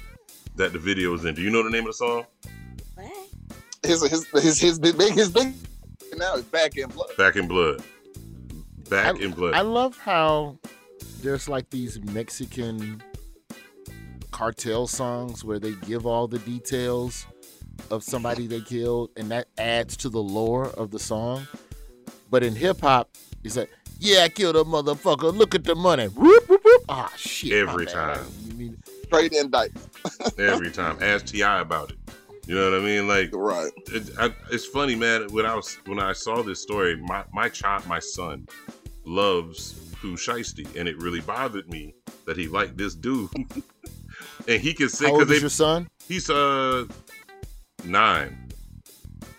that 0.55 0.71
the 0.71 0.79
video 0.79 1.13
is 1.13 1.25
in. 1.25 1.35
Do 1.35 1.41
you 1.41 1.49
know 1.49 1.61
the 1.61 1.69
name 1.69 1.81
of 1.81 1.87
the 1.87 1.93
song? 1.93 2.25
His 3.83 4.01
his 4.09 4.25
his 4.31 4.59
his 4.61 4.79
big 4.79 4.95
his 5.11 5.29
big 5.29 5.53
now 6.15 6.35
is 6.35 6.43
back 6.43 6.77
in 6.77 6.87
blood. 6.87 7.09
Back 7.17 7.35
in 7.35 7.49
Blood. 7.49 7.83
Back 8.89 9.19
in 9.19 9.31
Blood. 9.31 9.55
I 9.55 9.61
love 9.61 9.97
how 9.97 10.57
there's 11.21 11.49
like 11.49 11.69
these 11.69 11.99
Mexican 12.01 13.03
cartel 14.31 14.87
songs 14.87 15.43
where 15.43 15.59
they 15.59 15.73
give 15.85 16.05
all 16.05 16.27
the 16.27 16.39
details 16.39 17.25
of 17.91 18.03
somebody 18.03 18.47
they 18.47 18.61
killed, 18.61 19.09
and 19.17 19.29
that 19.31 19.47
adds 19.57 19.97
to 19.97 20.09
the 20.09 20.23
lore 20.23 20.69
of 20.69 20.91
the 20.91 20.99
song. 20.99 21.45
But 22.31 22.41
in 22.41 22.55
hip 22.55 22.79
hop, 22.79 23.09
it's 23.43 23.57
like, 23.57 23.69
yeah, 23.99 24.23
I 24.23 24.29
killed 24.29 24.55
a 24.55 24.63
motherfucker. 24.63 25.35
Look 25.35 25.55
at 25.55 25.65
the 25.65 25.75
money. 25.75 26.07
Whoop, 26.07 26.47
whoop, 26.47 26.61
whoop. 26.63 26.85
Ah, 26.87 27.11
shit. 27.17 27.65
my 27.65 27.71
Every 27.71 27.85
bad. 27.85 27.93
time. 27.93 28.25
You 29.11 29.17
mean 29.17 29.29
Straight 29.29 29.43
indictment. 29.43 29.87
Every 30.39 30.71
time. 30.71 30.97
Ask 31.01 31.27
T.I. 31.27 31.61
about 31.61 31.91
it. 31.91 31.97
You 32.47 32.55
know 32.55 32.69
what 32.69 32.79
I 32.79 32.83
mean? 32.83 33.07
Like, 33.07 33.31
right? 33.33 33.71
It, 33.87 34.09
I, 34.19 34.31
it's 34.51 34.65
funny, 34.65 34.95
man. 34.95 35.27
When 35.31 35.45
I 35.45 35.55
was 35.55 35.79
when 35.85 35.99
I 35.99 36.13
saw 36.13 36.43
this 36.43 36.61
story, 36.61 36.95
my 36.95 37.23
my 37.33 37.49
child, 37.49 37.87
my 37.87 37.97
son, 37.99 38.47
loves 39.03 39.73
Pooh 39.99 40.15
Shiesty, 40.15 40.75
and 40.75 40.87
it 40.87 40.95
really 40.99 41.21
bothered 41.21 41.67
me 41.69 41.95
that 42.25 42.37
he 42.37 42.47
liked 42.47 42.77
this 42.77 42.93
dude. 42.93 43.29
and 44.47 44.61
he 44.61 44.73
can 44.73 44.89
sing 44.89 45.07
How 45.07 45.13
old 45.15 45.21
because 45.21 45.37
is 45.37 45.41
your 45.41 45.49
son? 45.49 45.87
He's 46.07 46.29
uh 46.29 46.85
nine. 47.83 48.47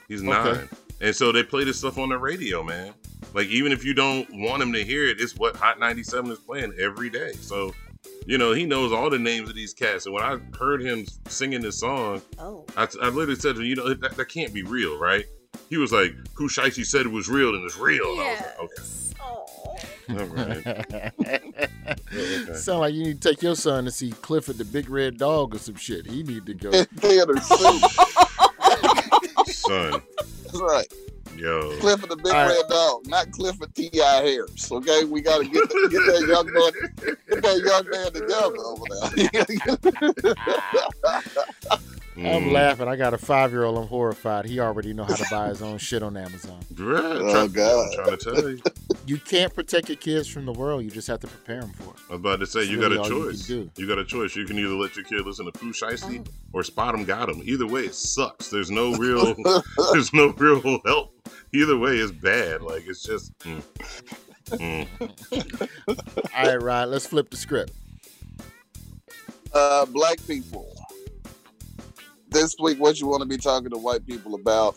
He's 0.08 0.22
Okay. 0.22 0.30
nine, 0.30 0.68
and 1.00 1.14
so 1.14 1.30
they 1.30 1.44
play 1.44 1.62
this 1.62 1.78
stuff 1.78 1.98
on 1.98 2.08
the 2.08 2.18
radio, 2.18 2.64
man. 2.64 2.92
Like 3.34 3.46
even 3.48 3.70
if 3.70 3.84
you 3.84 3.94
don't 3.94 4.28
want 4.32 4.62
him 4.62 4.72
to 4.72 4.82
hear 4.82 5.06
it, 5.06 5.20
it's 5.20 5.36
what 5.36 5.54
Hot 5.56 5.78
97 5.78 6.30
is 6.32 6.38
playing 6.40 6.72
every 6.78 7.10
day. 7.10 7.32
So, 7.34 7.72
you 8.26 8.38
know, 8.38 8.52
he 8.52 8.66
knows 8.66 8.92
all 8.92 9.08
the 9.08 9.18
names 9.18 9.48
of 9.48 9.54
these 9.54 9.72
cats. 9.72 10.06
And 10.06 10.14
when 10.14 10.24
I 10.24 10.38
heard 10.58 10.82
him 10.82 11.06
singing 11.28 11.60
this 11.60 11.80
song, 11.80 12.20
oh. 12.38 12.64
I, 12.76 12.88
I 13.02 13.08
literally 13.08 13.36
said 13.36 13.54
to 13.54 13.60
him, 13.62 13.66
you 13.66 13.76
know, 13.76 13.94
that, 13.94 14.16
that 14.16 14.28
can't 14.28 14.52
be 14.52 14.62
real, 14.62 14.98
right? 14.98 15.24
He 15.70 15.76
was 15.76 15.92
like, 15.92 16.12
Pooh 16.36 16.48
Shiesty 16.48 16.84
said 16.84 17.06
it 17.06 17.12
was 17.12 17.28
real 17.28 17.54
and 17.54 17.64
it's 17.64 17.78
real. 17.78 18.12
And 18.12 18.20
I 18.20 18.30
was 18.30 18.40
like, 18.40 18.58
okay. 18.60 18.82
All 20.08 20.24
right. 20.26 21.12
Okay. 22.16 22.54
Sound 22.54 22.80
like 22.80 22.94
you 22.94 23.04
need 23.04 23.20
to 23.22 23.28
take 23.28 23.42
your 23.42 23.54
son 23.54 23.84
to 23.84 23.90
see 23.90 24.10
Clifford 24.10 24.58
the 24.58 24.64
Big 24.64 24.90
Red 24.90 25.18
Dog 25.18 25.54
or 25.54 25.58
some 25.58 25.76
shit. 25.76 26.06
He 26.06 26.22
need 26.22 26.46
to 26.46 26.54
go. 26.54 26.70
Theater. 26.96 27.36
Son, 29.46 30.02
That's 30.42 30.60
right. 30.60 30.92
Yo. 31.38 31.76
Clifford 31.78 32.10
the 32.10 32.16
Big 32.16 32.26
All 32.26 32.46
right. 32.46 32.56
Red 32.56 32.68
Dog, 32.68 33.06
not 33.06 33.30
Clifford 33.32 33.74
T.I. 33.74 34.22
Harris. 34.22 34.70
Okay, 34.70 35.04
we 35.04 35.20
got 35.20 35.38
to 35.42 35.44
get 35.44 35.68
the, 35.68 35.88
get 35.90 36.06
that 36.06 36.26
young 36.26 36.52
man, 36.52 36.72
get 37.28 37.42
that 37.42 37.60
young 37.64 37.88
man 37.90 38.12
together 38.12 38.58
over 38.64 38.84
there. 40.14 41.86
Mm. 42.16 42.34
I'm 42.34 42.52
laughing. 42.52 42.88
I 42.88 42.96
got 42.96 43.12
a 43.12 43.18
five 43.18 43.52
year 43.52 43.64
old. 43.64 43.76
I'm 43.76 43.88
horrified. 43.88 44.46
He 44.46 44.58
already 44.58 44.94
know 44.94 45.04
how 45.04 45.16
to 45.16 45.26
buy 45.30 45.48
his 45.48 45.60
own 45.60 45.76
shit 45.76 46.02
on 46.02 46.16
Amazon. 46.16 46.60
Oh, 46.78 47.48
God. 47.48 47.88
I'm 47.88 48.04
trying 48.04 48.16
to 48.16 48.16
tell 48.16 48.50
you. 48.50 48.62
You 49.06 49.18
can't 49.18 49.54
protect 49.54 49.88
your 49.88 49.96
kids 49.96 50.28
from 50.28 50.46
the 50.46 50.52
world. 50.52 50.82
You 50.84 50.90
just 50.90 51.08
have 51.08 51.20
to 51.20 51.26
prepare 51.26 51.60
them 51.60 51.72
for 51.72 51.90
it. 51.90 51.96
I 52.08 52.12
was 52.12 52.20
about 52.20 52.40
to 52.40 52.46
say 52.46 52.60
That's 52.60 52.70
you 52.70 52.80
really 52.80 52.96
got 52.96 53.10
a 53.10 53.14
all 53.14 53.18
you 53.18 53.32
choice. 53.32 53.48
You, 53.48 53.88
got 53.88 53.98
a 53.98 54.04
choice. 54.04 54.36
You 54.36 54.46
can 54.46 54.58
either 54.58 54.74
let 54.74 54.96
your 54.96 55.04
kid 55.04 55.26
listen 55.26 55.44
to 55.46 55.52
Pooh 55.52 55.72
Shiesty 55.72 56.26
or 56.52 56.62
Spotemgottem. 56.62 57.44
Either 57.44 57.66
way, 57.66 57.82
it 57.82 57.94
sucks. 57.94 58.48
There's 58.48 58.70
no 58.70 58.94
real, 58.96 59.34
there's 59.92 60.12
no 60.12 60.28
real 60.28 60.80
help. 60.86 61.15
Either 61.52 61.76
way, 61.76 61.98
is 61.98 62.12
bad. 62.12 62.62
Like 62.62 62.84
it's 62.86 63.02
just. 63.02 63.36
mm. 63.40 63.62
Mm. 64.48 64.86
All 66.36 66.44
right, 66.44 66.62
Rod. 66.62 66.88
Let's 66.88 67.06
flip 67.06 67.30
the 67.30 67.36
script. 67.36 67.72
uh, 69.52 69.86
black 69.86 70.24
people. 70.26 70.72
This 72.28 72.54
week, 72.60 72.78
what 72.78 73.00
you 73.00 73.06
want 73.06 73.22
to 73.22 73.28
be 73.28 73.38
talking 73.38 73.70
to 73.70 73.78
white 73.78 74.06
people 74.06 74.34
about 74.34 74.76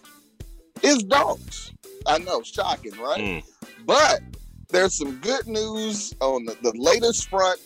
is 0.81 1.03
dogs. 1.03 1.71
I 2.07 2.17
know, 2.19 2.41
shocking, 2.41 2.93
right? 2.99 3.19
Mm. 3.21 3.43
But 3.85 4.21
there's 4.69 4.95
some 4.97 5.17
good 5.17 5.47
news 5.47 6.13
on 6.21 6.45
the, 6.45 6.55
the 6.61 6.71
latest 6.77 7.29
front 7.29 7.59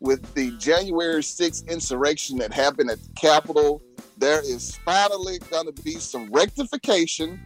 with 0.00 0.34
the 0.34 0.50
January 0.58 1.22
6th 1.22 1.68
insurrection 1.68 2.38
that 2.38 2.52
happened 2.52 2.90
at 2.90 3.02
the 3.02 3.12
Capitol. 3.14 3.82
There 4.16 4.40
is 4.40 4.76
finally 4.84 5.38
going 5.50 5.72
to 5.72 5.82
be 5.82 5.92
some 5.92 6.30
rectification 6.32 7.40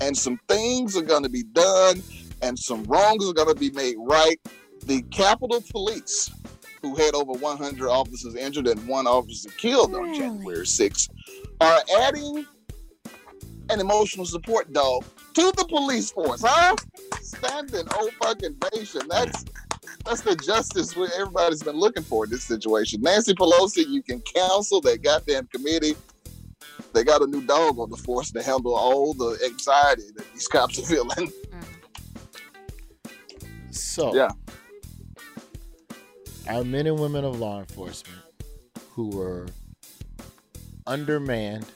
and 0.00 0.16
some 0.16 0.38
things 0.48 0.96
are 0.96 1.02
going 1.02 1.22
to 1.22 1.28
be 1.28 1.42
done 1.42 2.02
and 2.42 2.58
some 2.58 2.84
wrongs 2.84 3.28
are 3.28 3.32
going 3.32 3.48
to 3.48 3.54
be 3.58 3.70
made 3.70 3.96
right. 3.98 4.38
The 4.86 5.02
Capitol 5.10 5.62
Police, 5.70 6.30
who 6.82 6.94
had 6.94 7.14
over 7.14 7.32
100 7.32 7.88
officers 7.88 8.34
injured 8.36 8.68
and 8.68 8.86
one 8.86 9.06
officer 9.06 9.50
killed 9.56 9.94
on 9.94 10.14
January 10.14 10.64
6th, 10.64 11.08
are 11.60 11.80
adding 12.00 12.46
an 13.70 13.80
emotional 13.80 14.24
support 14.24 14.72
dog 14.72 15.04
to 15.34 15.52
the 15.56 15.64
police 15.68 16.10
force, 16.12 16.42
huh? 16.46 16.74
Standing 17.20 17.86
old 17.98 18.12
fucking 18.22 18.56
nation. 18.74 19.02
That's 19.08 19.44
that's 20.04 20.22
the 20.22 20.36
justice 20.36 20.96
we- 20.96 21.08
everybody's 21.18 21.62
been 21.62 21.76
looking 21.76 22.02
for 22.02 22.24
in 22.24 22.30
this 22.30 22.44
situation. 22.44 23.02
Nancy 23.02 23.34
Pelosi, 23.34 23.86
you 23.86 24.02
can 24.02 24.22
counsel 24.22 24.80
that 24.82 25.02
goddamn 25.02 25.46
committee. 25.48 25.96
They 26.98 27.04
got 27.04 27.22
a 27.22 27.26
new 27.28 27.40
dog 27.42 27.78
on 27.78 27.88
the 27.90 27.96
force 27.96 28.32
to 28.32 28.42
handle 28.42 28.74
all 28.74 29.14
the 29.14 29.38
anxiety 29.44 30.02
that 30.16 30.32
these 30.34 30.48
cops 30.54 30.80
are 30.80 30.82
feeling. 30.82 31.30
So, 33.70 34.12
Yeah. 34.16 34.30
our 36.48 36.64
men 36.64 36.88
and 36.88 36.98
women 36.98 37.24
of 37.24 37.38
law 37.38 37.60
enforcement 37.60 38.18
who 38.94 39.10
were 39.10 39.46
undermanned, 40.88 41.66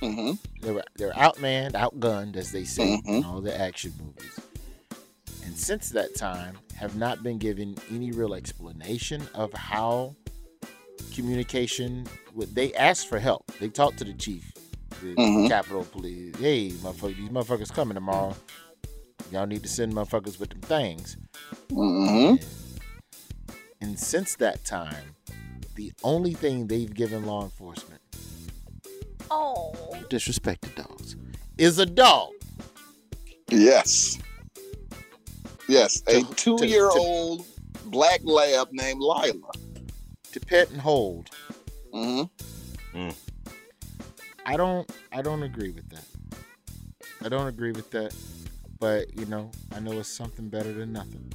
Mm-hmm. 0.00 0.32
they 0.64 0.72
were 0.72 0.84
they're 0.96 1.12
outmanned, 1.12 1.72
outgunned, 1.72 2.36
as 2.36 2.50
they 2.52 2.64
say 2.64 2.94
in 2.94 3.02
Mhm. 3.02 3.24
all 3.26 3.40
the 3.42 3.54
action 3.58 3.92
movies. 4.02 4.38
And 5.44 5.54
since 5.56 5.90
that 5.90 6.14
time, 6.14 6.58
have 6.76 6.96
not 6.96 7.22
been 7.22 7.36
given 7.38 7.76
any 7.90 8.10
real 8.10 8.32
explanation 8.34 9.26
of 9.34 9.52
how 9.52 10.14
communication. 11.14 12.06
With, 12.34 12.54
they 12.54 12.72
asked 12.74 13.08
for 13.08 13.18
help. 13.18 13.50
They 13.60 13.68
talked 13.68 13.98
to 13.98 14.04
the 14.04 14.12
chief, 14.12 14.52
the 15.02 15.14
Mhm. 15.14 15.48
Capitol 15.48 15.84
Police. 15.84 16.36
Hey, 16.36 16.70
motherfucker, 16.70 17.16
these 17.16 17.30
motherfuckers 17.30 17.72
coming 17.72 17.94
tomorrow. 17.94 18.36
Y'all 19.32 19.46
need 19.46 19.62
to 19.62 19.68
send 19.68 19.92
motherfuckers 19.94 20.38
with 20.38 20.50
them 20.50 20.60
things. 20.60 21.16
Mm-hmm. 21.70 22.36
And 23.80 23.98
since 23.98 24.36
that 24.36 24.64
time, 24.64 25.16
the 25.74 25.92
only 26.04 26.32
thing 26.34 26.66
they've 26.66 26.92
given 26.92 27.24
law 27.26 27.42
enforcement, 27.42 28.00
Oh. 29.30 29.72
disrespected 30.10 30.74
dogs, 30.76 31.16
is 31.58 31.78
a 31.78 31.86
dog. 31.86 32.30
Yes. 33.50 34.18
Yes, 35.68 36.02
a 36.06 36.22
To- 36.22 36.34
to- 36.34 36.58
two-year-old 36.58 37.44
black 37.86 38.20
lab 38.24 38.68
named 38.72 39.00
Lila. 39.00 39.50
To 40.38 40.46
pet 40.46 40.70
and 40.70 40.80
hold. 40.80 41.30
Mm-hmm. 41.94 43.08
I 44.44 44.56
don't 44.56 44.90
I 45.10 45.22
don't 45.22 45.42
agree 45.42 45.70
with 45.70 45.88
that. 45.88 46.04
I 47.24 47.30
don't 47.30 47.46
agree 47.46 47.72
with 47.72 47.90
that. 47.92 48.14
But 48.78 49.18
you 49.18 49.24
know, 49.26 49.50
I 49.74 49.80
know 49.80 49.92
it's 49.92 50.10
something 50.10 50.50
better 50.50 50.72
than 50.74 50.92
nothing. 50.92 51.32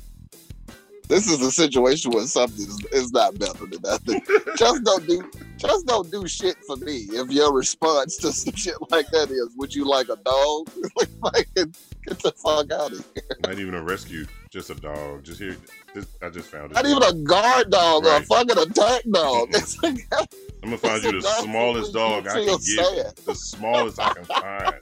This 1.12 1.28
is 1.30 1.42
a 1.42 1.52
situation 1.52 2.12
where 2.12 2.26
something 2.26 2.66
is, 2.66 2.86
is 2.94 3.12
not 3.12 3.38
better 3.38 3.66
than 3.66 3.82
nothing. 3.84 4.22
just 4.56 4.82
don't 4.86 5.06
do 5.06 5.30
just 5.58 5.86
don't 5.86 6.10
do 6.10 6.26
shit 6.26 6.56
for 6.66 6.78
me. 6.78 7.00
If 7.12 7.30
your 7.30 7.54
response 7.54 8.16
to 8.20 8.32
some 8.32 8.56
shit 8.56 8.76
like 8.92 9.08
that 9.12 9.30
is, 9.30 9.54
would 9.58 9.76
you 9.76 9.84
like 9.84 10.08
a 10.08 10.16
dog? 10.16 10.70
like, 11.22 11.50
get, 11.54 11.68
get 12.08 12.20
the 12.20 12.32
fuck 12.32 12.72
out 12.72 12.94
of 12.94 13.06
here. 13.14 13.24
Not 13.46 13.60
even 13.60 13.74
a 13.74 13.84
rescue, 13.84 14.26
just 14.50 14.70
a 14.70 14.76
dog. 14.76 15.26
Just 15.26 15.42
here, 15.42 15.58
this, 15.94 16.08
I 16.22 16.30
just 16.30 16.50
found 16.50 16.72
it. 16.72 16.76
Not 16.76 16.86
even 16.86 17.04
a 17.04 17.14
guard 17.26 17.70
dog 17.72 18.06
or 18.06 18.10
a 18.10 18.12
Right. 18.20 18.28
fucking 18.28 18.58
attack 18.58 19.04
dog. 19.12 19.54
I'm 19.84 20.70
gonna 20.70 20.78
find 20.78 21.04
you 21.04 21.20
the 21.20 21.28
smallest 21.42 21.92
dog 21.92 22.26
I 22.26 22.36
can 22.36 22.46
feel 22.46 22.58
get, 22.58 23.18
sad. 23.18 23.26
the 23.26 23.36
smallest 23.36 24.00
I 24.00 24.14
can 24.14 24.24
find. 24.24 24.76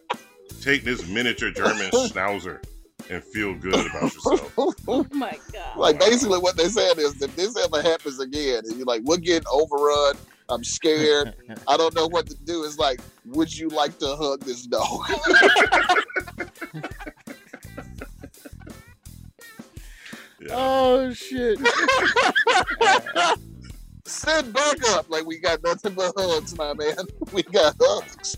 Take 0.61 0.83
this 0.83 1.07
miniature 1.07 1.49
German 1.49 1.89
Schnauzer 1.89 2.61
and 3.09 3.23
feel 3.23 3.55
good 3.55 3.73
about 3.87 4.13
yourself. 4.13 4.53
Oh 4.87 5.05
my 5.11 5.37
god. 5.53 5.77
like 5.77 5.99
basically 5.99 6.39
what 6.39 6.57
they 6.57 6.67
said 6.67 6.97
is 6.97 7.21
if 7.21 7.35
this 7.35 7.55
ever 7.57 7.81
happens 7.81 8.19
again 8.19 8.63
and 8.65 8.75
you're 8.77 8.85
like, 8.85 9.01
we're 9.03 9.17
getting 9.17 9.47
overrun, 9.51 10.15
I'm 10.49 10.63
scared, 10.63 11.35
I 11.67 11.77
don't 11.77 11.93
know 11.95 12.07
what 12.07 12.27
to 12.27 12.35
do. 12.35 12.63
It's 12.63 12.79
like, 12.79 13.01
would 13.25 13.55
you 13.55 13.69
like 13.69 13.99
to 13.99 14.15
hug 14.15 14.41
this 14.41 14.65
dog? 14.65 15.09
Oh 20.51 21.13
shit. 21.13 21.59
Sit 24.05 24.53
back 24.53 24.77
up. 24.89 25.09
Like 25.09 25.25
we 25.25 25.37
got 25.39 25.61
nothing 25.63 25.93
but 25.93 26.13
hugs, 26.17 26.57
my 26.57 26.73
man. 26.73 26.95
We 27.31 27.43
got 27.43 27.75
hugs. 27.79 28.35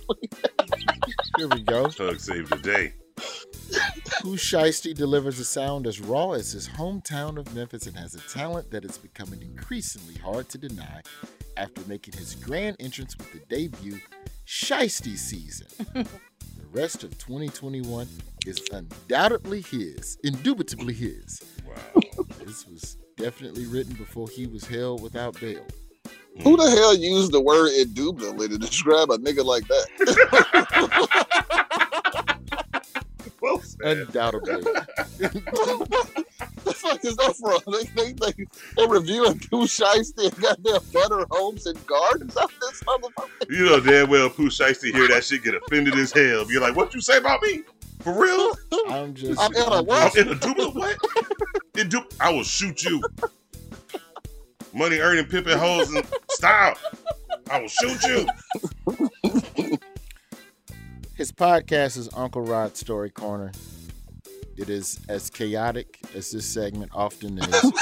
Here 1.37 1.47
we 1.47 1.61
go. 1.61 1.89
Hug 1.89 2.19
saved 2.19 2.49
the 2.49 2.57
day. 2.57 2.93
Pooh 4.21 4.35
Shiesty 4.35 4.93
delivers 4.93 5.39
a 5.39 5.45
sound 5.45 5.87
as 5.87 5.99
raw 5.99 6.31
as 6.31 6.51
his 6.51 6.69
hometown 6.69 7.37
of 7.37 7.53
Memphis 7.55 7.87
and 7.87 7.97
has 7.97 8.15
a 8.15 8.19
talent 8.29 8.69
that 8.71 8.85
is 8.85 8.97
becoming 8.97 9.41
increasingly 9.41 10.15
hard 10.15 10.47
to 10.49 10.57
deny 10.57 11.01
after 11.57 11.81
making 11.87 12.13
his 12.17 12.35
grand 12.35 12.77
entrance 12.79 13.17
with 13.17 13.31
the 13.31 13.39
debut 13.53 13.99
Shiesty 14.45 15.17
season. 15.17 15.67
the 15.93 16.07
rest 16.71 17.03
of 17.03 17.17
2021 17.17 18.07
is 18.45 18.61
undoubtedly 18.71 19.61
his, 19.61 20.17
indubitably 20.23 20.93
his. 20.93 21.41
Wow. 21.65 22.01
This 22.45 22.67
was 22.67 22.97
definitely 23.17 23.65
written 23.65 23.93
before 23.93 24.27
he 24.29 24.47
was 24.47 24.65
held 24.65 25.01
without 25.01 25.39
bail. 25.39 25.65
Who 26.43 26.57
the 26.57 26.69
hell 26.69 26.95
used 26.95 27.33
the 27.33 27.41
word 27.41 27.71
indubitably 27.73 28.47
to 28.49 28.57
describe 28.57 29.11
a 29.11 29.17
nigga 29.17 29.43
like 29.43 29.67
that? 29.67 29.87
Well. 33.83 33.97
Undoubtedly. 33.97 34.61
the 35.17 36.73
fuck 36.75 37.03
is 37.05 37.15
that 37.17 37.35
from? 37.35 37.61
They, 37.71 37.83
they, 37.95 38.13
they, 38.13 38.47
they're 38.75 38.87
reviewing 38.87 39.39
Pooh 39.39 39.65
Shiesty 39.65 40.25
and 40.25 40.41
goddamn 40.41 40.81
Better 40.93 41.25
Homes 41.31 41.65
and 41.65 41.85
Gardens 41.87 42.35
out 42.37 42.51
this 42.61 42.83
motherfucker. 42.83 43.49
You 43.49 43.65
know 43.65 43.79
damn 43.79 44.09
well 44.09 44.29
Pooh 44.29 44.49
Shiesty 44.49 44.91
hear 44.91 45.07
that 45.07 45.23
shit 45.23 45.43
get 45.43 45.55
offended 45.55 45.95
as 45.95 46.11
hell. 46.11 46.45
Be 46.45 46.59
like, 46.59 46.75
what 46.75 46.93
you 46.93 47.01
say 47.01 47.17
about 47.17 47.41
me? 47.41 47.63
For 48.01 48.19
real? 48.19 48.51
I'm 48.89 49.13
just. 49.13 49.39
I'm 49.39 49.53
in 49.53 49.61
a 49.61 49.75
I'm 49.77 49.85
what? 49.85 50.17
in 50.17 50.29
a 50.29 50.35
duplicate 50.35 50.75
what? 50.75 50.97
In 51.77 51.89
du- 51.89 52.07
I 52.19 52.31
will 52.31 52.43
shoot 52.43 52.83
you. 52.83 53.01
Money 54.73 54.99
earning 54.99 55.25
pimping 55.25 55.57
hoes 55.57 55.93
and 55.93 56.05
style. 56.29 56.75
I 57.49 57.59
will 57.59 57.67
shoot 57.67 58.03
you. 58.03 59.77
His 61.21 61.31
podcast 61.31 61.97
is 61.97 62.09
Uncle 62.15 62.41
Rod's 62.41 62.79
Story 62.79 63.11
Corner. 63.11 63.51
It 64.57 64.71
is 64.71 64.99
as 65.07 65.29
chaotic 65.29 65.99
as 66.15 66.31
this 66.31 66.47
segment 66.47 66.91
often 66.95 67.37
is. 67.37 67.73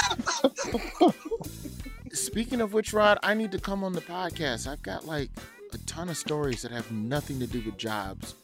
Speaking 2.12 2.60
of 2.60 2.74
which, 2.74 2.92
Rod, 2.92 3.16
I 3.22 3.32
need 3.32 3.50
to 3.52 3.58
come 3.58 3.82
on 3.82 3.94
the 3.94 4.02
podcast. 4.02 4.66
I've 4.66 4.82
got 4.82 5.06
like 5.06 5.30
a 5.72 5.78
ton 5.86 6.10
of 6.10 6.18
stories 6.18 6.60
that 6.60 6.70
have 6.70 6.92
nothing 6.92 7.40
to 7.40 7.46
do 7.46 7.62
with 7.62 7.78
jobs 7.78 8.34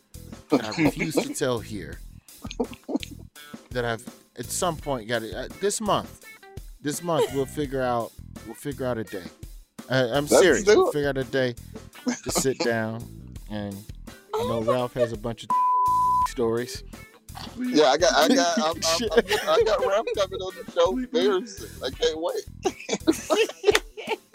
that 0.49 0.65
I 0.65 0.83
refuse 0.83 1.15
to 1.17 1.35
tell 1.35 1.59
here. 1.59 2.01
That 3.73 3.85
I've 3.85 4.09
at 4.39 4.47
some 4.47 4.79
point 4.79 5.09
got 5.09 5.23
it 5.23 5.35
uh, 5.35 5.49
this 5.61 5.79
month. 5.79 6.25
This 6.81 7.03
month 7.03 7.35
we'll 7.35 7.45
figure 7.45 7.83
out 7.83 8.13
we'll 8.47 8.55
figure 8.55 8.87
out 8.87 8.97
a 8.97 9.05
day. 9.05 9.25
Uh, 9.91 10.09
I'm 10.15 10.25
Let's 10.25 10.39
serious. 10.39 10.65
We'll 10.65 10.91
figure 10.91 11.11
out 11.11 11.19
a 11.19 11.25
day 11.25 11.55
to 12.07 12.31
sit 12.31 12.59
down 12.61 13.05
and 13.51 13.77
I 14.35 14.43
know 14.45 14.63
Ralph 14.63 14.95
has 14.95 15.13
a 15.13 15.17
bunch 15.17 15.45
of 15.45 15.51
stories. 16.29 16.83
Yeah, 17.59 17.87
I 17.87 17.97
got, 17.99 18.13
I 18.15 18.35
got, 18.35 18.59
I'm, 18.59 18.65
I'm, 18.77 18.83
Shit. 18.83 19.13
I'm, 19.13 19.49
I 19.49 19.63
got 19.65 19.87
Ralph 19.87 20.07
coming 20.17 20.41
on 20.41 20.53
the 20.55 20.73
show 20.73 20.95
very 21.13 21.47
soon. 21.47 21.71
I 21.85 21.91
can't 21.91 22.21
wait. 22.21 23.15
so 23.15 23.37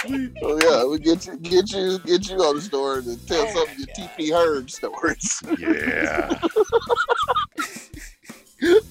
oh, 0.44 0.60
yeah, 0.62 0.86
we 0.86 1.00
get 1.00 1.26
you, 1.26 1.38
get 1.38 1.72
you, 1.72 2.00
get 2.00 2.30
you 2.30 2.38
on 2.38 2.55
the 2.55 2.62
story 2.62 3.00
and 3.00 3.28
tell 3.28 3.47
some 3.47 3.68
of 3.68 3.78
your 3.78 3.88
TP 3.88 4.32
Heard 4.32 4.70
stories. 4.72 5.42
Yeah. 5.59 6.39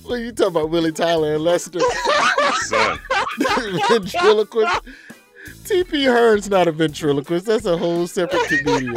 What 0.02 0.16
you 0.16 0.32
talking 0.32 0.56
about, 0.56 0.70
Willie 0.70 0.90
Tyler 0.90 1.34
and 1.34 1.44
Lester? 1.44 1.78
Son. 2.62 2.98
ventriloquist. 3.88 4.82
TP 5.62 6.06
Hearn's 6.06 6.50
not 6.50 6.66
a 6.66 6.72
ventriloquist. 6.72 7.46
That's 7.46 7.66
a 7.66 7.76
whole 7.76 8.08
separate 8.08 8.48
comedian. 8.48 8.96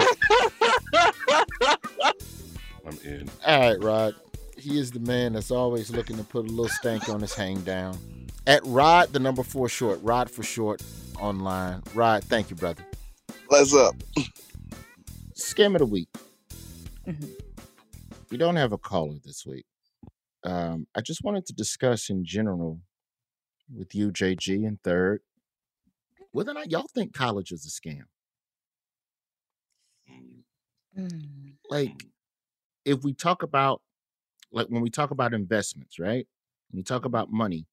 I'm 3.04 3.10
in. 3.12 3.30
All 3.46 3.60
right, 3.60 3.84
Rod. 3.84 4.16
He 4.58 4.80
is 4.80 4.92
the 4.92 5.00
man 5.00 5.34
that's 5.34 5.52
always 5.52 5.92
looking 5.92 6.18
to 6.18 6.24
put 6.24 6.46
a 6.46 6.50
little 6.50 6.70
stank 6.70 7.10
on 7.10 7.22
his 7.22 7.34
hang 7.34 7.62
down. 7.62 7.98
At 8.46 8.62
Rod, 8.66 9.12
the 9.14 9.20
number 9.20 9.44
four 9.44 9.68
short. 9.70 10.00
Rod 10.04 10.30
for 10.30 10.44
short 10.44 10.82
online. 11.20 11.82
Rod, 11.94 12.24
thank 12.24 12.50
you, 12.50 12.56
brother. 12.56 12.84
What's 13.48 13.74
up? 13.74 13.96
Scam 15.36 15.74
of 15.76 15.80
the 15.80 15.86
week. 15.86 16.10
Mhm. 17.06 17.30
We 18.30 18.38
don't 18.38 18.56
have 18.56 18.72
a 18.72 18.78
caller 18.78 19.18
this 19.24 19.46
week. 19.46 19.66
Um, 20.44 20.88
I 20.96 21.02
just 21.02 21.24
wanted 21.24 21.46
to 21.48 21.54
discuss 21.54 22.10
in 22.10 22.26
general 22.26 22.82
with 23.74 23.96
you, 23.96 24.12
JG, 24.12 24.66
and 24.66 24.82
third, 24.84 25.22
whether 26.32 26.52
or 26.52 26.56
not 26.56 26.72
y'all 26.72 26.88
think 26.94 27.14
college 27.14 27.52
is 27.52 27.66
a 27.66 27.70
scam. 27.70 28.06
Mm. 30.98 31.58
Like, 31.70 32.06
if 32.86 33.04
we 33.04 33.14
talk 33.14 33.44
about, 33.44 33.82
like, 34.52 34.68
when 34.68 34.82
we 34.82 34.90
talk 34.90 35.12
about 35.12 35.34
investments, 35.34 36.00
right? 36.00 36.28
When 36.72 36.78
you 36.78 36.84
talk 36.84 37.06
about 37.06 37.32
money, 37.32 37.68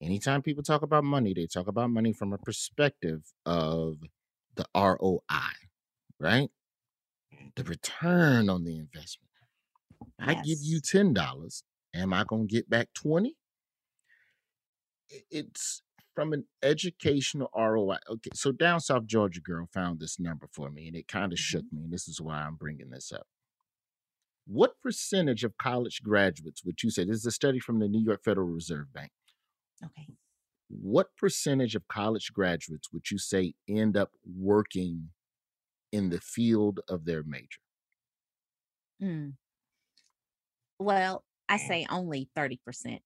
anytime 0.00 0.42
people 0.42 0.62
talk 0.62 0.82
about 0.82 1.04
money, 1.04 1.34
they 1.34 1.46
talk 1.46 1.66
about 1.66 1.90
money 1.90 2.12
from 2.12 2.32
a 2.32 2.38
perspective 2.38 3.22
of 3.44 3.98
the 4.54 4.66
ROI, 4.74 5.20
right? 6.18 6.48
The 7.56 7.64
return 7.64 8.48
on 8.48 8.64
the 8.64 8.78
investment. 8.78 9.30
I 10.18 10.34
give 10.34 10.58
you 10.62 10.80
ten 10.80 11.12
dollars. 11.14 11.62
Am 11.94 12.12
I 12.12 12.24
gonna 12.24 12.44
get 12.44 12.68
back 12.68 12.88
twenty? 12.94 13.36
It's 15.30 15.82
from 16.14 16.32
an 16.32 16.44
educational 16.62 17.50
ROI. 17.54 17.98
Okay, 18.08 18.30
so 18.34 18.52
down 18.52 18.80
South 18.80 19.06
Georgia 19.06 19.40
girl 19.40 19.68
found 19.72 20.00
this 20.00 20.18
number 20.18 20.48
for 20.52 20.70
me, 20.70 20.88
and 20.88 20.96
it 20.96 21.08
kind 21.08 21.32
of 21.32 21.38
shook 21.38 21.64
mm-hmm. 21.64 21.76
me. 21.76 21.84
And 21.84 21.92
this 21.92 22.08
is 22.08 22.20
why 22.20 22.42
I'm 22.42 22.56
bringing 22.56 22.90
this 22.90 23.12
up. 23.12 23.26
What 24.46 24.80
percentage 24.80 25.42
of 25.44 25.56
college 25.58 26.02
graduates 26.02 26.64
would 26.64 26.82
you 26.82 26.90
say? 26.90 27.04
This 27.04 27.16
is 27.16 27.26
a 27.26 27.32
study 27.32 27.58
from 27.58 27.80
the 27.80 27.88
New 27.88 28.02
York 28.04 28.22
Federal 28.24 28.46
Reserve 28.46 28.92
Bank. 28.92 29.10
Okay. 29.84 30.06
What 30.68 31.08
percentage 31.16 31.74
of 31.74 31.86
college 31.88 32.32
graduates 32.32 32.92
would 32.92 33.10
you 33.10 33.18
say 33.18 33.54
end 33.68 33.96
up 33.96 34.10
working 34.24 35.10
in 35.92 36.10
the 36.10 36.20
field 36.20 36.80
of 36.88 37.04
their 37.04 37.22
major? 37.24 37.60
Mm. 39.02 39.34
Well, 40.78 41.24
I 41.48 41.56
say 41.56 41.86
only 41.90 42.28
30%. 42.36 42.98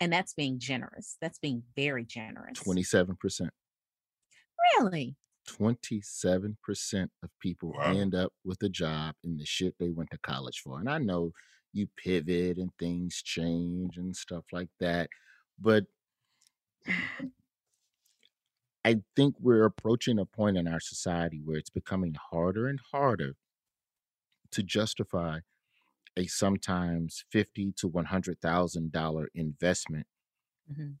And 0.00 0.12
that's 0.12 0.32
being 0.32 0.58
generous. 0.58 1.16
That's 1.20 1.38
being 1.38 1.62
very 1.76 2.04
generous. 2.04 2.58
27%. 2.60 3.48
Really? 4.78 5.16
27% 5.50 7.12
of 7.22 7.30
people 7.40 7.76
Wow. 7.76 7.84
end 7.84 8.14
up 8.14 8.32
with 8.44 8.62
a 8.62 8.68
job 8.68 9.16
in 9.24 9.36
the 9.36 9.46
shit 9.46 9.76
they 9.78 9.90
went 9.90 10.10
to 10.12 10.18
college 10.18 10.60
for. 10.60 10.80
And 10.80 10.88
I 10.90 10.98
know 10.98 11.32
you 11.72 11.88
pivot 11.96 12.58
and 12.58 12.70
things 12.78 13.22
change 13.22 13.96
and 13.96 14.14
stuff 14.16 14.44
like 14.52 14.70
that. 14.80 15.10
But 15.58 15.86
I 18.84 19.02
think 19.16 19.36
we're 19.40 19.64
approaching 19.64 20.18
a 20.18 20.26
point 20.26 20.58
in 20.58 20.68
our 20.68 20.80
society 20.80 21.40
where 21.42 21.56
it's 21.56 21.70
becoming 21.70 22.14
harder 22.14 22.66
and 22.66 22.78
harder 22.92 23.36
to 24.52 24.62
justify 24.62 25.40
a 26.16 26.26
sometimes 26.26 27.24
fifty 27.32 27.72
to 27.72 27.88
one 27.88 28.06
hundred 28.06 28.40
thousand 28.40 28.92
dollar 28.92 29.28
investment 29.34 30.06
Mhm. 30.66 30.98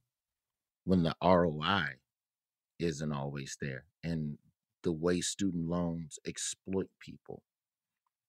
when 0.84 1.02
the 1.02 1.16
ROI 1.22 2.00
isn't 2.78 3.12
always 3.12 3.56
there, 3.60 3.86
and 4.02 4.38
the 4.82 4.92
way 4.92 5.20
student 5.20 5.68
loans 5.68 6.18
exploit 6.26 6.88
people, 7.00 7.42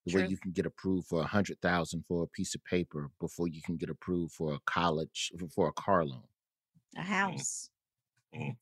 the 0.06 0.18
way 0.18 0.28
you 0.28 0.38
can 0.38 0.52
get 0.52 0.66
approved 0.66 1.08
for 1.08 1.22
a 1.22 1.28
hundred 1.28 1.62
thousand 1.62 2.04
for 2.08 2.24
a 2.24 2.28
piece 2.28 2.56
of 2.56 2.64
paper 2.66 3.10
before 3.20 3.48
you 3.48 3.62
can 3.62 3.78
get 3.78 3.90
approved 3.90 4.34
for 4.34 4.54
a 4.54 4.60
college 4.66 5.32
for 5.54 5.68
a 5.68 5.74
car 5.74 6.06
loan. 6.06 6.24
A 6.98 7.02
house. 7.02 7.70
Mm. 8.36 8.58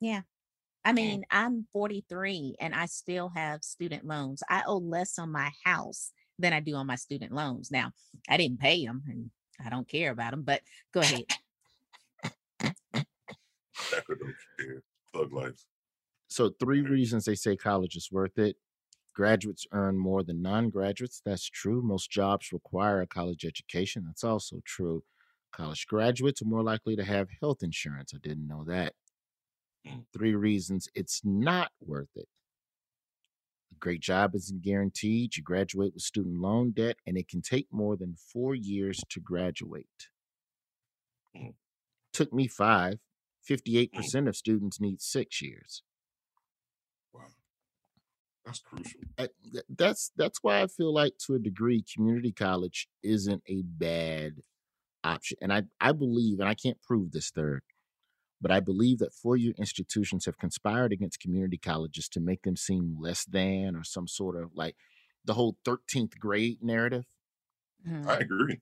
Yeah. 0.00 0.22
I 0.84 0.92
mean, 0.92 1.24
I'm 1.32 1.66
43 1.72 2.56
and 2.60 2.72
I 2.72 2.86
still 2.86 3.32
have 3.34 3.64
student 3.64 4.06
loans. 4.06 4.44
I 4.48 4.62
owe 4.66 4.78
less 4.78 5.18
on 5.18 5.32
my 5.32 5.50
house 5.64 6.12
than 6.38 6.52
I 6.52 6.60
do 6.60 6.76
on 6.76 6.86
my 6.86 6.94
student 6.94 7.32
loans. 7.32 7.72
Now, 7.72 7.90
I 8.28 8.36
didn't 8.36 8.60
pay 8.60 8.86
them 8.86 9.02
and 9.08 9.30
I 9.64 9.68
don't 9.68 9.88
care 9.88 10.12
about 10.12 10.30
them, 10.30 10.42
but 10.42 10.60
go 10.94 11.00
ahead. 11.00 11.24
Packer 13.90 14.14
don't 14.14 14.34
care. 14.58 14.82
Thug 15.12 15.32
life. 15.32 15.64
So 16.28 16.50
three 16.58 16.82
mm-hmm. 16.82 16.92
reasons 16.92 17.24
they 17.24 17.34
say 17.34 17.56
college 17.56 17.96
is 17.96 18.10
worth 18.10 18.38
it. 18.38 18.56
Graduates 19.14 19.66
earn 19.72 19.98
more 19.98 20.22
than 20.22 20.42
non-graduates. 20.42 21.22
That's 21.24 21.48
true. 21.48 21.80
Most 21.82 22.10
jobs 22.10 22.52
require 22.52 23.00
a 23.00 23.06
college 23.06 23.44
education. 23.44 24.04
That's 24.06 24.24
also 24.24 24.60
true. 24.64 25.04
College 25.52 25.86
graduates 25.86 26.42
are 26.42 26.46
more 26.46 26.62
likely 26.62 26.96
to 26.96 27.04
have 27.04 27.28
health 27.40 27.62
insurance. 27.62 28.12
I 28.14 28.18
didn't 28.18 28.46
know 28.46 28.64
that. 28.66 28.92
Mm. 29.86 30.04
Three 30.12 30.34
reasons 30.34 30.88
it's 30.94 31.22
not 31.24 31.70
worth 31.80 32.10
it. 32.14 32.28
A 33.72 33.78
great 33.78 34.00
job 34.00 34.34
isn't 34.34 34.62
guaranteed. 34.62 35.36
You 35.36 35.42
graduate 35.42 35.94
with 35.94 36.02
student 36.02 36.40
loan 36.40 36.72
debt, 36.72 36.96
and 37.06 37.16
it 37.16 37.28
can 37.28 37.40
take 37.40 37.68
more 37.70 37.96
than 37.96 38.16
four 38.16 38.54
years 38.54 39.00
to 39.08 39.20
graduate. 39.20 40.08
Mm. 41.34 41.54
Took 42.12 42.32
me 42.34 42.48
five. 42.48 42.98
58% 43.48 43.90
mm. 43.92 44.28
of 44.28 44.36
students 44.36 44.80
need 44.80 45.00
six 45.00 45.40
years. 45.40 45.82
That's 48.46 48.60
crucial. 48.60 49.02
I- 49.18 49.30
that's 49.68 50.12
that's 50.16 50.42
why 50.42 50.62
I 50.62 50.68
feel 50.68 50.92
like 50.92 51.18
to 51.26 51.34
a 51.34 51.38
degree 51.38 51.82
community 51.82 52.32
college 52.32 52.88
isn't 53.02 53.42
a 53.46 53.62
bad 53.62 54.42
option. 55.04 55.38
And 55.42 55.52
I 55.52 55.64
I 55.80 55.92
believe 55.92 56.40
and 56.40 56.48
I 56.48 56.54
can't 56.54 56.82
prove 56.82 57.12
this 57.12 57.30
third, 57.30 57.62
but 58.40 58.52
I 58.52 58.60
believe 58.60 58.98
that 59.00 59.14
four-year 59.14 59.54
institutions 59.58 60.26
have 60.26 60.38
conspired 60.38 60.92
against 60.92 61.20
community 61.20 61.58
colleges 61.58 62.08
to 62.10 62.20
make 62.20 62.42
them 62.44 62.56
seem 62.56 62.98
less 63.00 63.24
than 63.26 63.76
or 63.76 63.84
some 63.84 64.08
sort 64.08 64.36
of 64.36 64.54
like 64.54 64.76
the 65.24 65.34
whole 65.34 65.58
13th 65.64 66.18
grade 66.20 66.62
narrative 66.62 67.06
Mhm. 67.84 68.08
I 68.08 68.18
agree. 68.18 68.60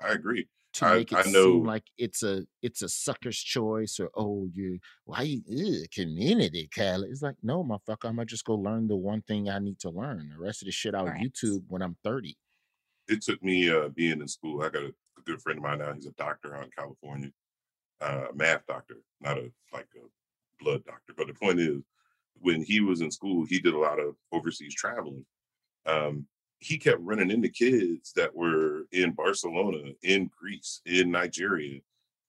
I 0.00 0.12
agree. 0.12 0.48
To 0.74 0.86
I, 0.86 0.94
make 0.98 1.12
it 1.12 1.24
seem 1.24 1.64
like 1.64 1.84
it's 1.96 2.22
a 2.22 2.44
it's 2.62 2.82
a 2.82 2.88
sucker's 2.88 3.38
choice 3.38 3.98
or 4.00 4.10
oh 4.14 4.48
you 4.52 4.78
why 5.04 5.22
you 5.22 5.84
community 5.92 6.68
college. 6.74 7.10
It's 7.10 7.22
like 7.22 7.36
no 7.42 7.64
motherfucker, 7.64 8.04
I'm 8.08 8.16
gonna 8.16 8.26
just 8.26 8.44
go 8.44 8.54
learn 8.54 8.88
the 8.88 8.96
one 8.96 9.22
thing 9.22 9.48
I 9.48 9.58
need 9.58 9.78
to 9.80 9.90
learn. 9.90 10.30
The 10.36 10.42
rest 10.42 10.62
of 10.62 10.66
the 10.66 10.72
shit 10.72 10.94
I'll 10.94 11.06
YouTube 11.06 11.64
when 11.68 11.82
I'm 11.82 11.96
30. 12.04 12.36
it 13.08 13.22
took 13.22 13.42
me 13.42 13.70
uh, 13.70 13.88
being 13.88 14.20
in 14.20 14.28
school. 14.28 14.62
I 14.62 14.68
got 14.68 14.82
a, 14.82 14.88
a 14.88 15.22
good 15.24 15.40
friend 15.40 15.58
of 15.58 15.62
mine 15.62 15.78
now. 15.78 15.92
He's 15.94 16.06
a 16.06 16.12
doctor 16.12 16.54
out 16.54 16.64
in 16.64 16.70
California, 16.76 17.30
uh, 18.00 18.26
math 18.34 18.66
doctor, 18.66 18.96
not 19.20 19.38
a 19.38 19.50
like 19.72 19.88
a 19.96 20.62
blood 20.62 20.84
doctor. 20.84 21.14
But 21.16 21.28
the 21.28 21.34
point 21.34 21.60
is, 21.60 21.82
when 22.40 22.62
he 22.62 22.80
was 22.80 23.00
in 23.00 23.10
school, 23.10 23.44
he 23.48 23.58
did 23.58 23.74
a 23.74 23.78
lot 23.78 23.98
of 23.98 24.14
overseas 24.32 24.74
traveling. 24.74 25.24
Um, 25.86 26.26
he 26.60 26.78
kept 26.78 27.00
running 27.00 27.30
into 27.30 27.48
kids 27.48 28.12
that 28.14 28.34
were 28.34 28.84
in 28.92 29.12
Barcelona, 29.12 29.92
in 30.02 30.28
Greece, 30.36 30.80
in 30.86 31.10
Nigeria. 31.10 31.80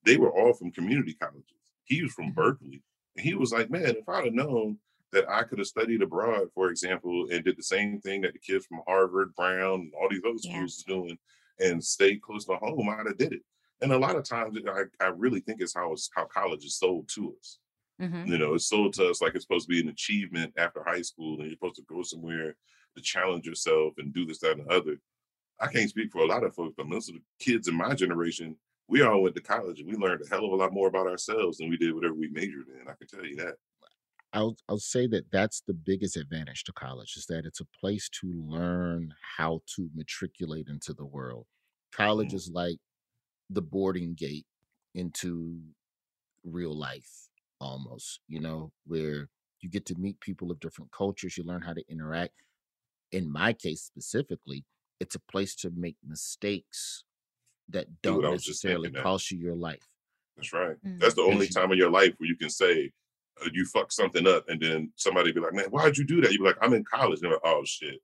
They 0.06 0.18
were 0.18 0.32
all 0.32 0.54
from 0.54 0.72
community 0.72 1.14
colleges. 1.14 1.74
He 1.86 2.04
was 2.04 2.14
from 2.14 2.34
Berkeley, 2.34 2.84
and 3.16 3.26
he 3.26 3.34
was 3.36 3.52
like, 3.52 3.70
"Man, 3.70 3.96
if 3.98 4.08
I'd 4.08 4.26
have 4.26 4.34
known 4.34 4.80
that 5.12 5.28
I 5.30 5.44
could 5.44 5.58
have 5.58 5.68
studied 5.68 6.04
abroad, 6.04 6.50
for 6.54 6.70
example, 6.70 7.28
and 7.32 7.44
did 7.44 7.58
the 7.58 7.64
same 7.64 8.00
thing 8.00 8.22
that 8.22 8.34
the 8.34 8.40
kids 8.40 8.66
from 8.68 8.82
Harvard, 8.88 9.34
Brown, 9.36 9.82
and 9.82 9.94
all 9.96 10.10
these 10.10 10.24
other 10.24 10.38
Yeah. 10.42 10.52
schools 10.52 10.78
is 10.78 10.84
doing, 10.84 11.18
and 11.60 11.84
stayed 11.84 12.22
close 12.22 12.46
to 12.46 12.56
home, 12.58 12.90
I'd 12.90 13.08
have 13.08 13.18
did 13.18 13.34
it." 13.34 13.42
And 13.82 13.92
a 13.92 13.98
lot 13.98 14.16
of 14.16 14.24
times, 14.24 14.58
I, 14.68 14.84
I 15.00 15.08
really 15.08 15.40
think 15.40 15.62
it's 15.62 15.74
how 15.74 15.94
it's 15.94 16.10
how 16.16 16.26
college 16.26 16.66
is 16.66 16.76
sold 16.78 17.10
to 17.16 17.36
us. 17.38 17.60
Mhm. 18.00 18.28
You 18.28 18.38
know, 18.38 18.54
it's 18.56 18.68
sold 18.68 18.94
to 18.96 19.10
us 19.10 19.22
like 19.22 19.36
it's 19.36 19.46
supposed 19.46 19.68
to 19.68 19.74
be 19.74 19.82
an 19.82 19.90
achievement 19.90 20.54
after 20.58 20.84
high 20.84 21.02
school, 21.02 21.36
and 21.40 21.46
you're 21.50 21.56
supposed 21.56 21.76
to 21.78 21.84
go 21.84 22.04
somewhere 22.04 22.56
to 22.96 23.02
challenge 23.02 23.46
yourself 23.46 23.94
and 23.98 24.14
do 24.14 24.26
this, 24.26 24.40
that, 24.40 24.58
and 24.58 24.68
the 24.68 24.74
other. 24.74 24.98
I 25.60 25.68
can't 25.68 25.90
speak 25.90 26.12
for 26.12 26.20
a 26.20 26.28
lot 26.28 26.44
of 26.44 26.56
folks, 26.56 26.74
but 26.78 26.88
most 26.88 27.10
of 27.10 27.16
the 27.16 27.22
kids 27.40 27.68
in 27.68 27.76
my 27.76 27.94
generation, 27.94 28.56
we 28.88 29.02
all 29.02 29.22
went 29.22 29.36
to 29.36 29.42
college 29.42 29.80
and 29.80 29.90
we 29.90 29.96
learned 29.96 30.22
a 30.26 30.30
hell 30.30 30.46
of 30.46 30.52
a 30.52 30.56
lot 30.56 30.74
more 30.74 30.88
about 30.88 31.08
ourselves 31.08 31.58
than 31.58 31.70
we 31.70 31.78
did 31.78 31.94
whatever 31.94 32.14
we 32.14 32.30
majored 32.30 32.68
in. 32.70 32.88
I 32.88 32.94
can 32.94 33.08
tell 33.08 33.26
you 33.26 33.36
that. 33.38 33.56
I'll 34.32 34.56
I'll 34.68 34.78
say 34.78 35.08
that 35.08 35.32
that's 35.32 35.62
the 35.66 35.74
biggest 35.74 36.16
advantage 36.16 36.64
to 36.66 36.74
college 36.74 37.16
is 37.18 37.26
that 37.28 37.46
it's 37.46 37.62
a 37.62 37.68
place 37.80 38.10
to 38.22 38.32
learn 38.48 39.14
how 39.38 39.62
to 39.76 39.90
matriculate 39.96 40.68
into 40.68 40.94
the 40.94 41.06
world. 41.06 41.48
College 41.96 42.32
mm. 42.32 42.36
is 42.36 42.52
like 42.54 42.78
the 43.50 43.62
boarding 43.62 44.14
gate 44.14 44.46
into 44.94 45.60
real 46.46 46.78
life 46.78 47.10
almost, 47.60 48.20
you 48.28 48.40
know, 48.40 48.72
where 48.86 49.30
you 49.62 49.70
get 49.70 49.86
to 49.88 49.96
meet 49.96 50.20
people 50.20 50.52
of 50.52 50.60
different 50.60 50.92
cultures, 50.92 51.38
you 51.38 51.44
learn 51.44 51.62
how 51.62 51.74
to 51.74 51.84
interact. 51.90 52.34
In 53.12 53.32
my 53.32 53.54
case 53.54 53.82
specifically, 53.82 54.66
it's 55.00 55.16
a 55.16 55.20
place 55.20 55.56
to 55.56 55.72
make 55.76 55.96
mistakes 56.08 57.04
that 57.70 57.88
don't 58.02 58.18
Dude, 58.18 58.26
I 58.26 58.30
was 58.30 58.44
just 58.44 58.64
necessarily 58.64 58.88
thinking 58.88 58.98
that. 58.98 59.04
cost 59.04 59.32
you 59.32 59.38
your 59.38 59.56
life. 59.56 59.88
That's 60.36 60.54
right. 60.54 60.76
Mm. 60.86 61.00
That's 61.00 61.16
the 61.16 61.22
only 61.22 61.48
Because 61.48 61.56
time 61.56 61.72
in 61.72 61.78
your 61.78 61.92
life 61.92 62.14
where 62.18 62.28
you 62.28 62.36
can 62.36 62.50
say 62.50 62.92
uh, 63.44 63.50
you 63.54 63.66
fuck 63.66 63.92
something 63.92 64.28
up, 64.28 64.46
and 64.48 64.60
then 64.60 64.92
somebody 64.96 65.32
be 65.32 65.40
like, 65.40 65.54
"Man, 65.54 65.66
why'd 65.66 65.98
you 65.98 66.06
do 66.06 66.22
that?" 66.22 66.32
You 66.32 66.40
be 66.40 66.46
like, 66.46 66.58
"I'm 66.62 66.74
in 66.74 66.84
college." 66.84 67.20
And 67.20 67.24
they're 67.24 67.32
like, 67.32 67.42
"Oh 67.44 67.64
shit, 67.66 68.00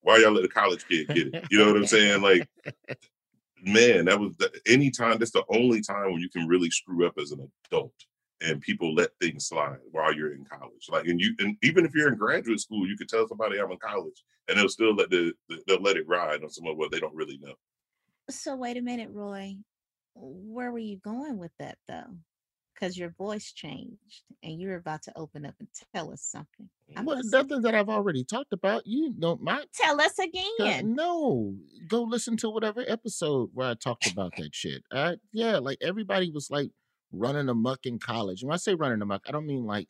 why 0.00 0.18
y'all 0.18 0.32
let 0.32 0.44
a 0.44 0.48
college 0.48 0.86
kid 0.88 1.08
get 1.08 1.34
it?" 1.34 1.44
You 1.50 1.58
know 1.58 1.66
what 1.66 1.76
I'm 1.76 1.86
saying? 1.86 2.22
Like, 2.22 2.48
man, 3.62 4.06
that 4.06 4.18
was 4.18 4.36
the, 4.36 4.50
any 4.66 4.90
time. 4.90 5.18
That's 5.18 5.32
the 5.32 5.44
only 5.48 5.80
time 5.80 6.12
when 6.12 6.20
you 6.20 6.30
can 6.30 6.46
really 6.46 6.70
screw 6.70 7.06
up 7.06 7.14
as 7.18 7.32
an 7.32 7.50
adult, 7.66 7.92
and 8.40 8.60
people 8.60 8.94
let 8.94 9.10
things 9.20 9.46
slide 9.46 9.78
while 9.90 10.14
you're 10.14 10.32
in 10.34 10.44
college. 10.44 10.88
Like, 10.90 11.06
and 11.06 11.20
you, 11.20 11.34
and 11.38 11.56
even 11.62 11.84
if 11.84 11.94
you're 11.94 12.08
in 12.08 12.16
graduate 12.18 12.60
school, 12.60 12.86
you 12.86 12.96
could 12.96 13.08
tell 13.08 13.26
somebody 13.28 13.58
I'm 13.58 13.70
in 13.70 13.78
college, 13.78 14.22
and 14.48 14.58
they'll 14.58 14.68
still 14.68 14.94
let 14.94 15.10
the, 15.10 15.32
the 15.48 15.60
they'll 15.66 15.82
let 15.82 15.96
it 15.96 16.08
ride 16.08 16.42
on 16.42 16.50
some 16.50 16.66
of 16.66 16.76
what 16.76 16.90
they 16.90 17.00
don't 17.00 17.14
really 17.14 17.38
know. 17.42 17.54
So 18.30 18.56
wait 18.56 18.76
a 18.76 18.82
minute, 18.82 19.10
Roy. 19.12 19.56
Where 20.14 20.72
were 20.72 20.78
you 20.78 20.98
going 20.98 21.38
with 21.38 21.52
that 21.58 21.78
though? 21.88 22.16
Because 22.74 22.96
your 22.96 23.10
voice 23.10 23.52
changed 23.52 24.22
and 24.42 24.58
you're 24.58 24.76
about 24.76 25.02
to 25.02 25.12
open 25.14 25.44
up 25.44 25.54
and 25.60 25.68
tell 25.94 26.10
us 26.12 26.22
something. 26.22 26.68
I'm 26.96 27.04
Well, 27.04 27.16
listening. 27.18 27.42
nothing 27.48 27.62
that 27.62 27.74
I've 27.74 27.90
already 27.90 28.24
talked 28.24 28.52
about. 28.54 28.86
You 28.86 29.12
don't 29.18 29.42
mind. 29.42 29.66
Tell 29.74 30.00
us 30.00 30.18
again. 30.18 30.94
no, 30.94 31.54
go 31.88 32.02
listen 32.02 32.36
to 32.38 32.48
whatever 32.48 32.82
episode 32.86 33.50
where 33.52 33.68
I 33.68 33.74
talked 33.74 34.10
about 34.10 34.32
that 34.38 34.54
shit. 34.54 34.82
I, 34.90 35.16
yeah, 35.32 35.58
like 35.58 35.78
everybody 35.82 36.30
was 36.30 36.50
like 36.50 36.70
running 37.12 37.48
amok 37.48 37.86
in 37.86 37.98
college. 37.98 38.42
And 38.42 38.48
when 38.48 38.54
I 38.54 38.58
say 38.58 38.74
running 38.74 39.02
amok, 39.02 39.22
I 39.28 39.32
don't 39.32 39.46
mean 39.46 39.64
like 39.64 39.88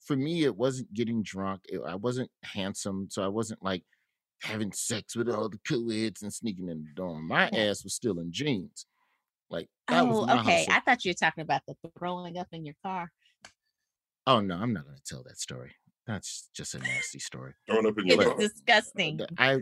for 0.00 0.16
me, 0.16 0.44
it 0.44 0.56
wasn't 0.56 0.92
getting 0.92 1.22
drunk. 1.22 1.62
It- 1.68 1.80
I 1.86 1.94
wasn't 1.94 2.30
handsome, 2.42 3.08
so 3.10 3.22
I 3.22 3.28
wasn't 3.28 3.62
like 3.62 3.84
having 4.42 4.72
sex 4.72 5.14
with 5.14 5.28
all 5.28 5.48
the 5.48 5.60
co-eds 5.68 6.22
and 6.22 6.32
sneaking 6.34 6.68
in 6.68 6.82
the 6.82 6.90
dorm. 6.94 7.28
My 7.28 7.48
Yeah. 7.52 7.66
ass 7.70 7.84
was 7.84 7.94
still 7.94 8.18
in 8.18 8.32
jeans. 8.32 8.86
Like 9.50 9.68
that 9.88 10.02
was 10.06 10.18
Oh, 10.18 10.22
okay. 10.40 10.64
hustle. 10.64 10.72
I 10.74 10.80
thought 10.80 11.04
you 11.04 11.10
were 11.10 11.14
talking 11.14 11.42
about 11.42 11.62
the 11.66 11.76
throwing 11.98 12.38
up 12.38 12.48
in 12.52 12.64
your 12.64 12.74
car. 12.82 13.12
Oh 14.26 14.40
no, 14.40 14.56
I'm 14.56 14.72
not 14.72 14.84
going 14.84 14.96
to 14.96 15.02
tell 15.04 15.22
that 15.24 15.38
story. 15.38 15.72
That's 16.06 16.48
just 16.52 16.74
a 16.74 16.78
nasty 16.78 17.20
story. 17.20 17.52
Throwing 17.66 17.86
up 17.86 17.96
in 17.98 18.06
your 18.06 18.20
is 18.20 18.28
car. 18.28 18.38
disgusting. 18.38 19.20
I 19.38 19.58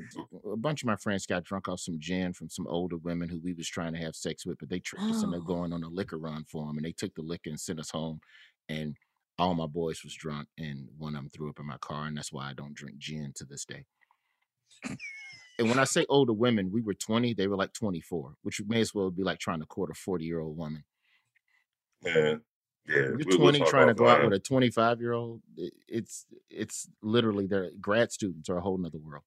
a 0.50 0.56
bunch 0.56 0.82
of 0.82 0.86
my 0.86 0.96
friends 0.96 1.26
got 1.26 1.44
drunk 1.44 1.68
off 1.68 1.80
some 1.80 1.98
gin 1.98 2.32
from 2.32 2.48
some 2.48 2.66
older 2.66 2.96
women 2.96 3.28
who 3.28 3.40
we 3.40 3.52
was 3.52 3.68
trying 3.68 3.92
to 3.92 3.98
have 3.98 4.16
sex 4.16 4.46
with, 4.46 4.58
but 4.58 4.70
they 4.70 4.78
tricked 4.78 5.04
us 5.04 5.22
into 5.22 5.40
going 5.46 5.72
on 5.72 5.82
a 5.82 5.88
liquor 5.88 6.18
run 6.18 6.44
for 6.50 6.66
them, 6.66 6.78
and 6.78 6.86
they 6.86 6.92
took 6.92 7.14
the 7.14 7.22
liquor 7.22 7.50
and 7.50 7.60
sent 7.60 7.78
us 7.78 7.90
home. 7.90 8.20
And 8.70 8.96
all 9.38 9.54
my 9.54 9.66
boys 9.66 10.02
was 10.02 10.14
drunk, 10.14 10.48
and 10.56 10.88
one 10.96 11.14
of 11.14 11.22
them 11.22 11.30
threw 11.30 11.50
up 11.50 11.60
in 11.60 11.66
my 11.66 11.78
car, 11.78 12.06
and 12.06 12.16
that's 12.16 12.32
why 12.32 12.48
I 12.48 12.54
don't 12.54 12.74
drink 12.74 12.98
gin 12.98 13.32
to 13.36 13.44
this 13.44 13.66
day. 13.66 13.84
and 15.58 15.68
when 15.68 15.78
I 15.78 15.84
say 15.84 16.06
older 16.08 16.32
women, 16.32 16.70
we 16.72 16.80
were 16.80 16.94
20, 16.94 17.34
they 17.34 17.48
were 17.48 17.56
like 17.56 17.74
24, 17.74 18.34
which 18.42 18.62
may 18.66 18.80
as 18.80 18.94
well 18.94 19.10
be 19.10 19.24
like 19.24 19.38
trying 19.38 19.60
to 19.60 19.66
court 19.66 19.90
a 19.90 19.94
40 19.94 20.24
year 20.24 20.40
old 20.40 20.56
woman. 20.56 20.84
Man, 22.02 22.40
yeah. 22.90 22.96
You're 22.96 23.16
we- 23.16 23.24
we'll 23.26 23.52
20 23.52 23.60
trying 23.70 23.88
to 23.88 23.94
go 23.94 24.08
out 24.08 24.22
with 24.24 24.32
a 24.32 24.38
25 24.38 25.00
year 25.00 25.12
old. 25.12 25.40
It's 25.88 26.26
it's 26.50 26.88
literally 27.02 27.46
their 27.46 27.70
grad 27.80 28.12
students 28.12 28.48
are 28.48 28.58
a 28.58 28.60
whole 28.60 28.78
nother 28.78 28.98
world. 28.98 29.24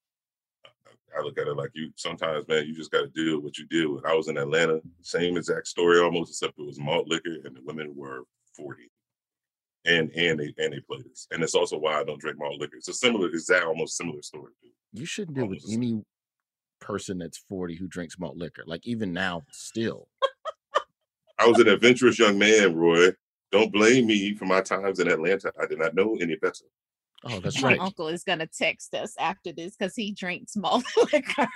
I 1.18 1.22
look 1.22 1.38
at 1.38 1.48
it 1.48 1.56
like 1.56 1.70
you 1.76 1.92
sometimes, 1.96 2.48
man, 2.48 2.66
you 2.66 2.74
just 2.74 2.90
got 2.92 3.02
to 3.02 3.08
deal 3.08 3.36
with 3.36 3.44
what 3.44 3.58
you 3.60 3.68
deal 3.68 3.94
with. 3.94 4.06
I 4.06 4.16
was 4.16 4.30
in 4.30 4.38
Atlanta, 4.38 4.82
same 5.02 5.38
exact 5.38 5.68
story 5.68 6.00
almost, 6.00 6.32
except 6.32 6.58
it 6.58 6.66
was 6.66 6.80
malt 6.80 7.08
liquor 7.08 7.38
and 7.46 7.56
the 7.56 7.62
women 7.64 7.94
were 7.96 8.24
40. 8.56 8.90
And 9.86 10.10
and 10.16 10.40
they 10.40 10.54
and 10.58 10.74
they 10.74 10.80
played 10.80 11.06
us. 11.12 11.28
And 11.32 11.44
it's 11.44 11.56
also 11.56 11.78
why 11.78 12.00
I 12.00 12.04
don't 12.04 12.20
drink 12.20 12.40
malt 12.40 12.60
liquor. 12.60 12.78
It's 12.78 12.88
a 12.88 12.94
similar, 12.94 13.28
exact, 13.28 13.66
almost 13.66 13.98
similar 13.98 14.22
story. 14.22 14.54
Dude. 14.62 14.72
You 14.94 15.06
shouldn't 15.06 15.36
deal 15.36 15.48
with 15.48 15.64
any 15.70 16.04
person 16.80 17.18
that's 17.18 17.38
40 17.38 17.76
who 17.76 17.88
drinks 17.88 18.18
malt 18.18 18.38
liquor. 18.38 18.64
Like 18.66 18.88
even 18.88 19.14
now, 19.14 19.44
still. 19.52 20.08
I 21.38 21.48
was 21.48 21.60
an 21.60 21.68
adventurous 21.68 22.18
young 22.18 22.38
man, 22.38 22.76
Roy. 22.76 23.10
Don't 23.54 23.72
blame 23.72 24.08
me 24.08 24.34
for 24.34 24.46
my 24.46 24.62
times 24.62 25.00
in 25.00 25.08
Atlanta. 25.08 25.54
I 25.62 25.68
did 25.68 25.78
not 25.78 25.94
know 25.94 26.18
any 26.20 26.36
better. 26.38 26.66
Oh, 27.24 27.40
that's 27.40 27.62
My 27.62 27.70
right. 27.70 27.78
My 27.78 27.86
uncle 27.86 28.08
is 28.08 28.24
gonna 28.24 28.48
text 28.48 28.96
us 28.96 29.14
after 29.20 29.52
this 29.54 29.78
because 29.78 29.96
he 29.96 30.12
drinks 30.12 30.56
malt 30.58 30.84
liquor. 31.14 31.48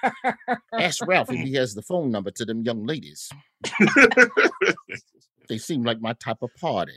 Ask 0.80 1.06
Ralph 1.08 1.32
if 1.32 1.40
he 1.40 1.56
has 1.56 1.74
the 1.74 1.82
phone 1.82 2.12
number 2.12 2.30
to 2.30 2.46
them 2.46 2.62
young 2.62 2.86
ladies. 2.86 3.28
they 5.50 5.58
seem 5.58 5.82
like 5.82 6.00
my 6.00 6.14
type 6.14 6.38
of 6.44 6.52
party. 6.62 6.94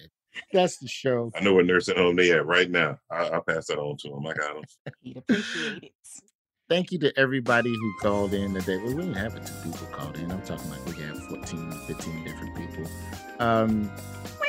That's 0.52 0.76
the 0.76 0.86
show. 0.86 1.32
I 1.34 1.40
know 1.40 1.54
what 1.54 1.64
nursing 1.64 1.96
home 1.96 2.16
they 2.16 2.32
at 2.32 2.44
right 2.44 2.70
now. 2.70 2.98
I, 3.10 3.28
I'll 3.28 3.40
pass 3.40 3.68
that 3.68 3.78
on 3.78 3.96
to 4.02 4.08
him. 4.08 4.26
I 4.26 4.34
got 4.34 4.56
him. 4.56 4.64
He'd 5.00 5.16
appreciate 5.16 5.82
it. 5.82 5.92
Thank 6.68 6.92
you 6.92 6.98
to 7.00 7.18
everybody 7.18 7.70
who 7.70 7.94
called 8.00 8.34
in 8.34 8.54
today. 8.54 8.76
Well, 8.76 8.94
we 8.94 9.02
didn't 9.02 9.14
have 9.14 9.34
it 9.34 9.44
two 9.46 9.70
people 9.70 9.86
called 9.88 10.18
in. 10.18 10.30
I'm 10.30 10.42
talking 10.42 10.70
like 10.70 10.84
we 10.86 11.02
have 11.02 11.18
14, 11.24 11.72
15 11.88 12.24
different 12.24 12.54
people. 12.54 12.86
Um, 13.40 13.90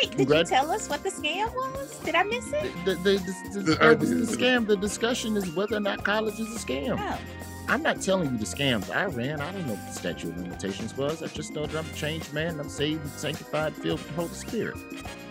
Wait, 0.01 0.17
did 0.17 0.29
you 0.29 0.43
tell 0.43 0.71
us 0.71 0.89
what 0.89 1.03
the 1.03 1.09
scam 1.09 1.53
was? 1.53 1.99
Did 1.99 2.15
I 2.15 2.23
miss 2.23 2.51
it? 2.53 2.73
the, 2.85 2.95
the, 2.95 3.17
the, 3.53 3.59
the, 3.59 3.83
uh, 3.83 3.93
the, 3.93 4.05
the 4.05 4.37
scam, 4.37 4.65
the 4.65 4.77
discussion 4.77 5.37
is 5.37 5.51
whether 5.55 5.75
or 5.75 5.79
not 5.79 6.03
college 6.03 6.39
is 6.39 6.55
a 6.55 6.59
scam. 6.59 6.97
Oh. 6.99 7.19
I'm 7.67 7.83
not 7.83 8.01
telling 8.01 8.31
you 8.31 8.37
the 8.37 8.45
scams 8.45 8.93
I 8.93 9.05
ran. 9.05 9.39
I 9.39 9.51
don't 9.51 9.65
know 9.67 9.73
what 9.75 9.87
the 9.87 9.93
statute 9.93 10.29
of 10.29 10.37
limitations 10.39 10.97
was. 10.97 11.21
I 11.23 11.27
just 11.27 11.53
know 11.53 11.65
that 11.65 11.77
I'm 11.77 11.89
a 11.89 11.93
changed 11.93 12.33
man. 12.33 12.59
I'm 12.59 12.67
saved, 12.67 13.07
sanctified, 13.17 13.73
filled 13.75 13.99
with 13.99 14.07
the 14.07 14.13
Holy 14.15 14.33
Spirit. 14.33 14.77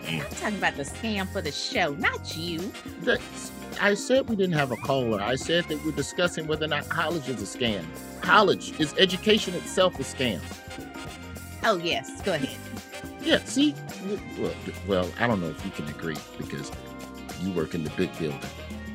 I'm 0.07 0.21
talking 0.21 0.57
about 0.57 0.75
the 0.75 0.83
scam 0.83 1.31
for 1.31 1.41
the 1.41 1.51
show, 1.51 1.93
not 1.95 2.35
you. 2.35 2.71
That's, 3.01 3.51
I 3.79 3.93
said 3.93 4.27
we 4.29 4.35
didn't 4.35 4.55
have 4.55 4.71
a 4.71 4.77
caller. 4.77 5.21
I 5.21 5.35
said 5.35 5.65
that 5.65 5.83
we're 5.85 5.91
discussing 5.91 6.47
whether 6.47 6.65
or 6.65 6.69
not 6.69 6.89
college 6.89 7.29
is 7.29 7.41
a 7.41 7.57
scam. 7.57 7.83
College 8.21 8.79
is 8.79 8.95
education 8.97 9.53
itself 9.53 9.99
a 9.99 10.03
scam. 10.03 10.41
Oh 11.63 11.77
yes, 11.77 12.21
go 12.23 12.33
ahead. 12.33 12.57
Yeah, 13.21 13.43
see, 13.45 13.75
well, 14.39 14.53
well, 14.87 15.09
I 15.19 15.27
don't 15.27 15.41
know 15.41 15.49
if 15.49 15.63
you 15.63 15.71
can 15.71 15.87
agree 15.87 16.17
because 16.37 16.71
you 17.41 17.51
work 17.51 17.75
in 17.75 17.83
the 17.83 17.91
big 17.91 18.17
building, 18.17 18.39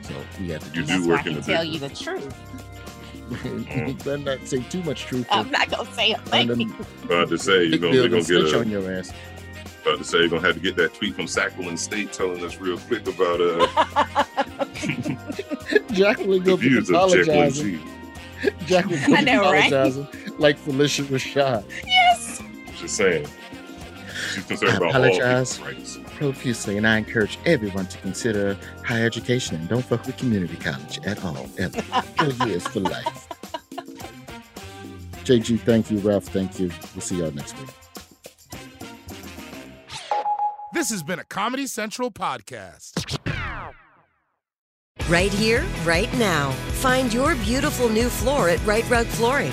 so 0.02 0.14
we 0.40 0.48
have 0.50 0.62
to. 0.72 0.78
You 0.78 0.84
do 0.84 0.86
That's 0.86 1.06
why 1.06 1.06
I 1.06 1.16
work 1.16 1.26
in 1.26 1.32
can 1.32 1.40
the 1.42 1.52
tell 1.52 1.62
big 1.62 1.72
you 1.72 1.78
the 1.78 1.88
truth. 1.90 2.34
you 3.88 3.94
better 3.94 4.18
not 4.18 4.46
say 4.46 4.62
too 4.64 4.82
much 4.84 5.02
truth. 5.02 5.26
I'm 5.30 5.50
not 5.50 5.70
gonna 5.70 5.90
say 5.92 6.12
a 6.12 6.18
thing. 6.18 6.74
About 7.04 7.28
to 7.28 7.38
say 7.38 7.64
you're 7.64 7.78
gonna, 7.78 7.96
gonna 7.96 8.08
get 8.08 8.24
snitch 8.24 8.52
a, 8.52 8.60
on 8.60 8.70
your 8.70 8.90
ass. 8.92 9.12
about 9.82 9.98
to 9.98 10.04
say 10.04 10.18
you're 10.18 10.28
gonna 10.28 10.46
have 10.46 10.54
to 10.54 10.60
get 10.60 10.76
that 10.76 10.94
tweet 10.94 11.14
from 11.14 11.26
Sacramento 11.26 11.76
State 11.76 12.12
telling 12.12 12.44
us 12.44 12.56
real 12.60 12.78
quick 12.78 13.06
about 13.08 13.40
uh 13.40 14.24
Jacqueline 15.92 16.42
gonna 16.42 16.56
be 16.56 16.68
views 16.68 16.90
apologizing. 16.90 17.80
Jacqueline 18.66 19.00
gonna 19.06 19.18
be 19.18 19.24
know, 19.24 19.42
right? 19.42 19.72
apologizing 19.72 20.06
like 20.38 20.58
Phylicia 20.58 21.04
Rashad. 21.06 21.64
Yes. 21.84 22.42
Just 22.76 22.96
saying. 22.96 23.26
She's 24.36 24.44
I 24.44 24.48
concerned 24.48 24.76
about 24.76 24.90
apologize 24.90 25.58
profusely, 26.16 26.76
and 26.76 26.86
I 26.86 26.98
encourage 26.98 27.38
everyone 27.46 27.86
to 27.86 27.98
consider 27.98 28.58
higher 28.84 29.06
education 29.06 29.56
and 29.56 29.66
don't 29.66 29.84
fuck 29.84 30.04
with 30.06 30.18
community 30.18 30.56
college 30.56 30.98
at 31.06 31.24
all, 31.24 31.48
ever. 31.58 31.80
Four 31.82 32.46
years 32.46 32.66
for 32.66 32.80
life. 32.80 33.28
JG, 35.24 35.60
thank 35.60 35.90
you. 35.90 35.98
Ralph, 35.98 36.24
thank 36.24 36.60
you. 36.60 36.70
We'll 36.94 37.00
see 37.00 37.16
y'all 37.16 37.32
next 37.32 37.58
week. 37.58 37.70
This 40.74 40.90
has 40.90 41.02
been 41.02 41.18
a 41.18 41.24
Comedy 41.24 41.66
Central 41.66 42.10
podcast. 42.10 43.18
Right 45.08 45.32
here, 45.32 45.64
right 45.84 46.12
now. 46.18 46.50
Find 46.50 47.12
your 47.14 47.34
beautiful 47.36 47.88
new 47.88 48.10
floor 48.10 48.50
at 48.50 48.64
Rite 48.66 48.88
Rug 48.90 49.06
Flooring. 49.06 49.52